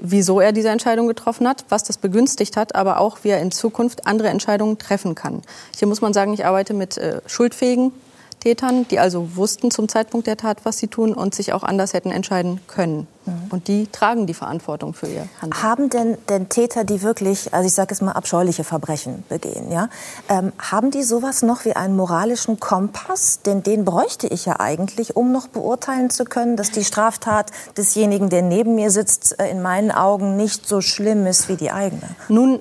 wieso 0.00 0.40
er 0.40 0.52
diese 0.52 0.68
Entscheidung 0.68 1.06
getroffen 1.06 1.48
hat, 1.48 1.64
was 1.68 1.84
das 1.84 1.98
begünstigt 1.98 2.56
hat, 2.56 2.74
aber 2.74 2.98
auch, 2.98 3.18
wie 3.22 3.28
er 3.28 3.40
in 3.40 3.50
Zukunft 3.50 4.06
andere 4.06 4.28
Entscheidungen 4.28 4.78
treffen 4.78 5.14
kann. 5.14 5.42
Hier 5.76 5.88
muss 5.88 6.00
man 6.00 6.12
sagen, 6.12 6.32
ich 6.32 6.44
arbeite 6.44 6.74
mit 6.74 6.98
äh, 6.98 7.20
schuldfähigen 7.26 7.92
Tätern, 8.40 8.88
die 8.88 8.98
also 8.98 9.36
wussten 9.36 9.70
zum 9.70 9.88
Zeitpunkt 9.88 10.26
der 10.26 10.36
Tat, 10.36 10.64
was 10.64 10.78
sie 10.78 10.88
tun 10.88 11.12
und 11.12 11.34
sich 11.34 11.52
auch 11.52 11.62
anders 11.62 11.92
hätten 11.92 12.10
entscheiden 12.10 12.60
können. 12.66 13.06
Und 13.50 13.68
die 13.68 13.86
tragen 13.86 14.26
die 14.26 14.34
Verantwortung 14.34 14.94
für 14.94 15.06
ihr 15.06 15.28
Handeln. 15.40 15.62
Haben 15.62 15.90
denn, 15.90 16.18
denn 16.28 16.48
Täter, 16.48 16.84
die 16.84 17.02
wirklich, 17.02 17.52
also 17.52 17.66
ich 17.66 17.74
sage 17.74 17.92
es 17.92 18.00
mal, 18.00 18.12
abscheuliche 18.12 18.64
Verbrechen 18.64 19.24
begehen, 19.28 19.70
ja, 19.70 19.88
ähm, 20.28 20.52
haben 20.58 20.90
die 20.90 21.02
sowas 21.02 21.42
noch 21.42 21.64
wie 21.64 21.74
einen 21.74 21.96
moralischen 21.96 22.58
Kompass? 22.60 23.40
Denn 23.42 23.62
den 23.62 23.84
bräuchte 23.84 24.26
ich 24.26 24.46
ja 24.46 24.58
eigentlich, 24.58 25.16
um 25.16 25.32
noch 25.32 25.48
beurteilen 25.48 26.10
zu 26.10 26.24
können, 26.24 26.56
dass 26.56 26.70
die 26.70 26.84
Straftat 26.84 27.50
desjenigen, 27.76 28.30
der 28.30 28.42
neben 28.42 28.74
mir 28.74 28.90
sitzt, 28.90 29.38
äh, 29.38 29.50
in 29.50 29.62
meinen 29.62 29.90
Augen 29.90 30.36
nicht 30.36 30.66
so 30.66 30.80
schlimm 30.80 31.26
ist 31.26 31.48
wie 31.48 31.56
die 31.56 31.70
eigene. 31.70 32.08
Nun, 32.28 32.60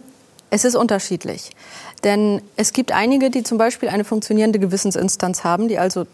es 0.52 0.66
ist 0.66 0.76
unterschiedlich. 0.76 1.52
Denn 2.04 2.42
es 2.56 2.74
gibt 2.74 2.92
einige, 2.92 3.30
die 3.30 3.44
zum 3.44 3.58
Beispiel 3.58 3.90
eine 3.90 4.04
funktionierende 4.04 4.60
Gewissensinstanz 4.60 5.44
haben, 5.44 5.68
die 5.68 5.78
also 5.78 6.08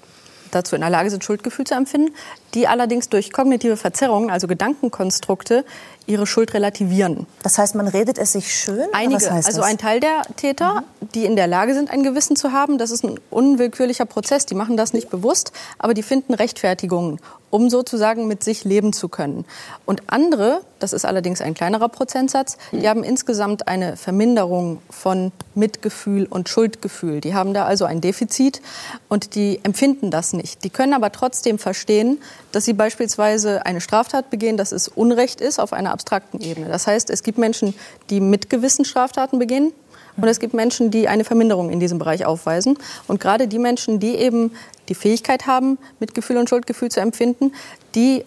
dazu 0.52 0.76
in 0.76 0.82
der 0.82 0.90
Lage 0.90 1.10
sind, 1.10 1.24
Schuldgefühl 1.24 1.66
zu 1.66 1.76
empfinden, 1.76 2.14
die 2.56 2.68
allerdings 2.68 3.10
durch 3.10 3.32
kognitive 3.32 3.78
Verzerrungen, 3.78 4.32
also 4.32 4.48
Gedankenkonstrukte, 4.48 5.66
ihre 6.08 6.28
Schuld 6.28 6.54
relativieren. 6.54 7.26
Das 7.44 7.58
heißt, 7.58 7.76
man 7.76 7.88
redet 7.88 8.18
es 8.18 8.32
sich 8.32 8.54
schön? 8.54 8.88
Einige, 8.94 9.32
also 9.32 9.62
ein 9.62 9.78
Teil 9.78 10.00
der 10.00 10.22
Täter, 10.36 10.84
die 11.14 11.26
in 11.26 11.36
der 11.36 11.48
Lage 11.48 11.74
sind, 11.74 11.90
ein 11.90 12.04
Gewissen 12.04 12.36
zu 12.36 12.52
haben, 12.52 12.78
das 12.78 12.92
ist 12.92 13.04
ein 13.04 13.20
unwillkürlicher 13.30 14.06
Prozess. 14.06 14.46
Die 14.46 14.56
machen 14.56 14.78
das 14.78 14.94
nicht 14.94 15.10
bewusst, 15.10 15.52
aber 15.80 15.94
die 15.94 16.04
finden 16.04 16.34
Rechtfertigungen, 16.34 17.20
um 17.50 17.70
sozusagen 17.70 18.28
mit 18.28 18.44
sich 18.44 18.64
leben 18.64 18.94
zu 18.94 19.10
können. 19.10 19.46
Und 19.86 20.04
andere, 20.08 20.62
das 20.80 20.94
ist 20.94 21.06
allerdings 21.06 21.42
ein 21.42 21.54
kleinerer 21.54 21.90
Prozentsatz, 21.90 22.58
die 22.72 22.88
haben 22.88 23.04
insgesamt 23.04 23.68
eine 23.68 23.98
Verminderung 23.98 24.82
von 24.90 25.32
Mitgefühl 25.56 26.28
und 26.30 26.50
Schuldgefühl. 26.50 27.22
Die 27.22 27.34
haben 27.34 27.54
da 27.54 27.66
also 27.66 27.86
ein 27.86 28.02
Defizit 28.02 28.62
und 29.10 29.36
die 29.36 29.60
empfinden 29.64 30.12
das 30.12 30.34
nicht. 30.34 30.64
Die 30.64 30.70
können 30.70 30.94
aber 30.94 31.12
trotzdem 31.12 31.58
verstehen, 31.58 32.20
dass 32.56 32.64
sie 32.64 32.74
beispielsweise 32.74 33.66
eine 33.66 33.82
Straftat 33.82 34.30
begehen, 34.30 34.56
dass 34.56 34.72
es 34.72 34.88
Unrecht 34.88 35.42
ist 35.42 35.60
auf 35.60 35.74
einer 35.74 35.92
abstrakten 35.92 36.40
Ebene. 36.40 36.70
Das 36.70 36.88
heißt, 36.88 37.10
es 37.10 37.22
gibt 37.22 37.38
Menschen, 37.38 37.74
die 38.10 38.22
mit 38.22 38.50
Gewissen 38.50 38.86
Straftaten 38.86 39.40
begehen. 39.40 39.74
Und 40.16 40.30
es 40.30 40.40
gibt 40.40 40.54
Menschen, 40.54 40.90
die 40.90 41.10
eine 41.10 41.26
Verminderung 41.26 41.70
in 41.70 41.82
diesem 41.82 42.00
Bereich 42.00 42.26
aufweisen. 42.26 42.78
Und 43.10 43.20
gerade 43.20 43.50
die 43.50 43.60
Menschen, 43.60 44.00
die 44.00 44.16
eben 44.16 44.54
die 44.88 44.96
Fähigkeit 44.96 45.48
haben, 45.48 45.78
Mitgefühl 46.00 46.38
und 46.38 46.48
Schuldgefühl 46.48 46.90
zu 46.90 47.02
empfinden, 47.02 47.52
die 47.94 48.24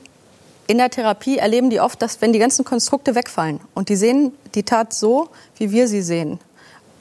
in 0.66 0.76
der 0.76 0.90
Therapie 0.90 1.38
erleben 1.38 1.70
die 1.70 1.80
oft, 1.80 2.02
dass 2.02 2.20
wenn 2.20 2.34
die 2.34 2.38
ganzen 2.38 2.66
Konstrukte 2.66 3.14
wegfallen 3.14 3.60
und 3.72 3.88
die 3.88 3.96
sehen 3.96 4.32
die 4.54 4.64
Tat 4.64 4.92
so, 4.92 5.30
wie 5.56 5.70
wir 5.70 5.88
sie 5.88 6.02
sehen, 6.02 6.38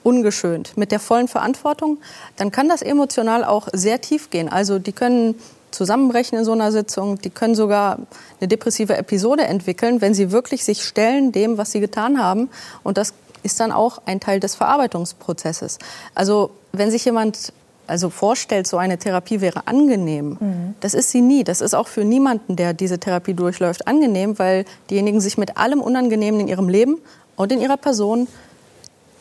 ungeschönt, 0.03 0.77
mit 0.77 0.93
der 0.93 1.01
vollen 1.01 1.27
Verantwortung, 1.27 1.97
dann 2.37 2.51
kann 2.51 2.69
das 2.69 2.81
emotional 2.81 3.43
auch 3.43 3.67
sehr 3.73 3.99
tief 3.99 4.29
gehen. 4.29 4.47
Also 4.47 4.79
die 4.79 4.93
können 4.93 5.35
zusammenbrechen 5.71 6.37
in 6.37 6.45
so 6.45 6.51
einer 6.51 6.71
Sitzung, 6.71 7.19
die 7.19 7.29
können 7.29 7.55
sogar 7.55 7.99
eine 8.39 8.47
depressive 8.47 8.97
Episode 8.97 9.43
entwickeln, 9.43 10.01
wenn 10.01 10.13
sie 10.13 10.31
wirklich 10.31 10.63
sich 10.63 10.83
stellen 10.83 11.31
dem, 11.31 11.57
was 11.57 11.71
sie 11.71 11.79
getan 11.79 12.21
haben. 12.21 12.49
Und 12.83 12.97
das 12.97 13.13
ist 13.43 13.59
dann 13.59 13.71
auch 13.71 14.01
ein 14.05 14.19
Teil 14.19 14.39
des 14.39 14.55
Verarbeitungsprozesses. 14.55 15.79
Also 16.15 16.51
wenn 16.71 16.91
sich 16.91 17.05
jemand 17.05 17.53
also 17.87 18.09
vorstellt, 18.09 18.67
so 18.67 18.77
eine 18.77 18.97
Therapie 18.97 19.39
wäre 19.39 19.67
angenehm, 19.67 20.37
das 20.81 20.93
ist 20.93 21.11
sie 21.11 21.21
nie. 21.21 21.43
Das 21.45 21.61
ist 21.61 21.73
auch 21.73 21.87
für 21.87 22.03
niemanden, 22.03 22.57
der 22.57 22.73
diese 22.73 22.99
Therapie 22.99 23.33
durchläuft, 23.33 23.87
angenehm, 23.87 24.37
weil 24.39 24.65
diejenigen 24.89 25.21
sich 25.21 25.37
mit 25.37 25.57
allem 25.57 25.81
Unangenehmen 25.81 26.41
in 26.41 26.47
ihrem 26.49 26.67
Leben 26.67 26.97
und 27.37 27.51
in 27.51 27.61
ihrer 27.61 27.77
Person 27.77 28.27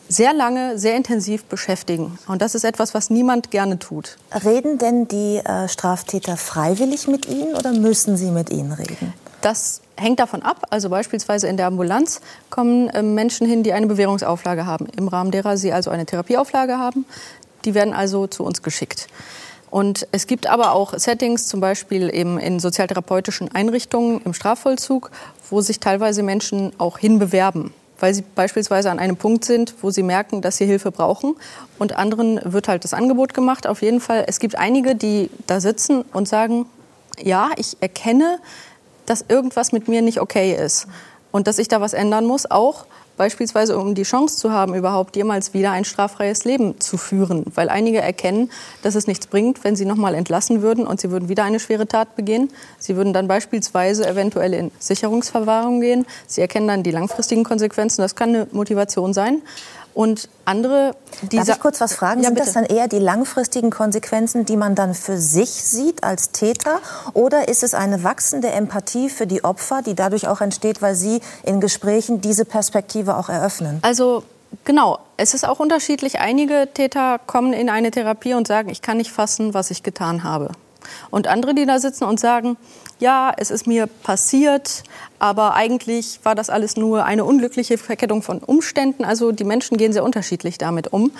sehr 0.09 0.33
lange, 0.33 0.77
sehr 0.77 0.95
intensiv 0.95 1.45
beschäftigen. 1.45 2.17
Und 2.27 2.41
das 2.41 2.55
ist 2.55 2.63
etwas, 2.63 2.93
was 2.93 3.09
niemand 3.09 3.51
gerne 3.51 3.79
tut. 3.79 4.17
Reden 4.43 4.77
denn 4.77 5.07
die 5.07 5.37
äh, 5.37 5.67
Straftäter 5.67 6.37
freiwillig 6.37 7.07
mit 7.07 7.27
Ihnen 7.27 7.55
oder 7.55 7.73
müssen 7.73 8.17
sie 8.17 8.31
mit 8.31 8.49
Ihnen 8.49 8.71
reden? 8.71 9.13
Das 9.41 9.81
hängt 9.95 10.19
davon 10.19 10.41
ab. 10.41 10.65
Also 10.69 10.89
beispielsweise 10.89 11.47
in 11.47 11.57
der 11.57 11.67
Ambulanz 11.67 12.21
kommen 12.49 12.89
äh, 12.89 13.01
Menschen 13.01 13.47
hin, 13.47 13.63
die 13.63 13.73
eine 13.73 13.87
Bewährungsauflage 13.87 14.65
haben, 14.65 14.87
im 14.97 15.07
Rahmen 15.07 15.31
derer 15.31 15.57
sie 15.57 15.73
also 15.73 15.89
eine 15.89 16.05
Therapieauflage 16.05 16.77
haben. 16.77 17.05
Die 17.65 17.73
werden 17.73 17.93
also 17.93 18.27
zu 18.27 18.43
uns 18.43 18.61
geschickt. 18.61 19.07
Und 19.69 20.07
es 20.13 20.27
gibt 20.27 20.47
aber 20.47 20.71
auch 20.71 20.97
Settings, 20.97 21.47
zum 21.47 21.59
Beispiel 21.59 22.13
eben 22.13 22.39
in 22.39 22.59
sozialtherapeutischen 22.59 23.53
Einrichtungen 23.53 24.21
im 24.23 24.33
Strafvollzug, 24.33 25.11
wo 25.49 25.61
sich 25.61 25.79
teilweise 25.79 26.23
Menschen 26.23 26.71
auch 26.77 26.97
hinbewerben, 26.97 27.73
weil 27.99 28.13
sie 28.13 28.23
beispielsweise 28.35 28.91
an 28.91 28.99
einem 28.99 29.17
Punkt 29.17 29.45
sind, 29.45 29.75
wo 29.81 29.89
sie 29.89 30.03
merken, 30.03 30.41
dass 30.41 30.57
sie 30.57 30.65
Hilfe 30.65 30.91
brauchen. 30.91 31.35
Und 31.79 31.97
anderen 31.97 32.39
wird 32.43 32.67
halt 32.67 32.83
das 32.83 32.93
Angebot 32.93 33.33
gemacht. 33.33 33.67
Auf 33.67 33.81
jeden 33.81 33.99
Fall, 33.99 34.25
es 34.27 34.39
gibt 34.39 34.57
einige, 34.57 34.95
die 34.95 35.29
da 35.47 35.59
sitzen 35.59 36.03
und 36.13 36.27
sagen, 36.27 36.65
ja, 37.21 37.49
ich 37.57 37.77
erkenne, 37.79 38.39
dass 39.05 39.25
irgendwas 39.27 39.71
mit 39.71 39.87
mir 39.87 40.01
nicht 40.01 40.21
okay 40.21 40.53
ist 40.53 40.87
und 41.31 41.47
dass 41.47 41.57
ich 41.57 41.67
da 41.67 41.81
was 41.81 41.93
ändern 41.93 42.25
muss, 42.25 42.49
auch 42.49 42.85
beispielsweise 43.17 43.77
um 43.77 43.95
die 43.95 44.03
Chance 44.03 44.37
zu 44.37 44.51
haben, 44.51 44.75
überhaupt 44.75 45.15
jemals 45.15 45.53
wieder 45.53 45.71
ein 45.71 45.83
straffreies 45.83 46.45
Leben 46.45 46.79
zu 46.79 46.97
führen. 46.97 47.43
Weil 47.55 47.69
einige 47.69 47.99
erkennen, 47.99 48.49
dass 48.83 48.95
es 48.95 49.07
nichts 49.07 49.27
bringt, 49.27 49.63
wenn 49.63 49.75
sie 49.75 49.85
nochmal 49.85 50.15
entlassen 50.15 50.61
würden 50.61 50.87
und 50.87 51.01
sie 51.01 51.11
würden 51.11 51.27
wieder 51.27 51.43
eine 51.43 51.59
schwere 51.59 51.87
Tat 51.87 52.15
begehen. 52.15 52.49
Sie 52.79 52.95
würden 52.95 53.11
dann 53.11 53.27
beispielsweise 53.27 54.07
eventuell 54.07 54.53
in 54.53 54.71
Sicherungsverwahrung 54.79 55.81
gehen. 55.81 56.05
Sie 56.27 56.41
erkennen 56.41 56.67
dann 56.67 56.83
die 56.83 56.91
langfristigen 56.91 57.43
Konsequenzen. 57.43 58.01
Das 58.01 58.15
kann 58.15 58.29
eine 58.29 58.47
Motivation 58.51 59.13
sein. 59.13 59.41
Und 59.97 60.29
andere, 60.45 60.95
die 61.23 61.37
Darf 61.37 61.49
ich 61.49 61.59
kurz 61.59 61.81
was 61.81 61.95
fragen? 61.95 62.21
Ja, 62.21 62.27
Sind 62.27 62.35
bitte. 62.35 62.45
das 62.45 62.53
dann 62.53 62.65
eher 62.65 62.87
die 62.87 62.99
langfristigen 62.99 63.71
Konsequenzen, 63.71 64.45
die 64.45 64.55
man 64.55 64.75
dann 64.75 64.93
für 64.93 65.17
sich 65.17 65.49
sieht 65.49 66.03
als 66.03 66.29
Täter? 66.29 66.81
Oder 67.15 67.47
ist 67.47 67.63
es 67.63 67.73
eine 67.73 68.03
wachsende 68.03 68.49
Empathie 68.49 69.09
für 69.09 69.25
die 69.25 69.43
Opfer, 69.43 69.81
die 69.81 69.95
dadurch 69.95 70.27
auch 70.27 70.39
entsteht, 70.39 70.83
weil 70.83 70.93
Sie 70.93 71.19
in 71.41 71.61
Gesprächen 71.61 72.21
diese 72.21 72.45
Perspektive 72.45 73.17
auch 73.17 73.27
eröffnen? 73.27 73.79
Also 73.81 74.21
genau, 74.65 74.99
es 75.17 75.33
ist 75.33 75.47
auch 75.47 75.59
unterschiedlich. 75.59 76.19
Einige 76.19 76.69
Täter 76.71 77.19
kommen 77.25 77.51
in 77.53 77.67
eine 77.67 77.89
Therapie 77.89 78.35
und 78.35 78.45
sagen, 78.45 78.69
ich 78.69 78.83
kann 78.83 78.97
nicht 78.97 79.11
fassen, 79.11 79.55
was 79.55 79.71
ich 79.71 79.81
getan 79.81 80.23
habe. 80.23 80.51
Und 81.09 81.25
andere, 81.25 81.55
die 81.55 81.65
da 81.65 81.79
sitzen 81.79 82.03
und 82.03 82.19
sagen, 82.19 82.55
ja, 82.99 83.31
es 83.37 83.51
ist 83.51 83.67
mir 83.67 83.87
passiert, 83.87 84.83
aber 85.19 85.53
eigentlich 85.53 86.19
war 86.23 86.35
das 86.35 86.49
alles 86.49 86.77
nur 86.77 87.05
eine 87.05 87.25
unglückliche 87.25 87.77
Verkettung 87.77 88.21
von 88.21 88.39
Umständen. 88.39 89.05
Also 89.05 89.31
die 89.31 89.43
Menschen 89.43 89.77
gehen 89.77 89.93
sehr 89.93 90.03
unterschiedlich 90.03 90.57
damit 90.57 90.93
um. 90.93 91.11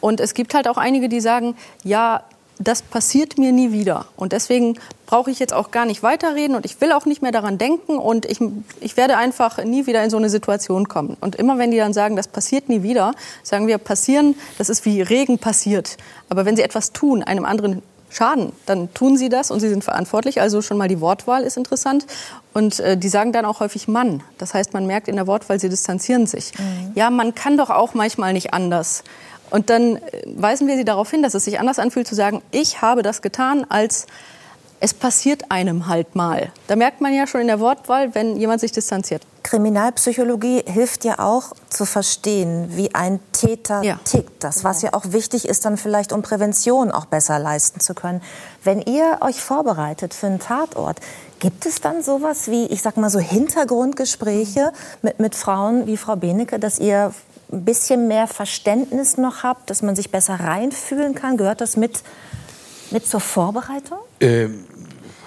Und 0.00 0.20
es 0.20 0.34
gibt 0.34 0.54
halt 0.54 0.68
auch 0.68 0.76
einige, 0.76 1.08
die 1.08 1.20
sagen, 1.20 1.56
ja, 1.82 2.22
das 2.58 2.82
passiert 2.82 3.36
mir 3.36 3.52
nie 3.52 3.72
wieder. 3.72 4.06
Und 4.16 4.32
deswegen 4.32 4.78
brauche 5.06 5.30
ich 5.30 5.38
jetzt 5.38 5.52
auch 5.52 5.70
gar 5.70 5.86
nicht 5.86 6.02
weiterreden 6.02 6.54
und 6.54 6.64
ich 6.64 6.80
will 6.80 6.92
auch 6.92 7.04
nicht 7.04 7.20
mehr 7.20 7.32
daran 7.32 7.58
denken 7.58 7.98
und 7.98 8.26
ich, 8.26 8.38
ich 8.80 8.96
werde 8.96 9.16
einfach 9.16 9.62
nie 9.64 9.86
wieder 9.86 10.02
in 10.04 10.10
so 10.10 10.16
eine 10.16 10.30
Situation 10.30 10.88
kommen. 10.88 11.16
Und 11.20 11.34
immer 11.34 11.58
wenn 11.58 11.70
die 11.70 11.76
dann 11.78 11.92
sagen, 11.92 12.16
das 12.16 12.28
passiert 12.28 12.68
nie 12.68 12.82
wieder, 12.82 13.12
sagen 13.42 13.66
wir, 13.66 13.78
passieren, 13.78 14.36
das 14.58 14.68
ist 14.68 14.84
wie 14.84 15.02
Regen 15.02 15.38
passiert. 15.38 15.96
Aber 16.28 16.44
wenn 16.44 16.56
sie 16.56 16.62
etwas 16.62 16.92
tun, 16.92 17.22
einem 17.22 17.44
anderen 17.44 17.82
schaden, 18.14 18.52
dann 18.66 18.92
tun 18.94 19.16
sie 19.16 19.28
das 19.28 19.50
und 19.50 19.60
sie 19.60 19.68
sind 19.68 19.82
verantwortlich. 19.82 20.40
Also 20.40 20.62
schon 20.62 20.78
mal 20.78 20.88
die 20.88 21.00
Wortwahl 21.00 21.42
ist 21.42 21.56
interessant. 21.56 22.06
Und 22.52 22.78
äh, 22.78 22.96
die 22.96 23.08
sagen 23.08 23.32
dann 23.32 23.44
auch 23.44 23.60
häufig 23.60 23.88
Mann. 23.88 24.22
Das 24.38 24.54
heißt, 24.54 24.72
man 24.72 24.86
merkt 24.86 25.08
in 25.08 25.16
der 25.16 25.26
Wortwahl, 25.26 25.58
sie 25.58 25.68
distanzieren 25.68 26.26
sich. 26.26 26.52
Mhm. 26.56 26.92
Ja, 26.94 27.10
man 27.10 27.34
kann 27.34 27.56
doch 27.56 27.70
auch 27.70 27.94
manchmal 27.94 28.32
nicht 28.32 28.54
anders. 28.54 29.02
Und 29.50 29.68
dann 29.68 29.96
äh, 29.96 30.00
weisen 30.26 30.68
wir 30.68 30.76
sie 30.76 30.84
darauf 30.84 31.10
hin, 31.10 31.22
dass 31.22 31.34
es 31.34 31.44
sich 31.44 31.58
anders 31.58 31.78
anfühlt 31.78 32.06
zu 32.06 32.14
sagen, 32.14 32.40
ich 32.52 32.80
habe 32.80 33.02
das 33.02 33.20
getan, 33.20 33.66
als 33.68 34.06
es 34.84 34.92
passiert 34.92 35.50
einem 35.50 35.86
halt 35.86 36.14
mal. 36.14 36.52
Da 36.66 36.76
merkt 36.76 37.00
man 37.00 37.14
ja 37.14 37.26
schon 37.26 37.40
in 37.40 37.46
der 37.46 37.58
Wortwahl, 37.58 38.14
wenn 38.14 38.36
jemand 38.36 38.60
sich 38.60 38.70
distanziert. 38.70 39.22
Kriminalpsychologie 39.42 40.62
hilft 40.66 41.06
ja 41.06 41.20
auch 41.20 41.54
zu 41.70 41.86
verstehen, 41.86 42.68
wie 42.76 42.94
ein 42.94 43.18
Täter 43.32 43.82
ja. 43.82 43.98
tickt. 44.04 44.44
Das, 44.44 44.62
was 44.62 44.82
ja 44.82 44.92
auch 44.92 45.04
wichtig 45.06 45.48
ist, 45.48 45.64
dann 45.64 45.78
vielleicht 45.78 46.12
um 46.12 46.20
Prävention 46.20 46.90
auch 46.90 47.06
besser 47.06 47.38
leisten 47.38 47.80
zu 47.80 47.94
können. 47.94 48.20
Wenn 48.62 48.82
ihr 48.82 49.20
euch 49.22 49.40
vorbereitet 49.40 50.12
für 50.12 50.26
einen 50.26 50.38
Tatort, 50.38 51.00
gibt 51.38 51.64
es 51.64 51.80
dann 51.80 52.02
sowas 52.02 52.48
wie, 52.48 52.66
ich 52.66 52.82
sag 52.82 52.98
mal 52.98 53.08
so 53.08 53.20
Hintergrundgespräche 53.20 54.70
mit, 55.00 55.18
mit 55.18 55.34
Frauen 55.34 55.86
wie 55.86 55.96
Frau 55.96 56.16
Benecke, 56.16 56.58
dass 56.58 56.78
ihr 56.78 57.14
ein 57.50 57.64
bisschen 57.64 58.06
mehr 58.06 58.26
Verständnis 58.26 59.16
noch 59.16 59.44
habt, 59.44 59.70
dass 59.70 59.80
man 59.80 59.96
sich 59.96 60.10
besser 60.10 60.34
reinfühlen 60.34 61.14
kann? 61.14 61.38
Gehört 61.38 61.62
das 61.62 61.78
mit, 61.78 62.02
mit 62.90 63.06
zur 63.06 63.20
Vorbereitung? 63.20 63.98
Ähm, 64.20 64.64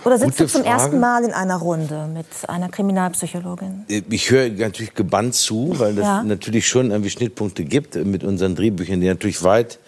Oder 0.08 0.18
sitzt 0.18 0.40
du 0.40 0.48
zum 0.48 0.64
Frage. 0.64 0.74
ersten 0.74 1.00
Mal 1.00 1.24
in 1.26 1.34
einer 1.34 1.58
Runde 1.58 2.08
mit 2.14 2.26
einer 2.48 2.70
Kriminalpsychologin? 2.70 3.86
Äh, 3.90 4.04
ich 4.10 4.32
höre 4.32 4.50
natürlich 4.50 4.94
gebannt 4.94 5.36
zu, 5.36 5.74
weil 5.78 5.98
es 5.98 6.04
ja. 6.06 6.24
natürlich 6.24 6.68
schon 6.68 6.92
irgendwie 6.92 7.10
Schnittpunkte 7.10 7.66
gibt 7.66 7.96
mit 7.96 8.24
unseren 8.24 8.56
Drehbüchern, 8.56 9.02
die 9.02 9.08
natürlich 9.08 9.44
weit 9.44 9.80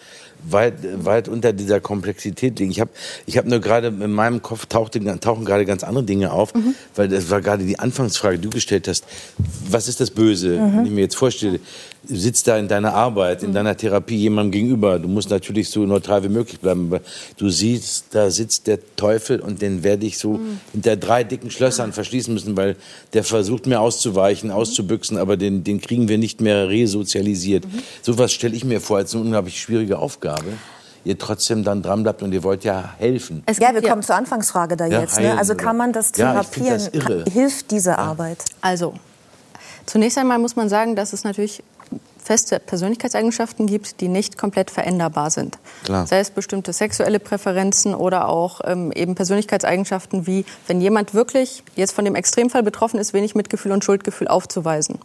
weit, 0.48 0.74
weit 1.04 1.28
unter 1.28 1.52
dieser 1.52 1.80
Komplexität 1.80 2.58
liegen. 2.58 2.70
Ich 2.70 2.80
habe 2.80 2.90
ich 3.26 3.36
hab 3.36 3.46
nur 3.46 3.60
gerade 3.60 3.88
in 3.88 4.12
meinem 4.12 4.42
Kopf 4.42 4.66
tauchte, 4.66 5.00
tauchen 5.20 5.44
gerade 5.44 5.64
ganz 5.64 5.84
andere 5.84 6.04
Dinge 6.04 6.32
auf, 6.32 6.54
mhm. 6.54 6.74
weil 6.94 7.08
das 7.08 7.30
war 7.30 7.40
gerade 7.40 7.64
die 7.64 7.78
Anfangsfrage, 7.78 8.38
die 8.38 8.48
du 8.48 8.50
gestellt 8.50 8.88
hast. 8.88 9.04
Was 9.68 9.88
ist 9.88 10.00
das 10.00 10.10
Böse? 10.10 10.58
Mhm. 10.58 10.76
Wenn 10.76 10.86
ich 10.86 10.92
mir 10.92 11.00
jetzt 11.02 11.16
vorstelle, 11.16 11.60
sitzt 12.04 12.48
da 12.48 12.56
in 12.56 12.68
deiner 12.68 12.94
Arbeit, 12.94 13.42
in 13.42 13.50
mhm. 13.50 13.54
deiner 13.54 13.76
Therapie 13.76 14.16
jemandem 14.16 14.52
gegenüber. 14.52 14.98
Du 14.98 15.08
musst 15.08 15.30
natürlich 15.30 15.70
so 15.70 15.80
neutral 15.80 16.24
wie 16.24 16.28
möglich 16.28 16.60
bleiben, 16.60 16.86
aber 16.86 17.02
du 17.36 17.50
siehst, 17.50 18.06
da 18.12 18.30
sitzt 18.30 18.66
der 18.66 18.78
Teufel 18.96 19.40
und 19.40 19.60
den 19.62 19.82
werde 19.82 20.06
ich 20.06 20.18
so 20.18 20.34
mhm. 20.34 20.60
hinter 20.72 20.96
drei 20.96 21.24
dicken 21.24 21.50
Schlössern 21.50 21.92
verschließen 21.92 22.32
müssen, 22.32 22.56
weil 22.56 22.76
der 23.12 23.24
versucht 23.24 23.66
mir 23.66 23.80
auszuweichen, 23.80 24.50
mhm. 24.50 24.56
auszubüchsen, 24.56 25.18
aber 25.18 25.36
den, 25.36 25.64
den 25.64 25.80
kriegen 25.80 26.08
wir 26.08 26.18
nicht 26.18 26.40
mehr 26.40 26.68
resozialisiert. 26.68 27.64
Mhm. 27.66 27.82
Sowas 28.02 28.32
stelle 28.32 28.56
ich 28.56 28.64
mir 28.64 28.80
vor 28.80 28.98
als 28.98 29.14
eine 29.14 29.24
unglaublich 29.24 29.60
schwierige 29.60 29.98
Aufgabe 29.98 30.52
ihr 31.04 31.18
trotzdem 31.18 31.64
dann 31.64 31.82
dran 31.82 32.02
bleibt 32.02 32.22
und 32.22 32.32
ihr 32.32 32.42
wollt 32.42 32.64
ja 32.64 32.94
helfen. 32.98 33.42
Es 33.46 33.58
ja, 33.58 33.72
wir 33.72 33.82
kommen 33.82 34.02
zur 34.02 34.16
Anfangsfrage 34.16 34.76
da 34.76 34.86
ja, 34.86 35.00
jetzt. 35.00 35.18
Ne? 35.18 35.36
Also 35.36 35.54
kann 35.54 35.76
man 35.76 35.92
das 35.92 36.12
therapieren? 36.12 36.80
Ja, 36.92 37.00
das 37.00 37.32
Hilft 37.32 37.70
diese 37.70 37.98
Arbeit? 37.98 38.44
Also, 38.60 38.94
zunächst 39.86 40.18
einmal 40.18 40.38
muss 40.38 40.56
man 40.56 40.68
sagen, 40.68 40.96
dass 40.96 41.12
es 41.12 41.24
natürlich 41.24 41.62
feste 42.22 42.60
Persönlichkeitseigenschaften 42.60 43.66
gibt, 43.66 44.00
die 44.00 44.08
nicht 44.08 44.38
komplett 44.38 44.70
veränderbar 44.70 45.30
sind. 45.30 45.58
Klar. 45.84 46.06
Sei 46.06 46.20
es 46.20 46.30
bestimmte 46.30 46.72
sexuelle 46.72 47.18
Präferenzen 47.18 47.94
oder 47.94 48.28
auch 48.28 48.60
ähm, 48.64 48.92
eben 48.92 49.14
Persönlichkeitseigenschaften 49.14 50.26
wie, 50.26 50.44
wenn 50.66 50.80
jemand 50.80 51.14
wirklich 51.14 51.62
jetzt 51.76 51.92
von 51.92 52.04
dem 52.04 52.14
Extremfall 52.14 52.62
betroffen 52.62 52.98
ist, 53.00 53.12
wenig 53.12 53.34
Mitgefühl 53.34 53.72
und 53.72 53.84
Schuldgefühl 53.84 54.28
aufzuweisen. 54.28 54.98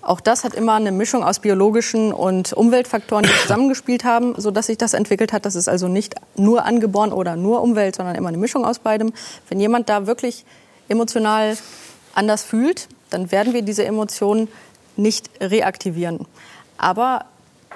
Auch 0.00 0.20
das 0.20 0.44
hat 0.44 0.54
immer 0.54 0.74
eine 0.74 0.92
Mischung 0.92 1.24
aus 1.24 1.40
biologischen 1.40 2.12
und 2.12 2.52
Umweltfaktoren, 2.52 3.24
die 3.24 3.40
zusammengespielt 3.42 4.04
haben, 4.04 4.34
sodass 4.36 4.66
sich 4.66 4.78
das 4.78 4.94
entwickelt 4.94 5.32
hat. 5.32 5.44
Das 5.44 5.54
ist 5.54 5.68
also 5.68 5.88
nicht 5.88 6.14
nur 6.36 6.64
angeboren 6.64 7.12
oder 7.12 7.36
nur 7.36 7.62
Umwelt, 7.62 7.96
sondern 7.96 8.14
immer 8.14 8.28
eine 8.28 8.38
Mischung 8.38 8.64
aus 8.64 8.78
beidem. 8.78 9.12
Wenn 9.48 9.60
jemand 9.60 9.88
da 9.88 10.06
wirklich 10.06 10.44
emotional 10.88 11.56
anders 12.14 12.42
fühlt, 12.42 12.88
dann 13.10 13.32
werden 13.32 13.54
wir 13.54 13.62
diese 13.62 13.84
Emotionen 13.84 14.48
nicht 14.98 15.30
reaktivieren. 15.40 16.26
Aber 16.76 17.24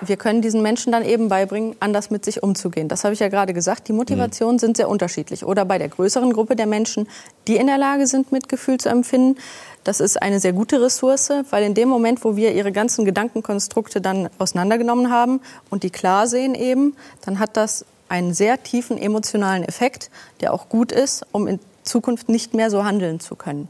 wir 0.01 0.17
können 0.17 0.43
diesen 0.43 0.63
Menschen 0.63 0.93
dann 0.93 1.05
eben 1.05 1.29
beibringen, 1.29 1.77
anders 1.81 2.11
mit 2.11 2.25
sich 2.25 2.43
umzugehen. 2.43 2.89
Das 2.89 3.05
habe 3.05 3.15
ich 3.15 3.21
ja 3.21 3.29
gerade 3.29 3.53
gesagt. 3.55 3.89
Die 3.89 3.93
Motivationen 3.93 4.57
mhm. 4.57 4.61
sind 4.61 4.77
sehr 4.77 4.89
unterschiedlich. 4.89 5.45
Oder 5.45 5.65
bei 5.65 5.79
der 5.79 5.89
größeren 5.89 6.33
Gruppe 6.33 6.57
der 6.57 6.67
Menschen, 6.67 7.09
die 7.47 7.57
in 7.57 7.67
der 7.69 7.79
Lage 7.79 8.07
sind, 8.07 8.33
Mitgefühl 8.33 8.79
zu 8.79 8.89
empfinden, 8.89 9.39
das 9.85 10.01
ist 10.01 10.21
eine 10.21 10.41
sehr 10.41 10.53
gute 10.53 10.81
Ressource, 10.81 11.31
weil 11.51 11.65
in 11.65 11.75
dem 11.75 11.89
Moment, 11.89 12.25
wo 12.25 12.37
wir 12.37 12.53
ihre 12.53 12.73
ganzen 12.73 13.05
Gedankenkonstrukte 13.05 14.01
dann 14.01 14.29
auseinandergenommen 14.39 15.11
haben 15.11 15.41
und 15.71 15.83
die 15.83 15.91
klar 15.91 16.27
sehen 16.27 16.55
eben, 16.55 16.97
dann 17.25 17.39
hat 17.39 17.57
das 17.57 17.85
einen 18.09 18.35
sehr 18.35 18.63
tiefen 18.63 18.99
emotionalen 18.99 19.65
Effekt, 19.65 20.11
der 20.41 20.53
auch 20.53 20.69
gut 20.69 20.93
ist, 20.93 21.27
um 21.33 21.49
in 21.49 21.59
Zukunft 21.83 22.29
nicht 22.29 22.55
mehr 22.55 22.71
so 22.71 22.85
handeln 22.85 23.21
zu 23.21 23.35
können. 23.35 23.69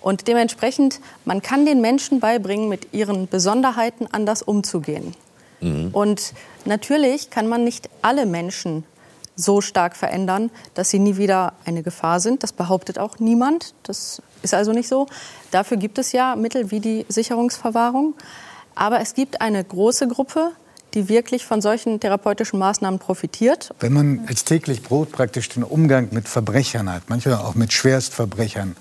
Und 0.00 0.28
dementsprechend, 0.28 1.00
man 1.24 1.42
kann 1.42 1.66
den 1.66 1.80
Menschen 1.80 2.20
beibringen, 2.20 2.68
mit 2.68 2.92
ihren 2.92 3.28
Besonderheiten 3.28 4.06
anders 4.10 4.42
umzugehen. 4.42 5.14
Mhm. 5.60 5.90
Und 5.92 6.32
natürlich 6.64 7.30
kann 7.30 7.46
man 7.46 7.64
nicht 7.64 7.90
alle 8.02 8.26
Menschen 8.26 8.84
so 9.36 9.60
stark 9.60 9.96
verändern, 9.96 10.50
dass 10.74 10.90
sie 10.90 10.98
nie 10.98 11.16
wieder 11.16 11.54
eine 11.64 11.82
Gefahr 11.82 12.20
sind. 12.20 12.42
Das 12.42 12.52
behauptet 12.52 12.98
auch 12.98 13.18
niemand. 13.18 13.74
Das 13.82 14.22
ist 14.42 14.54
also 14.54 14.72
nicht 14.72 14.88
so. 14.88 15.06
Dafür 15.50 15.76
gibt 15.76 15.98
es 15.98 16.12
ja 16.12 16.36
Mittel 16.36 16.70
wie 16.70 16.80
die 16.80 17.06
Sicherungsverwahrung. 17.08 18.14
Aber 18.74 19.00
es 19.00 19.14
gibt 19.14 19.40
eine 19.40 19.62
große 19.62 20.08
Gruppe, 20.08 20.52
die 20.94 21.08
wirklich 21.08 21.44
von 21.44 21.60
solchen 21.60 22.00
therapeutischen 22.00 22.58
Maßnahmen 22.58 22.98
profitiert. 22.98 23.72
Wenn 23.80 23.92
man 23.92 24.24
als 24.26 24.44
täglich 24.44 24.82
Brot 24.82 25.12
praktisch 25.12 25.48
den 25.48 25.62
Umgang 25.62 26.08
mit 26.10 26.28
Verbrechern 26.28 26.92
hat, 26.92 27.04
manchmal 27.08 27.36
auch 27.36 27.54
mit 27.54 27.72
Schwerstverbrechern, 27.72 28.76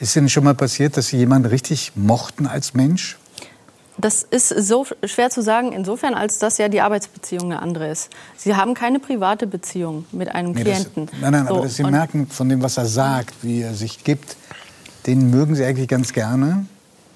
ist 0.00 0.16
Ihnen 0.16 0.28
schon 0.28 0.44
mal 0.44 0.54
passiert, 0.54 0.96
dass 0.96 1.08
Sie 1.08 1.16
jemanden 1.16 1.48
richtig 1.48 1.92
mochten 1.94 2.46
als 2.46 2.74
Mensch? 2.74 3.18
Das 3.98 4.22
ist 4.22 4.48
so 4.48 4.86
schwer 5.04 5.30
zu 5.30 5.42
sagen, 5.42 5.72
insofern, 5.72 6.14
als 6.14 6.38
dass 6.38 6.58
ja 6.58 6.68
die 6.68 6.80
Arbeitsbeziehung 6.80 7.44
eine 7.44 7.60
andere 7.60 7.88
ist. 7.88 8.08
Sie 8.36 8.56
haben 8.56 8.74
keine 8.74 8.98
private 8.98 9.46
Beziehung 9.46 10.06
mit 10.12 10.34
einem 10.34 10.52
nee, 10.52 10.62
Klienten. 10.62 11.06
Das, 11.06 11.20
nein, 11.20 11.32
nein, 11.32 11.46
so, 11.46 11.54
aber 11.54 11.62
dass 11.64 11.76
Sie 11.76 11.84
merken 11.84 12.26
von 12.26 12.48
dem, 12.48 12.62
was 12.62 12.78
er 12.78 12.86
sagt, 12.86 13.34
wie 13.42 13.60
er 13.60 13.74
sich 13.74 14.02
gibt, 14.02 14.36
den 15.06 15.30
mögen 15.30 15.54
Sie 15.54 15.64
eigentlich 15.64 15.88
ganz 15.88 16.12
gerne. 16.12 16.66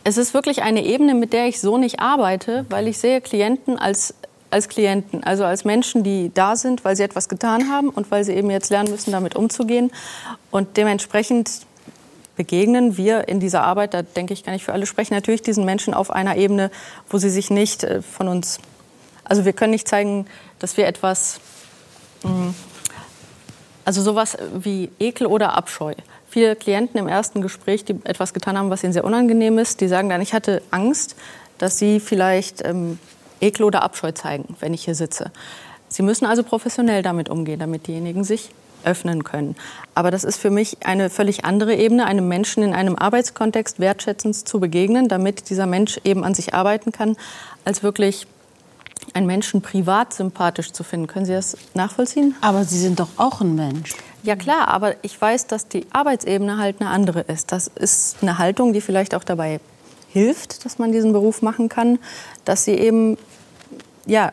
Es 0.06 0.18
ist 0.18 0.34
wirklich 0.34 0.62
eine 0.62 0.84
Ebene, 0.84 1.14
mit 1.14 1.32
der 1.32 1.48
ich 1.48 1.60
so 1.60 1.78
nicht 1.78 1.98
arbeite, 1.98 2.64
weil 2.68 2.86
ich 2.86 2.96
sehe 2.98 3.20
Klienten 3.20 3.76
als 3.76 4.14
als 4.50 4.68
Klienten, 4.68 5.24
also 5.24 5.44
als 5.44 5.64
Menschen, 5.64 6.04
die 6.04 6.30
da 6.32 6.54
sind, 6.54 6.84
weil 6.84 6.94
sie 6.94 7.02
etwas 7.02 7.28
getan 7.28 7.68
haben 7.68 7.88
und 7.88 8.08
weil 8.12 8.22
sie 8.22 8.32
eben 8.32 8.48
jetzt 8.48 8.70
lernen 8.70 8.92
müssen, 8.92 9.10
damit 9.10 9.34
umzugehen. 9.34 9.90
Und 10.52 10.76
dementsprechend 10.76 11.50
begegnen 12.36 12.96
wir 12.96 13.26
in 13.26 13.40
dieser 13.40 13.64
Arbeit, 13.64 13.94
da 13.94 14.02
denke 14.02 14.32
ich, 14.32 14.44
kann 14.44 14.54
ich 14.54 14.64
für 14.64 14.72
alle 14.72 14.86
sprechen, 14.86 15.12
natürlich 15.12 15.42
diesen 15.42 15.64
Menschen 15.64 15.92
auf 15.92 16.12
einer 16.12 16.36
Ebene, 16.36 16.70
wo 17.10 17.18
sie 17.18 17.28
sich 17.28 17.50
nicht 17.50 17.82
äh, 17.82 18.00
von 18.00 18.28
uns, 18.28 18.60
also 19.24 19.44
wir 19.44 19.54
können 19.54 19.72
nicht 19.72 19.88
zeigen, 19.88 20.26
dass 20.60 20.76
wir 20.76 20.86
etwas, 20.86 21.40
mm, 22.22 22.50
also 23.84 24.02
sowas 24.02 24.38
wie 24.54 24.88
Ekel 25.00 25.26
oder 25.26 25.56
Abscheu. 25.56 25.94
Viele 26.36 26.54
Klienten 26.54 27.00
im 27.00 27.08
ersten 27.08 27.40
Gespräch, 27.40 27.86
die 27.86 27.96
etwas 28.04 28.34
getan 28.34 28.58
haben, 28.58 28.68
was 28.68 28.84
ihnen 28.84 28.92
sehr 28.92 29.06
unangenehm 29.06 29.56
ist, 29.56 29.80
die 29.80 29.88
sagen 29.88 30.10
dann, 30.10 30.20
ich 30.20 30.34
hatte 30.34 30.60
Angst, 30.70 31.16
dass 31.56 31.78
sie 31.78 31.98
vielleicht 31.98 32.62
ähm, 32.62 32.98
Ekel 33.40 33.64
oder 33.64 33.82
Abscheu 33.82 34.12
zeigen, 34.12 34.54
wenn 34.60 34.74
ich 34.74 34.84
hier 34.84 34.94
sitze. 34.94 35.32
Sie 35.88 36.02
müssen 36.02 36.26
also 36.26 36.42
professionell 36.42 37.02
damit 37.02 37.30
umgehen, 37.30 37.58
damit 37.58 37.86
diejenigen 37.86 38.22
sich 38.22 38.50
öffnen 38.84 39.24
können. 39.24 39.56
Aber 39.94 40.10
das 40.10 40.24
ist 40.24 40.36
für 40.36 40.50
mich 40.50 40.76
eine 40.84 41.08
völlig 41.08 41.46
andere 41.46 41.74
Ebene, 41.74 42.04
einem 42.04 42.28
Menschen 42.28 42.62
in 42.62 42.74
einem 42.74 42.96
Arbeitskontext 42.96 43.80
wertschätzend 43.80 44.36
zu 44.36 44.60
begegnen, 44.60 45.08
damit 45.08 45.48
dieser 45.48 45.64
Mensch 45.64 45.98
eben 46.04 46.22
an 46.22 46.34
sich 46.34 46.52
arbeiten 46.52 46.92
kann, 46.92 47.16
als 47.64 47.82
wirklich 47.82 48.26
einen 49.14 49.26
Menschen 49.26 49.62
privat 49.62 50.12
sympathisch 50.12 50.72
zu 50.72 50.84
finden. 50.84 51.06
Können 51.06 51.26
Sie 51.26 51.32
das 51.32 51.56
nachvollziehen? 51.74 52.34
Aber 52.40 52.64
Sie 52.64 52.78
sind 52.78 53.00
doch 53.00 53.08
auch 53.16 53.40
ein 53.40 53.54
Mensch. 53.54 53.94
Ja 54.22 54.36
klar, 54.36 54.68
aber 54.68 54.96
ich 55.02 55.20
weiß, 55.20 55.46
dass 55.46 55.68
die 55.68 55.86
Arbeitsebene 55.92 56.58
halt 56.58 56.80
eine 56.80 56.90
andere 56.90 57.20
ist. 57.20 57.52
Das 57.52 57.68
ist 57.68 58.16
eine 58.22 58.38
Haltung, 58.38 58.72
die 58.72 58.80
vielleicht 58.80 59.14
auch 59.14 59.24
dabei 59.24 59.60
hilft, 60.08 60.64
dass 60.64 60.78
man 60.78 60.92
diesen 60.92 61.12
Beruf 61.12 61.42
machen 61.42 61.68
kann, 61.68 61.98
dass 62.44 62.64
Sie 62.64 62.72
eben 62.72 63.16
ja, 64.06 64.32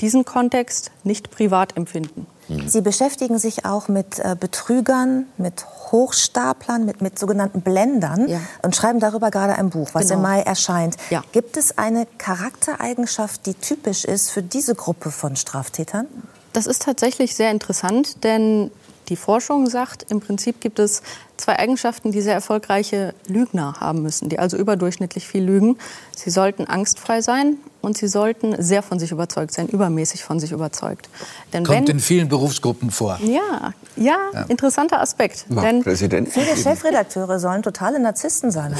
diesen 0.00 0.24
Kontext 0.24 0.90
nicht 1.04 1.30
privat 1.30 1.76
empfinden. 1.76 2.26
Sie 2.66 2.80
beschäftigen 2.80 3.38
sich 3.38 3.64
auch 3.64 3.86
mit 3.86 4.18
äh, 4.18 4.36
Betrügern, 4.38 5.26
mit 5.36 5.66
Hochstaplern, 5.92 6.84
mit, 6.84 7.02
mit 7.02 7.18
sogenannten 7.18 7.62
Blendern 7.62 8.28
ja. 8.28 8.40
und 8.62 8.76
schreiben 8.76 9.00
darüber 9.00 9.30
gerade 9.30 9.56
ein 9.56 9.70
Buch, 9.70 9.90
was 9.92 10.04
genau. 10.04 10.16
im 10.16 10.22
Mai 10.22 10.40
erscheint. 10.40 10.96
Ja. 11.10 11.22
Gibt 11.32 11.56
es 11.56 11.78
eine 11.78 12.06
Charaktereigenschaft, 12.18 13.46
die 13.46 13.54
typisch 13.54 14.04
ist 14.04 14.30
für 14.30 14.42
diese 14.42 14.74
Gruppe 14.74 15.10
von 15.10 15.36
Straftätern? 15.36 16.06
Das 16.52 16.66
ist 16.66 16.82
tatsächlich 16.82 17.34
sehr 17.34 17.50
interessant, 17.50 18.24
denn 18.24 18.70
die 19.10 19.16
Forschung 19.16 19.68
sagt, 19.68 20.10
im 20.10 20.20
Prinzip 20.20 20.60
gibt 20.60 20.78
es 20.78 21.02
zwei 21.36 21.58
Eigenschaften, 21.58 22.12
die 22.12 22.20
sehr 22.20 22.34
erfolgreiche 22.34 23.14
Lügner 23.26 23.74
haben 23.80 24.02
müssen, 24.02 24.28
die 24.28 24.38
also 24.38 24.56
überdurchschnittlich 24.56 25.26
viel 25.26 25.42
lügen. 25.42 25.78
Sie 26.16 26.30
sollten 26.30 26.66
angstfrei 26.66 27.22
sein 27.22 27.56
und 27.80 27.96
sie 27.96 28.08
sollten 28.08 28.54
sehr 28.62 28.82
von 28.82 28.98
sich 28.98 29.10
überzeugt 29.10 29.52
sein, 29.52 29.66
übermäßig 29.66 30.22
von 30.22 30.38
sich 30.38 30.52
überzeugt. 30.52 31.08
Denn 31.52 31.64
Kommt 31.64 31.88
wenn, 31.88 31.96
in 31.96 32.00
vielen 32.00 32.28
Berufsgruppen 32.28 32.90
vor. 32.90 33.18
Ja, 33.22 33.72
ja, 33.96 34.16
ja. 34.32 34.42
interessanter 34.48 35.00
Aspekt. 35.00 35.46
Ja, 35.48 35.62
denn 35.62 35.82
Präsident. 35.82 36.28
Viele 36.28 36.56
Chefredakteure 36.56 37.40
sollen 37.40 37.62
totale 37.62 37.98
Narzissten 37.98 38.50
sein. 38.50 38.76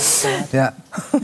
Ja. 0.53 0.73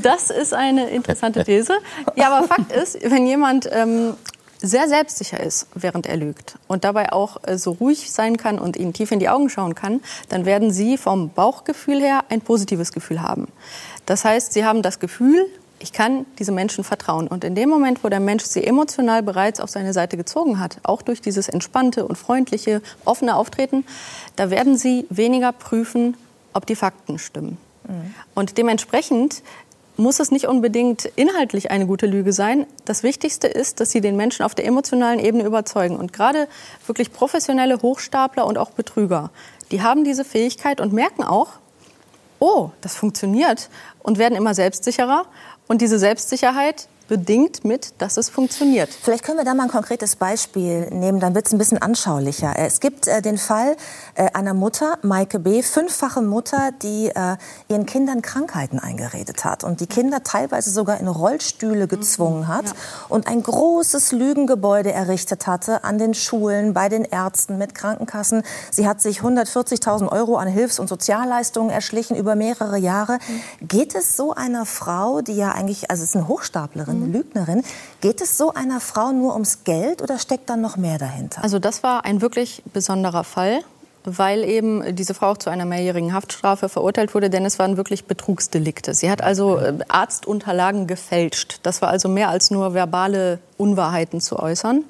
Das 0.03 0.31
ist 0.31 0.53
eine 0.55 0.91
interessante 0.91 1.45
These. 1.45 1.75
Ja, 2.17 2.33
aber 2.33 2.49
Fakt 2.49 2.73
ist, 2.73 2.99
wenn 3.09 3.27
jemand 3.27 3.69
ähm, 3.71 4.15
sehr 4.61 4.89
selbstsicher 4.89 5.41
ist, 5.41 5.67
während 5.75 6.07
er 6.07 6.17
lügt 6.17 6.59
und 6.67 6.85
dabei 6.85 7.13
auch 7.13 7.39
äh, 7.47 7.59
so 7.59 7.73
ruhig 7.73 8.11
sein 8.11 8.37
kann 8.37 8.59
und 8.59 8.77
ihnen 8.77 8.93
tief 8.93 9.13
in 9.13 9.19
die 9.19 9.29
Augen 9.29 9.49
schauen 9.49 9.75
kann, 9.75 10.01
dann 10.29 10.47
werden 10.47 10.73
sie 10.73 10.97
vom 10.99 11.31
Bauchgefühl 11.31 12.01
her 12.01 12.25
ein 12.29 12.41
positives 12.41 12.93
Gefühl 12.93 13.23
haben. 13.23 13.49
Das 14.07 14.25
heißt, 14.25 14.53
sie 14.53 14.65
haben 14.65 14.83
das 14.83 14.99
Gefühl, 14.99 15.47
ich 15.79 15.93
kann 15.93 16.25
diesem 16.39 16.55
Menschen 16.55 16.85
vertrauen. 16.85 17.29
Und 17.29 17.45
in 17.45 17.55
dem 17.55 17.69
Moment, 17.69 18.03
wo 18.03 18.09
der 18.09 18.21
Mensch 18.21 18.45
sie 18.45 18.65
emotional 18.65 19.23
bereits 19.23 19.61
auf 19.61 19.69
seine 19.69 19.93
Seite 19.93 20.17
gezogen 20.17 20.59
hat, 20.59 20.79
auch 20.85 21.03
durch 21.03 21.21
dieses 21.21 21.49
entspannte 21.49 22.07
und 22.07 22.17
freundliche, 22.17 22.81
offene 23.05 23.37
Auftreten, 23.37 23.85
da 24.37 24.51
werden 24.51 24.79
sie 24.79 25.07
weniger 25.11 25.53
prüfen, 25.53 26.17
ob 26.55 26.67
die 26.67 26.77
Fakten 26.77 27.19
stimmen. 27.19 27.59
Mhm. 27.87 28.15
Und 28.35 28.59
dementsprechend 28.59 29.43
muss 29.97 30.21
es 30.21 30.31
nicht 30.31 30.47
unbedingt 30.47 31.07
inhaltlich 31.17 31.71
eine 31.71 31.87
gute 31.87 32.07
Lüge 32.07 32.33
sein. 32.33 32.67
Das 32.85 33.03
Wichtigste 33.03 33.47
ist, 33.47 33.81
dass 33.81 33.91
sie 33.91 34.01
den 34.01 34.17
Menschen 34.17 34.45
auf 34.45 34.55
der 34.55 34.67
emotionalen 34.67 35.19
Ebene 35.19 35.45
überzeugen. 35.45 35.97
Und 35.97 36.13
gerade 36.13 36.49
wirklich 36.87 37.13
professionelle 37.13 37.81
Hochstapler 37.83 38.47
und 38.47 38.59
auch 38.59 38.71
Betrüger, 38.71 39.31
die 39.71 39.83
haben 39.83 40.05
diese 40.05 40.25
Fähigkeit 40.25 40.81
und 40.81 40.93
merken 40.93 41.23
auch, 41.25 41.53
oh, 42.39 42.71
das 42.81 42.97
funktioniert 42.97 43.71
und 44.03 44.19
werden 44.19 44.37
immer 44.37 44.55
selbstsicherer. 44.55 45.27
Und 45.69 45.81
diese 45.81 45.99
Selbstsicherheit 45.99 46.89
bedingt 47.09 47.65
mit, 47.65 47.95
dass 47.99 48.17
es 48.17 48.29
funktioniert. 48.29 48.89
Vielleicht 48.91 49.25
können 49.25 49.39
wir 49.39 49.45
da 49.45 49.55
mal 49.55 49.65
ein 49.65 49.71
konkretes 49.71 50.17
Beispiel 50.17 50.89
nehmen, 50.91 51.21
dann 51.21 51.35
wird 51.35 51.47
es 51.47 51.53
ein 51.53 51.59
bisschen 51.59 51.81
anschaulicher. 51.81 52.55
Es 52.57 52.81
gibt 52.81 53.07
äh, 53.07 53.23
den 53.23 53.39
Fall 53.39 53.77
äh, 54.15 54.31
einer 54.33 54.55
Mutter, 54.55 54.99
Maike 55.03 55.39
B., 55.39 55.63
fünffache 55.63 56.23
Mutter, 56.23 56.71
die 56.83 57.09
äh, 57.09 57.37
ihren 57.69 57.87
Kindern 57.87 58.23
Krankheiten 58.23 58.79
eingeredet 58.79 59.45
hat 59.45 59.65
und 59.65 59.81
die 59.81 59.87
Kinder 59.87 60.23
teilweise 60.23 60.71
sogar 60.71 60.99
in 60.99 61.09
Rollstühle 61.09 61.87
gezwungen 61.87 62.43
mhm. 62.43 62.49
hat 62.49 62.67
ja. 62.67 62.73
und 63.09 63.27
ein 63.27 63.43
großes 63.43 64.13
Lügengebäude 64.13 64.93
errichtet 64.93 65.47
hatte 65.47 65.85
an 65.85 65.99
den 65.99 66.15
Schulen, 66.15 66.75
bei 66.75 66.89
den 66.89 67.05
Ärzten, 67.05 67.59
mit 67.59 67.75
Krankenkassen. 67.75 68.43
Sie 68.71 68.89
hat 68.89 69.01
sich 69.01 69.21
140.000 69.21 70.11
Euro 70.11 70.37
an 70.37 70.49
Hilfs- 70.49 70.79
und 70.79 70.89
Sozialleistungen 70.89 71.71
erschlichen 71.71 72.17
über 72.17 72.35
mehrere 72.35 72.79
Jahre. 72.79 73.19
Mhm. 73.61 73.69
Geht 73.69 73.95
es 73.95 74.17
so 74.17 74.35
einer 74.35 74.67
Frau, 74.67 75.21
die 75.21 75.37
ja 75.37 75.53
eigentlich, 75.53 75.91
also 75.91 76.03
ist 76.03 76.17
eine 76.17 76.29
Hochstaplerin, 76.29 76.96
eine 76.97 77.07
Lügnerin. 77.07 77.63
Geht 78.01 78.21
es 78.21 78.37
so 78.37 78.53
einer 78.53 78.81
Frau 78.81 79.13
nur 79.13 79.33
ums 79.35 79.65
Geld 79.65 80.03
oder 80.03 80.19
steckt 80.19 80.51
da 80.51 80.57
noch 80.57 80.77
mehr 80.77 80.99
dahinter? 80.99 81.43
Also 81.43 81.59
das 81.59 81.83
war 81.83 82.05
ein 82.05 82.21
wirklich 82.21 82.63
besonderer 82.73 83.25
Fall 83.25 83.61
weil 84.07 84.45
eben 84.45 84.95
diese 84.95 85.15
Frau 85.15 85.33
auch 85.33 85.37
zu 85.37 85.51
einer 85.51 85.65
mehrjährigen 85.65 86.15
Haftstrafe 86.15 86.69
verurteilt 86.69 87.13
wurde, 87.13 87.29
denn 87.29 87.45
es 87.45 87.59
waren 87.59 87.77
wirklich 87.77 88.05
Betrugsdelikte. 88.05 88.95
Sie 88.95 89.11
hat 89.11 89.21
also 89.21 89.59
äh, 89.59 89.75
Arztunterlagen 89.89 90.87
gefälscht. 90.87 91.59
Das 91.65 91.83
war 91.83 91.89
also 91.89 92.09
mehr 92.09 92.29
als 92.29 92.53
nur 92.53 92.73
verbale 92.73 93.41
Unwahrheiten 93.59 94.21
zu 94.21 94.39
äußern. 94.39 94.85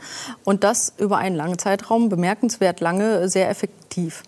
Und 0.44 0.64
das 0.64 0.92
über 0.98 1.16
einen 1.16 1.34
langen 1.34 1.58
Zeitraum, 1.58 2.10
bemerkenswert 2.10 2.80
lange, 2.80 3.28
sehr 3.30 3.48
effektiv. 3.48 4.22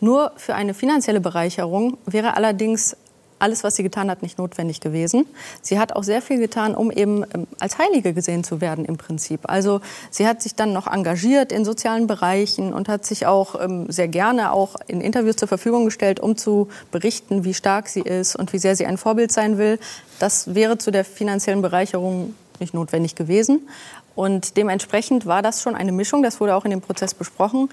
Nur 0.00 0.32
für 0.36 0.54
eine 0.54 0.74
finanzielle 0.74 1.20
Bereicherung 1.20 1.96
wäre 2.04 2.36
allerdings 2.36 2.96
alles, 3.38 3.64
was 3.64 3.76
sie 3.76 3.82
getan 3.82 4.10
hat, 4.10 4.22
nicht 4.22 4.38
notwendig 4.38 4.80
gewesen. 4.80 5.26
Sie 5.60 5.78
hat 5.78 5.94
auch 5.94 6.02
sehr 6.02 6.22
viel 6.22 6.38
getan, 6.38 6.74
um 6.74 6.90
eben 6.90 7.24
ähm, 7.34 7.46
als 7.58 7.78
Heilige 7.78 8.14
gesehen 8.14 8.44
zu 8.44 8.60
werden 8.60 8.84
im 8.84 8.96
Prinzip. 8.96 9.40
Also 9.44 9.80
sie 10.10 10.26
hat 10.26 10.42
sich 10.42 10.54
dann 10.54 10.72
noch 10.72 10.86
engagiert 10.86 11.52
in 11.52 11.64
sozialen 11.64 12.06
Bereichen 12.06 12.72
und 12.72 12.88
hat 12.88 13.04
sich 13.04 13.26
auch 13.26 13.60
ähm, 13.60 13.90
sehr 13.90 14.08
gerne 14.08 14.52
auch 14.52 14.76
in 14.86 15.00
Interviews 15.00 15.36
zur 15.36 15.48
Verfügung 15.48 15.84
gestellt, 15.84 16.20
um 16.20 16.36
zu 16.36 16.68
berichten, 16.90 17.44
wie 17.44 17.54
stark 17.54 17.88
sie 17.88 18.00
ist 18.00 18.36
und 18.36 18.52
wie 18.52 18.58
sehr 18.58 18.76
sie 18.76 18.86
ein 18.86 18.98
Vorbild 18.98 19.32
sein 19.32 19.58
will. 19.58 19.78
Das 20.18 20.54
wäre 20.54 20.78
zu 20.78 20.90
der 20.90 21.04
finanziellen 21.04 21.62
Bereicherung 21.62 22.34
nicht 22.60 22.74
notwendig 22.74 23.14
gewesen. 23.14 23.68
Und 24.14 24.56
dementsprechend 24.56 25.26
war 25.26 25.42
das 25.42 25.60
schon 25.60 25.74
eine 25.74 25.92
Mischung, 25.92 26.22
das 26.22 26.40
wurde 26.40 26.54
auch 26.54 26.64
in 26.64 26.70
dem 26.70 26.80
Prozess 26.80 27.14
besprochen, 27.14 27.68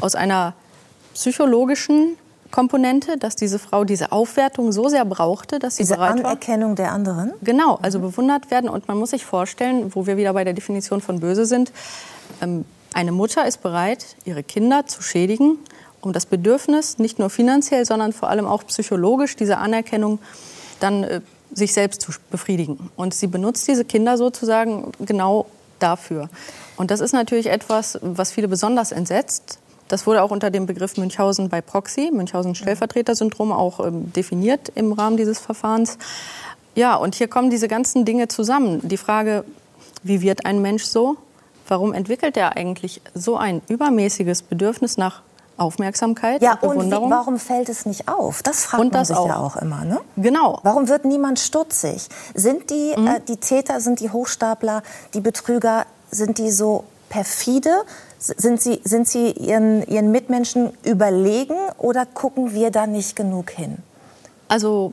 aus 0.00 0.14
einer 0.14 0.54
psychologischen 1.14 2.16
Komponente, 2.52 3.18
dass 3.18 3.34
diese 3.34 3.58
Frau 3.58 3.82
diese 3.82 4.12
Aufwertung 4.12 4.70
so 4.70 4.88
sehr 4.88 5.04
brauchte, 5.04 5.58
dass 5.58 5.76
sie 5.76 5.82
diese 5.82 5.94
bereit 5.94 6.22
war. 6.22 6.30
Anerkennung 6.30 6.76
der 6.76 6.92
anderen? 6.92 7.32
Genau, 7.42 7.80
also 7.82 7.98
bewundert 7.98 8.52
werden. 8.52 8.70
Und 8.70 8.86
man 8.86 8.96
muss 8.96 9.10
sich 9.10 9.24
vorstellen, 9.24 9.92
wo 9.94 10.06
wir 10.06 10.16
wieder 10.16 10.32
bei 10.32 10.44
der 10.44 10.52
Definition 10.52 11.00
von 11.00 11.18
böse 11.18 11.46
sind, 11.46 11.72
ähm, 12.40 12.64
eine 12.94 13.10
Mutter 13.10 13.46
ist 13.46 13.62
bereit, 13.62 14.16
ihre 14.24 14.42
Kinder 14.42 14.86
zu 14.86 15.02
schädigen, 15.02 15.58
um 16.02 16.12
das 16.12 16.26
Bedürfnis, 16.26 16.98
nicht 16.98 17.18
nur 17.18 17.30
finanziell, 17.30 17.86
sondern 17.86 18.12
vor 18.12 18.28
allem 18.28 18.46
auch 18.46 18.66
psychologisch, 18.66 19.34
diese 19.34 19.58
Anerkennung 19.58 20.18
dann 20.78 21.04
äh, 21.04 21.20
sich 21.54 21.72
selbst 21.72 22.02
zu 22.02 22.12
befriedigen. 22.30 22.90
Und 22.96 23.14
sie 23.14 23.26
benutzt 23.26 23.66
diese 23.66 23.84
Kinder 23.84 24.18
sozusagen 24.18 24.92
genau 25.00 25.46
dafür. 25.78 26.28
Und 26.76 26.90
das 26.90 27.00
ist 27.00 27.12
natürlich 27.12 27.46
etwas, 27.46 27.98
was 28.02 28.32
viele 28.32 28.48
besonders 28.48 28.92
entsetzt, 28.92 29.58
das 29.92 30.06
wurde 30.06 30.22
auch 30.22 30.30
unter 30.30 30.50
dem 30.50 30.64
Begriff 30.64 30.96
Münchhausen 30.96 31.50
bei 31.50 31.60
Proxy, 31.60 32.10
Münchhausen-Stellvertreter-Syndrom, 32.14 33.52
auch 33.52 33.78
ähm, 33.86 34.10
definiert 34.14 34.72
im 34.74 34.92
Rahmen 34.92 35.18
dieses 35.18 35.38
Verfahrens. 35.38 35.98
Ja, 36.74 36.96
und 36.96 37.14
hier 37.14 37.28
kommen 37.28 37.50
diese 37.50 37.68
ganzen 37.68 38.06
Dinge 38.06 38.28
zusammen. 38.28 38.80
Die 38.88 38.96
Frage, 38.96 39.44
wie 40.02 40.22
wird 40.22 40.46
ein 40.46 40.62
Mensch 40.62 40.84
so? 40.84 41.18
Warum 41.68 41.92
entwickelt 41.92 42.38
er 42.38 42.56
eigentlich 42.56 43.02
so 43.14 43.36
ein 43.36 43.60
übermäßiges 43.68 44.44
Bedürfnis 44.44 44.96
nach 44.96 45.20
Aufmerksamkeit 45.58 46.40
ja, 46.40 46.52
und 46.52 46.70
Bewunderung? 46.70 47.04
Und 47.04 47.10
warum 47.10 47.38
fällt 47.38 47.68
es 47.68 47.84
nicht 47.84 48.08
auf? 48.08 48.42
Das 48.42 48.64
fragt 48.64 48.82
und 48.82 48.94
das 48.94 49.10
man 49.10 49.16
sich 49.16 49.16
auch. 49.18 49.28
ja 49.28 49.36
auch 49.36 49.56
immer. 49.56 49.84
Ne? 49.84 50.00
Genau. 50.16 50.58
Warum 50.62 50.88
wird 50.88 51.04
niemand 51.04 51.38
stutzig? 51.38 52.08
Sind 52.32 52.70
die, 52.70 52.94
mhm. 52.96 53.06
äh, 53.08 53.20
die 53.28 53.36
Täter, 53.36 53.78
sind 53.82 54.00
die 54.00 54.08
Hochstapler, 54.08 54.82
die 55.12 55.20
Betrüger, 55.20 55.84
sind 56.10 56.38
die 56.38 56.50
so 56.50 56.84
perfide? 57.10 57.84
Sind 58.22 58.62
Sie, 58.62 58.80
sind 58.84 59.08
Sie 59.08 59.32
Ihren, 59.32 59.84
Ihren 59.88 60.12
Mitmenschen 60.12 60.70
überlegen 60.84 61.56
oder 61.78 62.06
gucken 62.06 62.54
wir 62.54 62.70
da 62.70 62.86
nicht 62.86 63.16
genug 63.16 63.50
hin? 63.50 63.78
Also 64.46 64.92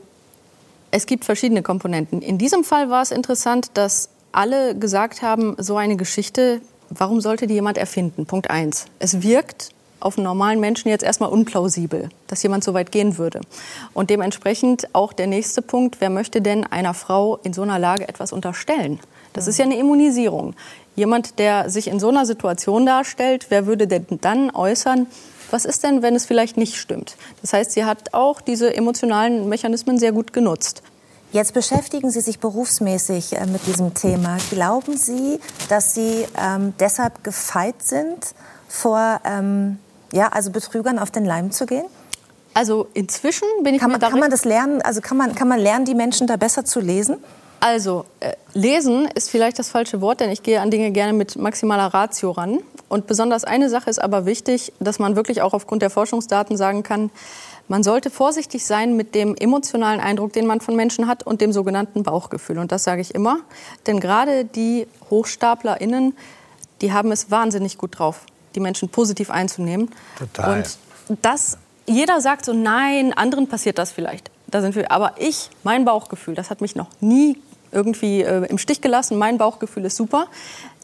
es 0.90 1.06
gibt 1.06 1.26
verschiedene 1.26 1.62
Komponenten. 1.62 2.24
In 2.24 2.40
diesem 2.40 2.64
Fall 2.64 2.90
war 2.90 3.04
es 3.04 3.12
interessant, 3.12 3.70
dass 3.76 4.10
alle 4.32 4.76
gesagt 4.76 5.22
haben, 5.22 5.56
so 5.60 5.78
eine 5.78 5.96
Geschichte, 5.96 6.60
warum 6.90 7.22
sollte 7.22 7.46
die 7.46 7.54
jemand 7.54 7.78
erfinden? 7.78 8.26
Punkt 8.26 8.50
eins. 8.50 8.86
Es 8.98 9.22
wirkt 9.22 9.70
auf 10.00 10.18
einen 10.18 10.24
normalen 10.24 10.60
Menschen 10.60 10.90
jetzt 10.90 11.04
erstmal 11.04 11.30
unplausibel, 11.30 12.10
dass 12.26 12.42
jemand 12.42 12.64
so 12.64 12.74
weit 12.74 12.92
gehen 12.92 13.20
würde. 13.20 13.42
Und 13.94 14.10
dementsprechend 14.10 14.88
auch 14.94 15.14
der 15.14 15.28
nächste 15.28 15.62
Punkt, 15.62 15.98
wer 16.00 16.10
möchte 16.10 16.42
denn 16.42 16.66
einer 16.66 16.96
Frau 16.96 17.38
in 17.44 17.54
so 17.54 17.62
einer 17.62 17.78
Lage 17.78 18.08
etwas 18.08 18.32
unterstellen? 18.32 19.00
Das 19.34 19.46
ist 19.46 19.60
ja 19.60 19.66
eine 19.66 19.78
Immunisierung. 19.78 20.56
Jemand, 21.00 21.40
der 21.40 21.70
sich 21.70 21.88
in 21.88 21.98
so 21.98 22.10
einer 22.10 22.26
Situation 22.26 22.86
darstellt, 22.86 23.46
wer 23.48 23.66
würde 23.68 23.88
denn 23.88 24.06
dann 24.20 24.52
äußern, 24.52 25.08
was 25.50 25.64
ist 25.64 25.86
denn, 25.86 26.02
wenn 26.02 26.14
es 26.14 26.26
vielleicht 26.26 26.58
nicht 26.58 26.76
stimmt? 26.76 27.16
Das 27.42 27.54
heißt, 27.54 27.72
sie 27.72 27.86
hat 27.86 28.14
auch 28.14 28.42
diese 28.42 28.76
emotionalen 28.76 29.48
Mechanismen 29.48 29.98
sehr 29.98 30.12
gut 30.12 30.34
genutzt. 30.34 30.84
Jetzt 31.32 31.54
beschäftigen 31.54 32.12
Sie 32.12 32.20
sich 32.20 32.40
berufsmäßig 32.40 33.38
äh, 33.38 33.46
mit 33.46 33.66
diesem 33.66 33.94
Thema. 33.94 34.40
Glauben 34.50 34.98
Sie, 34.98 35.40
dass 35.70 35.94
Sie 35.94 36.26
ähm, 36.38 36.74
deshalb 36.82 37.24
gefeit 37.24 37.82
sind, 37.82 38.18
vor 38.68 39.22
ähm, 39.24 39.80
ja, 40.12 40.28
also 40.28 40.52
Betrügern 40.52 41.00
auf 41.00 41.12
den 41.12 41.24
Leim 41.24 41.52
zu 41.52 41.66
gehen? 41.66 41.86
Also 42.54 42.90
inzwischen 42.94 43.48
bin 43.64 43.74
ich 43.74 43.80
kann 43.80 43.92
man, 43.92 44.02
kann 44.02 44.20
man 44.20 44.32
das 44.32 44.44
lernen? 44.44 44.82
Also 44.82 45.00
kann 45.00 45.16
man, 45.16 45.34
kann 45.34 45.48
man 45.48 45.60
lernen, 45.60 45.86
die 45.86 45.96
Menschen 45.96 46.28
da 46.28 46.36
besser 46.36 46.66
zu 46.66 46.82
lesen? 46.82 47.24
Also, 47.60 48.06
äh, 48.20 48.34
lesen 48.54 49.08
ist 49.14 49.30
vielleicht 49.30 49.60
das 49.60 49.70
falsche 49.70 50.02
Wort, 50.02 50.22
denn 50.22 50.30
ich 50.30 50.44
gehe 50.44 50.62
an 50.62 50.72
Dinge 50.72 50.92
gerne 50.92 51.14
mit 51.14 51.36
maximaler 51.36 51.88
Ratio 51.88 52.32
ran. 52.32 52.60
Und 52.88 53.06
besonders 53.08 53.44
eine 53.44 53.70
Sache 53.70 53.90
ist 53.90 54.02
aber 54.02 54.26
wichtig, 54.26 54.74
dass 54.80 55.00
man 55.00 55.16
wirklich 55.16 55.42
auch 55.42 55.54
aufgrund 55.54 55.82
der 55.82 55.90
Forschungsdaten 55.90 56.58
sagen 56.58 56.84
kann, 56.84 57.12
man 57.68 57.84
sollte 57.84 58.10
vorsichtig 58.10 58.66
sein 58.66 58.96
mit 58.96 59.14
dem 59.14 59.36
emotionalen 59.36 60.00
Eindruck, 60.00 60.34
den 60.34 60.48
man 60.48 60.60
von 60.60 60.76
Menschen 60.76 61.08
hat 61.08 61.22
und 61.22 61.40
dem 61.40 61.54
sogenannten 61.54 62.02
Bauchgefühl. 62.02 62.58
Und 62.58 62.72
das 62.72 62.84
sage 62.84 63.02
ich 63.02 63.14
immer. 63.14 63.38
Denn 63.86 64.00
gerade 64.00 64.44
die 64.44 64.88
HochstaplerInnen, 65.12 66.18
die 66.82 66.94
haben 66.94 67.12
es 67.12 67.30
wahnsinnig 67.30 67.78
gut 67.78 68.00
drauf, 68.00 68.22
die 68.56 68.60
Menschen 68.60 68.90
positiv 68.90 69.30
einzunehmen. 69.30 69.92
Total. 70.18 70.64
Und 71.10 71.20
das, 71.22 71.60
jeder 71.86 72.22
sagt 72.22 72.46
so, 72.46 72.54
nein, 72.54 73.14
anderen 73.14 73.48
passiert 73.48 73.78
das 73.78 73.92
vielleicht. 73.92 74.32
Da 74.48 74.62
sind 74.62 74.76
wir. 74.76 74.92
Aber 74.92 75.14
ich, 75.20 75.52
mein 75.64 75.86
Bauchgefühl, 75.86 76.34
das 76.34 76.50
hat 76.50 76.62
mich 76.62 76.76
noch 76.76 76.88
nie 77.02 77.38
irgendwie 77.72 78.22
äh, 78.22 78.46
im 78.48 78.58
Stich 78.58 78.82
gelassen. 78.82 79.18
Mein 79.18 79.38
Bauchgefühl 79.38 79.86
ist 79.86 79.96
super. 79.96 80.28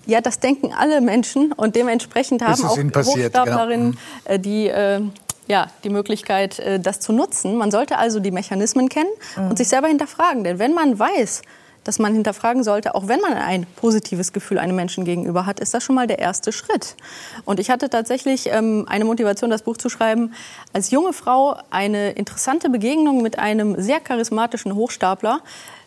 Ja, 0.05 0.21
das 0.21 0.39
denken 0.39 0.73
alle 0.73 1.01
Menschen 1.01 1.51
und 1.51 1.75
dementsprechend 1.75 2.43
haben 2.43 2.63
auch 2.63 2.77
Hochstaplerinnen 2.77 3.91
genau. 3.91 3.99
äh, 4.25 4.39
die, 4.39 4.67
äh, 4.67 5.01
ja, 5.47 5.67
die 5.83 5.89
Möglichkeit, 5.89 6.59
äh, 6.59 6.79
das 6.79 6.99
zu 6.99 7.11
nutzen. 7.11 7.57
Man 7.57 7.71
sollte 7.71 7.97
also 7.97 8.19
die 8.19 8.31
Mechanismen 8.31 8.89
kennen 8.89 9.09
und 9.37 9.57
sich 9.57 9.67
selber 9.67 9.87
hinterfragen. 9.87 10.43
Denn 10.43 10.59
wenn 10.59 10.73
man 10.73 10.99
weiß, 10.99 11.41
dass 11.85 11.99
man 11.99 12.13
hinterfragen 12.13 12.63
sollte, 12.63 12.95
auch 12.95 13.07
wenn 13.07 13.21
man 13.21 13.33
ein 13.33 13.65
positives 13.77 14.33
Gefühl 14.33 14.59
einem 14.59 14.75
Menschen 14.75 15.05
gegenüber 15.05 15.45
hat, 15.45 15.59
ist 15.61 15.73
das 15.73 15.83
schon 15.83 15.95
mal 15.95 16.07
der 16.07 16.19
erste 16.19 16.51
Schritt. 16.51 16.95
Und 17.45 17.59
ich 17.59 17.69
hatte 17.69 17.89
tatsächlich 17.89 18.51
ähm, 18.51 18.85
eine 18.89 19.05
Motivation, 19.05 19.49
das 19.49 19.61
Buch 19.61 19.77
zu 19.77 19.87
schreiben, 19.87 20.33
als 20.73 20.91
junge 20.91 21.13
Frau 21.13 21.57
eine 21.69 22.11
interessante 22.11 22.69
Begegnung 22.69 23.21
mit 23.21 23.39
einem 23.39 23.79
sehr 23.79 23.99
charismatischen 23.99 24.75
Hochstapler, 24.75 25.41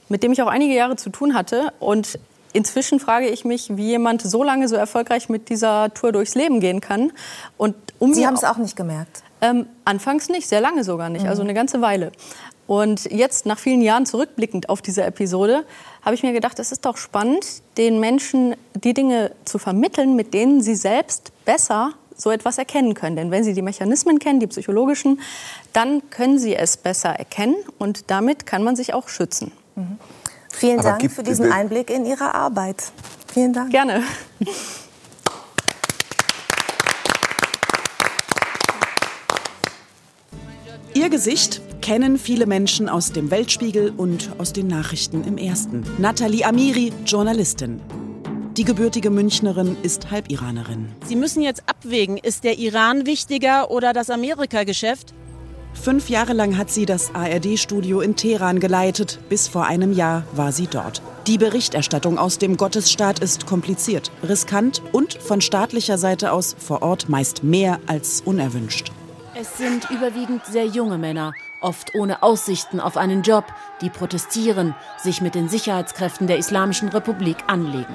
mit 0.08 0.22
dem 0.22 0.32
ich 0.32 0.42
auch 0.42 0.48
einige 0.48 0.74
Jahre 0.74 0.96
zu 0.96 1.10
tun 1.10 1.34
hatte. 1.34 1.72
Und 1.80 2.18
inzwischen 2.52 3.00
frage 3.00 3.28
ich 3.28 3.44
mich, 3.44 3.76
wie 3.76 3.88
jemand 3.88 4.22
so 4.22 4.42
lange 4.42 4.68
so 4.68 4.76
erfolgreich 4.76 5.28
mit 5.28 5.48
dieser 5.48 5.92
Tour 5.94 6.12
durchs 6.12 6.34
Leben 6.34 6.60
gehen 6.60 6.80
kann. 6.80 7.12
Und 7.56 7.74
um 7.98 8.14
Sie 8.14 8.26
haben 8.26 8.34
es 8.34 8.44
auch 8.44 8.58
nicht 8.58 8.76
gemerkt. 8.76 9.22
ähm, 9.40 9.66
anfangs 9.84 10.28
nicht, 10.28 10.48
sehr 10.48 10.60
lange 10.60 10.84
sogar 10.84 11.10
nicht, 11.10 11.26
also 11.26 11.42
eine 11.42 11.54
ganze 11.54 11.80
Weile. 11.80 12.12
Und 12.66 13.10
jetzt, 13.10 13.46
nach 13.46 13.58
vielen 13.58 13.80
Jahren 13.80 14.04
zurückblickend 14.04 14.68
auf 14.68 14.82
diese 14.82 15.02
Episode, 15.02 15.64
habe 16.02 16.14
ich 16.14 16.22
mir 16.22 16.32
gedacht, 16.32 16.58
es 16.58 16.70
ist 16.70 16.84
doch 16.84 16.98
spannend, 16.98 17.46
den 17.78 17.98
Menschen 17.98 18.56
die 18.74 18.92
Dinge 18.92 19.32
zu 19.46 19.58
vermitteln, 19.58 20.16
mit 20.16 20.34
denen 20.34 20.60
sie 20.60 20.74
selbst 20.74 21.32
besser 21.46 21.92
so 22.14 22.30
etwas 22.30 22.58
erkennen 22.58 22.92
können. 22.92 23.16
Denn 23.16 23.30
wenn 23.30 23.42
sie 23.42 23.54
die 23.54 23.62
Mechanismen 23.62 24.18
kennen, 24.18 24.38
die 24.38 24.48
psychologischen, 24.48 25.20
dann 25.72 26.10
können 26.10 26.38
sie 26.38 26.56
es 26.56 26.76
besser 26.76 27.10
erkennen 27.10 27.56
und 27.78 28.10
damit 28.10 28.44
kann 28.44 28.62
man 28.62 28.76
sich 28.76 28.92
auch 28.92 29.08
schützen. 29.08 29.50
Vielen 30.50 30.80
Aber 30.80 30.88
Dank 30.90 31.00
gibt- 31.02 31.14
für 31.14 31.22
diesen 31.22 31.52
Einblick 31.52 31.90
in 31.90 32.04
Ihre 32.04 32.34
Arbeit. 32.34 32.84
Vielen 33.32 33.52
Dank. 33.52 33.70
Gerne. 33.70 34.02
Ihr 40.94 41.08
Gesicht 41.10 41.60
kennen 41.80 42.18
viele 42.18 42.46
Menschen 42.46 42.88
aus 42.88 43.12
dem 43.12 43.30
Weltspiegel 43.30 43.92
und 43.96 44.30
aus 44.38 44.52
den 44.52 44.66
Nachrichten 44.66 45.24
im 45.24 45.38
Ersten. 45.38 45.84
Nathalie 45.98 46.44
Amiri, 46.44 46.92
Journalistin. 47.06 47.80
Die 48.56 48.64
gebürtige 48.64 49.10
Münchnerin 49.10 49.76
ist 49.82 50.10
Halbiranerin. 50.10 50.88
Sie 51.06 51.14
müssen 51.14 51.42
jetzt 51.42 51.62
abwägen, 51.66 52.16
ist 52.18 52.42
der 52.42 52.58
Iran 52.58 53.06
wichtiger 53.06 53.70
oder 53.70 53.92
das 53.92 54.10
Amerika-Geschäft? 54.10 55.14
Fünf 55.82 56.10
Jahre 56.10 56.32
lang 56.32 56.58
hat 56.58 56.70
sie 56.70 56.86
das 56.86 57.14
ARD-Studio 57.14 58.00
in 58.00 58.16
Teheran 58.16 58.60
geleitet. 58.60 59.18
Bis 59.28 59.48
vor 59.48 59.66
einem 59.66 59.92
Jahr 59.92 60.24
war 60.34 60.52
sie 60.52 60.66
dort. 60.66 61.00
Die 61.26 61.38
Berichterstattung 61.38 62.18
aus 62.18 62.38
dem 62.38 62.56
Gottesstaat 62.56 63.20
ist 63.20 63.46
kompliziert, 63.46 64.10
riskant 64.28 64.82
und 64.92 65.14
von 65.14 65.40
staatlicher 65.40 65.96
Seite 65.96 66.32
aus 66.32 66.56
vor 66.58 66.82
Ort 66.82 67.08
meist 67.08 67.44
mehr 67.44 67.78
als 67.86 68.22
unerwünscht. 68.22 68.90
Es 69.34 69.56
sind 69.56 69.88
überwiegend 69.90 70.44
sehr 70.44 70.66
junge 70.66 70.98
Männer, 70.98 71.32
oft 71.60 71.94
ohne 71.94 72.22
Aussichten 72.22 72.80
auf 72.80 72.96
einen 72.96 73.22
Job, 73.22 73.44
die 73.80 73.88
protestieren, 73.88 74.74
sich 75.00 75.20
mit 75.20 75.34
den 75.34 75.48
Sicherheitskräften 75.48 76.26
der 76.26 76.38
Islamischen 76.38 76.88
Republik 76.88 77.36
anlegen. 77.46 77.94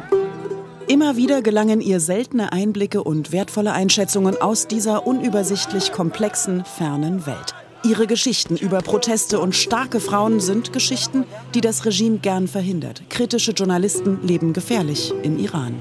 Immer 0.87 1.15
wieder 1.15 1.41
gelangen 1.41 1.81
ihr 1.81 1.99
seltene 1.99 2.53
Einblicke 2.53 3.03
und 3.03 3.31
wertvolle 3.31 3.73
Einschätzungen 3.73 4.41
aus 4.41 4.67
dieser 4.67 5.05
unübersichtlich 5.05 5.91
komplexen, 5.91 6.65
fernen 6.65 7.25
Welt. 7.25 7.53
Ihre 7.85 8.07
Geschichten 8.07 8.55
über 8.55 8.81
Proteste 8.81 9.41
und 9.41 9.55
starke 9.55 9.99
Frauen 9.99 10.39
sind 10.39 10.71
Geschichten, 10.71 11.25
die 11.53 11.59
das 11.59 11.85
Regime 11.85 12.19
gern 12.19 12.47
verhindert. 12.47 13.03
Kritische 13.09 13.51
Journalisten 13.51 14.25
leben 14.25 14.53
gefährlich 14.53 15.13
im 15.21 15.37
Iran. 15.37 15.75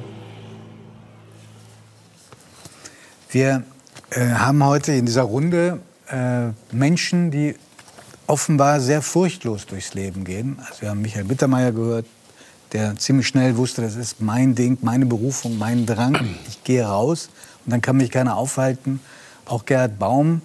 Wir 3.30 3.62
äh, 4.10 4.30
haben 4.30 4.64
heute 4.64 4.92
in 4.92 5.06
dieser 5.06 5.22
Runde 5.22 5.80
äh, 6.08 6.48
Menschen, 6.74 7.30
die 7.30 7.54
offenbar 8.26 8.80
sehr 8.80 9.00
furchtlos 9.00 9.66
durchs 9.66 9.94
Leben 9.94 10.24
gehen. 10.24 10.56
Also 10.58 10.82
wir 10.82 10.90
haben 10.90 11.02
Michael 11.02 11.24
Bittermeier 11.24 11.70
gehört, 11.70 12.06
der 12.72 12.96
ziemlich 12.96 13.28
schnell 13.28 13.56
wusste, 13.56 13.80
das 13.80 13.94
ist 13.94 14.20
mein 14.20 14.56
Ding, 14.56 14.76
meine 14.82 15.06
Berufung, 15.06 15.56
mein 15.56 15.86
Drang. 15.86 16.18
Ich 16.48 16.64
gehe 16.64 16.84
raus 16.84 17.30
und 17.64 17.70
dann 17.70 17.80
kann 17.80 17.96
mich 17.96 18.10
keiner 18.10 18.36
aufhalten. 18.36 18.98
Auch 19.44 19.64
Gerhard 19.66 20.00
Baum 20.00 20.42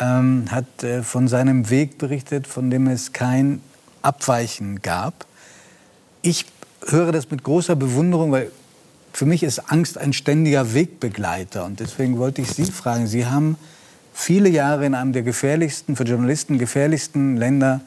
ähm, 0.00 0.46
hat 0.50 0.82
äh, 0.82 1.02
von 1.02 1.28
seinem 1.28 1.70
Weg 1.70 1.98
berichtet, 1.98 2.46
von 2.46 2.70
dem 2.70 2.86
es 2.86 3.12
kein 3.12 3.60
Abweichen 4.02 4.82
gab. 4.82 5.26
Ich 6.22 6.46
höre 6.86 7.12
das 7.12 7.30
mit 7.30 7.42
großer 7.42 7.76
Bewunderung, 7.76 8.32
weil 8.32 8.50
für 9.12 9.26
mich 9.26 9.42
ist 9.42 9.70
Angst 9.70 9.98
ein 9.98 10.12
ständiger 10.12 10.74
Wegbegleiter. 10.74 11.64
Und 11.64 11.80
deswegen 11.80 12.18
wollte 12.18 12.42
ich 12.42 12.52
Sie 12.52 12.64
fragen, 12.64 13.06
Sie 13.06 13.26
haben 13.26 13.56
viele 14.12 14.48
Jahre 14.48 14.86
in 14.86 14.94
einem 14.94 15.12
der 15.12 15.22
gefährlichsten, 15.22 15.96
für 15.96 16.04
Journalisten 16.04 16.58
gefährlichsten 16.58 17.36
Länder 17.36 17.80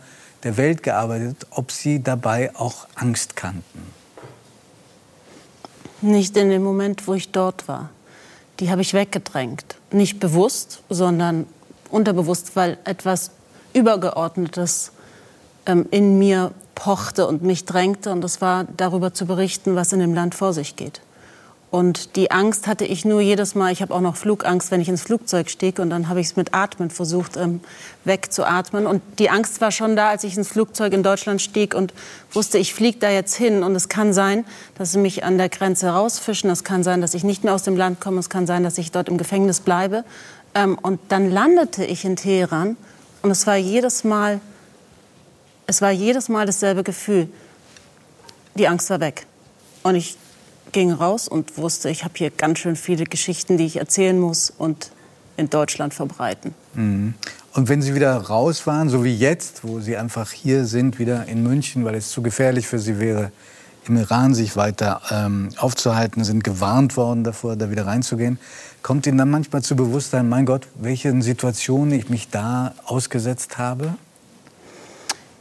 der 0.44 0.58
Welt 0.58 0.84
gearbeitet, 0.84 1.48
ob 1.52 1.72
Sie 1.72 2.04
dabei 2.04 2.56
auch 2.56 2.88
Angst 2.96 3.36
kannten. 3.36 3.80
Nicht 6.02 6.36
in 6.36 6.50
dem 6.50 6.64
Moment, 6.64 7.08
wo 7.08 7.14
ich 7.14 7.32
dort 7.32 7.68
war. 7.68 7.90
Die 8.60 8.70
habe 8.70 8.82
ich 8.82 8.94
weggedrängt. 8.94 9.78
Nicht 9.92 10.20
bewusst, 10.20 10.84
sondern 10.90 11.48
unterbewusst, 11.94 12.56
weil 12.56 12.78
etwas 12.84 13.32
Übergeordnetes 13.74 14.92
ähm, 15.66 15.86
in 15.92 16.20
mir 16.20 16.52
pochte 16.76 17.28
und 17.28 17.44
mich 17.44 17.66
drängte. 17.66 18.12
Und 18.12 18.22
das 18.22 18.42
war 18.42 18.66
darüber 18.78 19.14
zu 19.14 19.26
berichten, 19.26 19.76
was 19.76 19.94
in 19.94 20.00
dem 20.00 20.14
Land 20.14 20.36
vor 20.36 20.54
sich 20.54 20.76
geht. 20.76 21.02
Und 21.74 22.18
die 22.18 22.30
Angst 22.30 22.68
hatte 22.68 22.86
ich 22.86 23.04
nur 23.04 23.20
jedes 23.20 23.56
Mal. 23.56 23.72
Ich 23.72 23.82
habe 23.82 23.96
auch 23.96 24.02
noch 24.02 24.16
Flugangst, 24.16 24.70
wenn 24.70 24.80
ich 24.80 24.90
ins 24.90 25.02
Flugzeug 25.02 25.50
stieg. 25.50 25.80
Und 25.80 25.90
dann 25.90 26.08
habe 26.08 26.20
ich 26.20 26.28
es 26.28 26.36
mit 26.36 26.54
Atmen 26.54 26.92
versucht, 26.92 27.36
ähm, 27.36 27.62
wegzuatmen. 28.06 28.86
Und 28.86 29.02
die 29.18 29.32
Angst 29.32 29.60
war 29.60 29.72
schon 29.72 29.96
da, 29.96 30.10
als 30.10 30.24
ich 30.24 30.38
ins 30.38 30.50
Flugzeug 30.50 30.94
in 30.94 31.02
Deutschland 31.02 31.42
stieg 31.42 31.74
und 31.74 31.92
wusste, 32.32 32.60
ich 32.60 32.76
fliege 32.76 33.00
da 33.00 33.10
jetzt 33.10 33.34
hin. 33.34 33.64
Und 33.64 33.76
es 33.76 33.90
kann 33.90 34.14
sein, 34.14 34.46
dass 34.78 34.92
sie 34.92 35.00
mich 35.00 35.24
an 35.24 35.40
der 35.40 35.50
Grenze 35.50 35.90
rausfischen. 35.90 36.52
Es 36.52 36.64
kann 36.64 36.84
sein, 36.84 37.02
dass 37.02 37.16
ich 37.16 37.24
nicht 37.24 37.44
mehr 37.44 37.56
aus 37.56 37.64
dem 37.64 37.76
Land 37.76 38.00
komme. 38.00 38.20
Es 38.20 38.30
kann 38.30 38.46
sein, 38.46 38.64
dass 38.64 38.78
ich 38.78 38.92
dort 38.92 39.10
im 39.10 39.18
Gefängnis 39.18 39.60
bleibe. 39.60 40.04
Ähm, 40.56 40.78
und 40.82 41.00
dann 41.10 41.32
landete 41.32 41.86
ich 41.86 42.06
in 42.06 42.16
Teheran. 42.16 42.78
Und 43.22 43.32
es 43.32 43.48
war 43.48 43.56
jedes 43.56 44.04
Mal, 44.04 44.42
es 45.68 45.82
war 45.82 45.92
jedes 45.92 46.30
Mal 46.30 46.46
dasselbe 46.46 46.84
Gefühl. 46.84 47.30
Die 48.56 48.68
Angst 48.68 48.90
war 48.90 49.00
weg. 49.00 49.26
Und 49.82 49.96
ich 49.96 50.18
ging 50.72 50.92
raus 50.92 51.28
und 51.28 51.58
wusste, 51.58 51.90
ich 51.90 52.04
habe 52.04 52.14
hier 52.18 52.32
ganz 52.32 52.60
schön 52.60 52.76
viele 52.76 53.06
Geschichten, 53.06 53.58
die 53.58 53.66
ich 53.66 53.78
erzählen 53.78 54.20
muss 54.20 54.50
und 54.50 54.92
in 55.38 55.50
Deutschland 55.50 55.94
verbreiten. 55.94 56.54
Mhm. 56.74 57.14
Und 57.54 57.70
wenn 57.70 57.82
Sie 57.82 57.94
wieder 57.94 58.16
raus 58.18 58.66
waren, 58.66 58.90
so 58.90 59.04
wie 59.04 59.16
jetzt, 59.16 59.64
wo 59.64 59.80
Sie 59.80 59.96
einfach 59.96 60.32
hier 60.32 60.66
sind, 60.66 60.98
wieder 60.98 61.28
in 61.28 61.44
München, 61.44 61.86
weil 61.86 61.96
es 61.96 62.10
zu 62.10 62.24
gefährlich 62.24 62.68
für 62.68 62.80
Sie 62.80 63.00
wäre, 63.00 63.32
im 63.88 63.98
Iran 63.98 64.34
sich 64.34 64.56
weiter 64.56 65.02
ähm, 65.12 65.50
aufzuhalten, 65.58 66.24
sind 66.24 66.44
gewarnt 66.44 66.98
worden 66.98 67.24
davor, 67.24 67.56
da 67.56 67.70
wieder 67.70 67.86
reinzugehen, 67.86 68.40
kommt 68.84 69.08
Ihnen 69.08 69.18
dann 69.18 69.32
manchmal 69.32 69.64
zu 69.64 69.76
Bewusstsein, 69.76 70.30
mein 70.30 70.46
Gott, 70.46 70.68
welchen 70.76 71.22
Situationen 71.22 71.94
ich 71.94 72.10
mich 72.10 72.30
da 72.30 72.76
ausgesetzt 72.86 73.58
habe? 73.58 73.96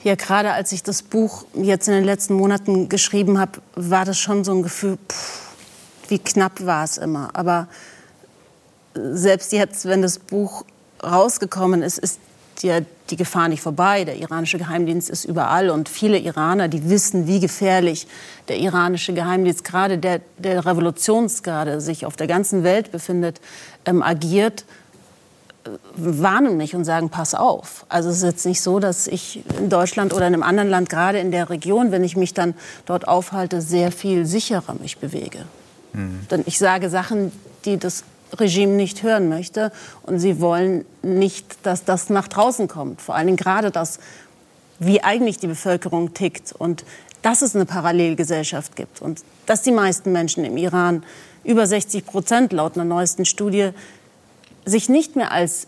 Ja, 0.05 0.15
gerade 0.15 0.53
als 0.53 0.73
ich 0.73 0.83
das 0.83 1.03
Buch 1.03 1.45
jetzt 1.55 1.89
in 1.89 1.95
den 1.95 2.05
letzten 2.05 2.35
Monaten 2.35 2.89
geschrieben 2.89 3.39
habe, 3.39 3.61
war 3.75 4.05
das 4.05 4.19
schon 4.19 4.45
so 4.45 4.53
ein 4.53 4.63
Gefühl, 4.63 4.97
pff, 5.09 5.53
wie 6.09 6.19
knapp 6.19 6.65
war 6.65 6.85
es 6.85 6.99
immer. 6.99 7.31
Aber 7.35 7.69
selbst 8.95 9.53
jetzt, 9.53 9.85
wenn 9.87 10.03
das 10.03 10.19
Buch 10.19 10.65
rausgekommen 11.03 11.83
ist, 11.83 11.99
ist 11.99 12.19
ja 12.63 12.81
die 13.11 13.17
Gefahr 13.17 13.49
nicht 13.49 13.61
vorbei. 13.61 14.05
Der 14.05 14.17
iranische 14.17 14.59
Geheimdienst 14.59 15.11
ist 15.11 15.25
überall 15.25 15.71
und 15.71 15.89
viele 15.89 16.19
Iraner, 16.19 16.69
die 16.69 16.89
wissen, 16.89 17.27
wie 17.27 17.41
gefährlich 17.41 18.07
der 18.49 18.59
iranische 18.59 19.13
Geheimdienst, 19.13 19.65
gerade 19.65 19.99
der, 19.99 20.21
der 20.39 20.65
Revolutionsgarde, 20.65 21.81
sich 21.81 22.07
auf 22.07 22.17
der 22.17 22.27
ganzen 22.27 22.63
Welt 22.63 22.93
befindet, 22.93 23.41
ähm, 23.85 24.03
agiert 24.03 24.65
warnen 25.95 26.57
mich 26.57 26.75
und 26.75 26.85
sagen, 26.85 27.09
pass 27.09 27.35
auf. 27.35 27.87
Also 27.89 28.11
es 28.11 28.17
ist 28.19 28.23
jetzt 28.23 28.47
nicht 28.47 28.61
so, 28.61 28.81
dass 28.81 29.07
ich 29.07 29.43
in 29.59 29.69
Deutschland 29.69 30.13
oder 30.13 30.27
in 30.27 30.35
einem 30.35 30.43
anderen 30.43 30.69
Land, 30.69 30.89
gerade 30.89 31.19
in 31.19 31.31
der 31.31 31.51
Region, 31.51 31.93
wenn 31.93 32.05
ich 32.05 32.17
mich 32.17 32.35
dann 32.35 32.55
dort 32.87 33.07
aufhalte, 33.07 33.61
sehr 33.61 33.93
viel 33.93 34.27
sicherer 34.27 34.75
mich 34.81 34.99
bewege. 34.99 35.45
Mhm. 35.93 36.27
Denn 36.31 36.43
ich 36.47 36.59
sage 36.59 36.91
Sachen, 36.91 37.33
die 37.65 37.77
das 37.77 38.05
Regime 38.39 38.73
nicht 38.73 39.03
hören 39.03 39.29
möchte. 39.29 39.73
Und 40.03 40.19
sie 40.19 40.41
wollen 40.41 40.85
nicht, 41.03 41.47
dass 41.65 41.85
das 41.85 42.11
nach 42.11 42.29
draußen 42.29 42.69
kommt. 42.69 43.01
Vor 43.01 43.15
Dingen 43.27 43.37
gerade 43.37 43.71
das, 43.71 43.99
wie 44.79 45.03
eigentlich 45.03 45.39
die 45.39 45.47
Bevölkerung 45.47 46.15
tickt. 46.15 46.53
Und 46.53 46.85
dass 47.23 47.43
es 47.43 47.55
eine 47.55 47.67
Parallelgesellschaft 47.67 48.77
gibt. 48.77 49.01
Und 49.01 49.23
dass 49.47 49.63
die 49.63 49.73
meisten 49.73 50.13
Menschen 50.13 50.45
im 50.45 50.57
Iran, 50.57 51.05
über 51.45 51.67
60 51.67 52.05
Prozent 52.05 52.53
laut 52.53 52.77
einer 52.77 52.85
neuesten 52.85 53.25
Studie, 53.25 53.71
sich 54.65 54.89
nicht 54.89 55.17
mehr 55.17 55.33
als 55.33 55.67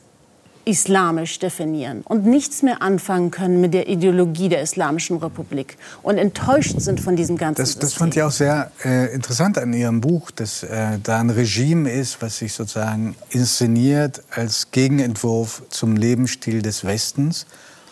islamisch 0.64 1.38
definieren 1.38 2.02
und 2.04 2.26
nichts 2.26 2.62
mehr 2.62 2.82
anfangen 2.82 3.30
können 3.30 3.60
mit 3.60 3.74
der 3.74 3.88
Ideologie 3.88 4.48
der 4.48 4.62
Islamischen 4.62 5.18
Republik 5.18 5.76
und 6.02 6.18
enttäuscht 6.18 6.80
sind 6.80 7.00
von 7.00 7.16
diesem 7.16 7.36
ganzen 7.36 7.62
Das, 7.62 7.78
das 7.78 7.94
fand 7.94 8.16
ich 8.16 8.22
auch 8.22 8.30
sehr 8.30 8.70
äh, 8.84 9.12
interessant 9.14 9.58
an 9.58 9.72
Ihrem 9.72 10.00
Buch, 10.00 10.30
dass 10.30 10.62
äh, 10.62 10.98
da 11.02 11.20
ein 11.20 11.30
Regime 11.30 11.90
ist, 11.90 12.22
was 12.22 12.38
sich 12.38 12.52
sozusagen 12.52 13.14
inszeniert 13.30 14.22
als 14.30 14.70
Gegenentwurf 14.70 15.62
zum 15.68 15.96
Lebensstil 15.96 16.62
des 16.62 16.84
Westens. 16.84 17.46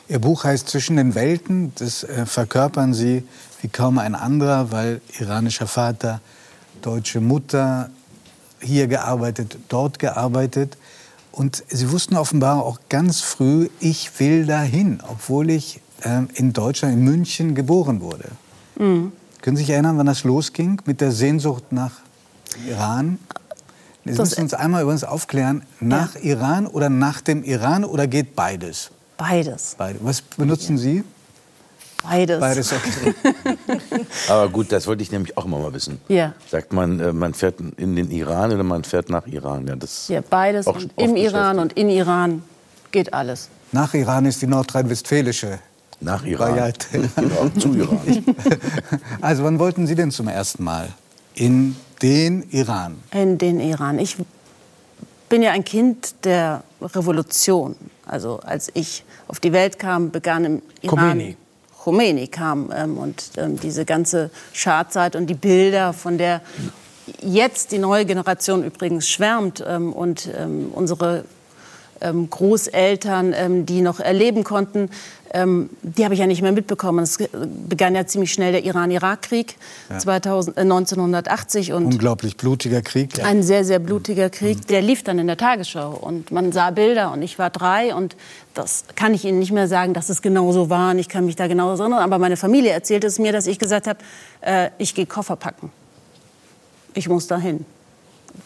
Ihr 0.08 0.18
Buch 0.18 0.44
heißt 0.44 0.68
Zwischen 0.68 0.96
den 0.96 1.14
Welten. 1.14 1.72
Das 1.76 2.04
äh, 2.04 2.26
verkörpern 2.26 2.94
Sie 2.94 3.22
wie 3.60 3.68
kaum 3.68 3.98
ein 3.98 4.14
anderer, 4.14 4.72
weil 4.72 5.00
iranischer 5.18 5.66
Vater, 5.66 6.20
deutsche 6.82 7.20
Mutter, 7.20 7.90
hier 8.60 8.86
gearbeitet, 8.86 9.56
dort 9.68 9.98
gearbeitet. 9.98 10.76
Und 11.32 11.64
Sie 11.68 11.90
wussten 11.90 12.16
offenbar 12.16 12.62
auch 12.62 12.78
ganz 12.88 13.20
früh, 13.20 13.68
ich 13.80 14.20
will 14.20 14.44
dahin, 14.46 15.00
obwohl 15.08 15.50
ich 15.50 15.80
ähm, 16.04 16.28
in 16.34 16.52
Deutschland, 16.52 16.94
in 16.94 17.04
München 17.04 17.54
geboren 17.54 18.00
wurde. 18.02 18.28
Mhm. 18.78 19.12
Können 19.40 19.56
Sie 19.56 19.62
sich 19.64 19.70
erinnern, 19.70 19.98
wann 19.98 20.06
das 20.06 20.24
losging 20.24 20.80
mit 20.84 21.00
der 21.00 21.10
Sehnsucht 21.10 21.72
nach 21.72 21.92
Iran? 22.68 23.18
Sie 24.04 24.10
Das- 24.14 24.30
müssen 24.30 24.42
uns 24.42 24.54
einmal 24.54 24.82
übrigens 24.82 25.04
aufklären, 25.04 25.62
nach 25.80 26.16
Iran 26.16 26.66
oder 26.66 26.88
nach 26.90 27.20
dem 27.20 27.42
Iran 27.44 27.84
oder 27.84 28.06
geht 28.06 28.36
beides? 28.36 28.90
Beides. 29.16 29.74
Beide. 29.78 29.98
Was 30.02 30.20
benutzen 30.20 30.76
Sie? 30.76 31.02
Beides. 32.02 32.40
Beides, 32.40 32.72
okay. 32.72 33.14
Aber 34.28 34.48
gut, 34.48 34.72
das 34.72 34.86
wollte 34.86 35.02
ich 35.02 35.12
nämlich 35.12 35.36
auch 35.36 35.44
immer 35.44 35.58
mal 35.58 35.72
wissen. 35.72 36.00
Ja. 36.08 36.34
Sagt 36.50 36.72
man, 36.72 37.00
äh, 37.00 37.12
man 37.12 37.34
fährt 37.34 37.56
in 37.76 37.96
den 37.96 38.10
Iran 38.10 38.52
oder 38.52 38.62
man 38.62 38.84
fährt 38.84 39.08
nach 39.08 39.26
Iran? 39.26 39.66
Ja, 39.66 39.76
das 39.76 40.08
Ja, 40.08 40.20
beides. 40.28 40.66
Auch 40.66 40.78
Im 40.96 41.16
Iran 41.16 41.58
und 41.58 41.72
in 41.74 41.88
Iran 41.88 42.42
geht 42.90 43.12
alles. 43.14 43.48
Nach 43.72 43.94
Iran 43.94 44.26
ist 44.26 44.42
die 44.42 44.46
nordrhein-westfälische 44.46 45.58
Nach 46.00 46.24
Iran. 46.24 46.50
Variante. 46.50 46.86
Genau, 47.16 47.48
zu 47.58 47.74
Iran. 47.74 48.00
Also 49.20 49.44
wann 49.44 49.58
wollten 49.58 49.86
Sie 49.86 49.94
denn 49.94 50.10
zum 50.10 50.28
ersten 50.28 50.64
Mal 50.64 50.88
in 51.34 51.76
den 52.02 52.42
Iran? 52.50 52.96
In 53.12 53.38
den 53.38 53.60
Iran. 53.60 53.98
Ich 53.98 54.16
bin 55.28 55.42
ja 55.42 55.52
ein 55.52 55.64
Kind 55.64 56.14
der 56.24 56.64
Revolution. 56.82 57.76
Also 58.04 58.40
als 58.40 58.70
ich 58.74 59.04
auf 59.28 59.40
die 59.40 59.52
Welt 59.52 59.78
kam, 59.78 60.10
begann 60.10 60.44
im 60.44 60.62
Iran. 60.82 60.98
Khomeini. 60.98 61.36
Khomeini 61.82 62.28
kam 62.28 62.72
ähm, 62.74 62.96
und 62.96 63.32
ähm, 63.36 63.58
diese 63.58 63.84
ganze 63.84 64.30
Schadzeit 64.52 65.16
und 65.16 65.26
die 65.26 65.34
Bilder, 65.34 65.92
von 65.92 66.16
der 66.16 66.40
jetzt 67.20 67.72
die 67.72 67.78
neue 67.78 68.06
Generation 68.06 68.62
übrigens 68.62 69.08
schwärmt 69.08 69.64
ähm, 69.66 69.92
und 69.92 70.28
ähm, 70.38 70.70
unsere 70.72 71.24
ähm, 72.02 72.28
Großeltern, 72.28 73.32
ähm, 73.36 73.66
die 73.66 73.80
noch 73.80 74.00
erleben 74.00 74.44
konnten, 74.44 74.90
ähm, 75.34 75.70
die 75.82 76.04
habe 76.04 76.12
ich 76.12 76.20
ja 76.20 76.26
nicht 76.26 76.42
mehr 76.42 76.52
mitbekommen. 76.52 77.02
Es 77.02 77.16
begann 77.66 77.94
ja 77.94 78.06
ziemlich 78.06 78.32
schnell 78.34 78.52
der 78.52 78.64
Iran-Irak-Krieg 78.64 79.56
Ja. 79.88 79.98
2000, 79.98 80.58
äh, 80.58 80.64
1980 80.64 81.72
und 81.72 81.86
Unglaublich 81.86 82.36
blutiger 82.36 82.82
Krieg. 82.82 83.24
ein 83.24 83.42
sehr, 83.42 83.64
sehr 83.64 83.78
blutiger 83.78 84.28
Krieg. 84.28 84.66
Der 84.66 84.82
lief 84.82 85.02
dann 85.04 85.18
in 85.18 85.26
der 85.26 85.38
Tagesschau 85.38 85.92
und 85.98 86.32
man 86.32 86.52
sah 86.52 86.70
Bilder 86.70 87.12
und 87.12 87.22
ich 87.22 87.38
war 87.38 87.48
drei 87.48 87.94
und 87.94 88.14
das 88.52 88.84
kann 88.94 89.14
ich 89.14 89.24
Ihnen 89.24 89.38
nicht 89.38 89.52
mehr 89.52 89.68
sagen, 89.68 89.94
dass 89.94 90.10
es 90.10 90.20
genau 90.20 90.52
so 90.52 90.68
war 90.68 90.90
und 90.90 90.98
ich 90.98 91.08
kann 91.08 91.24
mich 91.24 91.36
da 91.36 91.46
genau 91.46 91.70
erinnern. 91.70 92.00
Aber 92.00 92.18
meine 92.18 92.36
Familie 92.36 92.72
erzählte 92.72 93.06
es 93.06 93.18
mir, 93.18 93.32
dass 93.32 93.46
ich 93.46 93.58
gesagt 93.58 93.86
habe, 93.86 94.00
äh, 94.42 94.68
ich 94.76 94.94
gehe 94.94 95.06
Koffer 95.06 95.36
packen. 95.36 95.70
Ich 96.92 97.08
muss 97.08 97.26
dahin. 97.26 97.64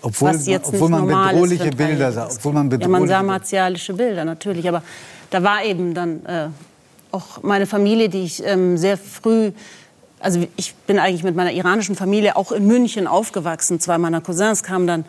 Obwohl, 0.03 0.31
Was 0.31 0.47
jetzt 0.47 0.69
obwohl 0.69 0.81
nicht 0.81 0.91
man 0.91 1.01
normal 1.01 1.27
ist 1.27 1.33
bedrohliche 1.33 1.65
ein 1.65 1.77
Bilder 1.77 2.13
sah. 2.13 2.27
Obwohl 2.27 2.53
man 2.53 2.71
Ja, 2.71 2.79
man 2.79 3.03
bedrohliche 3.03 3.09
sah 3.09 3.23
martialische 3.23 3.95
Bilder 3.95 4.25
natürlich, 4.25 4.69
aber 4.69 4.83
da 5.31 5.43
war 5.43 5.65
eben 5.65 5.95
dann 5.95 6.25
äh, 6.27 6.49
auch 7.13 7.43
meine 7.43 7.67
Familie, 7.67 8.09
die 8.09 8.25
ich 8.25 8.45
ähm, 8.45 8.77
sehr 8.77 8.97
früh, 8.99 9.53
also 10.21 10.47
ich 10.57 10.75
bin 10.87 10.99
eigentlich 10.99 11.23
mit 11.23 11.37
meiner 11.37 11.53
iranischen 11.53 11.97
Familie 11.97 12.37
auch 12.37 12.53
in 12.53 12.67
München 12.67 13.07
aufgewachsen. 13.07 13.81
Zwei 13.81 13.99
meiner 13.99 14.21
Cousins 14.21 14.63
kamen 14.63 14.87
dann 14.87 15.05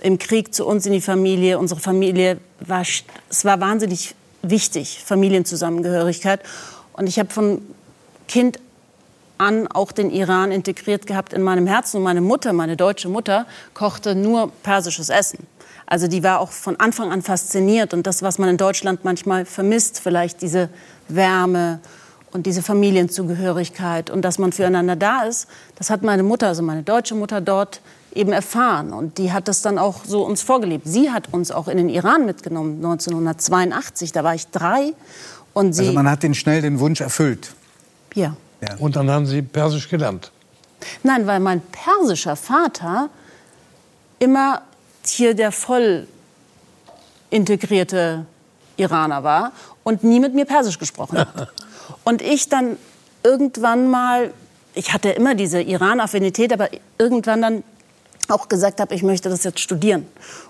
im 0.00 0.18
Krieg 0.18 0.54
zu 0.54 0.66
uns 0.66 0.86
in 0.86 0.92
die 0.92 1.00
Familie. 1.00 1.58
Unsere 1.58 1.80
Familie 1.80 2.38
war, 2.60 2.82
es 3.28 3.44
war 3.44 3.60
wahnsinnig 3.60 4.14
wichtig, 4.42 5.02
Familienzusammengehörigkeit. 5.04 6.40
Und 6.92 7.08
ich 7.08 7.18
habe 7.18 7.30
von 7.30 7.62
Kind 8.28 8.58
an 9.42 9.66
auch 9.68 9.92
den 9.92 10.10
Iran 10.10 10.52
integriert 10.52 11.06
gehabt 11.06 11.32
in 11.32 11.42
meinem 11.42 11.66
Herzen. 11.66 11.98
Und 11.98 12.02
meine 12.04 12.20
Mutter, 12.20 12.52
meine 12.52 12.76
deutsche 12.76 13.08
Mutter, 13.08 13.46
kochte 13.74 14.14
nur 14.14 14.50
persisches 14.62 15.08
Essen. 15.08 15.46
Also 15.86 16.08
die 16.08 16.22
war 16.22 16.40
auch 16.40 16.50
von 16.52 16.76
Anfang 16.80 17.12
an 17.12 17.22
fasziniert. 17.22 17.92
Und 17.92 18.06
das, 18.06 18.22
was 18.22 18.38
man 18.38 18.48
in 18.48 18.56
Deutschland 18.56 19.04
manchmal 19.04 19.44
vermisst, 19.44 20.00
vielleicht 20.00 20.40
diese 20.40 20.68
Wärme 21.08 21.80
und 22.32 22.46
diese 22.46 22.62
Familienzugehörigkeit 22.62 24.08
und 24.08 24.22
dass 24.22 24.38
man 24.38 24.52
füreinander 24.52 24.96
da 24.96 25.22
ist, 25.24 25.48
das 25.76 25.90
hat 25.90 26.02
meine 26.02 26.22
Mutter, 26.22 26.48
also 26.48 26.62
meine 26.62 26.82
deutsche 26.82 27.14
Mutter 27.14 27.40
dort 27.42 27.82
eben 28.14 28.32
erfahren. 28.32 28.92
Und 28.92 29.18
die 29.18 29.32
hat 29.32 29.48
das 29.48 29.60
dann 29.62 29.78
auch 29.78 30.04
so 30.06 30.22
uns 30.24 30.42
vorgelebt. 30.42 30.86
Sie 30.86 31.10
hat 31.10 31.32
uns 31.32 31.50
auch 31.50 31.68
in 31.68 31.76
den 31.76 31.88
Iran 31.88 32.24
mitgenommen, 32.26 32.76
1982. 32.76 34.12
Da 34.12 34.24
war 34.24 34.34
ich 34.34 34.46
drei. 34.48 34.92
Und 35.52 35.74
sie, 35.74 35.82
Also 35.82 35.92
man 35.92 36.08
hat 36.08 36.22
den 36.22 36.34
schnell 36.34 36.62
den 36.62 36.78
Wunsch 36.78 37.00
erfüllt. 37.00 37.54
ja. 38.14 38.36
Und 38.78 38.96
dann 38.96 39.10
haben 39.10 39.26
Sie 39.26 39.42
Persisch 39.42 39.88
gelernt. 39.88 40.30
Nein, 41.02 41.26
weil 41.26 41.40
mein 41.40 41.60
persischer 41.60 42.36
Vater 42.36 43.08
immer 44.18 44.62
hier 45.04 45.34
der 45.34 45.52
voll 45.52 46.06
integrierte 47.30 48.26
Iraner 48.76 49.24
war 49.24 49.52
und 49.82 50.04
nie 50.04 50.20
mit 50.20 50.34
mir 50.34 50.44
Persisch 50.44 50.78
gesprochen 50.78 51.18
hat. 51.18 51.52
Und 52.04 52.22
ich 52.22 52.48
dann 52.48 52.78
irgendwann 53.22 53.88
mal, 53.88 54.32
ich 54.74 54.92
hatte 54.92 55.10
immer 55.10 55.34
diese 55.34 55.60
Iran-Affinität, 55.60 56.52
aber 56.52 56.68
irgendwann 56.98 57.42
dann 57.42 57.64
auch 58.28 58.48
gesagt 58.48 58.80
habe, 58.80 58.94
ich 58.94 59.02
möchte 59.02 59.28
das 59.28 59.44
jetzt 59.44 59.60
studieren. 59.60 60.06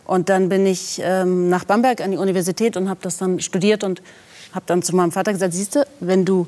Und 0.06 0.28
dann 0.28 0.48
bin 0.48 0.66
ich 0.66 1.00
ähm, 1.02 1.48
nach 1.48 1.64
Bamberg 1.64 2.00
an 2.00 2.10
die 2.10 2.16
Universität 2.16 2.76
und 2.76 2.88
habe 2.88 3.00
das 3.02 3.18
dann 3.18 3.40
studiert 3.40 3.84
und 3.84 4.02
habe 4.54 4.64
dann 4.66 4.82
zu 4.82 4.94
meinem 4.94 5.12
Vater 5.12 5.32
gesagt, 5.32 5.52
siehst 5.52 5.74
du, 5.74 5.86
wenn 6.00 6.24
du 6.24 6.46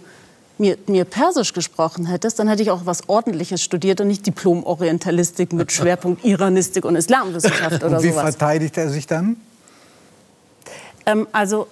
mir, 0.59 0.79
mir 0.87 1.05
Persisch 1.05 1.53
gesprochen 1.53 2.07
hättest, 2.07 2.39
dann 2.39 2.49
hätte 2.49 2.63
ich 2.63 2.71
auch 2.71 2.87
was 2.87 3.09
Ordentliches 3.09 3.63
studiert 3.63 4.01
und 4.01 4.09
nicht 4.09 4.27
Diplom-Orientalistik 4.27 5.53
mit 5.53 5.73
Schwerpunkt 5.73 6.25
Iranistik 6.25 6.85
und 6.85 6.97
Islamwissenschaft 6.97 7.83
oder 7.83 7.99
Und 7.99 8.03
wie 8.03 8.11
sowas. 8.11 8.37
verteidigt 8.37 8.77
er 8.77 8.91
sich 8.91 9.07
dann? 9.07 9.37
Ähm, 11.07 11.27
also 11.33 11.67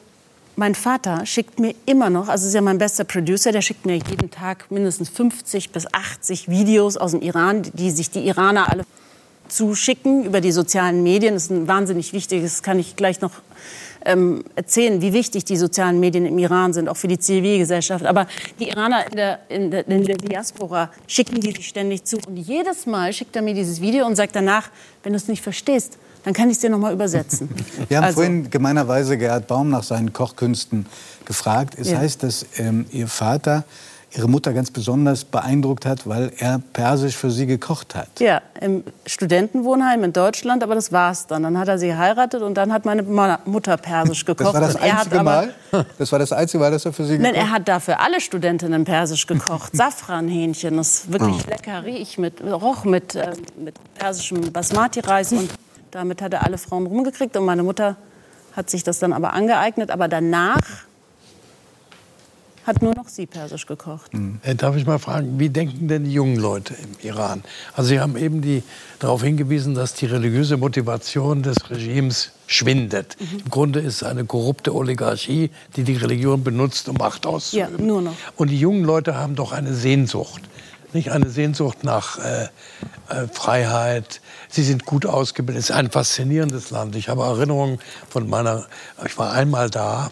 mein 0.56 0.74
Vater 0.74 1.24
schickt 1.24 1.58
mir 1.58 1.74
immer 1.86 2.10
noch, 2.10 2.28
also 2.28 2.46
ist 2.46 2.54
ja 2.54 2.60
mein 2.60 2.78
bester 2.78 3.04
Producer, 3.04 3.52
der 3.52 3.62
schickt 3.62 3.86
mir 3.86 3.96
jeden 3.96 4.30
Tag 4.30 4.70
mindestens 4.70 5.08
50 5.08 5.70
bis 5.70 5.86
80 5.92 6.48
Videos 6.48 6.96
aus 6.96 7.12
dem 7.12 7.22
Iran, 7.22 7.62
die 7.72 7.90
sich 7.90 8.10
die 8.10 8.26
Iraner 8.26 8.70
alle 8.70 8.84
zuschicken 9.48 10.24
über 10.24 10.40
die 10.40 10.52
sozialen 10.52 11.02
Medien. 11.02 11.34
Das 11.34 11.44
ist 11.44 11.50
ein 11.50 11.68
wahnsinnig 11.68 12.12
wichtiges, 12.12 12.52
das 12.52 12.62
kann 12.62 12.78
ich 12.78 12.96
gleich 12.96 13.20
noch 13.20 13.32
ähm, 14.04 14.44
erzählen, 14.56 15.00
wie 15.02 15.12
wichtig 15.12 15.44
die 15.44 15.56
sozialen 15.56 16.00
Medien 16.00 16.26
im 16.26 16.38
Iran 16.38 16.72
sind, 16.72 16.88
auch 16.88 16.96
für 16.96 17.08
die 17.08 17.18
Zivilgesellschaft. 17.18 18.04
Aber 18.04 18.26
die 18.58 18.68
Iraner 18.68 19.06
in 19.10 19.16
der, 19.16 19.38
in 19.48 19.70
der, 19.70 19.88
in 19.88 20.04
der 20.04 20.16
Diaspora 20.16 20.90
schicken 21.06 21.40
die 21.40 21.52
sich 21.52 21.68
ständig 21.68 22.04
zu. 22.04 22.18
Und 22.26 22.36
jedes 22.36 22.86
Mal 22.86 23.12
schickt 23.12 23.34
er 23.36 23.42
mir 23.42 23.54
dieses 23.54 23.80
Video 23.80 24.06
und 24.06 24.16
sagt 24.16 24.34
danach, 24.36 24.70
wenn 25.02 25.12
du 25.12 25.16
es 25.16 25.28
nicht 25.28 25.42
verstehst, 25.42 25.98
dann 26.24 26.34
kann 26.34 26.48
ich 26.50 26.54
es 26.56 26.60
dir 26.60 26.70
noch 26.70 26.78
mal 26.78 26.92
übersetzen. 26.92 27.48
Wir 27.88 27.96
haben 27.96 28.04
Also- 28.04 28.16
vorhin 28.16 28.48
gemeinerweise 28.48 29.18
Gerhard 29.18 29.46
Baum 29.48 29.70
nach 29.70 29.82
seinen 29.82 30.12
Kochkünsten 30.12 30.86
gefragt. 31.24 31.74
Es 31.78 31.90
Ja. 31.90 31.98
heißt, 31.98 32.22
dass 32.22 32.46
ähm, 32.58 32.86
Ihr 32.92 33.08
Vater 33.08 33.64
Ihre 34.14 34.28
Mutter 34.28 34.52
ganz 34.52 34.70
besonders 34.70 35.24
beeindruckt 35.24 35.86
hat, 35.86 36.06
weil 36.06 36.32
er 36.38 36.60
Persisch 36.74 37.16
für 37.16 37.30
sie 37.30 37.46
gekocht 37.46 37.94
hat. 37.94 38.08
Ja, 38.18 38.42
im 38.60 38.84
Studentenwohnheim 39.06 40.04
in 40.04 40.12
Deutschland, 40.12 40.62
aber 40.62 40.74
das 40.74 40.92
war's 40.92 41.26
dann. 41.26 41.44
Dann 41.44 41.58
hat 41.58 41.68
er 41.68 41.78
sie 41.78 41.86
geheiratet 41.86 42.42
und 42.42 42.54
dann 42.54 42.72
hat 42.72 42.84
meine 42.84 43.02
Mutter 43.46 43.76
Persisch 43.78 44.24
gekocht. 44.24 44.54
Das 44.54 44.54
war 44.54 44.60
das 44.60 44.74
hat 44.74 44.82
einzige 44.82 45.20
aber, 45.20 45.52
Mal? 45.72 45.84
Das 45.98 46.12
war 46.12 46.18
das 46.18 46.32
einzige 46.32 46.62
Mal, 46.62 46.70
dass 46.70 46.84
er 46.84 46.92
für 46.92 47.04
sie 47.06 47.14
Nein, 47.18 47.32
gekocht 47.32 47.36
er 47.36 47.50
hat 47.50 47.68
dafür 47.68 48.00
alle 48.00 48.20
Studentinnen 48.20 48.84
Persisch 48.84 49.26
gekocht. 49.26 49.70
Safranhähnchen, 49.76 50.76
das 50.76 50.88
ist 50.94 51.12
wirklich 51.12 51.44
Oh. 51.46 51.50
lecker 51.50 51.84
riech 51.84 52.18
mit 52.18 52.42
roch 52.42 52.84
mit, 52.84 53.14
äh, 53.14 53.32
mit 53.56 53.74
persischem 53.94 54.52
Basmati-Reis 54.52 55.32
und 55.32 55.50
damit 55.90 56.20
hat 56.20 56.34
er 56.34 56.44
alle 56.44 56.58
Frauen 56.58 56.86
rumgekriegt 56.86 57.36
und 57.36 57.44
meine 57.46 57.62
Mutter 57.62 57.96
hat 58.54 58.68
sich 58.68 58.84
das 58.84 58.98
dann 58.98 59.12
aber 59.14 59.32
angeeignet. 59.32 59.90
Aber 59.90 60.08
danach 60.08 60.60
hat 62.66 62.82
nur 62.82 62.94
noch 62.94 63.08
sie 63.08 63.26
Persisch 63.26 63.66
gekocht. 63.66 64.10
Äh, 64.42 64.54
Darf 64.54 64.76
ich 64.76 64.86
mal 64.86 64.98
fragen, 64.98 65.38
wie 65.38 65.48
denken 65.48 65.88
denn 65.88 66.04
die 66.04 66.12
jungen 66.12 66.36
Leute 66.36 66.74
im 66.74 67.06
Iran? 67.06 67.42
Also 67.74 67.88
Sie 67.88 68.00
haben 68.00 68.16
eben 68.16 68.40
die, 68.42 68.62
darauf 68.98 69.22
hingewiesen, 69.22 69.74
dass 69.74 69.94
die 69.94 70.06
religiöse 70.06 70.56
Motivation 70.56 71.42
des 71.42 71.56
Regimes 71.70 72.32
schwindet. 72.46 73.16
Im 73.20 73.50
Grunde 73.50 73.80
ist 73.80 73.96
es 73.96 74.02
eine 74.02 74.24
korrupte 74.24 74.74
Oligarchie, 74.74 75.50
die 75.76 75.84
die 75.84 75.96
Religion 75.96 76.44
benutzt, 76.44 76.88
um 76.88 76.96
Macht 76.96 77.24
Ja, 77.24 77.30
auszuüben. 77.30 77.86
nur 77.86 78.02
noch. 78.02 78.14
Und 78.36 78.48
die 78.48 78.58
jungen 78.58 78.84
Leute 78.84 79.16
haben 79.16 79.34
doch 79.34 79.52
eine 79.52 79.74
Sehnsucht 79.74 80.42
nicht 80.94 81.10
eine 81.10 81.30
Sehnsucht 81.30 81.84
nach 81.84 82.18
äh, 82.18 82.44
äh, 83.08 83.26
Freiheit. 83.32 84.20
Sie 84.50 84.62
sind 84.62 84.84
gut 84.84 85.06
ausgebildet. 85.06 85.62
Es 85.62 85.70
ist 85.70 85.76
ein 85.76 85.90
faszinierendes 85.90 86.70
Land. 86.70 86.96
Ich 86.96 87.08
habe 87.08 87.22
Erinnerungen 87.22 87.78
von 88.10 88.28
meiner. 88.28 88.66
Ich 89.06 89.16
war 89.16 89.32
einmal 89.32 89.70
da, 89.70 90.10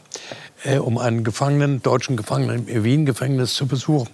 äh, 0.65 0.79
um 0.79 0.99
einen 0.99 1.25
Gefangenen, 1.25 1.83
deutschen 1.83 2.17
Gefangenen 2.17 2.69
im 2.69 2.85
Wien-Gefängnis 2.85 3.55
zu 3.55 3.67
besuchen 3.67 4.09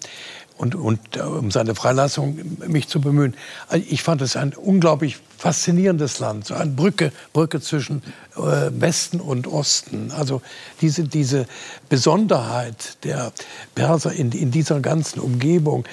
und, 0.58 0.74
und 0.74 1.16
äh, 1.16 1.20
um 1.20 1.50
seine 1.50 1.74
Freilassung 1.74 2.38
mich 2.66 2.88
zu 2.88 3.00
bemühen. 3.00 3.34
Also 3.68 3.84
ich 3.88 4.02
fand 4.02 4.22
es 4.22 4.36
ein 4.36 4.54
unglaublich 4.54 5.18
faszinierendes 5.38 6.18
Land, 6.18 6.46
so 6.46 6.54
eine 6.54 6.70
Brücke, 6.70 7.12
Brücke 7.32 7.60
zwischen 7.60 8.02
äh, 8.36 8.40
Westen 8.70 9.20
und 9.20 9.46
Osten. 9.46 10.10
Also 10.12 10.42
diese, 10.80 11.04
diese 11.04 11.46
Besonderheit 11.88 13.04
der 13.04 13.32
Perser 13.74 14.12
in, 14.12 14.32
in 14.32 14.50
dieser 14.50 14.80
ganzen 14.80 15.20
Umgebung 15.20 15.84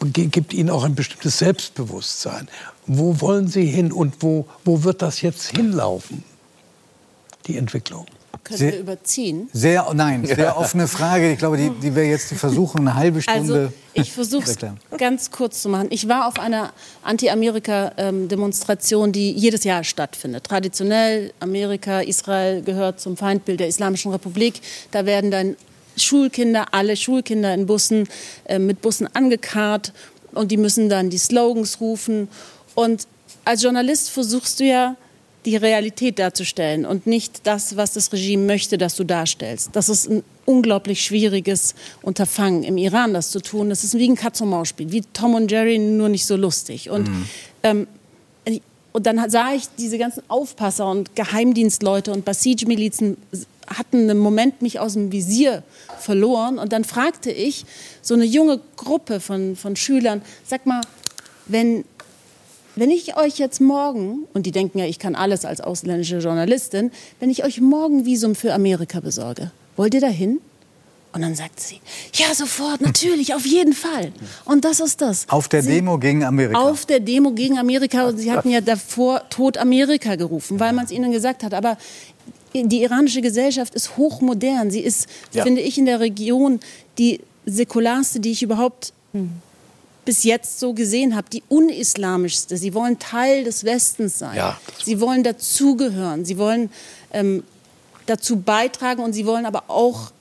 gibt 0.00 0.52
ihnen 0.52 0.70
auch 0.70 0.84
ein 0.84 0.94
bestimmtes 0.94 1.38
Selbstbewusstsein. 1.38 2.48
Wo 2.86 3.20
wollen 3.20 3.48
sie 3.48 3.66
hin 3.66 3.92
und 3.92 4.16
wo, 4.20 4.46
wo 4.64 4.84
wird 4.84 5.02
das 5.02 5.22
jetzt 5.22 5.48
hinlaufen, 5.48 6.22
die 7.46 7.56
Entwicklung? 7.56 8.06
Können 8.46 8.58
sehr, 8.58 8.72
wir 8.74 8.78
überziehen? 8.78 9.50
Sehr, 9.52 9.92
nein, 9.92 10.24
sehr 10.36 10.56
offene 10.56 10.86
Frage. 10.86 11.32
Ich 11.32 11.38
glaube, 11.38 11.56
die, 11.56 11.70
die 11.70 11.96
wir 11.96 12.06
jetzt 12.06 12.32
versuchen, 12.34 12.82
eine 12.82 12.94
halbe 12.94 13.20
Stunde. 13.20 13.40
Also, 13.40 13.72
ich 13.92 14.12
versuche 14.12 14.44
es 14.44 14.56
ganz 14.96 15.32
kurz 15.32 15.62
zu 15.62 15.68
machen. 15.68 15.88
Ich 15.90 16.06
war 16.06 16.28
auf 16.28 16.38
einer 16.38 16.72
Anti-Amerika-Demonstration, 17.02 19.10
die 19.10 19.32
jedes 19.32 19.64
Jahr 19.64 19.82
stattfindet. 19.82 20.44
Traditionell, 20.44 21.32
Amerika, 21.40 22.02
Israel 22.02 22.62
gehört 22.62 23.00
zum 23.00 23.16
Feindbild 23.16 23.58
der 23.58 23.66
Islamischen 23.66 24.12
Republik. 24.12 24.60
Da 24.92 25.06
werden 25.06 25.32
dann 25.32 25.56
Schulkinder, 25.96 26.66
alle 26.70 26.96
Schulkinder 26.96 27.52
in 27.52 27.66
Bussen, 27.66 28.08
äh, 28.44 28.60
mit 28.60 28.80
Bussen 28.80 29.08
angekarrt 29.12 29.92
und 30.34 30.52
die 30.52 30.56
müssen 30.56 30.88
dann 30.88 31.10
die 31.10 31.18
Slogans 31.18 31.80
rufen. 31.80 32.28
Und 32.76 33.08
als 33.44 33.64
Journalist 33.64 34.10
versuchst 34.10 34.60
du 34.60 34.64
ja, 34.64 34.94
die 35.46 35.56
Realität 35.56 36.18
darzustellen 36.18 36.84
und 36.84 37.06
nicht 37.06 37.46
das, 37.46 37.76
was 37.76 37.92
das 37.92 38.12
Regime 38.12 38.44
möchte, 38.44 38.78
dass 38.78 38.96
du 38.96 39.04
darstellst. 39.04 39.70
Das 39.72 39.88
ist 39.88 40.10
ein 40.10 40.24
unglaublich 40.44 41.02
schwieriges 41.02 41.74
Unterfangen 42.02 42.64
im 42.64 42.76
Iran, 42.76 43.14
das 43.14 43.30
zu 43.30 43.40
tun. 43.40 43.70
Das 43.70 43.84
ist 43.84 43.96
wie 43.96 44.08
ein 44.08 44.16
Katz-und-Maus-Spiel, 44.16 44.90
wie 44.90 45.02
Tom 45.12 45.34
und 45.34 45.50
Jerry, 45.50 45.78
nur 45.78 46.08
nicht 46.08 46.26
so 46.26 46.36
lustig. 46.36 46.90
Und, 46.90 47.08
mhm. 47.08 47.28
ähm, 47.62 47.86
und 48.92 49.06
dann 49.06 49.30
sah 49.30 49.52
ich 49.54 49.64
diese 49.78 49.98
ganzen 49.98 50.22
Aufpasser 50.28 50.90
und 50.90 51.14
Geheimdienstleute 51.14 52.12
und 52.12 52.24
Basij-Milizen 52.24 53.16
hatten 53.66 54.10
einen 54.10 54.18
Moment 54.18 54.62
mich 54.62 54.80
aus 54.80 54.94
dem 54.94 55.12
Visier 55.12 55.62
verloren. 55.98 56.58
Und 56.58 56.72
dann 56.72 56.84
fragte 56.84 57.30
ich 57.30 57.66
so 58.02 58.14
eine 58.14 58.24
junge 58.24 58.60
Gruppe 58.76 59.20
von, 59.20 59.54
von 59.54 59.76
Schülern, 59.76 60.22
sag 60.44 60.66
mal, 60.66 60.80
wenn 61.46 61.84
wenn 62.76 62.90
ich 62.90 63.16
euch 63.16 63.38
jetzt 63.38 63.60
morgen, 63.60 64.26
und 64.34 64.46
die 64.46 64.52
denken 64.52 64.78
ja, 64.78 64.84
ich 64.84 64.98
kann 64.98 65.14
alles 65.14 65.44
als 65.44 65.60
ausländische 65.60 66.18
Journalistin, 66.18 66.92
wenn 67.20 67.30
ich 67.30 67.44
euch 67.44 67.60
morgen 67.60 68.04
Visum 68.04 68.34
für 68.34 68.52
Amerika 68.52 69.00
besorge, 69.00 69.50
wollt 69.76 69.94
ihr 69.94 70.00
dahin? 70.00 70.40
Und 71.12 71.22
dann 71.22 71.34
sagt 71.34 71.60
sie, 71.60 71.80
ja, 72.12 72.34
sofort, 72.34 72.82
natürlich, 72.82 73.34
auf 73.34 73.46
jeden 73.46 73.72
Fall. 73.72 74.12
Und 74.44 74.66
das 74.66 74.80
ist 74.80 75.00
das. 75.00 75.26
Auf 75.30 75.48
der 75.48 75.62
sie, 75.62 75.70
Demo 75.70 75.96
gegen 75.98 76.22
Amerika. 76.22 76.60
Auf 76.60 76.84
der 76.84 77.00
Demo 77.00 77.30
gegen 77.30 77.58
Amerika. 77.58 78.08
Und 78.08 78.18
sie 78.18 78.30
hatten 78.30 78.50
ja 78.50 78.60
davor 78.60 79.26
Tod 79.30 79.56
Amerika 79.56 80.16
gerufen, 80.16 80.60
weil 80.60 80.74
man 80.74 80.84
es 80.84 80.90
ihnen 80.90 81.12
gesagt 81.12 81.42
hat. 81.42 81.54
Aber 81.54 81.78
die 82.52 82.82
iranische 82.82 83.22
Gesellschaft 83.22 83.74
ist 83.74 83.96
hochmodern. 83.96 84.70
Sie 84.70 84.80
ist, 84.80 85.06
ja. 85.32 85.42
finde 85.42 85.62
ich, 85.62 85.78
in 85.78 85.86
der 85.86 86.00
Region 86.00 86.60
die 86.98 87.20
säkularste, 87.46 88.20
die 88.20 88.32
ich 88.32 88.42
überhaupt 88.42 88.92
bis 90.06 90.24
jetzt 90.24 90.58
so 90.58 90.72
gesehen 90.72 91.14
habe, 91.14 91.28
die 91.28 91.42
unislamischste. 91.48 92.56
Sie 92.56 92.72
wollen 92.72 92.98
Teil 92.98 93.44
des 93.44 93.64
Westens 93.64 94.18
sein. 94.18 94.36
Ja, 94.36 94.58
sie 94.82 95.00
wollen 95.00 95.22
dazugehören. 95.22 96.24
Sie 96.24 96.38
wollen 96.38 96.70
ähm, 97.12 97.42
dazu 98.06 98.36
beitragen 98.40 99.02
und 99.02 99.12
sie 99.12 99.26
wollen 99.26 99.44
aber 99.44 99.64
auch 99.68 100.12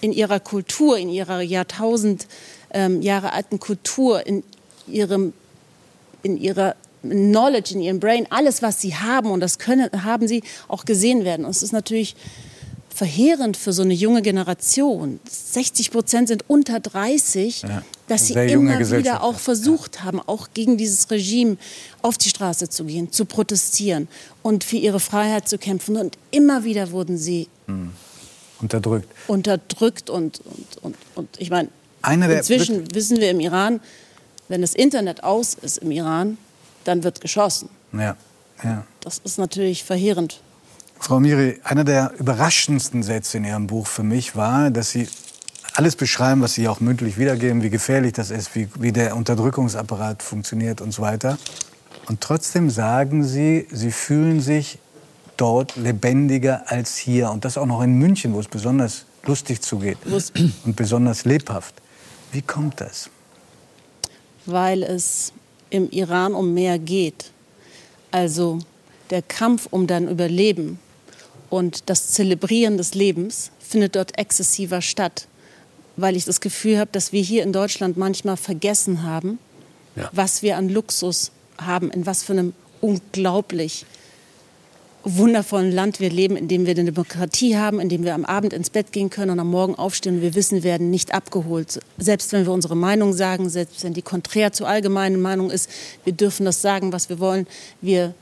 in 0.00 0.12
ihrer 0.12 0.40
Kultur, 0.40 0.98
in 0.98 1.08
ihrer 1.08 1.40
Jahrtausend 1.40 2.26
ähm, 2.70 3.02
Jahre 3.02 3.32
alten 3.32 3.60
Kultur, 3.60 4.26
in 4.26 4.42
ihrem, 4.88 5.32
in 6.22 6.36
ihrer 6.36 6.74
Knowledge, 7.02 7.74
in 7.74 7.82
ihrem 7.82 8.00
Brain, 8.00 8.26
alles, 8.30 8.62
was 8.62 8.80
sie 8.80 8.96
haben 8.96 9.30
und 9.30 9.40
das 9.40 9.58
können, 9.58 9.88
haben 10.04 10.26
sie 10.26 10.42
auch 10.68 10.84
gesehen 10.84 11.24
werden. 11.24 11.44
Und 11.44 11.50
es 11.50 11.62
ist 11.62 11.72
natürlich 11.72 12.16
verheerend 12.94 13.56
für 13.56 13.72
so 13.72 13.82
eine 13.82 13.92
junge 13.92 14.22
Generation. 14.22 15.18
60 15.28 15.90
Prozent 15.90 16.28
sind 16.28 16.44
unter 16.48 16.78
30, 16.78 17.62
ja, 17.62 17.82
dass 18.06 18.28
sie 18.28 18.34
immer 18.34 18.78
wieder 18.78 19.22
auch 19.22 19.38
versucht 19.38 20.04
haben, 20.04 20.20
auch 20.20 20.48
gegen 20.54 20.78
dieses 20.78 21.10
Regime 21.10 21.56
auf 22.02 22.18
die 22.18 22.28
Straße 22.28 22.68
zu 22.68 22.84
gehen, 22.84 23.10
zu 23.10 23.24
protestieren 23.24 24.08
und 24.42 24.62
für 24.62 24.76
ihre 24.76 25.00
Freiheit 25.00 25.48
zu 25.48 25.58
kämpfen. 25.58 25.96
Und 25.96 26.16
immer 26.30 26.62
wieder 26.64 26.92
wurden 26.92 27.18
sie 27.18 27.48
hm. 27.66 27.90
unterdrückt. 28.60 29.08
Unterdrückt 29.26 30.08
und, 30.08 30.40
und, 30.44 30.82
und, 30.82 30.96
und 31.16 31.28
ich 31.38 31.50
meine, 31.50 31.68
inzwischen 32.06 32.94
wissen 32.94 33.18
wir 33.18 33.30
im 33.30 33.40
Iran, 33.40 33.80
wenn 34.48 34.60
das 34.60 34.74
Internet 34.74 35.24
aus 35.24 35.54
ist 35.54 35.78
im 35.78 35.90
Iran, 35.90 36.38
dann 36.84 37.02
wird 37.02 37.20
geschossen. 37.20 37.70
Ja. 37.92 38.16
Ja. 38.62 38.86
Das 39.00 39.20
ist 39.24 39.38
natürlich 39.38 39.82
verheerend 39.82 40.40
Frau 41.06 41.20
Miri, 41.20 41.60
einer 41.64 41.84
der 41.84 42.14
überraschendsten 42.18 43.02
Sätze 43.02 43.36
in 43.36 43.44
Ihrem 43.44 43.66
Buch 43.66 43.86
für 43.86 44.02
mich 44.02 44.36
war, 44.36 44.70
dass 44.70 44.88
Sie 44.88 45.06
alles 45.74 45.96
beschreiben, 45.96 46.40
was 46.40 46.54
Sie 46.54 46.66
auch 46.66 46.80
mündlich 46.80 47.18
wiedergeben, 47.18 47.62
wie 47.62 47.68
gefährlich 47.68 48.14
das 48.14 48.30
ist, 48.30 48.54
wie, 48.54 48.68
wie 48.78 48.90
der 48.90 49.14
Unterdrückungsapparat 49.14 50.22
funktioniert 50.22 50.80
und 50.80 50.92
so 50.92 51.02
weiter. 51.02 51.36
Und 52.08 52.22
trotzdem 52.22 52.70
sagen 52.70 53.22
Sie, 53.22 53.66
Sie 53.70 53.90
fühlen 53.90 54.40
sich 54.40 54.78
dort 55.36 55.76
lebendiger 55.76 56.70
als 56.72 56.96
hier. 56.96 57.30
Und 57.30 57.44
das 57.44 57.58
auch 57.58 57.66
noch 57.66 57.82
in 57.82 57.98
München, 57.98 58.32
wo 58.32 58.40
es 58.40 58.48
besonders 58.48 59.04
lustig 59.26 59.60
zugeht 59.60 59.98
und 60.64 60.74
besonders 60.74 61.26
lebhaft. 61.26 61.74
Wie 62.32 62.40
kommt 62.40 62.80
das? 62.80 63.10
Weil 64.46 64.82
es 64.82 65.34
im 65.68 65.90
Iran 65.90 66.32
um 66.32 66.54
mehr 66.54 66.78
geht. 66.78 67.30
Also 68.10 68.60
der 69.10 69.20
Kampf 69.20 69.68
um 69.70 69.86
dein 69.86 70.08
Überleben 70.08 70.78
und 71.54 71.88
das 71.88 72.08
Zelebrieren 72.08 72.76
des 72.78 72.94
Lebens 72.94 73.52
findet 73.60 73.94
dort 73.94 74.18
exzessiver 74.18 74.82
statt, 74.82 75.28
weil 75.96 76.16
ich 76.16 76.24
das 76.24 76.40
Gefühl 76.40 76.78
habe, 76.78 76.90
dass 76.90 77.12
wir 77.12 77.22
hier 77.22 77.44
in 77.44 77.52
Deutschland 77.52 77.96
manchmal 77.96 78.36
vergessen 78.36 79.04
haben, 79.04 79.38
ja. 79.94 80.10
was 80.12 80.42
wir 80.42 80.56
an 80.56 80.68
Luxus 80.68 81.30
haben, 81.56 81.92
in 81.92 82.06
was 82.06 82.24
für 82.24 82.32
einem 82.32 82.54
unglaublich 82.80 83.86
wundervollen 85.04 85.70
Land 85.70 86.00
wir 86.00 86.10
leben, 86.10 86.36
in 86.36 86.48
dem 86.48 86.66
wir 86.66 86.72
eine 86.72 86.86
Demokratie 86.86 87.56
haben, 87.56 87.78
in 87.78 87.88
dem 87.88 88.02
wir 88.02 88.14
am 88.14 88.24
Abend 88.24 88.52
ins 88.52 88.70
Bett 88.70 88.90
gehen 88.90 89.10
können 89.10 89.30
und 89.30 89.38
am 89.38 89.50
Morgen 89.50 89.76
aufstehen 89.76 90.16
und 90.16 90.22
wir 90.22 90.34
wissen, 90.34 90.56
wir 90.56 90.64
werden 90.64 90.90
nicht 90.90 91.14
abgeholt. 91.14 91.78
Selbst 91.98 92.32
wenn 92.32 92.46
wir 92.46 92.52
unsere 92.52 92.74
Meinung 92.74 93.12
sagen, 93.12 93.48
selbst 93.48 93.84
wenn 93.84 93.94
die 93.94 94.02
konträr 94.02 94.52
zur 94.52 94.66
allgemeinen 94.66 95.22
Meinung 95.22 95.52
ist, 95.52 95.70
wir 96.02 96.14
dürfen 96.14 96.46
das 96.46 96.62
sagen, 96.62 96.92
was 96.92 97.10
wir 97.10 97.20
wollen. 97.20 97.46
Wir 97.80 98.14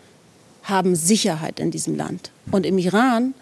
haben 0.63 0.95
Sicherheit 0.95 1.61
in 1.61 1.71
diesem 1.71 1.97
Land. 1.97 2.31
Und 2.51 2.67
im 2.67 2.79
Iran, 2.79 3.35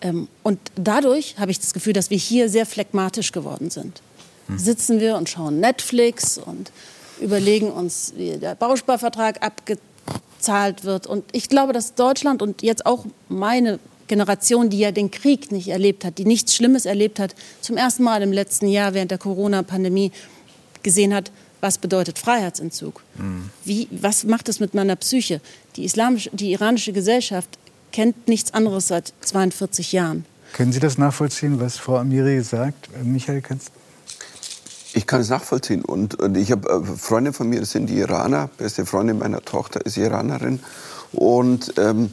ähm, 0.00 0.28
und 0.42 0.58
dadurch 0.76 1.36
habe 1.38 1.50
ich 1.50 1.60
das 1.60 1.72
Gefühl, 1.72 1.92
dass 1.92 2.10
wir 2.10 2.18
hier 2.18 2.48
sehr 2.48 2.66
phlegmatisch 2.66 3.32
geworden 3.32 3.70
sind. 3.70 4.00
Hm. 4.46 4.58
Sitzen 4.58 5.00
wir 5.00 5.16
und 5.16 5.28
schauen 5.28 5.60
Netflix 5.60 6.38
und 6.38 6.70
überlegen 7.20 7.70
uns, 7.70 8.14
wie 8.16 8.36
der 8.38 8.54
Bausparvertrag 8.54 9.42
abgezahlt 9.42 10.84
wird. 10.84 11.06
Und 11.06 11.24
ich 11.32 11.48
glaube, 11.48 11.72
dass 11.72 11.94
Deutschland 11.94 12.42
und 12.42 12.62
jetzt 12.62 12.86
auch 12.86 13.04
meine 13.28 13.78
Generation, 14.06 14.70
die 14.70 14.78
ja 14.78 14.90
den 14.90 15.10
Krieg 15.10 15.52
nicht 15.52 15.68
erlebt 15.68 16.04
hat, 16.04 16.18
die 16.18 16.24
nichts 16.24 16.54
Schlimmes 16.54 16.86
erlebt 16.86 17.20
hat, 17.20 17.34
zum 17.60 17.76
ersten 17.76 18.02
Mal 18.02 18.22
im 18.22 18.32
letzten 18.32 18.68
Jahr 18.68 18.94
während 18.94 19.10
der 19.10 19.18
Corona-Pandemie 19.18 20.12
gesehen 20.82 21.14
hat, 21.14 21.30
was 21.60 21.78
bedeutet 21.78 22.18
Freiheitsentzug? 22.18 23.02
Mhm. 23.16 23.50
Wie, 23.64 23.88
was 23.90 24.24
macht 24.24 24.48
es 24.48 24.60
mit 24.60 24.74
meiner 24.74 24.96
Psyche? 24.96 25.40
Die, 25.78 25.84
islamische, 25.84 26.28
die 26.32 26.50
iranische 26.50 26.92
Gesellschaft 26.92 27.56
kennt 27.92 28.26
nichts 28.26 28.52
anderes 28.52 28.88
seit 28.88 29.14
42 29.20 29.92
Jahren. 29.92 30.24
Können 30.52 30.72
Sie 30.72 30.80
das 30.80 30.98
nachvollziehen, 30.98 31.60
was 31.60 31.78
Frau 31.78 31.98
Amiri 31.98 32.42
sagt? 32.42 32.88
Äh, 33.00 33.04
Michael, 33.04 33.40
kannst 33.42 33.70
ich 34.94 35.06
kann 35.06 35.20
es 35.20 35.28
nachvollziehen. 35.28 35.84
Und, 35.84 36.16
und 36.16 36.36
ich 36.36 36.50
habe 36.50 36.68
äh, 36.68 36.96
Freunde 36.96 37.32
von 37.32 37.48
mir, 37.48 37.60
das 37.60 37.70
sind 37.70 37.86
die 37.86 37.98
Iraner. 37.98 38.50
Beste 38.58 38.86
Freundin 38.86 39.20
meiner 39.20 39.40
Tochter 39.40 39.86
ist 39.86 39.96
Iranerin. 39.96 40.58
Und 41.12 41.74
ähm, 41.78 42.10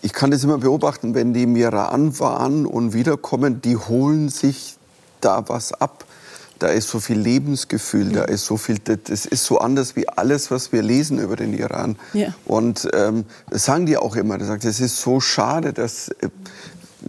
ich 0.00 0.12
kann 0.12 0.32
das 0.32 0.42
immer 0.42 0.58
beobachten, 0.58 1.14
wenn 1.14 1.32
die 1.32 1.44
im 1.44 1.54
Iran 1.54 2.18
waren 2.18 2.66
und 2.66 2.94
wiederkommen, 2.94 3.62
die 3.62 3.76
holen 3.76 4.28
sich 4.28 4.74
da 5.20 5.48
was 5.48 5.72
ab 5.72 6.04
da 6.62 6.68
ist 6.68 6.88
so 6.88 7.00
viel 7.00 7.18
Lebensgefühl, 7.18 8.12
da 8.12 8.24
ist 8.24 8.46
so 8.46 8.56
viel, 8.56 8.78
das 8.78 9.26
ist 9.26 9.44
so 9.44 9.58
anders 9.58 9.96
wie 9.96 10.08
alles, 10.08 10.50
was 10.50 10.72
wir 10.72 10.82
lesen 10.82 11.18
über 11.18 11.34
den 11.34 11.52
Iran. 11.54 11.96
Ja. 12.12 12.34
Und 12.44 12.88
ähm, 12.94 13.24
das 13.50 13.64
sagen 13.64 13.86
die 13.86 13.96
auch 13.96 14.14
immer, 14.14 14.38
das 14.38 14.48
sagt, 14.48 14.64
es 14.64 14.80
ist 14.80 15.00
so 15.00 15.18
schade, 15.20 15.72
dass, 15.72 16.08
äh, 16.08 16.28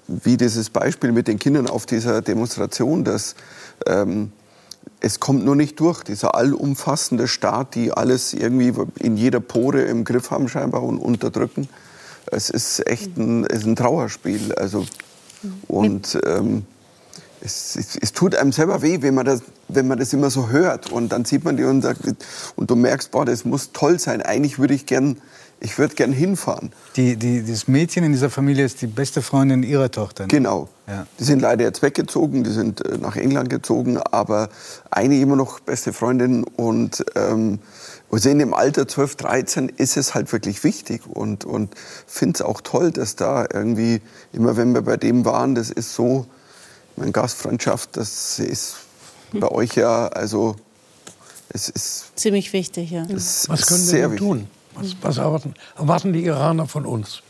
wie 0.07 0.37
dieses 0.37 0.71
Beispiel 0.71 1.11
mit 1.11 1.27
den 1.27 1.37
Kindern 1.37 1.67
auf 1.67 1.85
dieser 1.85 2.21
Demonstration, 2.21 3.03
dass 3.03 3.35
ähm, 3.85 4.31
es 4.99 5.19
kommt 5.19 5.45
nur 5.45 5.55
nicht 5.55 5.79
durch, 5.79 6.03
dieser 6.03 6.33
allumfassende 6.33 7.27
Staat, 7.27 7.75
die 7.75 7.91
alles 7.91 8.33
irgendwie 8.33 8.73
in 8.99 9.17
jeder 9.17 9.39
Pore 9.39 9.81
im 9.83 10.03
Griff 10.03 10.31
haben 10.31 10.47
scheinbar 10.47 10.81
und 10.81 10.97
unterdrücken. 10.97 11.69
Es 12.31 12.49
ist 12.49 12.87
echt 12.87 13.17
ein, 13.17 13.45
es 13.45 13.59
ist 13.59 13.65
ein 13.65 13.75
Trauerspiel. 13.75 14.53
Also, 14.55 14.85
und 15.67 16.17
ähm, 16.25 16.65
es, 17.43 17.75
es, 17.75 17.97
es, 17.99 18.13
tut 18.13 18.35
einem 18.35 18.51
selber 18.51 18.81
weh, 18.81 19.01
wenn 19.01 19.13
man, 19.13 19.25
das, 19.25 19.41
wenn 19.67 19.87
man 19.87 19.99
das 19.99 20.13
immer 20.13 20.29
so 20.29 20.49
hört. 20.49 20.91
Und 20.91 21.11
dann 21.11 21.25
sieht 21.25 21.43
man 21.43 21.57
die 21.57 21.63
und 21.63 21.81
sagt, 21.81 22.01
und 22.55 22.69
du 22.69 22.75
merkst, 22.75 23.11
boah, 23.11 23.25
das 23.25 23.45
muss 23.45 23.71
toll 23.73 23.99
sein. 23.99 24.21
Eigentlich 24.21 24.59
würde 24.59 24.73
ich 24.73 24.85
gern 24.85 25.17
ich 25.63 25.77
würde 25.77 25.95
gern 25.95 26.11
hinfahren. 26.11 26.73
Die, 26.97 27.15
die, 27.15 27.43
das 27.43 27.69
Mädchen 27.69 28.03
in 28.03 28.11
dieser 28.11 28.29
Familie 28.29 28.65
ist 28.65 28.81
die 28.81 28.87
beste 28.87 29.21
Freundin 29.21 29.63
ihrer 29.63 29.89
Tochter. 29.89 30.25
Genau. 30.27 30.67
Ja. 30.87 31.07
Die 31.17 31.23
sind 31.23 31.41
leider 31.41 31.63
jetzt 31.63 31.81
weggezogen, 31.81 32.43
die 32.43 32.51
sind 32.51 32.85
äh, 32.85 32.97
nach 32.97 33.15
England 33.15 33.49
gezogen, 33.49 33.97
aber 33.97 34.49
eine 34.91 35.17
immer 35.17 35.37
noch 35.37 35.61
beste 35.61 35.93
Freundin 35.93 36.43
und 36.43 37.05
ähm, 37.15 37.59
also 38.11 38.29
in 38.29 38.39
dem 38.39 38.53
Alter 38.53 38.89
12, 38.89 39.15
13 39.15 39.69
ist 39.69 39.95
es 39.95 40.13
halt 40.13 40.33
wirklich 40.33 40.65
wichtig 40.65 41.03
und, 41.07 41.45
und 41.45 41.73
finde 42.05 42.35
es 42.35 42.41
auch 42.41 42.59
toll, 42.59 42.91
dass 42.91 43.15
da 43.15 43.45
irgendwie, 43.51 44.01
immer 44.33 44.57
wenn 44.57 44.73
wir 44.73 44.81
bei 44.81 44.97
dem 44.97 45.23
waren, 45.23 45.55
das 45.55 45.71
ist 45.71 45.95
so, 45.95 46.27
meine 46.95 47.11
Gastfreundschaft, 47.11 47.97
das 47.97 48.39
ist 48.39 48.75
bei 49.31 49.47
euch 49.49 49.75
ja, 49.75 50.07
also 50.07 50.55
es 51.49 51.69
ist... 51.69 52.17
Ziemlich 52.17 52.53
wichtig, 52.53 52.91
ja. 52.91 53.05
Was 53.09 53.47
können 53.67 53.91
wir 53.91 54.07
denn 54.09 54.17
tun? 54.17 54.47
Was, 54.75 54.95
was 55.01 55.17
erwarten, 55.17 55.53
erwarten 55.77 56.13
die 56.13 56.25
Iraner 56.25 56.67
von 56.67 56.85
uns? 56.85 57.21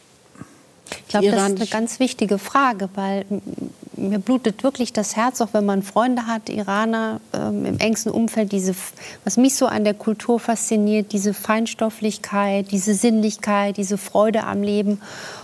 Ich 0.99 1.07
glaube, 1.07 1.31
das 1.31 1.49
ist 1.49 1.55
eine 1.57 1.67
ganz 1.67 1.99
wichtige 1.99 2.37
Frage, 2.37 2.89
weil 2.95 3.25
mir 3.95 4.19
blutet 4.19 4.63
wirklich 4.63 4.93
das 4.93 5.15
Herz, 5.15 5.41
auch 5.41 5.49
wenn 5.53 5.65
man 5.65 5.81
Freunde 5.83 6.27
hat, 6.27 6.49
Iraner 6.49 7.19
ähm, 7.33 7.65
im 7.65 7.79
engsten 7.79 8.11
Umfeld, 8.11 8.51
diese, 8.51 8.75
was 9.23 9.37
mich 9.37 9.55
so 9.55 9.65
an 9.65 9.83
der 9.83 9.93
Kultur 9.93 10.39
fasziniert, 10.39 11.11
diese 11.11 11.33
Feinstofflichkeit, 11.33 12.71
diese 12.71 12.93
Sinnlichkeit, 12.93 13.77
diese 13.77 13.97
Freude 13.97 14.43
am 14.43 14.61
Leben 14.61 15.01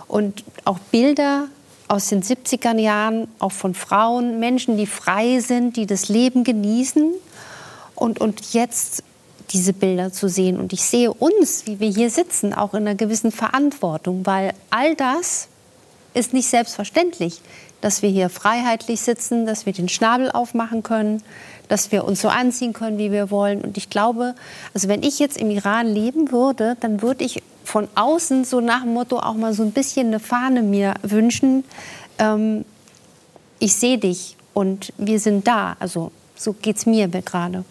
und 0.08 0.44
auch 0.66 0.80
Bilder 0.80 1.48
aus 1.90 2.08
den 2.08 2.22
70er 2.22 2.78
Jahren, 2.78 3.28
auch 3.40 3.52
von 3.52 3.74
Frauen, 3.74 4.40
Menschen, 4.40 4.78
die 4.78 4.86
frei 4.86 5.40
sind, 5.40 5.76
die 5.76 5.88
das 5.88 6.08
Leben 6.08 6.44
genießen 6.44 7.12
und, 7.96 8.22
und 8.22 8.54
jetzt 8.54 9.04
diese 9.52 9.74
Bilder 9.74 10.14
zu 10.14 10.30
sehen. 10.30 10.60
Und 10.60 10.72
ich 10.72 10.84
sehe 10.84 11.12
uns, 11.12 11.66
wie 11.66 11.80
wir 11.80 11.90
hier 11.90 12.12
sitzen, 12.12 12.54
auch 12.54 12.76
in 12.76 12.88
einer 12.88 12.96
gewissen 12.96 13.32
Verantwortung, 13.32 14.26
weil 14.26 14.54
all 14.70 14.96
das 14.96 15.48
ist 16.14 16.32
nicht 16.32 16.48
selbstverständlich, 16.48 17.42
dass 17.82 18.04
wir 18.04 18.10
hier 18.10 18.30
freiheitlich 18.30 19.02
sitzen, 19.02 19.48
dass 19.48 19.66
wir 19.66 19.74
den 19.74 19.90
Schnabel 19.90 20.32
aufmachen 20.32 20.84
können, 20.84 21.24
dass 21.70 21.94
wir 21.94 22.04
uns 22.04 22.20
so 22.22 22.28
anziehen 22.28 22.74
können, 22.74 22.98
wie 22.98 23.12
wir 23.12 23.32
wollen. 23.32 23.62
Und 23.62 23.78
ich 23.78 23.90
glaube, 23.90 24.36
also 24.74 24.90
wenn 24.90 25.04
ich 25.04 25.20
jetzt 25.20 25.38
im 25.38 25.50
Iran 25.50 25.88
leben 25.88 26.32
würde, 26.32 26.76
dann 26.82 27.02
würde 27.02 27.24
ich 27.24 27.42
von 27.64 27.88
außen 27.96 28.44
so 28.44 28.60
nach 28.60 28.82
dem 28.82 28.94
Motto 28.94 29.20
auch 29.20 29.36
mal 29.36 29.54
so 29.54 29.64
ein 29.64 29.72
bisschen 29.72 30.08
eine 30.08 30.20
Fahne 30.20 30.64
mir 30.64 30.96
wünschen. 31.04 31.64
Ähm, 32.18 32.66
ich 33.60 33.76
sehe 33.76 33.98
dich 33.98 34.36
und 34.54 34.92
wir 34.98 35.20
sind 35.20 35.48
da. 35.48 35.78
Also 35.80 36.12
so 36.36 36.54
geht 36.54 36.78
es 36.78 36.86
mir 36.86 37.08
gerade. 37.08 37.64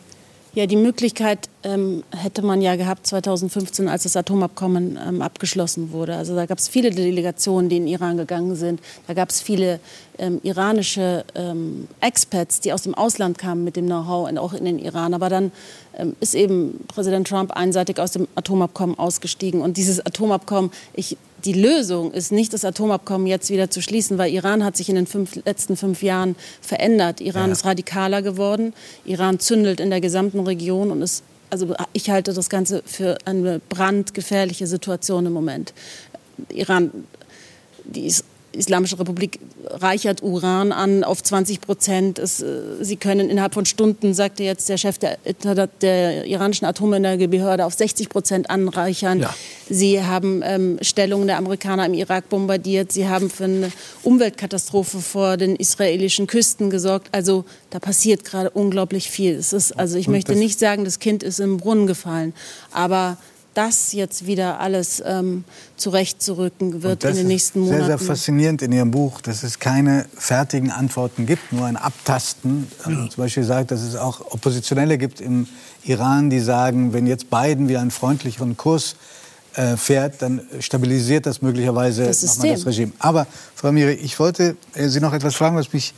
Ja, 0.59 0.67
die 0.67 0.75
Möglichkeit 0.75 1.49
ähm, 1.63 2.03
hätte 2.11 2.43
man 2.43 2.61
ja 2.61 2.75
gehabt 2.75 3.07
2015, 3.07 3.87
als 3.87 4.03
das 4.03 4.17
Atomabkommen 4.17 4.99
ähm, 5.09 5.23
abgeschlossen 5.23 5.93
wurde. 5.93 6.17
Also 6.17 6.35
da 6.35 6.47
gab 6.47 6.59
es 6.59 6.67
viele 6.67 6.91
Delegationen, 6.91 7.69
die 7.69 7.77
in 7.77 7.87
Iran 7.87 8.17
gegangen 8.17 8.57
sind. 8.57 8.81
Da 9.07 9.15
gab 9.15 9.31
es 9.31 9.41
viele 9.41 9.79
ähm, 10.19 10.41
iranische 10.43 11.25
ähm, 11.37 11.87
Expats, 12.01 12.59
die 12.59 12.73
aus 12.73 12.83
dem 12.83 12.97
Ausland 12.97 13.39
kamen 13.39 13.63
mit 13.63 13.77
dem 13.77 13.87
Know-how 13.87 14.37
auch 14.37 14.53
in 14.53 14.65
den 14.65 14.81
Iran. 14.81 15.15
Aber 15.15 15.29
dann 15.29 15.53
ähm, 15.97 16.17
ist 16.19 16.35
eben 16.35 16.85
Präsident 16.89 17.29
Trump 17.29 17.53
einseitig 17.53 18.01
aus 18.01 18.11
dem 18.11 18.27
Atomabkommen 18.35 18.99
ausgestiegen. 18.99 19.61
Und 19.61 19.77
dieses 19.77 20.05
Atomabkommen, 20.05 20.73
ich 20.93 21.17
die 21.45 21.53
Lösung 21.53 22.13
ist 22.13 22.33
nicht, 22.33 22.53
das 22.53 22.65
Atomabkommen 22.65 23.27
jetzt 23.27 23.51
wieder 23.51 23.71
zu 23.71 23.81
schließen, 23.81 24.19
weil 24.19 24.33
Iran 24.33 24.65
hat 24.65 24.77
sich 24.77 24.89
in 24.89 24.97
den 24.97 25.07
fünf, 25.07 25.37
letzten 25.45 25.77
fünf 25.77 26.03
Jahren 26.03 26.37
verändert. 26.61 27.21
Iran 27.21 27.47
ja. 27.47 27.53
ist 27.53 27.65
radikaler 27.65 28.23
geworden. 28.23 28.75
Iran 29.05 29.39
zündelt 29.39 29.81
in 29.81 29.91
der 29.91 30.01
gesamten 30.01 30.41
Region 30.41 30.91
und 30.91 31.03
ist, 31.03 31.23
also 31.51 31.75
ich 31.93 32.11
halte 32.11 32.33
das 32.33 32.51
Ganze 32.51 32.83
für 32.85 33.19
eine 33.25 33.61
brandgefährliche 33.69 34.67
Situation 34.67 35.27
im 35.27 35.33
Moment. 35.33 35.73
Iran, 36.51 36.91
die 37.85 38.07
ist 38.07 38.25
Islamische 38.59 38.99
Republik 38.99 39.39
reichert 39.67 40.23
Uran 40.23 40.73
an 40.73 41.05
auf 41.05 41.23
20 41.23 41.61
Prozent. 41.61 42.19
Es, 42.19 42.43
äh, 42.43 42.61
sie 42.81 42.97
können 42.97 43.31
innerhalb 43.31 43.55
von 43.55 43.65
Stunden, 43.65 44.15
sagte 44.15 44.43
jetzt 44.43 44.69
der 44.69 44.77
Chef 44.77 44.99
der, 44.99 45.19
der 45.81 46.27
iranischen 46.27 46.67
Atomenergiebehörde, 46.67 47.65
auf 47.65 47.75
60 47.75 48.09
Prozent 48.09 48.51
anreichern. 48.51 49.21
Ja. 49.21 49.35
Sie 49.71 50.03
haben 50.03 50.43
ähm, 50.45 50.79
Stellungen 50.83 51.27
der 51.27 51.39
Amerikaner 51.39 51.87
im 51.87 51.95
Irak 51.95 52.29
bombardiert. 52.29 52.93
Sie 52.93 53.09
haben 53.09 53.31
für 53.31 53.45
eine 53.45 53.73
Umweltkatastrophe 54.03 54.99
vor 55.01 55.37
den 55.37 55.57
israelischen 55.57 56.27
Küsten 56.27 56.71
gesorgt. 56.71 57.09
Also 57.13 57.45
da 57.71 57.79
passiert 57.79 58.25
gerade 58.25 58.51
unglaublich 58.51 59.11
viel. 59.11 59.35
Es 59.35 59.53
ist, 59.53 59.79
also 59.79 59.99
ich 59.99 60.09
möchte 60.09 60.35
nicht 60.35 60.59
sagen, 60.59 60.85
das 60.85 60.99
Kind 60.99 61.23
ist 61.23 61.39
im 61.41 61.59
Brunnen 61.59 61.87
gefallen, 61.87 62.35
aber 62.73 63.19
das 63.55 63.93
jetzt 63.93 64.27
wieder 64.27 64.61
alles 64.61 65.03
ähm, 65.05 65.45
zurechtzurücken 65.77 66.83
wird 66.83 67.05
in 67.05 67.17
den 67.17 67.27
nächsten 67.27 67.61
Monaten. 67.61 67.87
Sehr, 67.87 67.99
sehr 67.99 68.07
faszinierend 68.07 68.63
in 68.63 68.73
Ihrem 68.73 68.91
Buch, 68.91 69.21
dass 69.21 69.43
es 69.43 69.59
keine 69.59 70.07
fertigen 70.17 70.71
Antworten 70.71 71.27
gibt, 71.27 71.53
nur 71.53 71.67
ein 71.67 71.77
Abtasten. 71.77 72.69
Ja. 72.81 73.09
Zum 73.09 73.17
Beispiel 73.17 73.45
sagt, 73.45 73.71
dass 73.71 73.83
es 73.83 73.97
auch 73.97 74.21
Oppositionelle 74.33 74.99
gibt 74.99 75.21
im 75.21 75.49
Iran, 75.85 76.31
die 76.31 76.41
sagen, 76.41 76.93
wenn 76.93 77.07
jetzt 77.07 77.31
Biden 77.31 77.69
wieder 77.69 77.81
einen 77.81 77.91
freundlicheren 77.91 78.57
Kurs 78.57 78.97
äh, 79.55 79.77
fährt, 79.77 80.23
dann 80.23 80.43
stabilisiert 80.61 81.27
das 81.27 81.43
möglicherweise 81.43 82.05
das, 82.05 82.23
nochmal 82.23 82.55
das 82.55 82.67
Regime. 82.67 82.93
Aber, 82.99 83.27
Frau 83.55 83.73
Miri, 83.73 83.95
ich 83.95 84.19
wollte 84.21 84.57
äh, 84.75 84.89
Sie 84.89 85.01
noch 85.01 85.13
etwas 85.13 85.35
fragen, 85.35 85.57
was 85.57 85.73
mich 85.73 85.95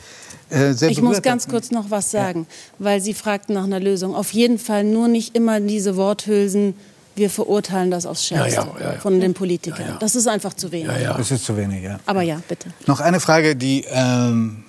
äh, 0.49 0.73
sehr 0.73 0.91
Ich 0.91 1.03
muss 1.03 1.21
ganz 1.21 1.45
hat. 1.45 1.51
kurz 1.51 1.71
noch 1.71 1.91
was 1.91 2.11
sagen, 2.11 2.47
ja. 2.49 2.87
weil 2.87 3.01
Sie 3.01 3.13
fragten 3.13 3.55
nach 3.55 3.65
einer 3.65 3.81
Lösung. 3.81 4.15
Auf 4.15 4.33
jeden 4.33 4.59
Fall 4.59 4.85
nur 4.85 5.09
nicht 5.09 5.37
immer 5.37 5.61
diese 5.61 5.97
Worthülsen 5.97 6.75
wir 7.15 7.31
verurteilen 7.31 7.91
das 7.91 8.07
aufs 8.07 8.27
Schärfste 8.27 8.61
ja, 8.61 8.81
ja, 8.81 8.93
ja, 8.95 9.01
von 9.01 9.21
den 9.21 9.35
Politikern. 9.35 9.97
Das 10.01 10.15
ist 10.15 10.27
einfach 10.27 10.55
zu 10.55 10.73
wenig. 10.73 10.91
Das 11.05 11.31
ist 11.31 11.45
zu 11.45 11.57
wenig, 11.57 11.83
ja. 11.83 12.01
Aber 12.07 12.23
ja, 12.23 12.41
bitte. 12.49 12.71
Noch 12.87 13.01
eine 13.01 13.21
Frage, 13.21 13.57
die, 13.57 13.85
ähm, 13.91 14.65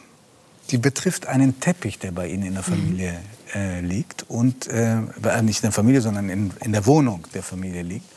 die 0.70 0.78
betrifft 0.78 1.28
einen 1.28 1.60
Teppich, 1.60 2.00
der 2.00 2.12
bei 2.12 2.28
Ihnen 2.28 2.44
in 2.44 2.54
der 2.56 2.64
Familie 2.64 3.12
mhm. 3.54 3.60
äh, 3.60 3.82
liegt. 3.82 4.26
Und 4.30 4.68
äh, 4.68 4.98
nicht 5.42 5.60
in 5.60 5.68
der 5.68 5.72
Familie, 5.72 6.02
sondern 6.02 6.30
in, 6.30 6.52
in 6.64 6.72
der 6.72 6.86
Wohnung 6.86 7.28
der 7.34 7.44
Familie 7.44 7.84
liegt. 7.84 8.10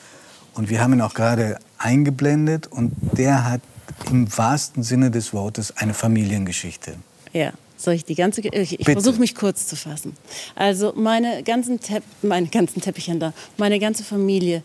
Und 0.54 0.68
wir 0.68 0.80
haben 0.80 0.92
ihn 0.92 1.00
auch 1.00 1.14
gerade 1.14 1.58
eingeblendet. 1.78 2.66
Und 2.66 2.92
der 3.12 3.44
hat 3.44 3.60
im 4.10 4.36
wahrsten 4.36 4.82
Sinne 4.82 5.10
des 5.10 5.32
Wortes 5.32 5.76
eine 5.76 5.94
Familiengeschichte. 5.94 6.94
Ja. 7.32 7.52
Soll 7.84 7.94
ich 7.94 8.06
die 8.06 8.14
ganze. 8.14 8.40
Ich, 8.40 8.80
ich 8.80 8.86
versuche 8.86 9.20
mich 9.20 9.34
kurz 9.34 9.66
zu 9.66 9.76
fassen. 9.76 10.16
Also 10.54 10.94
meine 10.96 11.42
ganzen, 11.42 11.80
Tepp, 11.80 12.02
meine 12.22 12.46
ganzen 12.46 12.80
Teppichhändler, 12.80 13.34
meine 13.58 13.78
ganze 13.78 14.02
Familie, 14.02 14.62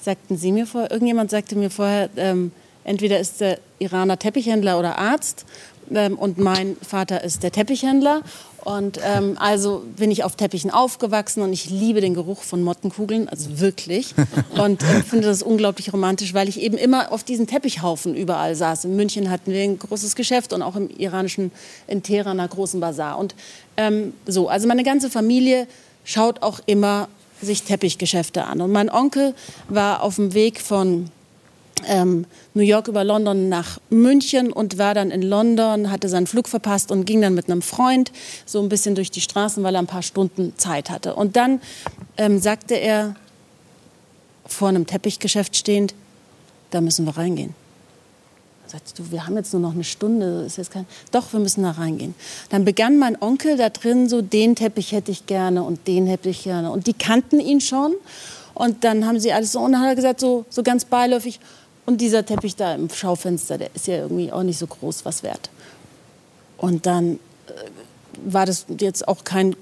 sagten 0.00 0.36
Sie 0.36 0.52
mir 0.52 0.64
vorher, 0.64 0.92
irgendjemand 0.92 1.32
sagte 1.32 1.56
mir 1.56 1.70
vorher, 1.70 2.08
ähm, 2.16 2.52
entweder 2.84 3.18
ist 3.18 3.40
der 3.40 3.58
Iraner 3.78 4.18
Teppichhändler 4.18 4.78
oder 4.78 4.98
Arzt 4.98 5.44
ähm, 5.92 6.18
und 6.18 6.38
mein 6.38 6.76
Vater 6.86 7.24
ist 7.24 7.42
der 7.42 7.52
Teppichhändler 7.52 8.22
und 8.64 9.00
ähm, 9.04 9.36
also 9.40 9.82
bin 9.96 10.10
ich 10.10 10.22
auf 10.22 10.36
Teppichen 10.36 10.70
aufgewachsen 10.70 11.42
und 11.42 11.52
ich 11.52 11.68
liebe 11.68 12.00
den 12.00 12.14
Geruch 12.14 12.42
von 12.42 12.62
Mottenkugeln, 12.62 13.28
also 13.28 13.58
wirklich. 13.58 14.14
Und 14.56 14.82
äh, 14.82 15.02
finde 15.02 15.26
das 15.26 15.42
unglaublich 15.42 15.92
romantisch, 15.92 16.32
weil 16.32 16.48
ich 16.48 16.60
eben 16.60 16.76
immer 16.76 17.10
auf 17.10 17.24
diesen 17.24 17.48
Teppichhaufen 17.48 18.14
überall 18.14 18.54
saß. 18.54 18.84
In 18.84 18.94
München 18.94 19.30
hatten 19.30 19.50
wir 19.50 19.62
ein 19.62 19.78
großes 19.78 20.14
Geschäft 20.14 20.52
und 20.52 20.62
auch 20.62 20.76
im 20.76 20.90
iranischen, 20.90 21.50
in 21.88 22.02
Teheran, 22.02 22.38
einer 22.38 22.48
großen 22.48 22.78
Bazar. 22.78 23.18
Und 23.18 23.34
ähm, 23.76 24.14
so, 24.26 24.48
also 24.48 24.68
meine 24.68 24.84
ganze 24.84 25.10
Familie 25.10 25.66
schaut 26.04 26.42
auch 26.42 26.60
immer 26.66 27.08
sich 27.40 27.64
Teppichgeschäfte 27.64 28.44
an. 28.44 28.60
Und 28.60 28.70
mein 28.70 28.90
Onkel 28.90 29.34
war 29.68 30.02
auf 30.02 30.16
dem 30.16 30.34
Weg 30.34 30.60
von 30.60 31.10
ähm, 31.86 32.26
New 32.54 32.62
York 32.62 32.88
über 32.88 33.04
London 33.04 33.48
nach 33.48 33.78
München 33.90 34.52
und 34.52 34.78
war 34.78 34.94
dann 34.94 35.10
in 35.10 35.22
London, 35.22 35.90
hatte 35.90 36.08
seinen 36.08 36.26
Flug 36.26 36.48
verpasst 36.48 36.90
und 36.90 37.04
ging 37.04 37.20
dann 37.20 37.34
mit 37.34 37.50
einem 37.50 37.62
Freund 37.62 38.12
so 38.46 38.60
ein 38.60 38.68
bisschen 38.68 38.94
durch 38.94 39.10
die 39.10 39.20
Straßen, 39.20 39.62
weil 39.62 39.74
er 39.74 39.80
ein 39.80 39.86
paar 39.86 40.02
Stunden 40.02 40.52
Zeit 40.56 40.90
hatte. 40.90 41.14
Und 41.14 41.36
dann 41.36 41.60
ähm, 42.16 42.38
sagte 42.40 42.74
er, 42.74 43.16
vor 44.46 44.68
einem 44.68 44.86
Teppichgeschäft 44.86 45.56
stehend, 45.56 45.94
da 46.70 46.80
müssen 46.80 47.06
wir 47.06 47.16
reingehen. 47.16 47.54
Sagst 48.66 48.98
du, 48.98 49.10
wir 49.10 49.26
haben 49.26 49.36
jetzt 49.36 49.52
nur 49.52 49.60
noch 49.60 49.74
eine 49.74 49.84
Stunde, 49.84 50.44
ist 50.46 50.56
jetzt 50.56 50.70
kein. 50.70 50.86
Doch, 51.10 51.32
wir 51.32 51.40
müssen 51.40 51.62
da 51.62 51.72
reingehen. 51.72 52.14
Dann 52.48 52.64
begann 52.64 52.98
mein 52.98 53.20
Onkel 53.20 53.56
da 53.56 53.68
drin 53.68 54.08
so, 54.08 54.22
den 54.22 54.56
Teppich 54.56 54.92
hätte 54.92 55.10
ich 55.10 55.26
gerne 55.26 55.62
und 55.62 55.86
den 55.86 56.06
hätte 56.06 56.30
ich 56.30 56.44
gerne. 56.44 56.70
Und 56.70 56.86
die 56.86 56.94
kannten 56.94 57.38
ihn 57.38 57.60
schon. 57.60 57.94
Und 58.54 58.84
dann 58.84 59.06
haben 59.06 59.18
sie 59.18 59.32
alles 59.32 59.52
so, 59.52 59.60
und 59.60 59.72
dann 59.72 59.82
hat 59.82 59.88
er 59.88 59.96
gesagt, 59.96 60.20
so, 60.20 60.44
so 60.48 60.62
ganz 60.62 60.84
beiläufig, 60.84 61.40
und 61.86 62.00
dieser 62.00 62.24
Teppich 62.24 62.56
da 62.56 62.74
im 62.74 62.88
Schaufenster, 62.90 63.58
der 63.58 63.74
ist 63.74 63.86
ja 63.86 63.96
irgendwie 63.96 64.30
auch 64.32 64.42
nicht 64.42 64.58
so 64.58 64.66
groß 64.66 65.04
was 65.04 65.22
wert. 65.22 65.50
Und 66.56 66.86
dann 66.86 67.14
äh, 67.48 67.52
war 68.24 68.46
das 68.46 68.66
jetzt 68.78 69.08
auch 69.08 69.24
kein 69.24 69.56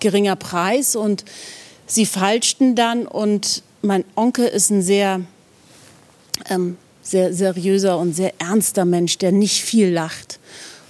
geringer 0.00 0.34
Preis 0.34 0.96
und 0.96 1.24
sie 1.86 2.06
falschten 2.06 2.74
dann 2.74 3.06
und 3.06 3.62
mein 3.82 4.04
Onkel 4.16 4.46
ist 4.46 4.70
ein 4.70 4.82
sehr, 4.82 5.20
ähm, 6.48 6.76
sehr 7.02 7.32
seriöser 7.32 7.98
und 7.98 8.14
sehr 8.14 8.32
ernster 8.40 8.84
Mensch, 8.84 9.18
der 9.18 9.32
nicht 9.32 9.62
viel 9.62 9.88
lacht 9.90 10.40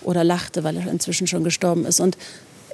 oder 0.03 0.25
lachte, 0.25 0.65
weil 0.65 0.77
er 0.77 0.91
inzwischen 0.91 1.27
schon 1.27 1.45
gestorben 1.45 1.85
ist. 1.85 2.01
Und 2.01 2.17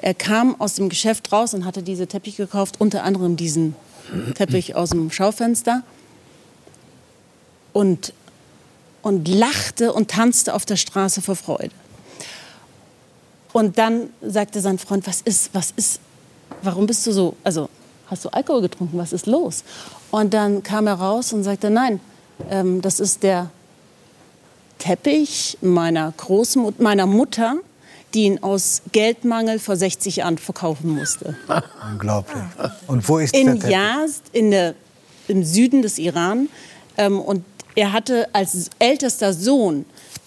er 0.01 0.15
kam 0.15 0.61
aus 0.61 0.75
dem 0.75 0.89
Geschäft 0.89 1.33
raus 1.33 1.53
und 1.53 1.65
hatte 1.65 1.83
diese 1.83 2.07
Teppich 2.07 2.37
gekauft, 2.37 2.77
unter 2.79 3.03
anderem 3.03 3.37
diesen 3.37 3.75
Teppich 4.35 4.75
aus 4.77 4.91
dem 4.91 5.11
Schaufenster 5.11 5.83
und, 7.77 8.15
und 9.03 9.29
lachte 9.29 9.93
und 9.93 10.11
tanzte 10.11 10.55
auf 10.55 10.65
der 10.65 10.77
Straße 10.77 11.21
vor 11.21 11.37
Freude. 11.37 11.75
Und 13.53 13.77
dann 13.77 14.09
sagte 14.23 14.63
sein 14.63 14.79
Freund, 14.79 15.07
was 15.07 15.21
ist, 15.21 15.51
was 15.53 15.75
ist, 15.77 16.01
warum 16.63 16.87
bist 16.87 17.07
du 17.07 17.13
so, 17.13 17.37
also 17.45 17.69
hast 18.07 18.25
du 18.25 18.31
Alkohol 18.31 18.63
getrunken, 18.63 18.97
was 18.97 19.13
ist 19.13 19.27
los? 19.27 19.63
Und 20.11 20.33
dann 20.33 20.63
kam 20.63 20.87
er 20.87 20.95
raus 20.95 21.35
und 21.35 21.43
sagte, 21.43 21.69
nein, 21.69 22.01
ähm, 22.49 22.81
das 22.81 22.99
ist 22.99 23.23
der 23.23 23.51
Teppich 24.79 25.59
meiner 25.61 26.15
Großmutter, 26.17 26.83
meiner 26.83 27.05
Mutter, 27.05 27.57
die 28.15 28.23
ihn 28.23 28.43
aus 28.43 28.81
Geldmangel 28.93 29.59
vor 29.59 29.77
60 29.77 30.17
Jahren 30.17 30.39
verkaufen 30.39 30.95
musste. 30.97 31.37
Unglaublich. 31.93 32.43
Und 32.87 33.07
wo 33.07 33.19
ist 33.19 33.35
in 33.35 33.47
der 33.47 33.55
Teppich? 33.57 33.71
Yazd, 33.71 34.23
in 34.33 34.51
der, 34.51 34.75
im 35.29 35.45
Süden 35.45 35.83
des 35.83 35.99
Iran. 35.99 36.49
Ähm, 36.97 37.21
und 37.21 37.45
er 37.77 37.93
hatte 37.93 38.29
als 38.33 38.71
ältester 38.79 39.33
Sohn 39.33 39.85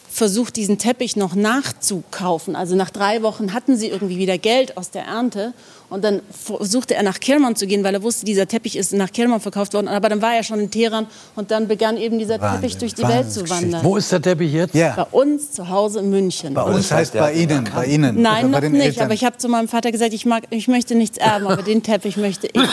versucht, 0.10 0.56
diesen 0.56 0.78
Teppich 0.78 1.16
noch 1.16 1.36
nachzukaufen. 1.36 2.56
Also 2.56 2.76
nach 2.76 2.90
drei 2.90 3.22
Wochen 3.22 3.54
hatten 3.54 3.78
sie 3.78 3.88
irgendwie 3.88 4.18
wieder 4.18 4.38
Geld 4.38 4.78
aus 4.78 4.92
der 4.92 5.04
Ernte. 5.04 5.54
Und 5.90 6.04
dann 6.04 6.22
versuchte 6.32 6.94
er 6.96 7.04
nach 7.04 7.20
Kerman 7.20 7.56
zu 7.56 7.66
gehen, 7.66 7.84
weil 7.84 7.94
er 7.96 8.04
wusste, 8.04 8.26
dieser 8.26 8.48
Teppich 8.48 8.76
ist 8.78 8.94
nach 8.94 9.12
Kerman 9.12 9.40
verkauft 9.40 9.74
worden. 9.74 9.88
Aber 9.88 10.10
dann 10.10 10.22
war 10.22 10.36
er 10.36 10.44
schon 10.44 10.60
in 10.60 10.70
Teheran 10.70 11.08
und 11.36 11.50
dann 11.52 11.68
begann 11.68 11.98
eben 11.98 12.20
dieser 12.20 12.40
Wahnsinn, 12.40 12.62
Teppich 12.62 12.78
durch 12.78 12.94
die 12.94 13.04
Welt 13.08 13.32
zu 13.32 13.50
wandern. 13.50 13.84
Wo 13.84 13.98
ist 13.98 14.12
der 14.12 14.22
Teppich 14.22 14.54
jetzt? 14.54 14.74
Bei 14.74 15.04
uns 15.12 15.52
zu 15.52 15.68
Hause 15.70 16.00
in 16.00 16.10
München. 16.10 16.54
Bei 16.54 16.64
uns 16.64 16.92
heißt 16.92 17.14
bei 17.14 17.34
Ihnen, 17.34 17.68
bei 17.74 17.86
Ihnen. 17.86 18.22
Nein, 18.22 18.52
noch 18.52 18.60
den 18.60 18.74
nicht. 18.74 18.84
Eltern. 18.86 19.06
Aber 19.06 19.14
ich 19.14 19.24
habe 19.26 19.38
zu 19.38 19.50
meinem 19.50 19.68
Vater 19.68 19.92
gesagt, 19.92 20.14
ich, 20.14 20.26
mag, 20.26 20.44
ich 20.52 20.68
möchte 20.68 20.96
nichts 20.96 21.18
erben, 21.18 21.48
aber 21.48 21.64
den 21.64 21.82
Teppich 21.82 22.18
möchte 22.18 22.48
ich. 22.48 22.62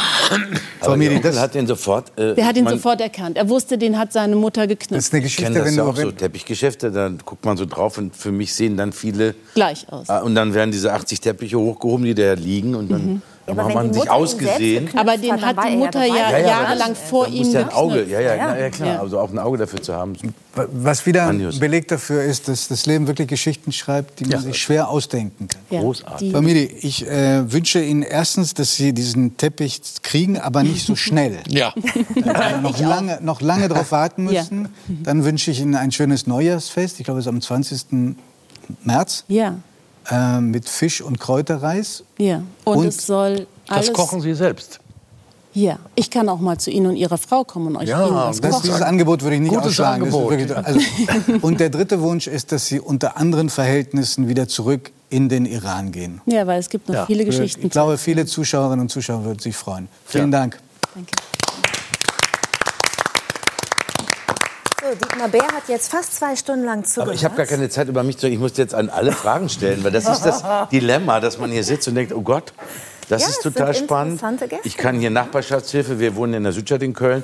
Aber 0.81 0.97
der 0.97 1.13
Onkel 1.13 1.41
hat 1.41 1.55
den 1.55 1.67
sofort. 1.67 2.17
Äh, 2.19 2.35
Der 2.35 2.47
hat 2.47 2.57
ihn 2.57 2.69
sofort 2.69 3.01
erkannt. 3.01 3.37
Er 3.37 3.49
wusste, 3.49 3.77
den 3.79 3.99
hat 3.99 4.13
seine 4.13 4.37
Mutter 4.37 4.67
geknüpft. 4.67 5.13
Ich 5.15 5.37
kenne 5.37 5.59
das 5.61 5.75
ja 5.75 5.85
auch 5.85 5.97
so, 5.97 6.11
Teppichgeschäfte, 6.13 6.91
da 6.93 7.11
guckt 7.25 7.45
man 7.45 7.57
so 7.57 7.67
drauf 7.67 7.99
und 7.99 8.15
für 8.15 8.31
mich 8.31 8.55
sehen 8.55 8.77
dann 8.77 8.93
viele... 8.93 9.35
Gleich 9.55 9.87
aus. 9.91 10.09
Ah, 10.09 10.21
Und 10.21 10.35
dann 10.35 10.55
werden 10.55 10.71
diese 10.71 10.93
80 10.93 11.21
Teppiche 11.21 11.59
hochgehoben, 11.59 12.05
die 12.05 12.15
da 12.15 12.35
liegen 12.35 12.75
und 12.75 12.91
dann, 12.91 13.06
Mhm. 13.07 13.23
dann 13.47 13.59
Aber 13.59 13.63
hat 13.63 13.69
wenn 13.69 13.75
man 13.77 13.93
die 13.93 14.01
sich 14.01 14.11
ausgesehen. 14.11 14.89
Aber 14.97 15.17
den 15.17 15.41
hat 15.41 15.57
die 15.71 15.77
Mutter 15.77 16.05
ja, 16.05 16.39
jahrelang 16.39 16.95
vor 16.95 17.29
ihm 17.29 17.49
ja 17.51 17.61
ein 17.61 17.69
Auge, 17.73 18.05
ja, 18.05 18.21
ja, 18.21 18.35
ja, 18.35 18.57
ja 18.57 18.71
klar, 18.71 18.89
Ja. 18.95 19.01
also 19.01 19.21
auch 19.21 19.31
ein 19.31 19.39
Auge 19.39 19.59
dafür 19.59 19.81
zu 19.81 19.95
haben. 19.95 20.15
Was 20.55 21.07
wieder 21.07 21.27
ein. 21.29 21.51
Beleg 21.61 21.87
dafür 21.89 22.23
ist, 22.25 22.49
dass 22.49 22.69
das 22.69 22.87
Leben 22.87 23.07
wirklich 23.07 23.29
Geschichten 23.29 23.71
schreibt, 23.73 24.19
die 24.21 24.25
man 24.27 24.41
sich 24.41 24.57
schwer 24.59 24.89
ausdenken 24.89 25.49
kann. 25.49 25.61
Ja, 25.71 25.81
Großartig. 25.81 26.33
Familie, 26.33 26.65
ich 26.65 27.07
äh, 27.07 27.53
wünsche 27.53 27.81
Ihnen 27.83 28.03
erstens, 28.03 28.55
dass 28.55 28.75
Sie 28.75 28.93
diesen 28.93 29.37
Teppich 29.37 29.81
kriegen, 30.03 30.39
aber 30.39 30.63
nicht 30.63 30.85
so 30.87 30.97
schnell. 30.97 31.39
Ja. 31.49 31.73
Äh, 32.17 32.61
noch, 32.63 32.79
lange, 32.81 33.19
noch 33.23 33.41
lange 33.41 33.69
darauf 33.69 33.93
warten 33.93 34.29
Ja. 34.29 34.41
müssen. 34.43 34.69
Dann 35.05 35.25
wünsche 35.25 35.51
ich 35.51 35.61
Ihnen 35.61 35.75
ein 35.77 35.93
schönes 35.93 36.27
Neujahrsfest. 36.27 36.99
Ich 37.01 37.05
glaube, 37.05 37.21
es 37.21 37.27
ist 37.27 37.31
am 37.31 37.41
20. 37.41 38.17
März. 38.85 39.25
Ja, 39.29 39.57
Äh, 40.11 40.41
mit 40.41 40.69
Fisch 40.69 41.01
und 41.01 41.19
Kräuterreis. 41.19 42.05
ja. 42.19 42.43
Und, 42.65 42.77
Und 42.79 42.87
es 42.87 43.07
soll 43.07 43.47
alles. 43.69 43.87
Das 43.89 43.93
kochen 43.97 44.21
Sie 44.21 44.35
selbst. 44.35 44.79
Ja, 45.53 45.79
ich 45.95 46.11
kann 46.11 46.29
auch 46.29 46.39
mal 46.39 46.59
zu 46.59 46.71
Ihnen 46.71 46.87
und 46.89 46.97
Ihrer 46.97 47.17
Frau 47.17 47.43
kommen 47.43 47.69
und 47.69 47.77
euch 47.77 47.89
Ja, 47.89 48.09
was 48.29 48.41
Das, 48.43 48.51
kochen. 48.53 48.63
dieses 48.65 48.83
Angebot 48.83 49.23
würde 49.23 49.37
ich 49.37 49.41
nicht 49.43 49.51
Gutes 49.55 49.69
ausschlagen. 49.69 50.03
Angebot. 50.05 50.31
wirklich- 50.31 50.55
also, 50.57 50.81
und 51.41 51.59
der 51.61 51.71
dritte 51.71 52.01
Wunsch 52.03 52.27
ist, 52.27 52.53
dass 52.53 52.67
Sie 52.67 52.79
unter 52.79 53.17
anderen 53.17 53.49
Verhältnissen 53.49 54.29
wieder 54.29 54.49
zurück 54.49 54.91
in 55.09 55.29
den 55.31 55.47
Iran 55.47 55.93
gehen. 55.93 56.21
Ja, 56.27 56.47
weil 56.47 56.61
es 56.61 56.69
gibt 56.69 56.89
noch 56.89 56.95
Ja. 56.95 57.07
viele 57.07 57.25
Geschichten. 57.25 57.65
Ich 57.65 57.73
glaube, 57.73 57.97
viele 57.97 58.27
Zuschauerinnen 58.27 58.81
und 58.83 58.91
Zuschauer 58.91 59.25
würden 59.25 59.39
sich 59.39 59.57
freuen. 59.57 59.89
Vielen 60.05 60.31
Dank. 60.31 60.59
So, 64.89 64.95
Dietmar 64.95 65.29
Bär 65.29 65.43
hat 65.43 65.69
jetzt 65.69 65.91
fast 65.91 66.15
zwei 66.15 66.37
Stunden 66.37 66.65
lang 66.65 66.85
zugehört. 66.85 67.09
Aber 67.09 67.15
ich 67.15 67.25
habe 67.25 67.35
gar 67.37 67.47
keine 67.47 67.69
Zeit 67.69 67.89
über 67.89 68.03
mich 68.03 68.19
zu 68.19 68.29
Ich 68.29 68.39
muss 68.39 68.57
jetzt 68.57 68.75
an 68.75 68.89
alle 68.89 69.11
Fragen 69.13 69.49
stellen, 69.49 69.83
weil 69.83 69.91
das 69.91 70.09
ist 70.09 70.23
das 70.23 70.43
Dilemma, 70.73 71.19
dass 71.21 71.39
man 71.39 71.51
hier 71.51 71.65
sitzt 71.65 71.89
und 71.89 71.95
denkt, 71.97 72.13
oh 72.13 72.21
Gott, 72.23 72.53
das 73.09 73.23
Ja, 73.23 73.29
ist 73.29 73.43
total 73.43 73.75
spannend. 73.75 74.21
Ich 74.65 74.77
kann 74.77 74.99
hier 75.01 75.11
Nachbarschaftshilfe, 75.11 75.99
wir 75.99 76.15
wohnen 76.17 76.35
in 76.35 76.43
der 76.45 76.53
Südstadt 76.53 76.83
in 76.83 76.93
Köln. 76.95 77.23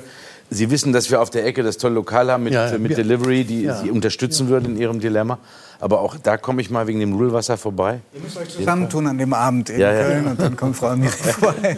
Sie 0.49 0.69
wissen, 0.71 0.91
dass 0.93 1.09
wir 1.09 1.21
auf 1.21 1.29
der 1.29 1.45
Ecke 1.45 1.63
das 1.63 1.77
tolle 1.77 1.95
Lokal 1.95 2.29
haben 2.31 2.43
mit, 2.43 2.53
Ja, 2.53 2.69
mit 2.77 2.89
wir- 2.89 2.95
Delivery, 2.97 3.43
die 3.45 3.63
Ja. 3.63 3.75
Sie 3.81 3.89
unterstützen 3.91 4.49
würden 4.49 4.75
in 4.75 4.77
Ihrem 4.81 4.99
Dilemma. 4.99 5.37
Aber 5.83 5.99
auch 5.99 6.15
da 6.15 6.37
komme 6.37 6.61
ich 6.61 6.69
mal 6.69 6.87
wegen 6.87 7.01
dem 7.01 7.11
Ruhlwasser 7.13 7.57
vorbei. 7.57 7.99
Ihr 8.13 8.21
müsst 8.21 8.37
euch 8.37 8.47
zusammentun 8.47 9.05
an 9.05 9.17
dem 9.17 9.33
Abend 9.33 9.69
in 9.69 9.81
Ja, 9.81 9.91
ja. 9.91 10.03
Köln 10.03 10.27
und 10.27 10.39
dann 10.39 10.55
kommt 10.55 10.77
Frau 10.77 10.87
Amiri 10.87 11.11
vorbei. 11.11 11.75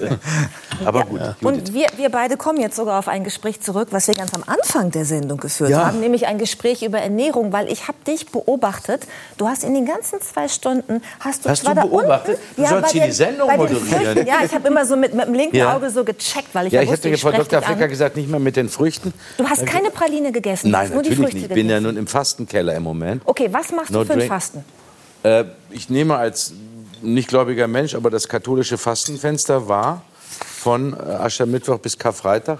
Aber 0.86 1.06
gut. 1.06 1.22
Und 1.41 1.73
wir, 1.73 1.88
wir 1.98 2.10
beide 2.10 2.38
kommen 2.38 2.60
jetzt 2.61 2.76
sogar 2.76 2.99
auf 2.99 3.07
ein 3.07 3.23
Gespräch 3.23 3.61
zurück, 3.61 3.88
was 3.90 4.07
wir 4.07 4.14
ganz 4.14 4.32
am 4.36 4.44
Anfang 4.45 4.91
der 4.91 5.06
Sendung 5.06 5.40
geführt 5.40 5.72
Ja. 5.72 5.88
haben, 5.88 6.02
nämlich 6.02 6.27
ein 6.27 6.38
Gespräch 6.38 6.84
über 6.84 6.99
Ernährung, 6.99 7.52
weil 7.52 7.68
ich 7.72 7.88
habe 7.88 7.98
dich 8.06 8.27
beobachtet. 8.27 9.07
Du 9.40 9.48
hast 9.48 9.64
in 9.64 9.73
den 9.73 9.88
ganzen 9.88 10.22
zwei 10.22 10.48
Stunden 10.49 11.02
hast 11.19 11.44
du 11.45 11.49
Hast 11.49 11.64
du 11.68 11.73
da 11.73 11.82
beobachtet? 11.82 12.38
unten, 12.57 12.61
Du 12.61 12.68
sollst 12.69 12.91
hier 12.91 13.02
den- 13.02 13.10
die 13.10 13.15
Sendung 13.15 13.56
moderieren. 13.57 14.27
Ja, 14.27 14.36
ich 14.45 14.53
habe 14.53 14.68
immer 14.68 14.86
so 14.86 14.95
mit, 14.95 15.15
mit 15.15 15.26
dem 15.26 15.34
linken 15.34 15.56
Ja. 15.56 15.76
Auge 15.76 15.90
so 15.90 16.03
gecheckt, 16.03 16.49
weil 16.53 16.68
ich 16.68 16.73
Ja, 16.73 16.82
ja, 16.82 16.84
ich 16.84 16.91
wusste, 16.91 17.07
hatte 17.07 17.15
ich 17.15 17.22
Frau 17.22 17.30
spreche 17.32 17.44
Dr. 17.49 17.61
Flecker 17.64 17.88
gesagt, 17.88 18.18
nicht 18.18 18.30
mehr 18.30 18.40
mit 18.40 18.56
den 18.56 18.69
Früchten. 18.69 19.14
Du 19.38 19.48
hast 19.49 19.64
Da- 19.64 19.65
keine 19.65 19.90
Praline 19.90 20.32
gegessen, 20.32 20.68
du 20.68 20.72
Nein, 20.73 20.82
hast 20.90 20.94
nur 20.94 21.02
die 21.02 21.10
natürlich 21.10 21.32
Früchte 21.32 21.38
nicht. 21.48 21.49
Ich 21.49 21.56
bin 21.56 21.69
ja 21.69 21.80
nun 21.80 21.98
im 21.98 22.06
Fastenkeller 22.06 22.76
im 22.76 22.84
Moment. 22.84 23.23
Okay, 23.26 23.49
was 23.52 23.72
machst 23.72 23.91
No 23.95 23.95
du 24.04 24.06
für 24.06 24.14
ein. 24.14 24.28
Fasten? 24.28 24.64
Äh, 25.24 25.46
ich 25.72 25.90
nehme 25.90 26.16
als 26.16 26.54
nichtgläubiger 27.02 27.68
Mensch, 27.68 27.96
aber 27.96 28.10
das 28.10 28.28
katholische 28.28 28.78
Fastenfenster 28.78 29.68
war 29.68 30.02
von 30.20 30.94
äh, 30.94 30.98
Aschermittwoch 30.98 31.80
bis 31.80 31.98
Karfreitag. 31.98 32.60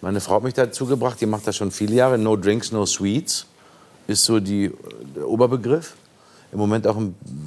Meine 0.00 0.20
Frau 0.20 0.36
hat 0.36 0.44
mich 0.44 0.54
dazu 0.54 0.86
gebracht, 0.86 1.20
die 1.20 1.26
macht 1.26 1.46
das 1.46 1.56
schon 1.56 1.70
viele 1.70 1.94
Jahre. 1.96 2.18
No 2.18 2.36
drinks, 2.36 2.70
no 2.70 2.86
sweets 2.86 3.46
ist 4.06 4.24
so 4.24 4.40
die, 4.40 4.72
der 5.14 5.28
Oberbegriff. 5.28 5.94
Im 6.50 6.58
Moment 6.58 6.86
auch 6.86 6.96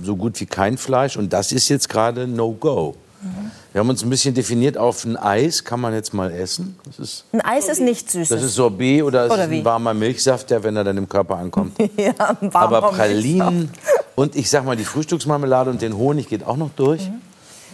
so 0.04 0.16
gut 0.16 0.40
wie 0.40 0.46
kein 0.46 0.78
Fleisch 0.78 1.18
und 1.18 1.34
das 1.34 1.52
ist 1.52 1.70
jetzt 1.70 1.90
gerade 1.90 2.28
no 2.28 2.52
go. 2.52 2.96
Wir 3.72 3.80
haben 3.80 3.90
uns 3.90 4.04
ein 4.04 4.10
bisschen 4.10 4.34
definiert 4.34 4.78
auf 4.78 5.06
ein 5.06 5.16
Eis, 5.18 5.64
kann 5.64 5.80
man 5.80 5.94
jetzt 5.94 6.14
mal 6.14 6.32
essen. 6.32 6.78
Das 6.86 7.00
ist, 7.00 7.26
Ein 7.32 7.42
Eis 7.42 7.68
ist 7.70 7.80
nicht 7.80 8.10
süß. 8.10 8.30
das 8.30 8.44
ist 8.44 8.56
Sorbet 8.56 9.04
oder 9.04 9.26
es 9.26 9.32
Oder 9.32 9.44
ist 9.46 9.52
ein 9.52 9.66
warmer 9.66 9.94
Milchsaft, 9.94 10.50
der, 10.50 10.64
wenn 10.64 10.76
er 10.76 10.84
dann 10.84 10.98
im 10.98 11.08
Körper 11.08 11.38
ankommt. 11.38 11.78
ja, 11.98 12.14
ein 12.42 12.54
warmer 12.54 12.78
Aber 12.78 12.82
Milchsaft. 12.88 12.98
Pralinen 12.98 13.70
und 14.16 14.36
ich 14.36 14.50
sag 14.50 14.66
mal, 14.66 14.76
die 14.76 14.86
Frühstücksmarmelade 14.86 15.70
und 15.70 15.82
den 15.82 15.96
Honig 15.96 16.28
geht 16.28 16.44
auch 16.44 16.58
noch 16.58 16.72
durch. 16.76 17.08
Mhm. 17.08 17.22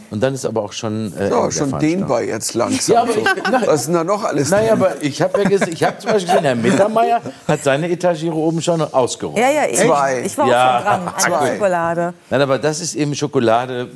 Und 0.10 0.22
dann 0.24 0.34
ist 0.34 0.46
aber 0.46 0.62
auch 0.62 0.72
schon. 0.74 1.14
Äh, 1.18 1.30
Ja, 1.30 1.52
schon 1.52 1.78
dehnbar 1.80 2.22
jetzt 2.24 2.54
langsam. 2.54 2.96
Ja, 2.96 3.02
aber 3.04 3.14
so. 3.14 3.20
ich- 3.20 3.68
Was 3.68 3.80
ist 3.82 3.86
denn 3.88 3.94
da 3.96 4.04
noch 4.04 4.24
alles 4.24 4.50
Naja, 4.50 4.76
drin? 4.76 4.84
aber 4.84 5.02
ich 5.02 5.22
habe 5.22 5.42
ja 5.44 5.50
gesehen, 5.50 5.74
ich 5.74 5.84
habe 5.84 5.98
zum 6.00 6.12
Beispiel 6.12 6.28
gesehen, 6.30 6.46
Herr 6.46 6.56
Mittermeier 6.56 7.22
hat 7.48 7.64
seine 7.64 7.90
Etagere 7.90 8.34
oben 8.36 8.62
schon 8.62 8.82
ausgeräumt. 8.82 9.38
Ja, 9.38 9.50
ja, 9.50 9.66
ich, 9.70 9.78
Zwei. 9.80 10.22
ich 10.26 10.38
war 10.38 10.46
auch 10.46 10.50
Ja. 10.50 10.76
schon 10.78 10.86
dran 10.86 11.00
an 11.00 11.06
der 11.06 11.18
Zwei. 11.40 11.54
Schokolade. 11.54 12.14
Nein, 12.30 12.42
aber 12.42 12.58
das 12.60 12.80
ist 12.80 12.96
eben 12.96 13.14
Schokolade, 13.16 13.90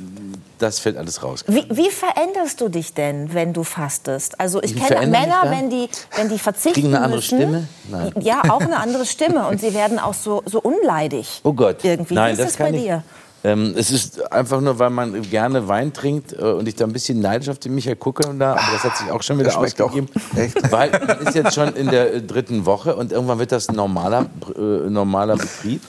das 0.58 0.78
fällt 0.78 0.96
alles 0.96 1.22
raus. 1.22 1.44
Wie, 1.48 1.64
wie 1.70 1.90
veränderst 1.90 2.60
du 2.60 2.68
dich 2.68 2.94
denn, 2.94 3.34
wenn 3.34 3.52
du 3.52 3.64
fastest? 3.64 4.38
Also 4.38 4.62
ich 4.62 4.76
Wie 4.76 4.80
kenne 4.80 5.06
Männer, 5.08 5.44
wenn 5.48 5.70
die, 5.70 5.88
wenn 6.16 6.28
die 6.28 6.38
verzichten 6.38 6.74
Kriegen 6.74 6.88
eine 6.94 6.98
andere 7.04 7.16
müssen. 7.16 7.36
Stimme? 7.38 7.68
Nein. 7.90 8.12
Ja, 8.20 8.42
auch 8.48 8.60
eine 8.60 8.76
andere 8.78 9.04
Stimme. 9.06 9.46
Und 9.48 9.60
sie 9.60 9.74
werden 9.74 9.98
auch 9.98 10.14
so, 10.14 10.42
so 10.46 10.60
unleidig. 10.60 11.40
Oh 11.42 11.52
Gott. 11.52 11.78
Irgendwie. 11.84 12.14
Nein, 12.14 12.28
wie 12.28 12.32
ist 12.32 12.38
das 12.40 12.46
das 12.48 12.56
kann 12.58 12.72
bei 12.72 12.78
ich. 12.78 12.84
dir? 12.84 13.02
Ähm, 13.44 13.74
es 13.76 13.90
ist 13.90 14.30
einfach 14.30 14.60
nur, 14.60 14.78
weil 14.78 14.90
man 14.90 15.20
gerne 15.22 15.66
Wein 15.66 15.92
trinkt 15.92 16.32
äh, 16.32 16.44
und 16.44 16.68
ich 16.68 16.76
da 16.76 16.84
ein 16.84 16.92
bisschen 16.92 17.20
neidisch 17.20 17.48
auf 17.48 17.58
den 17.58 17.74
Michael 17.74 17.96
gucke 17.96 18.28
und 18.28 18.38
da, 18.38 18.52
aber 18.52 18.72
das 18.72 18.84
hat 18.84 18.96
sich 18.96 19.10
auch 19.10 19.22
schon 19.22 19.38
wieder 19.38 19.50
auch 19.56 19.62
ausgegeben. 19.62 20.08
echt. 20.36 20.70
Weil 20.70 20.90
man 20.90 21.18
ist 21.26 21.34
jetzt 21.34 21.54
schon 21.54 21.74
in 21.74 21.88
der 21.88 22.14
äh, 22.14 22.22
dritten 22.22 22.66
Woche 22.66 22.94
und 22.94 23.10
irgendwann 23.10 23.40
wird 23.40 23.50
das 23.50 23.68
ein 23.68 23.74
normaler, 23.74 24.26
äh, 24.56 24.60
normaler 24.60 25.36
Betrieb. 25.36 25.82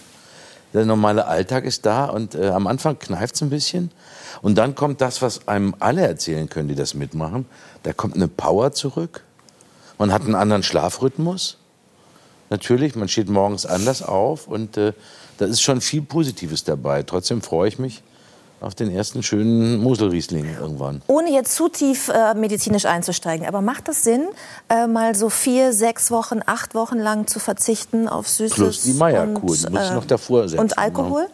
Der 0.73 0.85
normale 0.85 1.27
Alltag 1.27 1.65
ist 1.65 1.85
da 1.85 2.05
und 2.05 2.33
äh, 2.33 2.47
am 2.47 2.65
Anfang 2.65 2.97
kneift 2.97 3.35
es 3.35 3.43
ein 3.43 3.51
bisschen. 3.51 3.91
Und 4.41 4.57
dann 4.57 4.73
kommt 4.73 5.01
das, 5.01 5.21
was 5.21 5.47
einem 5.47 5.75
alle 5.79 6.01
erzählen 6.01 6.49
können, 6.49 6.67
die 6.67 6.75
das 6.75 6.95
mitmachen. 6.95 7.45
Da 7.83 7.93
kommt 7.93 8.15
eine 8.15 8.27
Power 8.27 8.71
zurück. 8.71 9.23
Man 9.99 10.11
hat 10.11 10.23
einen 10.23 10.33
anderen 10.33 10.63
Schlafrhythmus. 10.63 11.59
Natürlich, 12.49 12.95
man 12.95 13.07
steht 13.07 13.29
morgens 13.29 13.67
anders 13.67 14.01
auf 14.01 14.47
und 14.47 14.77
äh, 14.77 14.93
da 15.37 15.45
ist 15.45 15.61
schon 15.61 15.81
viel 15.81 16.01
Positives 16.01 16.63
dabei. 16.63 17.03
Trotzdem 17.03 17.41
freue 17.41 17.67
ich 17.67 17.79
mich 17.79 18.03
auf 18.63 18.75
den 18.75 18.89
ersten 18.89 19.21
schönen 19.23 19.77
Moselriesling 19.81 20.55
irgendwann. 20.59 21.01
Ohne 21.07 21.31
jetzt 21.31 21.53
zu 21.55 21.67
tief 21.67 22.07
äh, 22.07 22.33
medizinisch 22.33 22.85
einzusteigen, 22.85 23.45
aber 23.45 23.61
macht 23.61 23.89
es 23.89 24.03
Sinn, 24.03 24.27
äh, 24.69 24.87
mal 24.87 25.15
so 25.15 25.29
vier, 25.29 25.73
sechs 25.73 26.11
Wochen, 26.11 26.39
acht 26.45 26.73
Wochen 26.73 26.97
lang 26.97 27.27
zu 27.27 27.39
verzichten 27.39 28.07
auf 28.07 28.29
Süßes 28.29 28.55
Plus 28.55 28.81
die 28.83 28.93
Meierkur, 28.93 29.55
die 29.55 29.69
muss 29.69 29.83
ich 29.83 29.91
äh, 29.91 29.93
noch 29.93 30.05
davor 30.05 30.47
setzen. 30.47 30.61
und 30.61 30.77
Alkohol? 30.77 31.27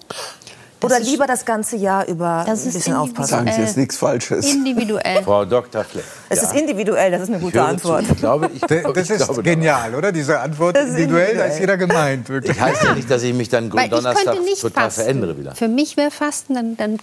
Oder 0.82 1.00
lieber 1.00 1.28
das 1.28 1.44
ganze 1.46 1.76
Jahr 1.76 2.08
über 2.08 2.44
Das 2.48 2.64
ein 2.64 2.70
ist 2.70 2.74
bisschen 2.76 2.94
aufpassen? 2.96 3.30
Sagen 3.30 3.52
Sie 3.54 3.62
jetzt 3.62 3.76
nichts 3.78 3.98
Falsches. 3.98 4.46
Individuell. 4.54 5.22
Frau 5.24 5.44
Dr. 5.46 5.84
Fleck. 5.84 6.06
Es 6.30 6.42
ist 6.42 6.54
individuell, 6.56 7.12
das 7.12 7.24
ist 7.24 7.28
eine 7.30 7.38
Ich 7.38 7.44
gute 7.44 7.60
höre 7.60 7.68
Antwort. 7.68 8.06
Zu. 8.06 8.12
Ich 8.14 8.18
glaube, 8.20 8.50
ich, 8.54 8.62
Das, 8.68 8.84
das 8.94 9.04
ich 9.10 9.10
ist 9.18 9.26
glaube 9.26 9.44
genial, 9.44 9.94
oder? 9.96 10.12
Diese 10.12 10.40
Antwort 10.40 10.76
Das 10.78 10.86
ist 10.90 10.96
individuell, 10.96 11.36
da 11.38 11.46
ist 11.46 11.60
jeder 11.60 11.76
gemeint. 11.78 12.30
Wirklich. 12.30 12.56
Ich 12.56 12.62
heißt 12.62 12.84
ja 12.84 12.96
nicht, 12.96 13.10
dass 13.12 13.24
ich 13.24 13.34
mich 13.34 13.50
dann 13.50 13.72
Weil 13.74 13.86
ich 13.86 13.90
Donnerstag 13.92 14.36
total 14.62 14.84
fasten. 14.86 15.02
verändere 15.02 15.38
wieder. 15.38 15.56
Für 15.56 15.68
mich 15.68 15.98
wäre 15.98 16.12
Fasten, 16.12 16.54
dann, 16.54 16.78
dann 16.78 16.98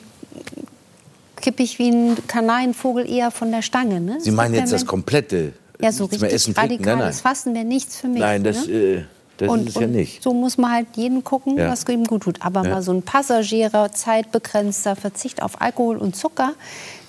kippe 1.37 1.63
ich 1.63 1.79
wie 1.79 1.91
ein 1.91 2.17
Kanarienvogel 2.27 3.09
eher 3.09 3.31
von 3.31 3.51
der 3.53 3.63
Stange. 3.63 4.01
Ne? 4.01 4.19
Sie 4.21 4.31
meinen 4.31 4.55
jetzt 4.55 4.71
ja 4.73 4.79
das 4.79 4.87
komplette 4.87 5.53
Ja, 5.81 5.93
so 5.93 6.07
richtig 6.07 6.33
essen, 6.33 6.55
trinken? 6.55 6.83
Nein, 6.83 6.93
radikales 6.95 7.17
nein. 7.17 7.23
Fasten 7.23 7.55
wäre 7.55 7.65
nichts 7.65 7.97
für 7.99 8.09
mich. 8.09 8.21
Nein, 8.21 8.43
das, 8.43 8.67
ne? 8.67 8.73
äh, 8.73 9.05
das 9.39 9.49
und, 9.49 9.69
ist 9.69 9.77
es 9.77 9.81
ja 9.83 9.87
nicht. 9.87 10.23
So 10.23 10.33
muss 10.33 10.57
man 10.59 10.73
halt 10.73 10.87
jeden 10.97 11.23
gucken, 11.25 11.57
Ja. 11.59 11.71
was 11.71 11.85
ihm 11.89 12.05
gut 12.05 12.23
tut. 12.23 12.43
Aber 12.43 12.63
Ja. 12.65 12.71
mal 12.71 12.83
so 12.83 12.93
ein 12.93 13.03
Passagierer, 13.03 13.93
zeitbegrenzter 13.93 14.97
Verzicht 14.97 15.43
auf 15.43 15.61
Alkohol 15.61 15.97
und 15.99 16.17
Zucker, 16.17 16.53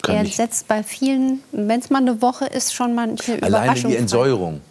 Kann 0.01 0.15
der 0.15 0.23
ich. 0.23 0.35
setzt 0.35 0.67
bei 0.67 0.83
vielen, 0.83 1.41
wenn 1.51 1.79
es 1.79 1.89
mal 1.89 1.99
eine 2.01 2.21
Woche 2.21 2.45
ist, 2.45 2.73
schon 2.73 2.95
manche 2.95 3.33
Alleine 3.41 3.47
Überraschung. 3.65 3.91
die 3.91 3.97
Entsäuerung 3.97 4.61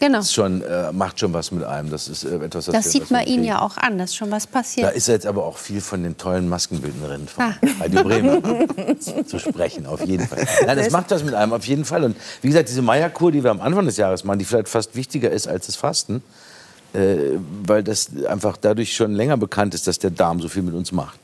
Genau. 0.00 0.18
ist 0.18 0.34
schon, 0.34 0.60
äh, 0.62 0.92
macht 0.92 1.20
schon 1.20 1.32
was 1.32 1.50
mit 1.52 1.62
einem. 1.64 1.88
Das 1.88 2.08
ist 2.08 2.24
äh, 2.24 2.34
etwas, 2.36 2.66
Das 2.66 2.90
sieht 2.90 3.10
man 3.12 3.24
kriegen. 3.24 3.44
ja 3.44 3.62
auch 3.62 3.76
an, 3.76 3.96
dass 3.96 4.14
schon 4.14 4.30
was 4.30 4.44
Da 4.46 4.58
passiert. 4.58 4.94
ist 4.96 5.06
jetzt 5.08 5.24
aber 5.24 5.46
auch 5.46 5.56
viel 5.56 5.80
von 5.80 6.02
den 6.02 6.18
tollen 6.18 6.48
Maskenbildnerinnen 6.48 7.28
von 7.28 7.44
Ah. 7.44 7.54
Radio 7.80 8.02
Bremen 8.02 9.00
zu, 9.00 9.24
zu 9.24 9.38
sprechen, 9.38 9.86
auf 9.86 10.04
jeden 10.04 10.26
Fall. 10.26 10.46
Nein, 10.66 10.76
das 10.76 10.90
macht 10.90 11.10
was 11.12 11.22
mit 11.24 11.32
einem, 11.32 11.52
auf 11.52 11.64
jeden 11.66 11.84
Fall. 11.84 12.02
Und 12.04 12.16
wie 12.42 12.48
gesagt, 12.48 12.68
diese 12.68 12.82
Meierkur, 12.82 13.30
die 13.32 13.42
wir 13.44 13.52
am 13.52 13.60
Anfang 13.60 13.86
des 13.86 13.96
Jahres 13.96 14.24
machen, 14.24 14.40
die 14.40 14.44
vielleicht 14.44 14.68
fast 14.68 14.94
wichtiger 14.96 15.30
ist 15.30 15.46
als 15.46 15.66
das 15.66 15.76
Fasten, 15.76 16.22
äh, 16.94 17.38
weil 17.66 17.82
das 17.82 18.08
einfach 18.28 18.56
dadurch 18.56 18.94
schon 18.94 19.12
länger 19.12 19.36
bekannt 19.36 19.74
ist, 19.74 19.86
dass 19.86 19.98
der 19.98 20.10
Darm 20.10 20.40
so 20.40 20.48
viel 20.48 20.62
mit 20.62 20.74
uns 20.74 20.92
macht. 20.92 21.18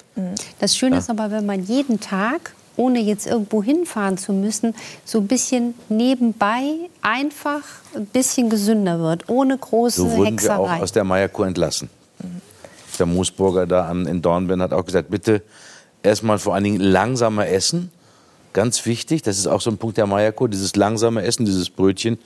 Das 0.59 0.77
Schöne 0.77 0.97
Ja. 0.97 0.99
ist 1.01 1.09
aber, 1.11 1.31
wenn 1.31 1.47
man 1.47 1.63
jeden 1.65 2.01
Tag, 2.01 2.55
ohne 2.77 3.01
jetzt 3.01 3.27
irgendwo 3.27 3.63
hinfahren 3.63 4.19
zu 4.19 4.33
müssen, 4.33 4.75
so 5.05 5.19
ein 5.19 5.27
bisschen 5.27 5.75
nebenbei 5.89 6.63
einfach 7.03 7.63
ein 7.95 8.07
bisschen 8.07 8.51
gesünder 8.51 8.99
wird, 9.01 9.29
ohne 9.29 9.57
große 9.57 10.01
So 10.03 10.11
wurden 10.17 10.41
wir 10.43 10.59
auch 10.59 10.65
Hexerei. 10.69 10.83
aus 10.83 10.93
der 10.93 11.05
Meierkur 11.05 11.47
entlassen. 11.47 11.89
Der 12.99 13.07
Moosburger 13.07 13.67
da 13.67 13.91
in 13.91 14.21
Dornbirn 14.21 14.61
hat 14.61 14.73
auch 14.75 14.85
gesagt, 14.85 15.11
bitte 15.11 15.43
erstmal 16.03 16.39
vor 16.39 16.55
allen 16.55 16.65
Dingen 16.65 16.81
langsamer 16.81 17.47
essen. 17.49 17.91
Ganz 18.53 18.85
wichtig, 18.85 19.23
das 19.23 19.39
ist 19.39 19.47
auch 19.47 19.61
so 19.61 19.71
ein 19.71 19.79
Punkt 19.79 19.97
der 19.97 20.07
Meierkur, 20.07 20.49
dieses 20.49 20.75
langsame 20.77 21.23
Essen, 21.23 21.47
dieses 21.47 21.71
Brötchen, 21.71 22.19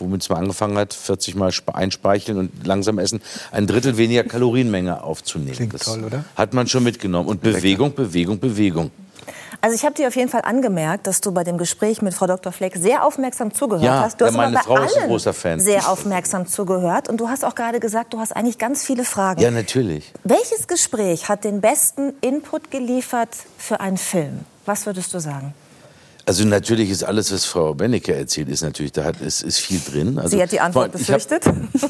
womit 0.00 0.22
es 0.22 0.28
mal 0.28 0.36
angefangen 0.36 0.76
hat, 0.78 0.94
40 0.94 1.34
Mal 1.36 1.52
spe- 1.52 1.74
einspeicheln 1.74 2.38
und 2.38 2.66
langsam 2.66 2.98
essen, 2.98 3.20
ein 3.52 3.66
Drittel 3.66 3.96
weniger 3.96 4.24
Kalorienmenge 4.24 5.02
aufzunehmen. 5.02 5.52
Klingt 5.52 5.74
das 5.74 5.82
toll, 5.82 6.04
oder? 6.04 6.24
Hat 6.36 6.54
man 6.54 6.66
schon 6.66 6.84
mitgenommen. 6.84 7.28
Und 7.28 7.42
Bewegung, 7.42 7.94
Bewegung, 7.94 8.38
Bewegung. 8.38 8.90
Also 9.60 9.74
ich 9.74 9.84
habe 9.84 9.94
dir 9.96 10.06
auf 10.06 10.14
jeden 10.14 10.28
Fall 10.28 10.42
angemerkt, 10.42 11.08
dass 11.08 11.20
du 11.20 11.32
bei 11.32 11.42
dem 11.42 11.58
Gespräch 11.58 12.00
mit 12.00 12.14
Frau 12.14 12.28
Dr. 12.28 12.52
Fleck 12.52 12.76
sehr 12.76 13.04
aufmerksam 13.04 13.52
zugehört 13.52 13.84
Ja, 13.84 14.00
hast. 14.02 14.20
Du 14.20 14.24
ja, 14.24 14.28
hast 14.30 14.34
aber 14.36 14.44
meine 14.44 14.56
bei 14.56 14.62
Frau 14.62 14.76
ist 14.84 14.92
ein 14.94 15.00
allen 15.02 15.10
großer 15.10 15.32
Fan. 15.32 15.58
sehr 15.58 15.88
aufmerksam 15.90 16.46
zugehört. 16.46 17.08
Und 17.08 17.18
du 17.20 17.28
hast 17.28 17.44
auch 17.44 17.56
gerade 17.56 17.80
gesagt, 17.80 18.12
du 18.14 18.20
hast 18.20 18.36
eigentlich 18.36 18.58
ganz 18.58 18.84
viele 18.84 19.04
Fragen. 19.04 19.40
Ja, 19.40 19.50
natürlich. 19.50 20.12
Welches 20.22 20.68
Gespräch 20.68 21.28
hat 21.28 21.42
den 21.42 21.60
besten 21.60 22.12
Input 22.20 22.70
geliefert 22.70 23.30
für 23.56 23.80
einen 23.80 23.96
Film? 23.96 24.40
Was 24.64 24.86
würdest 24.86 25.12
du 25.12 25.18
sagen? 25.18 25.52
Also 26.28 26.44
natürlich 26.46 26.90
ist 26.90 27.04
alles, 27.04 27.32
was 27.32 27.46
Frau 27.46 27.72
Bennecke 27.72 28.14
erzählt, 28.14 28.50
ist 28.50 28.60
natürlich, 28.60 28.92
da 28.92 29.02
hat, 29.04 29.18
ist, 29.22 29.40
ist 29.40 29.60
viel 29.60 29.80
drin. 29.80 30.18
Also, 30.18 30.36
Sie 30.36 30.42
hat 30.42 30.52
die 30.52 30.60
Antwort 30.60 30.94
ich 30.94 31.10
hab- 31.10 31.20
befürchtet. 31.26 31.44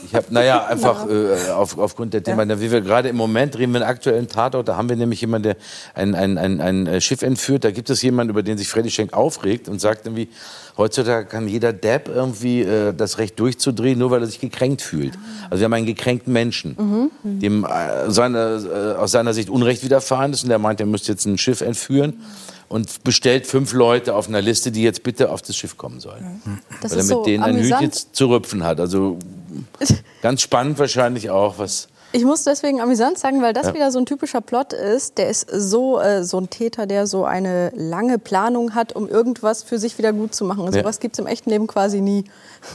Ich 0.07 0.15
habe, 0.15 0.27
naja, 0.31 0.65
einfach 0.69 1.09
äh, 1.11 1.51
auf, 1.51 1.77
aufgrund 1.77 2.15
der 2.15 2.23
Themen, 2.23 2.49
wie 2.61 2.71
wir 2.71 2.81
gerade 2.81 3.09
im 3.09 3.17
Moment 3.17 3.59
wir 3.59 3.65
einen 3.65 3.83
aktuellen 3.83 4.29
Tatort, 4.29 4.69
da 4.69 4.77
haben 4.77 4.89
wir 4.89 4.95
nämlich 4.95 5.21
jemanden, 5.23 5.43
der 5.43 5.57
ein, 5.93 6.15
ein, 6.15 6.39
ein, 6.39 6.61
ein 6.61 6.87
äh, 6.87 7.01
Schiff 7.01 7.23
entführt, 7.23 7.65
da 7.65 7.73
gibt 7.73 7.91
es 7.91 8.01
jemanden, 8.01 8.31
über 8.31 8.45
den 8.45 8.57
sich 8.59 8.69
Freddy 8.69 8.93
Schenk 8.93 9.13
aufregt 9.13 9.69
und 9.69 9.81
sagt 9.81 10.07
irgendwie, 10.07 10.29
heutzutage 10.77 11.27
kann 11.27 11.49
jeder 11.49 11.73
Depp 11.73 12.07
irgendwie 12.07 12.63
äh, 12.63 12.95
das 12.95 13.19
Recht 13.19 13.41
durchzudrehen, 13.41 13.99
nur 13.99 14.13
weil 14.13 14.21
er 14.21 14.29
sich 14.29 14.39
gekränkt 14.39 14.83
fühlt. 14.83 15.15
Also 15.51 15.63
wir 15.63 15.65
haben 15.65 15.73
einen 15.73 15.87
gekränkten 15.87 16.33
Menschen, 16.33 17.11
dem 17.25 17.65
äh, 17.65 18.09
seine, 18.09 18.95
äh, 18.95 19.01
aus 19.01 19.11
seiner 19.11 19.35
Sicht 19.35 19.51
Unrecht 19.51 19.83
widerfahren 19.83 20.33
ist 20.33 20.45
und 20.45 20.49
der 20.49 20.61
meint, 20.61 20.79
er 20.79 20.87
müsste 20.87 21.11
jetzt 21.11 21.27
ein 21.27 21.39
Schiff 21.39 21.61
entführen 21.61 22.21
und 22.69 23.03
bestellt 23.05 23.47
fünf 23.47 23.73
Leute 23.73 24.15
auf 24.15 24.29
einer 24.29 24.43
Liste, 24.43 24.71
die 24.71 24.83
jetzt 24.83 25.03
bitte 25.03 25.31
auf 25.31 25.43
das 25.43 25.57
Schiff 25.57 25.77
kommen 25.77 26.01
sollen. 26.01 26.43
Das 26.83 26.93
weil 26.93 26.99
er 26.99 27.05
mit 27.05 27.09
so 27.09 27.25
denen 27.25 27.45
ein 27.45 27.57
amüsant. 27.57 27.83
Hütchen 27.83 28.13
zu 28.13 28.27
rüpfen 28.29 28.63
hat. 28.65 28.81
Also 28.81 29.19
ganz 30.23 30.43
spannend 30.43 30.79
wahrscheinlich 30.79 31.31
auch, 31.31 31.59
was 31.59 31.89
Ich 32.13 32.25
muss 32.25 32.43
deswegen 32.45 32.81
amüsant 32.81 33.19
sagen, 33.19 33.43
weil 33.43 33.53
das 33.53 33.67
Ja. 33.67 33.75
wieder 33.75 33.91
so 33.93 33.99
ein 33.99 34.07
typischer 34.07 34.41
Plot 34.41 34.73
ist. 34.73 35.19
Der 35.19 35.29
ist 35.29 35.47
so, 35.53 36.01
äh, 36.01 36.25
so 36.25 36.39
ein 36.39 36.49
Täter, 36.49 36.87
der 36.87 37.07
so 37.07 37.25
eine 37.25 37.71
lange 37.77 38.19
Planung 38.19 38.75
hat, 38.75 38.95
um 38.97 39.09
irgendwas 39.09 39.63
für 39.63 39.79
sich 39.79 39.99
wieder 39.99 40.13
gut 40.15 40.35
zu 40.35 40.45
machen. 40.45 40.65
Ja. 40.67 40.73
sowas 40.73 41.01
gibt 41.01 41.15
es 41.17 41.19
im 41.19 41.27
echten 41.27 41.51
Leben 41.51 41.67
quasi 41.67 42.01
nie. 42.01 42.25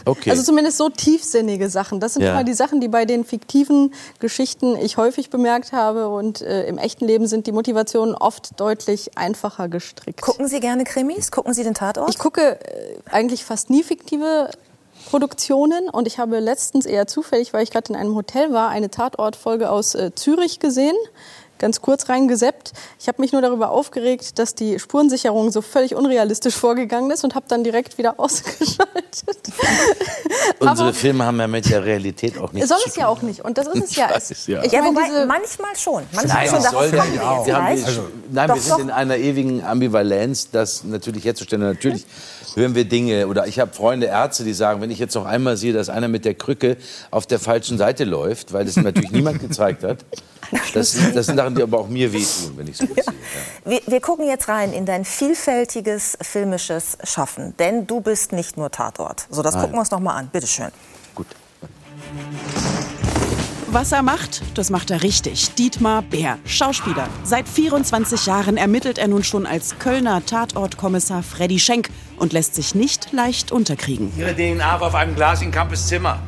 Okay. 0.05 0.30
Also 0.30 0.43
zumindest 0.43 0.77
so 0.77 0.89
tiefsinnige 0.89 1.69
Sachen. 1.69 1.99
Das 1.99 2.14
sind 2.14 2.22
Ja. 2.23 2.31
immer 2.34 2.43
die 2.43 2.53
Sachen, 2.53 2.80
die 2.80 2.88
bei 2.88 3.05
den 3.05 3.26
fiktiven 3.26 3.93
Geschichten 4.19 4.76
ich 4.77 4.97
häufig 4.97 5.30
bemerkt 5.31 5.72
habe. 5.73 6.10
Und 6.10 6.41
äh, 6.41 6.68
im 6.68 6.77
echten 6.77 7.05
Leben 7.05 7.26
sind 7.27 7.47
die 7.47 7.51
Motivationen 7.51 8.14
oft 8.15 8.60
deutlich 8.60 9.18
einfacher 9.18 9.68
gestrickt. 9.68 10.22
Gucken 10.22 10.47
Sie 10.47 10.60
gerne 10.60 10.84
Krimis? 10.84 11.31
Gucken 11.31 11.53
Sie 11.53 11.64
den 11.64 11.73
Tatort? 11.73 12.10
Ich 12.11 12.19
gucke 12.19 12.60
äh, 12.61 12.97
eigentlich 13.10 13.43
fast 13.45 13.69
nie 13.69 13.84
fiktive 13.84 14.49
Produktionen 15.09 15.89
und 15.89 16.07
ich 16.07 16.17
habe 16.19 16.39
letztens 16.39 16.85
eher 16.85 17.07
zufällig, 17.07 17.53
weil 17.53 17.63
ich 17.63 17.71
gerade 17.71 17.89
in 17.93 17.95
einem 17.95 18.15
Hotel 18.15 18.51
war, 18.53 18.69
eine 18.69 18.89
Tatortfolge 18.89 19.69
aus 19.69 19.95
äh, 19.95 20.13
Zürich 20.15 20.59
gesehen. 20.59 20.95
Ganz 21.59 21.80
kurz 21.81 22.09
reingeseppt. 22.09 22.73
Ich 22.99 23.07
habe 23.07 23.21
mich 23.21 23.31
nur 23.31 23.41
darüber 23.41 23.69
aufgeregt, 23.69 24.38
dass 24.38 24.53
die 24.53 24.80
Spurensicherung 24.80 25.49
so 25.49 25.61
völlig 25.61 25.95
unrealistisch 25.95 26.55
vorgegangen 26.55 27.09
ist 27.11 27.23
und 27.23 27.35
habe 27.35 27.45
dann 27.47 27.63
direkt 27.63 27.97
wieder 27.97 28.15
ausgeschaltet. 28.19 29.23
unsere 30.59 30.93
Filme 30.93 31.25
haben 31.25 31.39
ja 31.39 31.47
mit 31.47 31.69
der 31.69 31.85
Realität 31.85 32.38
auch 32.38 32.51
nichts 32.51 32.67
Soll 32.67 32.80
zu 32.80 32.89
es 32.89 32.95
ja 32.97 33.07
auch 33.07 33.21
nicht. 33.21 33.45
Und 33.45 33.57
das 33.57 33.67
ist 33.67 33.84
es 33.84 33.91
Ich 33.91 33.97
ja. 33.97 34.09
weiß, 34.09 34.31
Es- 34.31 34.47
ja. 34.47 34.63
Ich 34.63 34.71
ja, 34.73 34.81
meine, 34.81 34.95
wobei 34.95 35.05
diese 35.07 35.25
manchmal 35.25 35.75
schon. 35.77 36.03
Manchmal 36.11 36.35
Nein, 36.38 36.47
schon. 36.49 36.63
das 36.63 36.71
soll 36.71 36.89
kommen 36.91 37.15
ja 37.15 37.21
wir 37.45 37.55
haben, 37.57 37.77
wir, 37.77 38.09
nein, 38.31 38.47
Doch, 38.49 38.55
wir 38.55 38.61
sind 38.61 38.71
doch. 38.73 38.80
in 38.80 38.89
einer 38.91 39.17
ewigen 39.17 39.63
Ambivalenz, 39.63 40.49
das 40.51 40.84
natürlich 40.84 41.23
herzustellen. 41.23 41.63
Natürlich 41.63 42.05
hören 42.55 42.75
wir 42.75 42.85
Dinge 42.85 43.27
oder 43.27 43.47
ich 43.47 43.59
habe 43.59 43.73
Freunde, 43.73 44.07
Ärzte, 44.07 44.43
die 44.43 44.53
sagen, 44.53 44.81
wenn 44.81 44.91
ich 44.91 44.99
jetzt 44.99 45.15
noch 45.15 45.25
einmal 45.25 45.57
sehe, 45.57 45.73
dass 45.73 45.89
einer 45.89 46.07
mit 46.07 46.25
der 46.25 46.34
Krücke 46.35 46.77
auf 47.11 47.25
der 47.25 47.39
falschen 47.39 47.77
Seite 47.77 48.03
läuft, 48.03 48.53
weil 48.53 48.65
das 48.65 48.75
natürlich 48.77 49.11
niemand 49.11 49.39
gezeigt 49.39 49.84
hat, 49.84 50.05
das, 50.73 50.91
sind- 50.91 51.15
das 51.15 51.25
sind 51.27 51.38
Sachen, 51.38 51.55
die 51.55 51.63
aber 51.63 51.80
auch 51.80 51.88
mir 51.88 52.11
wehtun, 52.13 52.53
wenn 52.57 52.67
ich 52.67 52.77
so 52.77 52.85
sehe. 52.85 53.03
Wir, 53.65 53.81
wir 53.88 54.01
gucken 54.01 54.27
jetzt 54.27 54.47
rein 54.49 54.71
in 54.73 54.85
dein 54.85 55.03
vielfältiges 55.05 56.17
filmisches 56.21 56.97
Schaffen. 57.03 57.55
Denn 57.57 57.88
du 57.88 58.01
bist 58.01 58.31
nicht 58.34 58.57
nur 58.57 58.69
Tatort. 58.69 59.25
So, 59.30 59.41
das 59.41 59.53
Nein. 59.55 59.61
gucken 59.63 59.75
wir 59.77 59.80
uns 59.81 59.91
noch 59.91 59.99
mal 59.99 60.15
an. 60.15 60.30
Bitte 60.31 60.47
schön. 60.47 60.69
Was 63.73 63.91
er 63.91 64.03
macht, 64.03 64.43
das 64.55 64.69
macht 64.69 64.91
er 64.91 65.01
richtig. 65.01 65.55
Dietmar 65.55 66.03
Bär, 66.03 66.37
Schauspieler. 66.45 67.07
Seit 67.23 67.49
24 67.49 68.27
Jahren 68.27 68.55
ermittelt 68.55 68.99
er 68.99 69.07
nun 69.07 69.23
schon 69.23 69.47
als 69.47 69.79
Kölner 69.79 70.23
Tatortkommissar 70.23 71.23
Freddy 71.23 71.57
Schenk 71.57 71.89
und 72.19 72.33
lässt 72.33 72.53
sich 72.53 72.75
nicht 72.75 73.11
leicht 73.13 73.51
unterkriegen. 73.51 74.11
Ihre 74.15 74.35
DNA 74.35 74.79
war 74.79 74.89
auf 74.89 74.93
einem 74.93 75.15
Glas 75.15 75.41
in 75.41 75.49
Kampes 75.49 75.87
Zimmer. 75.87 76.19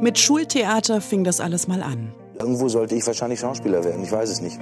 Mit 0.00 0.20
Schultheater 0.20 1.00
fing 1.00 1.24
das 1.24 1.40
alles 1.40 1.66
mal 1.66 1.82
an. 1.82 2.14
Irgendwo 2.38 2.68
sollte 2.68 2.94
ich 2.94 3.04
wahrscheinlich 3.08 3.40
Schauspieler 3.40 3.82
werden, 3.82 4.04
ich 4.04 4.12
weiß 4.12 4.30
es 4.30 4.40
nicht. 4.40 4.60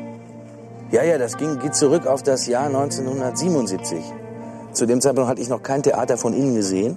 Ja, 0.93 1.03
ja, 1.03 1.19
das 1.19 1.37
ging, 1.37 1.59
geht 1.59 1.75
zurück 1.75 2.07
auf 2.07 2.23
das 2.23 2.47
Jahr 2.47 2.65
1977. 2.69 4.01
Zu 4.73 4.87
dem 4.87 5.03
Zeitpunkt 5.03 5.29
hatte 5.29 5.43
ich 5.43 5.51
noch 5.51 5.63
kein 5.63 5.83
Theater 5.83 6.17
von 6.17 6.33
innen 6.33 6.55
gesehen. 6.55 6.97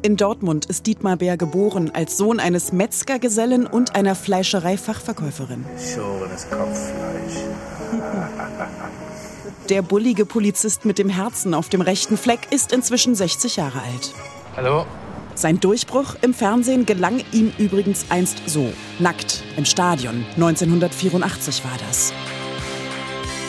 In 0.00 0.16
Dortmund 0.16 0.66
ist 0.66 0.86
Dietmar 0.86 1.16
Bär 1.16 1.36
geboren, 1.36 1.90
als 1.92 2.16
Sohn 2.16 2.38
eines 2.38 2.72
Metzgergesellen 2.72 3.66
und 3.66 3.96
einer 3.96 4.14
Fleischerei-Fachverkäuferin. 4.14 5.64
Schorenes 5.76 6.46
Kopffleisch. 6.48 7.42
Der 9.68 9.82
bullige 9.82 10.24
Polizist 10.24 10.84
mit 10.84 10.98
dem 10.98 11.08
Herzen 11.08 11.52
auf 11.52 11.68
dem 11.68 11.80
rechten 11.80 12.16
Fleck 12.16 12.52
ist 12.52 12.72
inzwischen 12.72 13.16
60 13.16 13.56
Jahre 13.56 13.80
alt. 13.80 14.14
Hallo? 14.56 14.86
Sein 15.34 15.58
Durchbruch 15.58 16.14
im 16.22 16.32
Fernsehen 16.32 16.86
gelang 16.86 17.20
ihm 17.32 17.52
übrigens 17.58 18.06
einst 18.08 18.42
so. 18.46 18.72
Nackt 19.00 19.42
im 19.56 19.64
Stadion. 19.64 20.24
1984 20.36 21.64
war 21.64 21.76
das. 21.86 22.12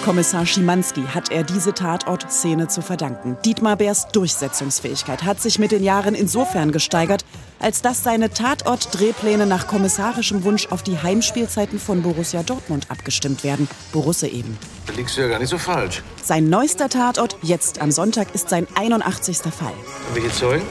Kommissar 0.09 0.47
Schimanski 0.47 1.03
hat 1.03 1.31
er 1.31 1.43
diese 1.43 1.71
Tatortszene 1.71 2.67
zu 2.67 2.81
verdanken. 2.81 3.37
Dietmar 3.45 3.75
Bärs 3.75 4.07
Durchsetzungsfähigkeit 4.07 5.21
hat 5.21 5.39
sich 5.39 5.59
mit 5.59 5.71
den 5.71 5.83
Jahren 5.83 6.15
insofern 6.15 6.71
gesteigert, 6.71 7.23
als 7.59 7.83
dass 7.83 8.03
seine 8.03 8.31
Tatort-Drehpläne 8.31 9.45
nach 9.45 9.67
kommissarischem 9.67 10.43
Wunsch 10.45 10.65
auf 10.71 10.81
die 10.81 10.97
Heimspielzeiten 10.97 11.77
von 11.77 12.01
Borussia 12.01 12.41
Dortmund 12.41 12.89
abgestimmt 12.89 13.43
werden. 13.43 13.67
Borusse 13.91 14.27
eben. 14.27 14.57
Da 14.87 14.93
liegst 14.93 15.15
du 15.15 15.21
ja 15.21 15.27
gar 15.27 15.37
nicht 15.37 15.49
so 15.49 15.59
falsch. 15.59 16.01
Sein 16.23 16.49
neuester 16.49 16.89
Tatort, 16.89 17.37
jetzt 17.43 17.79
am 17.79 17.91
Sonntag, 17.91 18.33
ist 18.33 18.49
sein 18.49 18.65
81. 18.73 19.37
Fall. 19.53 19.73
Welche 20.15 20.31
Zeugen? 20.31 20.65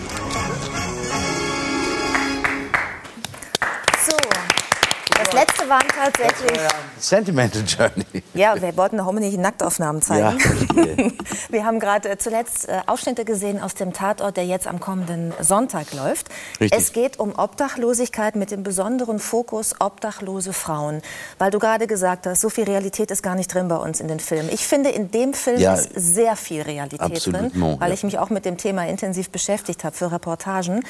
Das 5.19 5.32
letzte 5.32 5.69
waren 5.69 5.86
tatsächlich. 5.89 6.61
Sentimental 6.99 7.62
Journey. 7.66 8.23
Ja, 8.35 8.61
wir 8.61 8.77
wollten 8.77 9.05
hoffentlich 9.05 9.36
Nacktaufnahmen 9.36 10.01
zeigen. 10.01 10.39
Ja, 10.39 11.11
Wir 11.49 11.65
haben 11.65 11.81
gerade 11.81 12.11
äh, 12.11 12.19
zuletzt 12.19 12.69
äh, 12.69 12.81
Ausschnitte 12.86 13.24
gesehen 13.24 13.61
aus 13.61 13.74
dem 13.74 13.93
Tatort, 13.93 14.36
der 14.36 14.45
jetzt 14.47 14.66
am 14.66 14.81
kommenden 14.81 15.32
Sonntag 15.40 15.93
läuft. 15.93 16.28
Richtig. 16.61 16.78
Es 16.78 16.93
geht 16.93 17.19
um 17.19 17.36
Obdachlosigkeit 17.36 18.36
mit 18.36 18.51
dem 18.51 18.62
besonderen 18.62 19.19
Fokus 19.19 19.74
obdachlose 19.81 20.53
Frauen. 20.53 21.03
Weil 21.39 21.51
du 21.51 21.59
gerade 21.59 21.86
gesagt 21.86 22.27
hast, 22.27 22.40
so 22.40 22.49
viel 22.51 22.65
Realität 22.65 23.11
ist 23.11 23.23
gar 23.23 23.35
nicht 23.35 23.53
drin 23.53 23.69
bei 23.69 23.77
uns 23.77 24.01
in 24.01 24.09
den 24.09 24.20
Filmen. 24.20 24.49
Ich 24.53 24.66
finde, 24.66 24.90
in 24.90 25.11
dem 25.11 25.35
Film 25.35 25.59
Ja. 25.59 25.74
ist 25.74 25.90
sehr 25.95 26.36
viel 26.36 26.62
Realität 26.62 27.27
drin, 27.27 27.51
weil 27.78 27.89
ja. 27.89 27.95
ich 27.95 28.05
mich 28.05 28.19
auch 28.19 28.31
mit 28.31 28.45
dem 28.45 28.57
Thema 28.57 28.86
intensiv 28.86 29.31
beschäftigt 29.31 29.85
habe 29.85 29.97
für 29.97 30.12
Reportagen. 30.12 30.85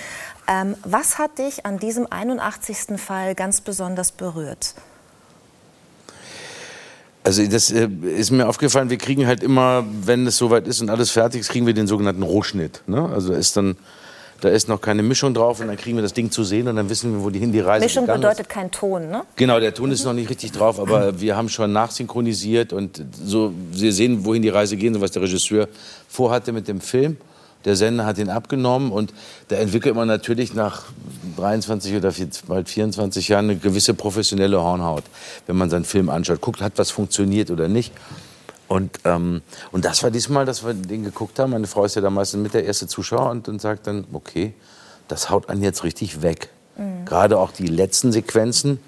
Ähm, 0.46 0.76
was 0.84 1.18
hat 1.18 1.38
dich 1.38 1.66
an 1.66 1.78
diesem 1.78 2.06
81. 2.10 2.98
Fall 3.00 3.34
ganz 3.34 3.60
besonders 3.60 4.12
berührt? 4.18 4.74
Also 7.28 7.46
das 7.46 7.70
äh, 7.70 7.88
ist 8.16 8.30
mir 8.30 8.48
aufgefallen, 8.48 8.88
wir 8.88 8.96
kriegen 8.96 9.26
halt 9.26 9.42
immer, 9.42 9.84
wenn 10.02 10.26
es 10.26 10.38
soweit 10.38 10.66
ist 10.66 10.80
und 10.80 10.88
alles 10.88 11.10
fertig 11.10 11.42
ist, 11.42 11.50
kriegen 11.50 11.66
wir 11.66 11.74
den 11.74 11.86
sogenannten 11.86 12.22
Rohschnitt. 12.22 12.82
Ne? 12.86 13.06
Also 13.06 13.32
da 13.32 13.38
ist 13.38 13.54
dann, 13.54 13.76
da 14.40 14.48
ist 14.48 14.68
noch 14.68 14.80
keine 14.80 15.02
Mischung 15.02 15.34
drauf 15.34 15.60
und 15.60 15.66
dann 15.66 15.76
kriegen 15.76 15.96
wir 15.96 16.02
das 16.02 16.14
Ding 16.14 16.30
zu 16.30 16.42
sehen 16.42 16.68
und 16.68 16.76
dann 16.76 16.88
wissen 16.88 17.12
wir, 17.12 17.22
wo 17.22 17.28
die 17.28 17.38
hin 17.38 17.52
die 17.52 17.60
Reise 17.60 17.84
Mischung 17.84 18.06
bedeutet 18.06 18.48
kein 18.48 18.70
Ton, 18.70 19.10
ne? 19.10 19.18
ist. 19.18 19.36
Genau, 19.36 19.60
der 19.60 19.74
Ton 19.74 19.90
ist 19.90 20.04
noch 20.06 20.14
nicht 20.14 20.30
richtig 20.30 20.52
drauf, 20.52 20.80
aber 20.80 21.20
wir 21.20 21.36
haben 21.36 21.50
schon 21.50 21.70
nachsynchronisiert 21.70 22.72
und 22.72 23.04
so, 23.12 23.52
wir 23.72 23.92
sehen, 23.92 24.24
wohin 24.24 24.40
die 24.40 24.48
Reise 24.48 24.78
geht 24.78 24.94
und 24.94 25.02
was 25.02 25.10
der 25.10 25.20
Regisseur 25.20 25.68
vorhatte 26.08 26.52
mit 26.52 26.66
dem 26.66 26.80
Film. 26.80 27.18
Der 27.68 27.76
Sender 27.76 28.06
hat 28.06 28.16
ihn 28.16 28.30
abgenommen 28.30 28.90
und 28.90 29.12
da 29.48 29.56
entwickelt 29.56 29.94
man 29.94 30.08
natürlich 30.08 30.54
nach 30.54 30.86
23 31.36 31.96
oder 31.96 32.14
bald 32.46 32.66
24 32.66 33.28
Jahren 33.28 33.50
eine 33.50 33.58
gewisse 33.58 33.92
professionelle 33.92 34.58
Hornhaut, 34.58 35.04
wenn 35.46 35.56
man 35.56 35.68
seinen 35.68 35.84
Film 35.84 36.08
anschaut, 36.08 36.40
guckt, 36.40 36.62
hat 36.62 36.72
was 36.76 36.90
funktioniert 36.90 37.50
oder 37.50 37.68
nicht. 37.68 37.92
Und, 38.68 39.00
ähm, 39.04 39.42
und 39.70 39.84
das 39.84 40.02
war 40.02 40.10
diesmal, 40.10 40.46
dass 40.46 40.64
wir 40.64 40.72
den 40.72 41.04
geguckt 41.04 41.38
haben. 41.38 41.50
Meine 41.50 41.66
Frau 41.66 41.84
ist 41.84 41.94
ja 41.94 42.00
da 42.00 42.08
meistens 42.08 42.42
mit 42.42 42.54
der 42.54 42.64
erste 42.64 42.86
Zuschauer 42.86 43.28
und, 43.28 43.46
und 43.48 43.60
sagt 43.60 43.86
dann, 43.86 44.06
okay, 44.14 44.54
das 45.06 45.28
haut 45.28 45.50
einen 45.50 45.62
jetzt 45.62 45.84
richtig 45.84 46.22
weg. 46.22 46.48
Mhm. 46.78 47.04
Gerade 47.04 47.38
auch 47.38 47.52
die 47.52 47.66
letzten 47.66 48.12
Sequenzen, 48.12 48.80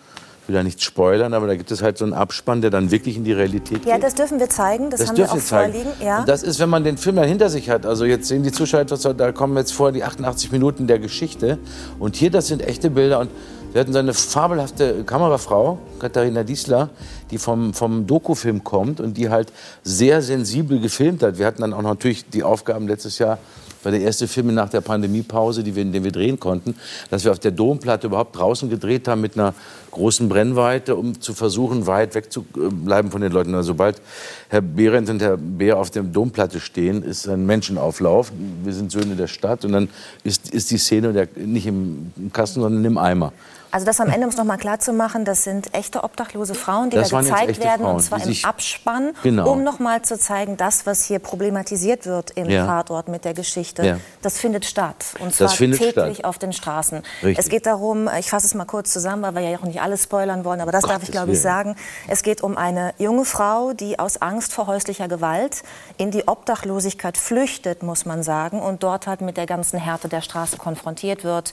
will 0.50 0.56
da 0.56 0.62
nicht 0.64 0.82
spoilern, 0.82 1.32
aber 1.32 1.46
da 1.46 1.54
gibt 1.54 1.70
es 1.70 1.80
halt 1.82 1.96
so 1.96 2.04
einen 2.04 2.12
Abspann, 2.12 2.60
der 2.60 2.70
dann 2.70 2.90
wirklich 2.90 3.16
in 3.16 3.24
die 3.24 3.32
Realität 3.32 3.84
Ja, 3.84 3.94
geht. 3.94 4.02
das 4.02 4.14
dürfen 4.16 4.40
wir 4.40 4.48
zeigen. 4.48 4.90
Das, 4.90 5.06
haben 5.06 5.16
wir 5.16 5.30
auch 5.30 5.38
vorliegen. 5.38 5.90
Ja. 6.02 6.20
Und 6.20 6.28
das 6.28 6.42
ist, 6.42 6.58
wenn 6.58 6.68
man 6.68 6.82
den 6.82 6.98
Film 6.98 7.16
dann 7.16 7.28
hinter 7.28 7.48
sich 7.48 7.70
hat. 7.70 7.86
Also 7.86 8.04
jetzt 8.04 8.26
sehen 8.26 8.42
die 8.42 8.52
Zuschauer 8.52 8.80
etwas, 8.80 9.02
da 9.02 9.32
kommen 9.32 9.56
jetzt 9.56 9.72
vor 9.72 9.92
die 9.92 10.02
88 10.02 10.50
Minuten 10.50 10.86
der 10.86 10.98
Geschichte. 10.98 11.58
Und 12.00 12.16
hier, 12.16 12.30
das 12.30 12.48
sind 12.48 12.62
echte 12.62 12.90
Bilder. 12.90 13.20
Und 13.20 13.30
wir 13.72 13.80
hatten 13.80 13.92
so 13.92 14.00
eine 14.00 14.14
fabelhafte 14.14 15.04
Kamerafrau, 15.04 15.78
Katharina 16.00 16.42
Diesler, 16.42 16.90
die 17.30 17.38
vom, 17.38 17.72
vom 17.72 18.06
Dokufilm 18.06 18.64
kommt 18.64 19.00
und 19.00 19.16
die 19.16 19.30
halt 19.30 19.52
sehr 19.84 20.22
sensibel 20.22 20.80
gefilmt 20.80 21.22
hat. 21.22 21.38
Wir 21.38 21.46
hatten 21.46 21.60
dann 21.62 21.72
auch 21.72 21.82
natürlich 21.82 22.28
die 22.28 22.42
Aufgaben 22.42 22.88
letztes 22.88 23.20
Jahr 23.20 23.38
war 23.82 23.92
der 23.92 24.00
erste 24.00 24.28
Film 24.28 24.54
nach 24.54 24.68
der 24.68 24.80
Pandemiepause, 24.80 25.64
wir, 25.64 25.84
den 25.84 26.04
wir 26.04 26.12
drehen 26.12 26.38
konnten, 26.38 26.74
dass 27.10 27.24
wir 27.24 27.30
auf 27.30 27.38
der 27.38 27.50
Domplatte 27.50 28.06
überhaupt 28.06 28.36
draußen 28.36 28.68
gedreht 28.68 29.08
haben 29.08 29.20
mit 29.20 29.36
einer 29.36 29.54
großen 29.90 30.28
Brennweite, 30.28 30.96
um 30.96 31.20
zu 31.20 31.34
versuchen, 31.34 31.86
weit 31.86 32.14
wegzubleiben 32.14 33.10
von 33.10 33.20
den 33.20 33.32
Leuten. 33.32 33.54
Also 33.54 33.68
sobald 33.68 34.00
Herr 34.48 34.60
Behrendt 34.60 35.10
und 35.10 35.22
Herr 35.22 35.36
Beer 35.36 35.78
auf 35.78 35.90
der 35.90 36.02
Domplatte 36.02 36.60
stehen, 36.60 37.02
ist 37.02 37.28
ein 37.28 37.46
Menschenauflauf. 37.46 38.32
Wir 38.64 38.72
sind 38.72 38.92
Söhne 38.92 39.16
der 39.16 39.26
Stadt 39.26 39.64
und 39.64 39.72
dann 39.72 39.88
ist, 40.24 40.50
ist 40.50 40.70
die 40.70 40.78
Szene 40.78 41.12
der, 41.12 41.28
nicht 41.36 41.66
im 41.66 42.12
Kasten, 42.32 42.60
sondern 42.60 42.84
im 42.84 42.98
Eimer. 42.98 43.32
Also 43.72 43.86
das 43.86 44.00
am 44.00 44.08
Ende, 44.08 44.26
um 44.26 44.30
es 44.30 44.36
noch 44.36 44.44
mal 44.44 44.56
klar 44.56 44.80
zu 44.80 44.92
machen, 44.92 45.24
das 45.24 45.44
sind 45.44 45.72
echte 45.74 46.02
obdachlose 46.02 46.54
Frauen, 46.54 46.90
die 46.90 46.96
Das 46.96 47.10
da 47.10 47.20
gezeigt 47.20 47.60
werden, 47.60 47.82
Frauen, 47.82 47.96
und 47.96 48.02
zwar 48.02 48.24
im 48.24 48.36
Abspann, 48.44 49.12
Genau. 49.22 49.50
um 49.52 49.62
noch 49.62 49.78
mal 49.78 50.02
zu 50.02 50.18
zeigen, 50.18 50.56
das, 50.56 50.86
was 50.86 51.04
hier 51.04 51.18
problematisiert 51.20 52.06
wird 52.06 52.32
im 52.32 52.48
Ja. 52.50 52.66
Tatort 52.66 53.08
mit 53.08 53.24
der 53.24 53.34
Geschichte, 53.34 53.84
Ja. 53.86 53.96
das 54.22 54.38
findet 54.38 54.64
statt. 54.64 55.14
Und 55.20 55.34
zwar 55.34 55.48
täglich 55.48 55.90
statt. 55.92 56.24
auf 56.24 56.38
den 56.38 56.52
Straßen. 56.52 57.02
Richtig. 57.22 57.38
Es 57.38 57.48
geht 57.48 57.66
darum, 57.66 58.08
ich 58.18 58.28
fasse 58.30 58.46
es 58.46 58.54
mal 58.54 58.64
kurz 58.64 58.92
zusammen, 58.92 59.22
weil 59.22 59.34
wir 59.34 59.42
ja 59.48 59.58
auch 59.58 59.62
nicht 59.64 59.80
alles 59.80 60.04
spoilern 60.04 60.44
wollen, 60.44 60.60
aber 60.60 60.72
das 60.72 60.84
darf 60.84 61.02
ich, 61.02 61.10
glaube 61.12 61.32
ich, 61.32 61.40
sagen. 61.40 61.76
Es 62.08 62.22
geht 62.22 62.42
um 62.42 62.56
eine 62.56 62.92
junge 62.98 63.24
Frau, 63.24 63.72
die 63.72 63.98
aus 63.98 64.20
Angst 64.20 64.52
vor 64.52 64.66
häuslicher 64.66 65.08
Gewalt 65.08 65.62
in 65.96 66.10
die 66.10 66.26
Obdachlosigkeit 66.26 67.16
flüchtet, 67.16 67.82
muss 67.82 68.04
man 68.04 68.22
sagen, 68.22 68.60
und 68.60 68.82
dort 68.82 69.06
halt 69.06 69.20
mit 69.20 69.36
der 69.36 69.46
ganzen 69.46 69.78
Härte 69.78 70.08
der 70.08 70.20
Straße 70.22 70.56
konfrontiert 70.56 71.22
wird, 71.24 71.52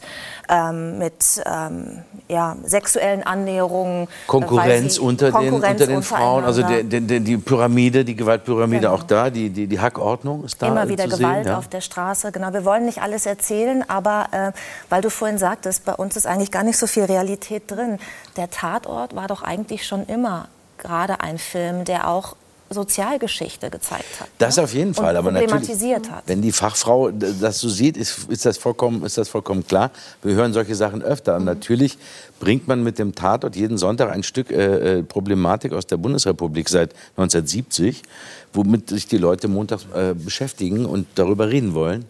ähm, 0.49 0.97
mit 0.97 1.41
ähm, 1.45 2.03
ja, 2.27 2.55
sexuellen 2.63 3.23
Annäherungen. 3.23 4.07
Konkurrenz 4.27 4.67
weil 4.83 4.89
sie- 4.89 4.99
unter 4.99 5.25
den, 5.27 5.33
Konkurrenz 5.33 5.81
unter 5.81 5.87
den 5.87 6.03
Frauen, 6.03 6.43
also 6.43 6.61
der, 6.63 6.83
der, 6.83 7.01
der, 7.01 7.19
die 7.19 7.37
Pyramide, 7.37 8.03
die 8.05 8.15
Gewaltpyramide 8.15 8.81
Genau. 8.81 8.93
auch 8.93 9.03
da, 9.03 9.29
die, 9.29 9.49
die, 9.49 9.67
die 9.67 9.79
Hackordnung 9.79 10.43
ist 10.43 10.61
da 10.61 10.67
Immer 10.67 10.89
wieder 10.89 11.05
zu 11.09 11.17
Gewalt 11.17 11.43
sehen. 11.45 11.51
Ja. 11.53 11.57
auf 11.57 11.67
der 11.67 11.81
Straße. 11.81 12.31
Genau, 12.31 12.51
wir 12.53 12.65
wollen 12.65 12.85
nicht 12.85 13.01
alles 13.01 13.25
erzählen, 13.25 13.83
aber 13.89 14.27
äh, 14.31 14.51
weil 14.89 15.01
du 15.01 15.09
vorhin 15.09 15.37
sagtest, 15.37 15.85
bei 15.85 15.93
uns 15.93 16.15
ist 16.15 16.27
eigentlich 16.27 16.51
gar 16.51 16.63
nicht 16.63 16.77
so 16.77 16.87
viel 16.87 17.03
Realität 17.05 17.63
drin. 17.67 17.97
Der 18.35 18.49
Tatort 18.49 19.15
war 19.15 19.27
doch 19.27 19.41
eigentlich 19.43 19.85
schon 19.87 20.05
immer 20.05 20.47
gerade 20.77 21.21
ein 21.21 21.37
Film, 21.37 21.85
der 21.85 22.07
auch 22.07 22.35
Sozialgeschichte 22.69 23.69
gezeigt 23.69 24.19
hat. 24.19 24.27
Das 24.37 24.59
auf 24.59 24.73
jeden 24.73 24.93
Fall, 24.93 25.11
und 25.11 25.17
aber 25.17 25.31
natürlich, 25.31 25.51
problematisiert 25.51 26.11
hat. 26.11 26.23
wenn 26.27 26.41
die 26.41 26.51
Fachfrau 26.51 27.11
das 27.11 27.59
so 27.59 27.69
sieht, 27.69 27.97
ist, 27.97 28.29
ist, 28.29 28.45
das 28.45 28.57
vollkommen, 28.57 29.03
ist 29.03 29.17
das 29.17 29.29
vollkommen 29.29 29.65
klar. 29.65 29.91
Wir 30.21 30.35
hören 30.35 30.53
solche 30.53 30.75
Sachen 30.75 31.01
öfter. 31.01 31.33
Mhm. 31.33 31.39
Und 31.39 31.45
natürlich 31.45 31.97
bringt 32.39 32.67
man 32.67 32.83
mit 32.83 32.99
dem 32.99 33.15
Tatort 33.15 33.55
jeden 33.55 33.77
Sonntag 33.77 34.11
ein 34.11 34.23
Stück 34.23 34.51
äh, 34.51 34.99
äh, 34.99 35.03
Problematik 35.03 35.73
aus 35.73 35.87
der 35.87 35.97
Bundesrepublik 35.97 36.69
seit 36.69 36.93
1970, 37.17 38.03
womit 38.53 38.89
sich 38.89 39.07
die 39.07 39.17
Leute 39.17 39.47
montags 39.47 39.85
äh, 39.93 40.13
beschäftigen 40.13 40.85
und 40.85 41.07
darüber 41.15 41.49
reden 41.49 41.73
wollen. 41.73 42.05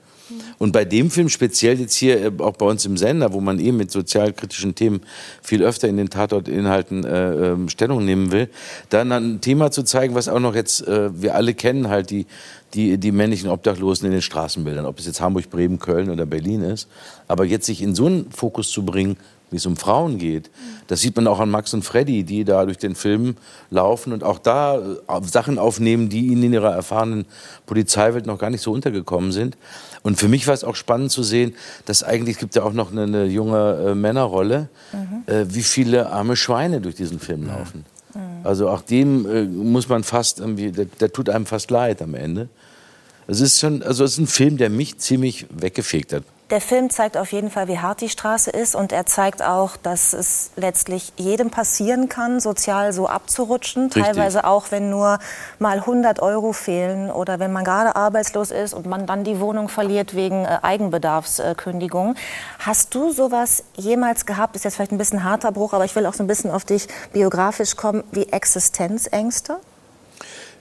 Und 0.57 0.71
bei 0.71 0.85
dem 0.85 1.11
Film 1.11 1.29
speziell 1.29 1.79
jetzt 1.79 1.95
hier 1.95 2.21
äh, 2.21 2.31
auch 2.39 2.53
bei 2.53 2.65
uns 2.65 2.85
im 2.85 2.97
Sender, 2.97 3.33
wo 3.33 3.41
man 3.41 3.59
eben 3.59 3.77
mit 3.77 3.91
sozialkritischen 3.91 4.75
Themen 4.75 5.01
viel 5.41 5.63
öfter 5.63 5.87
in 5.87 5.97
den 5.97 6.09
Tatortinhalten 6.09 7.03
äh, 7.03 7.51
ähm, 7.51 7.69
Stellung 7.69 8.05
nehmen 8.05 8.31
will, 8.31 8.49
dann 8.89 9.11
ein 9.11 9.41
Thema 9.41 9.71
zu 9.71 9.83
zeigen, 9.83 10.15
was 10.15 10.27
auch 10.27 10.39
noch 10.39 10.55
jetzt 10.55 10.87
äh, 10.87 11.09
wir 11.21 11.35
alle 11.35 11.53
kennen, 11.53 11.89
halt 11.89 12.09
die 12.09 12.25
die 12.73 12.97
die 12.97 13.13
männlichen 13.13 13.49
Obdachlosen 13.49 14.07
in 14.07 14.11
den 14.11 14.21
Straßenbildern, 14.21 14.85
ob 14.85 14.99
es 14.99 15.05
jetzt 15.05 15.21
Hamburg, 15.21 15.49
Bremen, 15.49 15.79
Köln 15.79 16.09
oder 16.09 16.25
Berlin 16.25 16.61
ist, 16.61 16.89
aber 17.27 17.45
jetzt 17.45 17.65
sich 17.65 17.81
in 17.81 17.95
so 17.95 18.07
einen 18.07 18.29
Fokus 18.29 18.69
zu 18.71 18.83
bringen, 18.83 19.15
wie 19.49 19.57
es 19.57 19.65
um 19.65 19.77
Frauen 19.77 20.17
geht. 20.17 20.49
Das 20.87 21.01
sieht 21.01 21.15
man 21.15 21.27
auch 21.27 21.39
an 21.39 21.49
Max 21.49 21.73
und 21.73 21.83
Freddy, 21.83 22.23
die 22.23 22.43
da 22.43 22.65
durch 22.65 22.77
den 22.77 22.95
Film 22.95 23.35
laufen 23.69 24.11
und 24.11 24.23
auch 24.23 24.39
da 24.39 24.77
äh, 24.77 25.21
Sachen 25.23 25.57
aufnehmen, 25.57 26.09
die 26.09 26.27
ihnen 26.27 26.43
in 26.43 26.53
ihrer 26.53 26.73
erfahrenen 26.73 27.25
Polizeiwelt 27.65 28.25
noch 28.25 28.39
gar 28.39 28.49
nicht 28.49 28.61
so 28.61 28.71
untergekommen 28.71 29.31
sind. 29.31 29.57
Und 30.07 30.15
für 30.15 30.29
mich 30.29 30.47
war 30.47 30.53
es 30.53 30.63
auch 30.63 30.77
spannend 30.77 31.11
zu 31.11 31.21
sehen, 31.21 31.53
dass 31.83 32.01
eigentlich 32.01 32.35
es 32.35 32.39
gibt 32.39 32.55
ja 32.55 32.63
auch 32.63 32.71
noch 32.71 32.93
eine, 32.93 33.03
eine 33.03 33.25
junge 33.25 33.89
äh, 33.89 33.93
Männerrolle, 33.93 34.69
äh, 35.25 35.43
wie 35.49 35.63
viele 35.63 36.09
arme 36.09 36.37
Schweine 36.37 36.79
durch 36.79 36.95
diesen 36.95 37.19
Film 37.19 37.45
laufen. 37.47 37.83
Also 38.45 38.69
auch 38.69 38.81
dem 38.81 39.29
äh, 39.29 39.43
muss 39.43 39.89
man 39.89 40.05
fast 40.05 40.39
irgendwie, 40.39 40.71
der, 40.71 40.85
der 40.85 41.11
tut 41.11 41.29
einem 41.29 41.45
fast 41.45 41.71
leid 41.71 42.01
am 42.01 42.15
Ende. 42.15 42.47
Es 43.27 43.41
ist 43.41 43.59
schon, 43.59 43.83
also 43.83 44.05
es 44.05 44.13
ist 44.13 44.19
ein 44.19 44.27
Film, 44.27 44.55
der 44.55 44.69
mich 44.69 44.97
ziemlich 44.97 45.45
weggefegt 45.49 46.13
hat. 46.13 46.23
Der 46.49 46.61
Film 46.61 46.89
zeigt 46.89 47.17
auf 47.17 47.33
jeden 47.33 47.49
Fall, 47.49 47.67
wie 47.67 47.79
hart 47.79 47.99
die 47.99 48.07
Straße 48.07 48.49
ist 48.51 48.73
und 48.73 48.93
er 48.93 49.05
zeigt 49.05 49.43
auch, 49.43 49.75
dass 49.75 50.13
es 50.13 50.51
letztlich 50.55 51.11
jedem 51.17 51.49
passieren 51.49 52.07
kann, 52.07 52.39
sozial 52.39 52.93
so 52.93 53.07
abzurutschen. 53.07 53.85
Richtig. 53.85 54.03
Teilweise 54.03 54.45
auch, 54.45 54.71
wenn 54.71 54.89
nur 54.89 55.19
mal 55.59 55.79
100 55.79 56.21
Euro 56.21 56.53
fehlen 56.53 57.11
oder 57.11 57.39
wenn 57.39 57.51
man 57.51 57.65
gerade 57.65 57.97
arbeitslos 57.97 58.51
ist 58.51 58.73
und 58.73 58.85
man 58.85 59.05
dann 59.05 59.25
die 59.25 59.41
Wohnung 59.41 59.67
verliert 59.67 60.15
wegen 60.15 60.45
äh, 60.45 60.59
Eigenbedarfskündigung. 60.61 62.15
Hast 62.59 62.95
du 62.95 63.11
sowas 63.11 63.65
jemals 63.75 64.25
gehabt? 64.25 64.55
Ist 64.55 64.63
jetzt 64.63 64.75
vielleicht 64.75 64.93
ein 64.93 64.97
bisschen 64.97 65.25
harter 65.25 65.51
Bruch, 65.51 65.73
aber 65.73 65.83
ich 65.83 65.93
will 65.97 66.05
auch 66.05 66.13
so 66.13 66.23
ein 66.23 66.27
bisschen 66.27 66.49
auf 66.49 66.63
dich 66.63 66.87
biografisch 67.11 67.75
kommen, 67.75 68.05
wie 68.13 68.23
Existenzängste? 68.23 69.57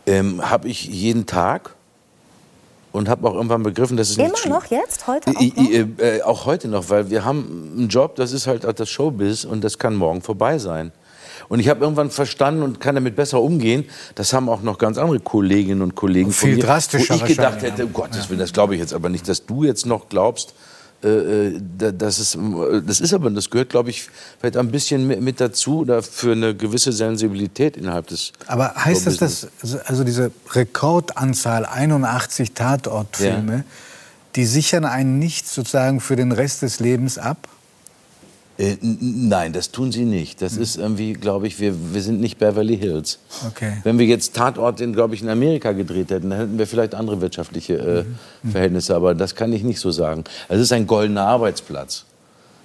Ähm, 0.04 0.50
habe 0.50 0.66
ich 0.66 0.84
jeden 0.84 1.26
Tag 1.26 1.75
und 2.96 3.08
habe 3.08 3.28
auch 3.28 3.34
irgendwann 3.34 3.62
begriffen, 3.62 3.96
dass 3.96 4.10
es 4.10 4.16
Immer 4.18 4.28
nicht 4.28 4.38
schlimm- 4.38 4.52
noch 4.52 4.66
jetzt, 4.66 5.06
heute 5.06 5.30
auch 5.30 5.40
I- 5.40 5.52
noch? 5.56 5.70
I- 5.70 6.02
äh, 6.02 6.22
auch 6.22 6.46
heute 6.46 6.68
noch, 6.68 6.88
weil 6.90 7.10
wir 7.10 7.24
haben 7.24 7.72
einen 7.76 7.88
Job, 7.88 8.16
das 8.16 8.32
ist 8.32 8.46
halt 8.46 8.64
auch 8.66 8.72
das 8.72 8.88
Showbiz 8.88 9.44
und 9.44 9.62
das 9.62 9.78
kann 9.78 9.94
morgen 9.94 10.22
vorbei 10.22 10.58
sein. 10.58 10.92
Und 11.48 11.60
ich 11.60 11.68
habe 11.68 11.84
irgendwann 11.84 12.10
verstanden 12.10 12.62
und 12.62 12.80
kann 12.80 12.94
damit 12.96 13.14
besser 13.14 13.40
umgehen. 13.40 13.84
Das 14.16 14.32
haben 14.32 14.48
auch 14.48 14.62
noch 14.62 14.78
ganz 14.78 14.98
andere 14.98 15.20
Kolleginnen 15.20 15.82
und 15.82 15.94
Kollegen 15.94 16.32
von 16.32 16.48
Viel 16.48 16.56
mir, 16.56 16.62
drastischer 16.64 17.14
wo 17.20 17.24
ich 17.24 17.36
gedacht 17.36 17.62
hätte, 17.62 17.84
um 17.86 17.92
Gottes 17.92 18.28
Willen, 18.30 18.40
das 18.40 18.52
glaube 18.52 18.74
ich 18.74 18.80
jetzt 18.80 18.92
aber 18.94 19.08
nicht, 19.10 19.28
dass 19.28 19.46
du 19.46 19.62
jetzt 19.62 19.86
noch 19.86 20.08
glaubst, 20.08 20.54
äh, 21.06 21.46
äh, 21.48 21.60
da- 21.78 21.92
das 21.92 22.18
ist, 22.18 22.38
das 22.86 23.00
ist 23.00 23.14
aber, 23.14 23.30
das 23.30 23.48
gehört, 23.50 23.70
glaube 23.70 23.90
ich, 23.90 24.08
vielleicht 24.40 24.56
ein 24.56 24.70
bisschen 24.70 25.06
mit, 25.06 25.40
dazu, 25.40 25.80
oder 25.80 26.02
für 26.02 26.32
eine 26.32 26.54
gewisse 26.54 26.92
Sensibilität 26.92 27.76
innerhalb 27.76 28.06
des. 28.08 28.32
Aber 28.46 28.74
heißt 28.74 29.06
das, 29.06 29.16
dass 29.18 29.48
also 29.86 30.04
diese 30.04 30.30
Rekordanzahl 30.50 31.64
81 31.66 32.52
Tatortfilme, 32.52 33.64
die 34.34 34.44
sichern 34.46 34.84
einen 34.84 35.18
nicht 35.18 35.48
sozusagen 35.48 36.00
für 36.00 36.16
den 36.16 36.32
Rest 36.32 36.62
des 36.62 36.80
Lebens 36.80 37.18
ab? 37.18 37.48
Äh, 38.58 38.76
nein, 38.80 39.52
das 39.52 39.70
tun 39.70 39.92
sie 39.92 40.04
nicht. 40.04 40.40
Das 40.40 40.56
ist 40.56 40.76
irgendwie, 40.78 41.12
glaube 41.12 41.46
ich, 41.46 41.60
wir, 41.60 41.74
wir 41.92 42.00
sind 42.00 42.20
nicht 42.20 42.38
Beverly 42.38 42.78
Hills. 42.78 43.18
Okay. 43.48 43.72
Wenn 43.84 43.98
wir 43.98 44.06
jetzt 44.06 44.34
Tatort 44.34 44.80
in, 44.80 44.94
glaube 44.94 45.14
ich, 45.14 45.22
in 45.22 45.28
Amerika 45.28 45.72
gedreht 45.72 46.10
hätten, 46.10 46.30
dann 46.30 46.38
hätten 46.38 46.58
wir 46.58 46.66
vielleicht 46.66 46.94
andere 46.94 47.20
wirtschaftliche 47.20 47.74
äh, 47.74 48.04
Mhm. 48.42 48.50
Verhältnisse. 48.52 48.94
Aber 48.96 49.14
das 49.14 49.34
kann 49.34 49.52
ich 49.52 49.62
nicht 49.62 49.80
so 49.80 49.90
sagen. 49.90 50.24
Es 50.48 50.60
ist 50.60 50.72
ein 50.72 50.86
goldener 50.86 51.26
Arbeitsplatz, 51.26 52.04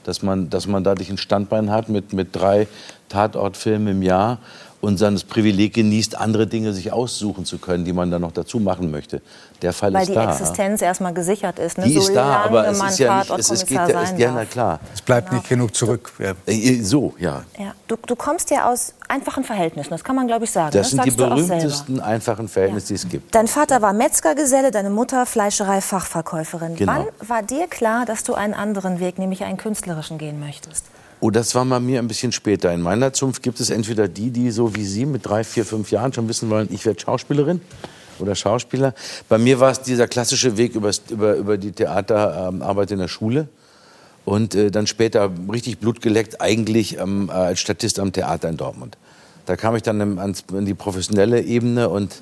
dass 0.04 0.22
man, 0.22 0.50
dass 0.50 0.66
man 0.68 0.84
dadurch 0.84 1.10
ein 1.10 1.18
Standbein 1.18 1.70
hat 1.72 1.90
mit, 1.90 2.14
mit 2.14 2.36
drei 2.36 2.68
Tatortfilmen 3.10 3.90
im 3.90 4.02
Jahr 4.02 4.40
und 4.82 5.00
dann 5.00 5.14
das 5.14 5.24
Privileg 5.24 5.74
genießt, 5.76 6.18
andere 6.18 6.48
Dinge 6.48 6.74
sich 6.74 6.92
aussuchen 6.92 7.46
zu 7.46 7.60
können, 7.60 7.86
die 7.86 7.94
man 7.94 8.10
dann 8.12 8.22
noch 8.22 8.32
dazu 8.32 8.60
machen 8.60 8.92
möchte. 8.92 9.22
Der 9.62 9.74
Fall 9.74 9.94
Weil 9.94 10.02
ist 10.02 10.10
die 10.10 10.16
da. 10.16 10.32
Existenz 10.32 10.82
erstmal 10.82 11.14
gesichert 11.14 11.60
ist. 11.60 11.78
Ne? 11.78 11.86
Die 11.86 11.94
ist 11.96 12.14
da, 12.16 12.44
aber 12.46 12.68
es 12.68 12.82
ist 12.82 13.00
ja 13.00 13.20
nicht, 13.20 13.30
es 13.30 13.50
ist, 13.52 13.68
geht 13.68 13.78
ja, 13.78 14.02
ist, 14.02 14.18
ja, 14.18 14.32
na 14.32 14.46
klar. 14.46 14.80
Es 14.94 15.02
bleibt 15.02 15.32
nicht 15.32 15.48
genug 15.48 15.76
zurück. 15.76 16.12
Ja. 16.18 16.34
Äh, 16.48 16.82
So, 16.82 17.14
ja. 17.20 17.44
Ja. 17.60 17.74
Du, 17.88 17.96
du 17.96 18.16
kommst 18.16 18.50
ja 18.50 18.70
aus 18.72 18.94
einfachen 19.08 19.44
Verhältnissen, 19.44 19.92
das 19.92 20.04
kann 20.04 20.16
man, 20.16 20.26
glaube 20.26 20.46
ich, 20.46 20.52
sagen. 20.52 20.72
Das 20.72 20.90
sind 20.90 21.06
die 21.06 21.12
sagst 21.12 21.20
du 21.20 21.26
auch 21.26 21.38
selber. 21.38 21.48
berühmtesten 21.48 22.00
einfachen 22.00 22.48
Verhältnisse, 22.48 22.88
die 22.88 22.94
es 22.96 23.08
gibt. 23.08 23.36
Dein 23.36 23.48
Vater 23.48 23.82
war 23.84 23.94
Metzgergeselle, 23.94 24.72
deine 24.72 24.90
Mutter 24.90 25.26
Fleischerei-Fachverkäuferin. 25.28 26.76
Genau. 26.76 26.92
Wann 27.20 27.28
war 27.28 27.44
dir 27.44 27.68
klar, 27.68 28.06
dass 28.06 28.24
du 28.24 28.34
einen 28.34 28.56
anderen 28.56 29.00
Weg, 29.00 29.20
nämlich 29.20 29.44
einen 29.44 29.58
künstlerischen, 29.58 30.18
gehen 30.18 30.40
möchtest? 30.40 30.86
Oh, 31.24 31.30
das 31.30 31.54
war 31.54 31.64
bei 31.66 31.80
mir 31.80 32.00
ein 32.00 32.08
bisschen 32.08 32.32
später. 32.32 32.74
In 32.74 32.82
meiner 32.82 33.14
Zunft 33.14 33.44
gibt 33.44 33.60
es 33.60 33.70
entweder 33.70 34.08
die, 34.08 34.32
die 34.32 34.50
so 34.50 34.76
wie 34.76 34.84
Sie 34.84 35.06
mit 35.06 35.24
drei, 35.24 35.44
vier, 35.44 35.66
fünf 35.66 35.92
Jahren 35.92 36.12
schon 36.12 36.28
wissen 36.28 36.50
wollen, 36.50 36.68
ich 36.72 36.84
werde 36.84 37.00
Schauspielerin 37.00 37.62
oder 38.18 38.34
Schauspieler. 38.34 38.96
Bei 39.30 39.38
mir 39.38 39.60
war 39.60 39.72
es 39.72 39.82
dieser 39.84 40.08
klassische 40.08 40.58
Weg 40.58 40.74
übers, 40.74 41.04
über, 41.12 41.36
über 41.36 41.60
die 41.60 41.74
Theaterarbeit 41.74 42.90
in 42.90 42.98
der 42.98 43.08
Schule. 43.08 43.48
Und 44.26 44.56
äh, 44.56 44.72
dann 44.72 44.88
später 44.88 45.32
richtig 45.52 45.78
blutgeleckt, 45.78 46.42
eigentlich 46.42 46.98
ähm, 46.98 47.30
äh, 47.30 47.34
als 47.34 47.60
Statist 47.60 48.00
am 48.00 48.12
Theater 48.12 48.50
in 48.50 48.58
Dortmund. 48.58 48.98
Da 49.46 49.56
kam 49.56 49.76
ich 49.76 49.84
dann 49.84 50.02
im- 50.02 50.18
ans, 50.20 50.44
in 50.52 50.66
die 50.66 50.76
professionelle 50.76 51.42
Ebene 51.42 51.90
und 51.90 52.22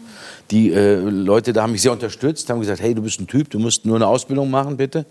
die 0.52 0.74
äh, 0.74 0.96
Leute 0.96 1.52
da 1.54 1.64
haben 1.64 1.72
mich 1.74 1.82
sehr 1.82 1.92
unterstützt, 1.94 2.50
haben 2.50 2.60
gesagt, 2.62 2.82
hey, 2.82 2.96
du 2.96 3.02
bist 3.02 3.20
ein 3.20 3.28
Typ, 3.28 3.50
du 3.50 3.60
musst 3.60 3.86
nur 3.86 3.96
eine 3.98 4.08
Ausbildung 4.08 4.50
machen, 4.50 4.76
bitte. 4.78 5.06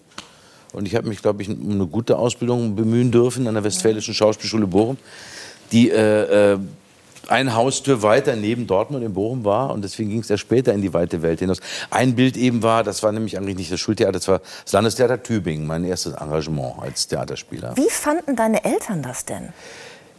Und 0.72 0.86
ich 0.86 0.94
habe 0.94 1.08
mich, 1.08 1.22
glaube 1.22 1.42
ich, 1.42 1.48
um 1.48 1.70
eine 1.70 1.86
gute 1.86 2.18
Ausbildung 2.18 2.76
bemühen 2.76 3.10
dürfen 3.10 3.46
an 3.46 3.54
der 3.54 3.64
Westfälischen 3.64 4.14
Schauspielschule 4.14 4.66
Bochum, 4.66 4.98
die 5.72 5.90
äh, 5.90 6.52
äh, 6.54 6.58
eine 7.28 7.54
Haustür 7.54 8.02
weiter 8.02 8.36
neben 8.36 8.66
Dortmund 8.66 9.04
in 9.04 9.12
Bochum 9.12 9.44
war. 9.44 9.70
Und 9.72 9.82
deswegen 9.82 10.10
ging 10.10 10.20
es 10.20 10.28
ja 10.28 10.36
später 10.36 10.72
in 10.72 10.82
die 10.82 10.92
weite 10.92 11.22
Welt 11.22 11.40
hinaus. 11.40 11.60
Ein 11.90 12.14
Bild 12.14 12.36
eben 12.36 12.62
war, 12.62 12.82
das 12.82 13.02
war 13.02 13.12
nämlich 13.12 13.36
eigentlich 13.36 13.56
nicht 13.56 13.72
das 13.72 13.80
Schultheater, 13.80 14.12
das 14.12 14.28
war 14.28 14.40
das 14.64 14.72
Landestheater 14.72 15.22
Tübingen, 15.22 15.66
mein 15.66 15.84
erstes 15.84 16.14
Engagement 16.14 16.74
als 16.80 17.06
Theaterspieler. 17.06 17.76
Wie 17.76 17.90
fanden 17.90 18.36
deine 18.36 18.64
Eltern 18.64 19.02
das 19.02 19.24
denn? 19.24 19.52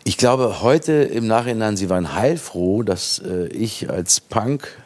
Ich 0.04 0.18
glaube 0.18 0.62
heute 0.62 0.94
im 0.94 1.28
Nachhinein, 1.28 1.78
sie 1.78 1.90
waren 1.90 2.16
heilfroh, 2.16 2.84
dass 2.84 3.20
äh, 3.20 3.48
ich 3.48 3.90
als 3.90 4.20
Punk, 4.20 4.78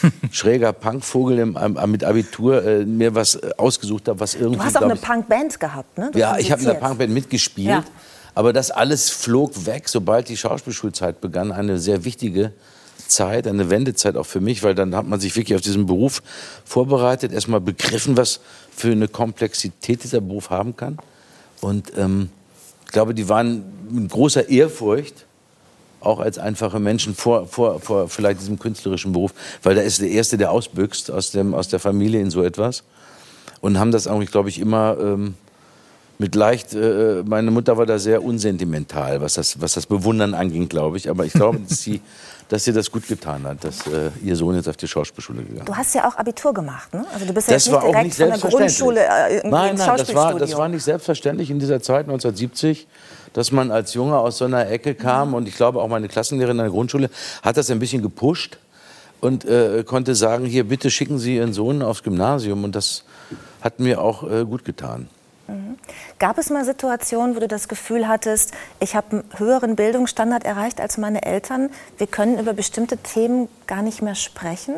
schräger 0.30 0.72
Punkvogel 0.72 1.38
im, 1.38 1.56
am- 1.56 1.90
mit 1.90 2.04
Abitur 2.04 2.64
äh, 2.64 2.84
mir 2.84 3.14
was 3.14 3.34
äh, 3.36 3.50
ausgesucht 3.56 4.08
habe, 4.08 4.20
was 4.20 4.34
irgendwie. 4.34 4.58
Du 4.58 4.64
hast 4.64 4.76
auch 4.76 4.82
eine 4.82 4.96
Punkband 4.96 5.58
gehabt, 5.60 5.98
ne? 5.98 6.10
Du 6.12 6.18
ja, 6.18 6.36
ich 6.38 6.50
habe 6.52 6.62
in 6.62 6.68
der. 6.68 6.74
Punkband 6.74 7.12
mitgespielt. 7.12 7.68
Ja. 7.68 7.84
Aber 8.34 8.52
das 8.52 8.70
alles 8.70 9.10
flog 9.10 9.66
weg, 9.66 9.88
sobald 9.88 10.28
die 10.28 10.36
Schauspielschulzeit 10.36 11.20
begann. 11.20 11.52
Eine 11.52 11.78
sehr 11.78 12.04
wichtige 12.04 12.52
Zeit, 13.06 13.46
eine 13.46 13.68
Wendezeit 13.68 14.16
auch 14.16 14.24
für 14.26 14.40
mich, 14.40 14.62
weil 14.62 14.74
dann 14.74 14.94
hat 14.96 15.06
man 15.06 15.20
sich 15.20 15.36
wirklich 15.36 15.54
auf 15.54 15.60
diesen 15.60 15.84
Beruf 15.84 16.22
vorbereitet, 16.64 17.32
erstmal 17.32 17.60
begriffen, 17.60 18.16
was 18.16 18.40
für 18.74 18.92
eine 18.92 19.06
Komplexität 19.08 20.02
dieser 20.02 20.22
Beruf 20.22 20.48
haben 20.48 20.76
kann. 20.76 20.98
Und 21.60 21.92
ähm, 21.98 22.30
ich 22.86 22.92
glaube, 22.92 23.12
die 23.14 23.28
waren 23.28 23.64
mit 23.90 24.10
großer 24.10 24.48
Ehrfurcht 24.48 25.26
auch 26.06 26.20
als 26.20 26.38
einfache 26.38 26.78
Menschen 26.80 27.14
vor, 27.14 27.46
vor, 27.46 27.80
vor 27.80 28.08
vielleicht 28.08 28.40
diesem 28.40 28.58
künstlerischen 28.58 29.12
Beruf, 29.12 29.32
weil 29.62 29.74
da 29.74 29.82
ist 29.82 30.00
der 30.00 30.10
Erste, 30.10 30.36
der 30.38 30.50
ausbüchst 30.50 31.10
aus, 31.10 31.30
dem, 31.30 31.54
aus 31.54 31.68
der 31.68 31.80
Familie 31.80 32.20
in 32.20 32.30
so 32.30 32.42
etwas. 32.42 32.84
Und 33.60 33.78
haben 33.78 33.92
das 33.92 34.06
eigentlich, 34.06 34.32
glaube 34.32 34.48
ich, 34.48 34.58
immer 34.58 34.96
ähm, 35.00 35.34
mit 36.22 36.34
leicht, 36.34 36.72
äh, 36.72 37.22
meine 37.24 37.50
Mutter 37.50 37.76
war 37.76 37.84
da 37.84 37.98
sehr 37.98 38.22
unsentimental, 38.22 39.20
was 39.20 39.34
das, 39.34 39.60
was 39.60 39.74
das 39.74 39.86
Bewundern 39.86 40.34
anging, 40.34 40.68
glaube 40.68 40.96
ich. 40.96 41.10
Aber 41.10 41.24
ich 41.24 41.32
glaube, 41.32 41.58
dass 41.68 41.80
sie, 41.80 42.00
dass 42.48 42.64
sie 42.64 42.72
das 42.72 42.90
gut 42.90 43.06
getan 43.08 43.44
hat, 43.44 43.64
dass 43.64 43.86
äh, 43.86 44.10
ihr 44.22 44.36
Sohn 44.36 44.54
jetzt 44.54 44.68
auf 44.68 44.76
die 44.76 44.88
Schauspielschule 44.88 45.42
gegangen 45.42 45.60
ist. 45.60 45.68
Du 45.68 45.76
hast 45.76 45.94
ja 45.94 46.08
auch 46.08 46.16
Abitur 46.16 46.54
gemacht, 46.54 46.94
ne? 46.94 47.04
Also 47.12 47.26
du 47.26 47.32
bist 47.32 47.48
ja 47.48 47.54
Das 47.54 47.66
jetzt 47.66 47.74
war 47.74 48.02
nicht 48.02 48.18
direkt 48.18 48.32
nicht 48.34 48.40
von 48.40 48.50
der. 48.50 48.58
Grundschule 48.58 49.00
äh, 49.00 49.34
irgendwie 49.36 49.50
nein, 49.50 49.70
ins 49.72 49.86
nein, 49.86 49.96
das 49.96 50.14
war, 50.14 50.34
das 50.34 50.56
war 50.56 50.68
nicht 50.68 50.84
selbstverständlich 50.84 51.50
in 51.50 51.58
dieser 51.58 51.82
Zeit 51.82 52.06
1970, 52.06 52.86
dass 53.32 53.52
man 53.52 53.70
als 53.70 53.94
Junge 53.94 54.18
aus 54.18 54.38
so 54.38 54.44
einer 54.44 54.68
Ecke 54.68 54.94
kam. 54.94 55.34
Und 55.34 55.48
ich 55.48 55.56
glaube, 55.56 55.80
auch 55.80 55.88
meine 55.88 56.08
Klassenlehrerin 56.08 56.58
in 56.58 56.64
der 56.64 56.70
Grundschule 56.70 57.10
hat 57.42 57.56
das 57.56 57.70
ein 57.70 57.78
bisschen 57.78 58.02
gepusht 58.02 58.58
und 59.20 59.44
äh, 59.44 59.84
konnte 59.86 60.14
sagen, 60.14 60.44
hier, 60.44 60.64
bitte 60.64 60.90
schicken 60.90 61.18
Sie 61.18 61.36
Ihren 61.36 61.52
Sohn 61.52 61.82
aufs 61.82 62.02
Gymnasium. 62.02 62.64
Und 62.64 62.74
das 62.74 63.04
hat 63.60 63.78
mir 63.78 64.00
auch 64.00 64.28
äh, 64.28 64.44
gut 64.44 64.64
getan. 64.64 65.08
Mhm. 65.48 65.76
Gab 66.18 66.38
es 66.38 66.50
mal 66.50 66.64
Situationen, 66.64 67.36
wo 67.36 67.40
du 67.40 67.48
das 67.48 67.68
Gefühl 67.68 68.08
hattest, 68.08 68.52
ich 68.80 68.94
habe 68.94 69.10
einen 69.10 69.24
höheren 69.36 69.76
Bildungsstandard 69.76 70.44
erreicht 70.44 70.80
als 70.80 70.98
meine 70.98 71.22
Eltern, 71.24 71.70
wir 71.98 72.06
können 72.06 72.38
über 72.38 72.52
bestimmte 72.52 72.96
Themen 72.96 73.48
gar 73.66 73.82
nicht 73.82 74.02
mehr 74.02 74.14
sprechen? 74.14 74.74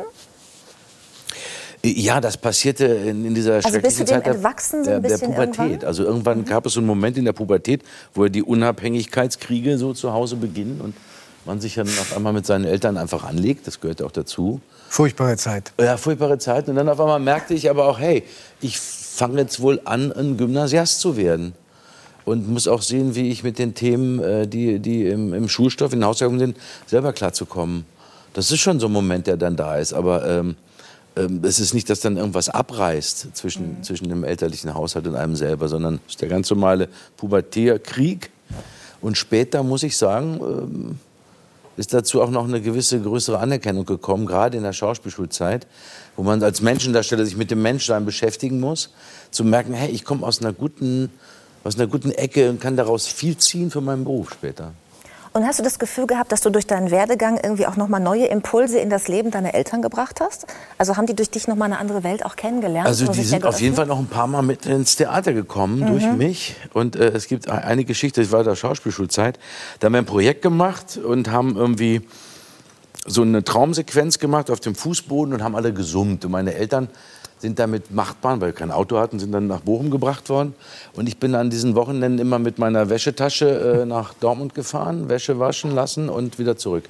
Ja, 1.84 2.20
das 2.20 2.36
passierte 2.38 2.86
in, 2.86 3.26
in 3.26 3.34
dieser 3.34 3.56
Also 3.56 3.68
bist 3.68 3.74
du 3.74 3.80
schrecklichen 3.80 4.06
Zeit 4.06 4.26
der, 4.26 4.34
entwachsen 4.34 4.84
so 4.84 4.90
der, 4.90 4.96
ein 4.96 5.02
der 5.02 5.08
bisschen 5.10 5.28
Pubertät. 5.28 5.58
irgendwann? 5.58 5.78
Mhm. 5.80 5.86
Also 5.86 6.04
irgendwann 6.04 6.44
gab 6.44 6.66
es 6.66 6.72
so 6.72 6.80
einen 6.80 6.86
Moment 6.86 7.18
in 7.18 7.26
der 7.26 7.34
Pubertät, 7.34 7.82
wo 8.14 8.26
die 8.26 8.42
Unabhängigkeitskriege 8.42 9.76
so 9.76 9.92
zu 9.92 10.12
Hause 10.12 10.36
beginnen 10.36 10.80
und 10.80 10.94
man 11.44 11.60
sich 11.60 11.74
dann 11.74 11.86
auf 11.86 12.16
einmal 12.16 12.32
mit 12.32 12.46
seinen 12.46 12.64
Eltern 12.64 12.96
einfach 12.96 13.24
anlegt. 13.24 13.66
Das 13.66 13.80
gehört 13.80 14.02
auch 14.02 14.12
dazu. 14.12 14.60
Furchtbare 14.88 15.36
Zeit. 15.36 15.72
Ja, 15.78 15.96
furchtbare 15.98 16.38
Zeit. 16.38 16.68
Und 16.68 16.76
dann 16.76 16.88
auf 16.88 17.00
einmal 17.00 17.20
merkte 17.20 17.52
ich 17.52 17.68
aber 17.68 17.86
auch, 17.86 17.98
hey, 17.98 18.22
ich 18.62 18.78
fange 18.78 19.42
jetzt 19.42 19.60
wohl 19.60 19.80
an, 19.84 20.10
ein 20.12 20.36
Gymnasiast 20.38 21.00
zu 21.00 21.16
werden. 21.16 21.52
Und 22.24 22.48
muss 22.48 22.66
auch 22.66 22.80
sehen, 22.80 23.14
wie 23.14 23.28
ich 23.30 23.44
mit 23.44 23.58
den 23.58 23.74
Themen, 23.74 24.18
äh, 24.20 24.46
die, 24.48 24.78
die 24.78 25.06
im, 25.06 25.34
im 25.34 25.46
Schulstoff, 25.50 25.92
in 25.92 26.00
den 26.00 26.06
Hausaufgaben 26.06 26.38
sind, 26.38 26.56
selber 26.86 27.12
klarzukommen. 27.12 27.84
Das 28.32 28.50
ist 28.50 28.60
schon 28.60 28.80
so 28.80 28.86
ein 28.86 28.92
Moment, 28.92 29.26
der 29.26 29.36
dann 29.36 29.56
da 29.56 29.76
ist. 29.76 29.92
Aber 29.92 30.26
ähm, 30.26 30.56
es 31.16 31.60
ist 31.60 31.74
nicht, 31.74 31.88
dass 31.90 32.00
dann 32.00 32.16
irgendwas 32.16 32.48
abreißt 32.48 33.36
zwischen, 33.36 33.82
zwischen 33.84 34.08
dem 34.08 34.24
elterlichen 34.24 34.74
Haushalt 34.74 35.06
und 35.06 35.14
einem 35.14 35.36
selber, 35.36 35.68
sondern 35.68 36.00
es 36.06 36.14
ist 36.14 36.22
der 36.22 36.28
ganz 36.28 36.50
normale 36.50 36.88
Pubertärkrieg. 37.16 38.30
Und 39.00 39.16
später, 39.16 39.62
muss 39.62 39.82
ich 39.82 39.96
sagen, 39.96 40.40
ähm, 40.40 40.98
ist 41.76 41.92
dazu 41.92 42.22
auch 42.22 42.30
noch 42.30 42.44
eine 42.44 42.60
gewisse 42.60 43.00
größere 43.00 43.38
Anerkennung 43.38 43.84
gekommen, 43.84 44.26
gerade 44.26 44.56
in 44.56 44.62
der 44.62 44.72
Schauspielschulzeit, 44.72 45.66
wo 46.16 46.22
man 46.22 46.42
als 46.42 46.60
Menschendarsteller 46.60 47.24
sich 47.24 47.36
mit 47.36 47.50
dem 47.50 47.62
Menschsein 47.62 48.04
beschäftigen 48.04 48.60
muss, 48.60 48.90
zu 49.30 49.44
merken, 49.44 49.74
hey, 49.74 49.90
ich 49.90 50.04
komme 50.04 50.26
aus 50.26 50.40
einer 50.40 50.52
guten, 50.52 51.10
aus 51.64 51.76
einer 51.76 51.86
guten 51.86 52.12
Ecke 52.12 52.50
und 52.50 52.60
kann 52.60 52.76
daraus 52.76 53.06
viel 53.06 53.36
ziehen 53.36 53.70
für 53.70 53.80
meinen 53.80 54.04
Beruf 54.04 54.32
später. 54.32 54.72
Und 55.36 55.44
hast 55.44 55.58
du 55.58 55.64
das 55.64 55.80
Gefühl 55.80 56.06
gehabt, 56.06 56.30
dass 56.30 56.42
du 56.42 56.50
durch 56.50 56.64
deinen 56.68 56.92
Werdegang 56.92 57.40
irgendwie 57.42 57.66
auch 57.66 57.74
nochmal 57.74 57.98
neue 57.98 58.26
Impulse 58.26 58.78
in 58.78 58.88
das 58.88 59.08
Leben 59.08 59.32
deiner 59.32 59.52
Eltern 59.52 59.82
gebracht 59.82 60.20
hast? 60.20 60.46
Also 60.78 60.96
haben 60.96 61.06
die 61.06 61.16
durch 61.16 61.28
dich 61.28 61.48
nochmal 61.48 61.66
eine 61.66 61.80
andere 61.80 62.04
Welt 62.04 62.24
auch 62.24 62.36
kennengelernt? 62.36 62.86
Also 62.86 63.10
die 63.10 63.24
sind 63.24 63.44
auf 63.44 63.60
jeden 63.60 63.74
Fall 63.74 63.86
noch 63.86 63.98
ein 63.98 64.06
paar 64.06 64.28
Mal 64.28 64.42
mit 64.42 64.64
ins 64.64 64.94
Theater 64.94 65.32
gekommen 65.32 65.80
Mhm. 65.80 65.86
durch 65.88 66.06
mich. 66.12 66.54
Und 66.72 66.94
äh, 66.94 67.08
es 67.08 67.26
gibt 67.26 67.48
eine 67.48 67.84
Geschichte, 67.84 68.20
das 68.22 68.30
war 68.30 68.44
der 68.44 68.54
Schauspielschulzeit. 68.54 69.40
Da 69.80 69.86
haben 69.86 69.94
wir 69.94 69.98
ein 69.98 70.06
Projekt 70.06 70.40
gemacht 70.42 70.98
und 70.98 71.28
haben 71.32 71.56
irgendwie 71.56 72.02
so 73.04 73.22
eine 73.22 73.42
Traumsequenz 73.42 74.20
gemacht 74.20 74.52
auf 74.52 74.60
dem 74.60 74.76
Fußboden 74.76 75.34
und 75.34 75.42
haben 75.42 75.56
alle 75.56 75.72
gesummt. 75.72 76.24
Und 76.24 76.30
meine 76.30 76.54
Eltern 76.54 76.86
sind 77.44 77.58
damit 77.58 77.90
Machtbahn, 77.90 78.40
weil 78.40 78.48
wir 78.48 78.54
kein 78.54 78.70
Auto 78.70 78.98
hatten, 78.98 79.18
sind 79.18 79.32
dann 79.32 79.46
nach 79.46 79.60
Bochum 79.60 79.90
gebracht 79.90 80.30
worden. 80.30 80.54
Und 80.94 81.08
ich 81.08 81.18
bin 81.18 81.34
an 81.34 81.50
diesen 81.50 81.74
Wochenenden 81.74 82.18
immer 82.18 82.38
mit 82.38 82.58
meiner 82.58 82.88
Wäschetasche 82.88 83.82
äh, 83.82 83.84
nach 83.84 84.14
Dortmund 84.14 84.54
gefahren, 84.54 85.10
Wäsche 85.10 85.38
waschen 85.38 85.70
lassen 85.72 86.08
und 86.08 86.38
wieder 86.38 86.56
zurück. 86.56 86.84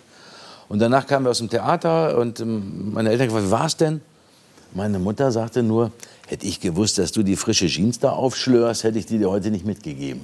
Und 0.69 0.79
danach 0.79 1.09
kamen 1.09 1.27
wir 1.27 1.31
aus 1.31 1.39
dem 1.39 1.51
Theater 1.51 2.17
und 2.19 2.39
ähm, 2.39 2.93
meine 2.93 3.11
Eltern 3.11 3.27
gefragt, 3.27 3.51
war 3.51 3.67
es 3.67 3.77
denn? 3.77 4.01
Meine 4.75 5.01
Mutter 5.01 5.33
sagte 5.33 5.65
nur, 5.65 5.91
hätte 6.29 6.47
ich 6.47 6.61
gewusst, 6.61 6.99
dass 6.99 7.11
du 7.11 7.25
die 7.25 7.35
frische 7.35 7.67
Jeans 7.67 7.99
da 7.99 8.11
aufschlörst, 8.11 8.85
hätte 8.85 8.99
ich 9.01 9.07
die 9.07 9.19
dir 9.19 9.31
heute 9.31 9.51
nicht 9.51 9.67
mitgegeben. 9.67 10.21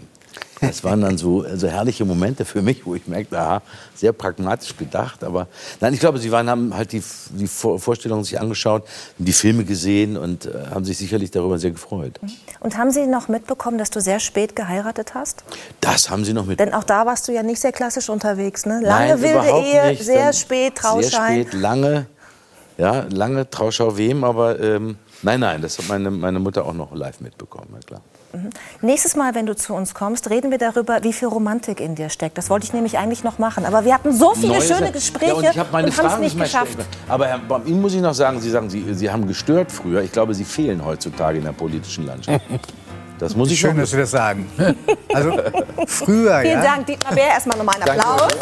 Das 0.61 0.85
waren 0.85 1.01
dann 1.01 1.17
so 1.17 1.43
also 1.43 1.69
herrliche 1.69 2.05
Momente 2.05 2.45
für 2.45 2.61
mich, 2.61 2.85
wo 2.85 2.95
ich 2.95 3.07
merkte, 3.07 3.39
aha, 3.39 3.63
sehr 3.95 4.13
pragmatisch 4.13 4.77
gedacht. 4.77 5.25
Aber 5.25 5.47
nein, 5.81 5.95
ich 5.95 6.01
glaube, 6.01 6.19
sie 6.19 6.31
waren, 6.31 6.51
haben 6.51 6.75
halt 6.75 6.93
die, 6.93 7.03
die 7.31 7.47
Vor- 7.47 7.79
Vorstellungen 7.79 8.25
sich 8.25 8.39
angeschaut, 8.39 8.87
die 9.19 9.33
Filme 9.33 9.65
gesehen 9.65 10.17
und 10.17 10.47
äh, 10.47 10.51
haben 10.71 10.85
sich 10.85 10.99
sicherlich 10.99 11.31
darüber 11.31 11.59
sehr 11.59 11.71
gefreut. 11.71 12.21
Und 12.61 12.77
haben 12.77 12.91
sie 12.91 13.07
noch 13.07 13.29
mitbekommen, 13.29 13.79
dass 13.79 13.91
du 13.91 14.01
sehr 14.01 14.21
spät 14.21 14.55
geheiratet 14.55 15.15
hast? 15.15 15.45
Das 15.81 16.11
haben 16.11 16.25
sie 16.25 16.35
noch 16.35 16.45
mit. 16.47 16.61
Denn 16.61 16.75
auch 16.75 16.85
da 16.85 17.07
warst 17.07 17.27
du 17.29 17.33
ja 17.33 17.43
nicht 17.43 17.61
sehr 17.61 17.73
klassisch 17.73 18.09
unterwegs, 18.11 18.67
ne? 18.67 18.81
Lange 18.83 19.17
Nein, 19.17 19.23
wilde 19.23 19.67
Ehe, 19.67 19.89
nicht. 19.91 20.05
sehr 20.05 20.33
spät 20.33 20.77
Trauschein. 20.77 21.35
Sehr 21.37 21.45
spät, 21.47 21.53
lange, 21.55 22.07
ja, 22.77 23.07
lange 23.11 23.49
Trauschau 23.49 23.97
wem, 23.97 24.25
aber 24.25 24.61
ähm, 24.61 24.97
nein, 25.23 25.41
nein, 25.41 25.63
das 25.63 25.79
hat 25.79 25.89
meine, 25.89 26.11
meine 26.11 26.39
Mutter 26.39 26.65
auch 26.67 26.75
noch 26.75 26.95
live 26.95 27.21
mitbekommen, 27.21 27.69
ja 27.73 27.79
klar. 27.81 28.01
Mhm. 28.33 28.51
Nächstes 28.81 29.17
Mal, 29.17 29.35
wenn 29.35 29.47
du 29.47 29.55
zu 29.57 29.75
uns 29.75 29.95
kommst, 29.95 30.31
reden 30.31 30.51
wir 30.51 30.59
darüber, 30.59 31.03
wie 31.03 31.13
viel 31.13 31.29
Romantik 31.29 31.81
in 31.81 31.95
dir 31.95 32.09
steckt. 32.11 32.39
Das 32.39 32.49
wollte 32.51 32.65
ich 32.67 32.73
nämlich 32.73 32.99
eigentlich 32.99 33.25
noch 33.25 33.39
machen. 33.39 33.65
Aber 33.67 33.85
wir 33.85 33.95
hatten 33.95 34.13
so 34.13 34.35
viele 34.35 34.55
Neues- 34.55 34.69
schöne 34.69 34.91
Gespräche 34.93 35.33
ja, 35.33 35.35
und 35.35 35.45
ich 35.45 35.59
habe 35.59 35.69
meine 35.73 35.89
und 35.89 35.99
haben 35.99 36.15
es 36.15 36.19
nicht 36.21 36.37
mehr 36.37 36.47
geschafft. 36.47 36.79
Aber 37.09 37.27
Herr, 37.27 37.39
bei 37.39 37.59
Ihnen 37.67 37.81
muss 37.81 37.95
ich 37.95 38.01
noch 38.01 38.15
sagen, 38.15 38.41
Sie 38.41 38.51
sagen, 38.51 38.71
Sie, 38.71 38.95
Sie 38.95 39.11
haben 39.11 39.27
gestört 39.27 39.73
früher. 39.73 40.03
Ich 40.03 40.13
glaube, 40.13 40.35
Sie 40.35 40.45
fehlen 40.45 40.85
heutzutage 40.85 41.39
in 41.39 41.45
der 41.45 41.53
politischen 41.53 42.07
Landschaft. 42.07 42.41
Das 43.19 43.35
muss 43.37 43.51
ich 43.51 43.59
Schön, 43.61 43.71
schon 43.71 43.81
dass 43.81 43.91
Sie 43.91 43.97
das 43.99 44.11
sagen. 44.11 44.51
Also 45.13 45.33
früher, 45.89 46.41
Vielen 46.41 46.59
ja. 46.59 46.63
Dank, 46.63 46.87
Dietmar 46.87 47.13
Bär. 47.13 47.27
Erstmal 47.27 47.59
nochmal 47.59 47.75
einen 47.77 47.85
Danke. 47.87 48.07
Applaus. 48.07 48.33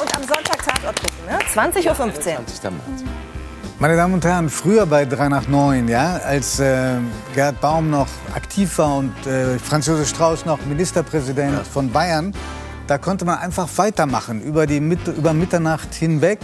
Und 0.00 0.16
am 0.16 0.22
Sonntag 0.22 0.64
Tatort 0.64 0.96
gucken, 1.00 1.26
ne? 1.26 1.38
20.15 1.54 1.88
Uhr. 1.88 1.94
20. 2.46 2.72
Meine 3.80 3.94
Damen 3.94 4.14
und 4.14 4.24
Herren, 4.24 4.50
früher 4.50 4.86
bei 4.86 5.04
3 5.04 5.28
nach 5.28 5.46
9, 5.46 5.86
ja, 5.86 6.16
als 6.16 6.58
äh, 6.58 6.94
Gerhard 7.32 7.60
Baum 7.60 7.90
noch 7.90 8.08
aktiv 8.34 8.76
war 8.78 8.96
und 8.96 9.14
äh, 9.24 9.56
Franz 9.60 9.86
Josef 9.86 10.08
Strauß 10.08 10.46
noch 10.46 10.58
Ministerpräsident 10.66 11.64
von 11.64 11.88
Bayern, 11.88 12.34
da 12.88 12.98
konnte 12.98 13.24
man 13.24 13.38
einfach 13.38 13.68
weitermachen 13.76 14.42
über, 14.42 14.66
die 14.66 14.78
über 15.16 15.32
Mitternacht 15.32 15.94
hinweg, 15.94 16.40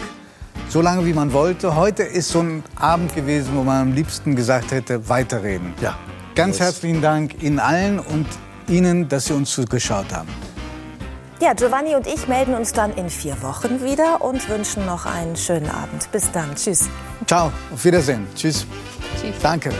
so 0.68 0.80
lange 0.80 1.04
wie 1.06 1.12
man 1.12 1.32
wollte. 1.32 1.74
Heute 1.74 2.04
ist 2.04 2.28
so 2.28 2.38
ein 2.38 2.62
Abend 2.76 3.16
gewesen, 3.16 3.50
wo 3.56 3.64
man 3.64 3.82
am 3.82 3.92
liebsten 3.94 4.36
gesagt 4.36 4.70
hätte, 4.70 5.08
weiterreden. 5.08 5.74
Ja. 5.80 5.98
Ganz 6.36 6.60
herzlichen 6.60 7.02
Dank 7.02 7.42
Ihnen 7.42 7.58
allen 7.58 7.98
und 7.98 8.28
Ihnen, 8.68 9.08
dass 9.08 9.24
Sie 9.24 9.32
uns 9.32 9.50
zugeschaut 9.50 10.14
haben. 10.14 10.28
Ja, 11.40 11.52
Giovanni 11.52 11.94
und 11.96 12.06
ich 12.06 12.28
melden 12.28 12.54
uns 12.54 12.72
dann 12.72 12.92
in 12.94 13.10
vier 13.10 13.42
Wochen 13.42 13.82
wieder 13.82 14.22
und 14.22 14.48
wünschen 14.48 14.86
noch 14.86 15.04
einen 15.04 15.36
schönen 15.36 15.68
Abend. 15.68 16.10
Bis 16.12 16.30
dann. 16.30 16.54
Tschüss. 16.54 16.88
Ciao, 17.26 17.52
auf 17.72 17.84
Wiedersehen. 17.84 18.26
Tschüss. 18.34 18.66
Tschüss. 19.20 19.34
Danke. 19.42 19.70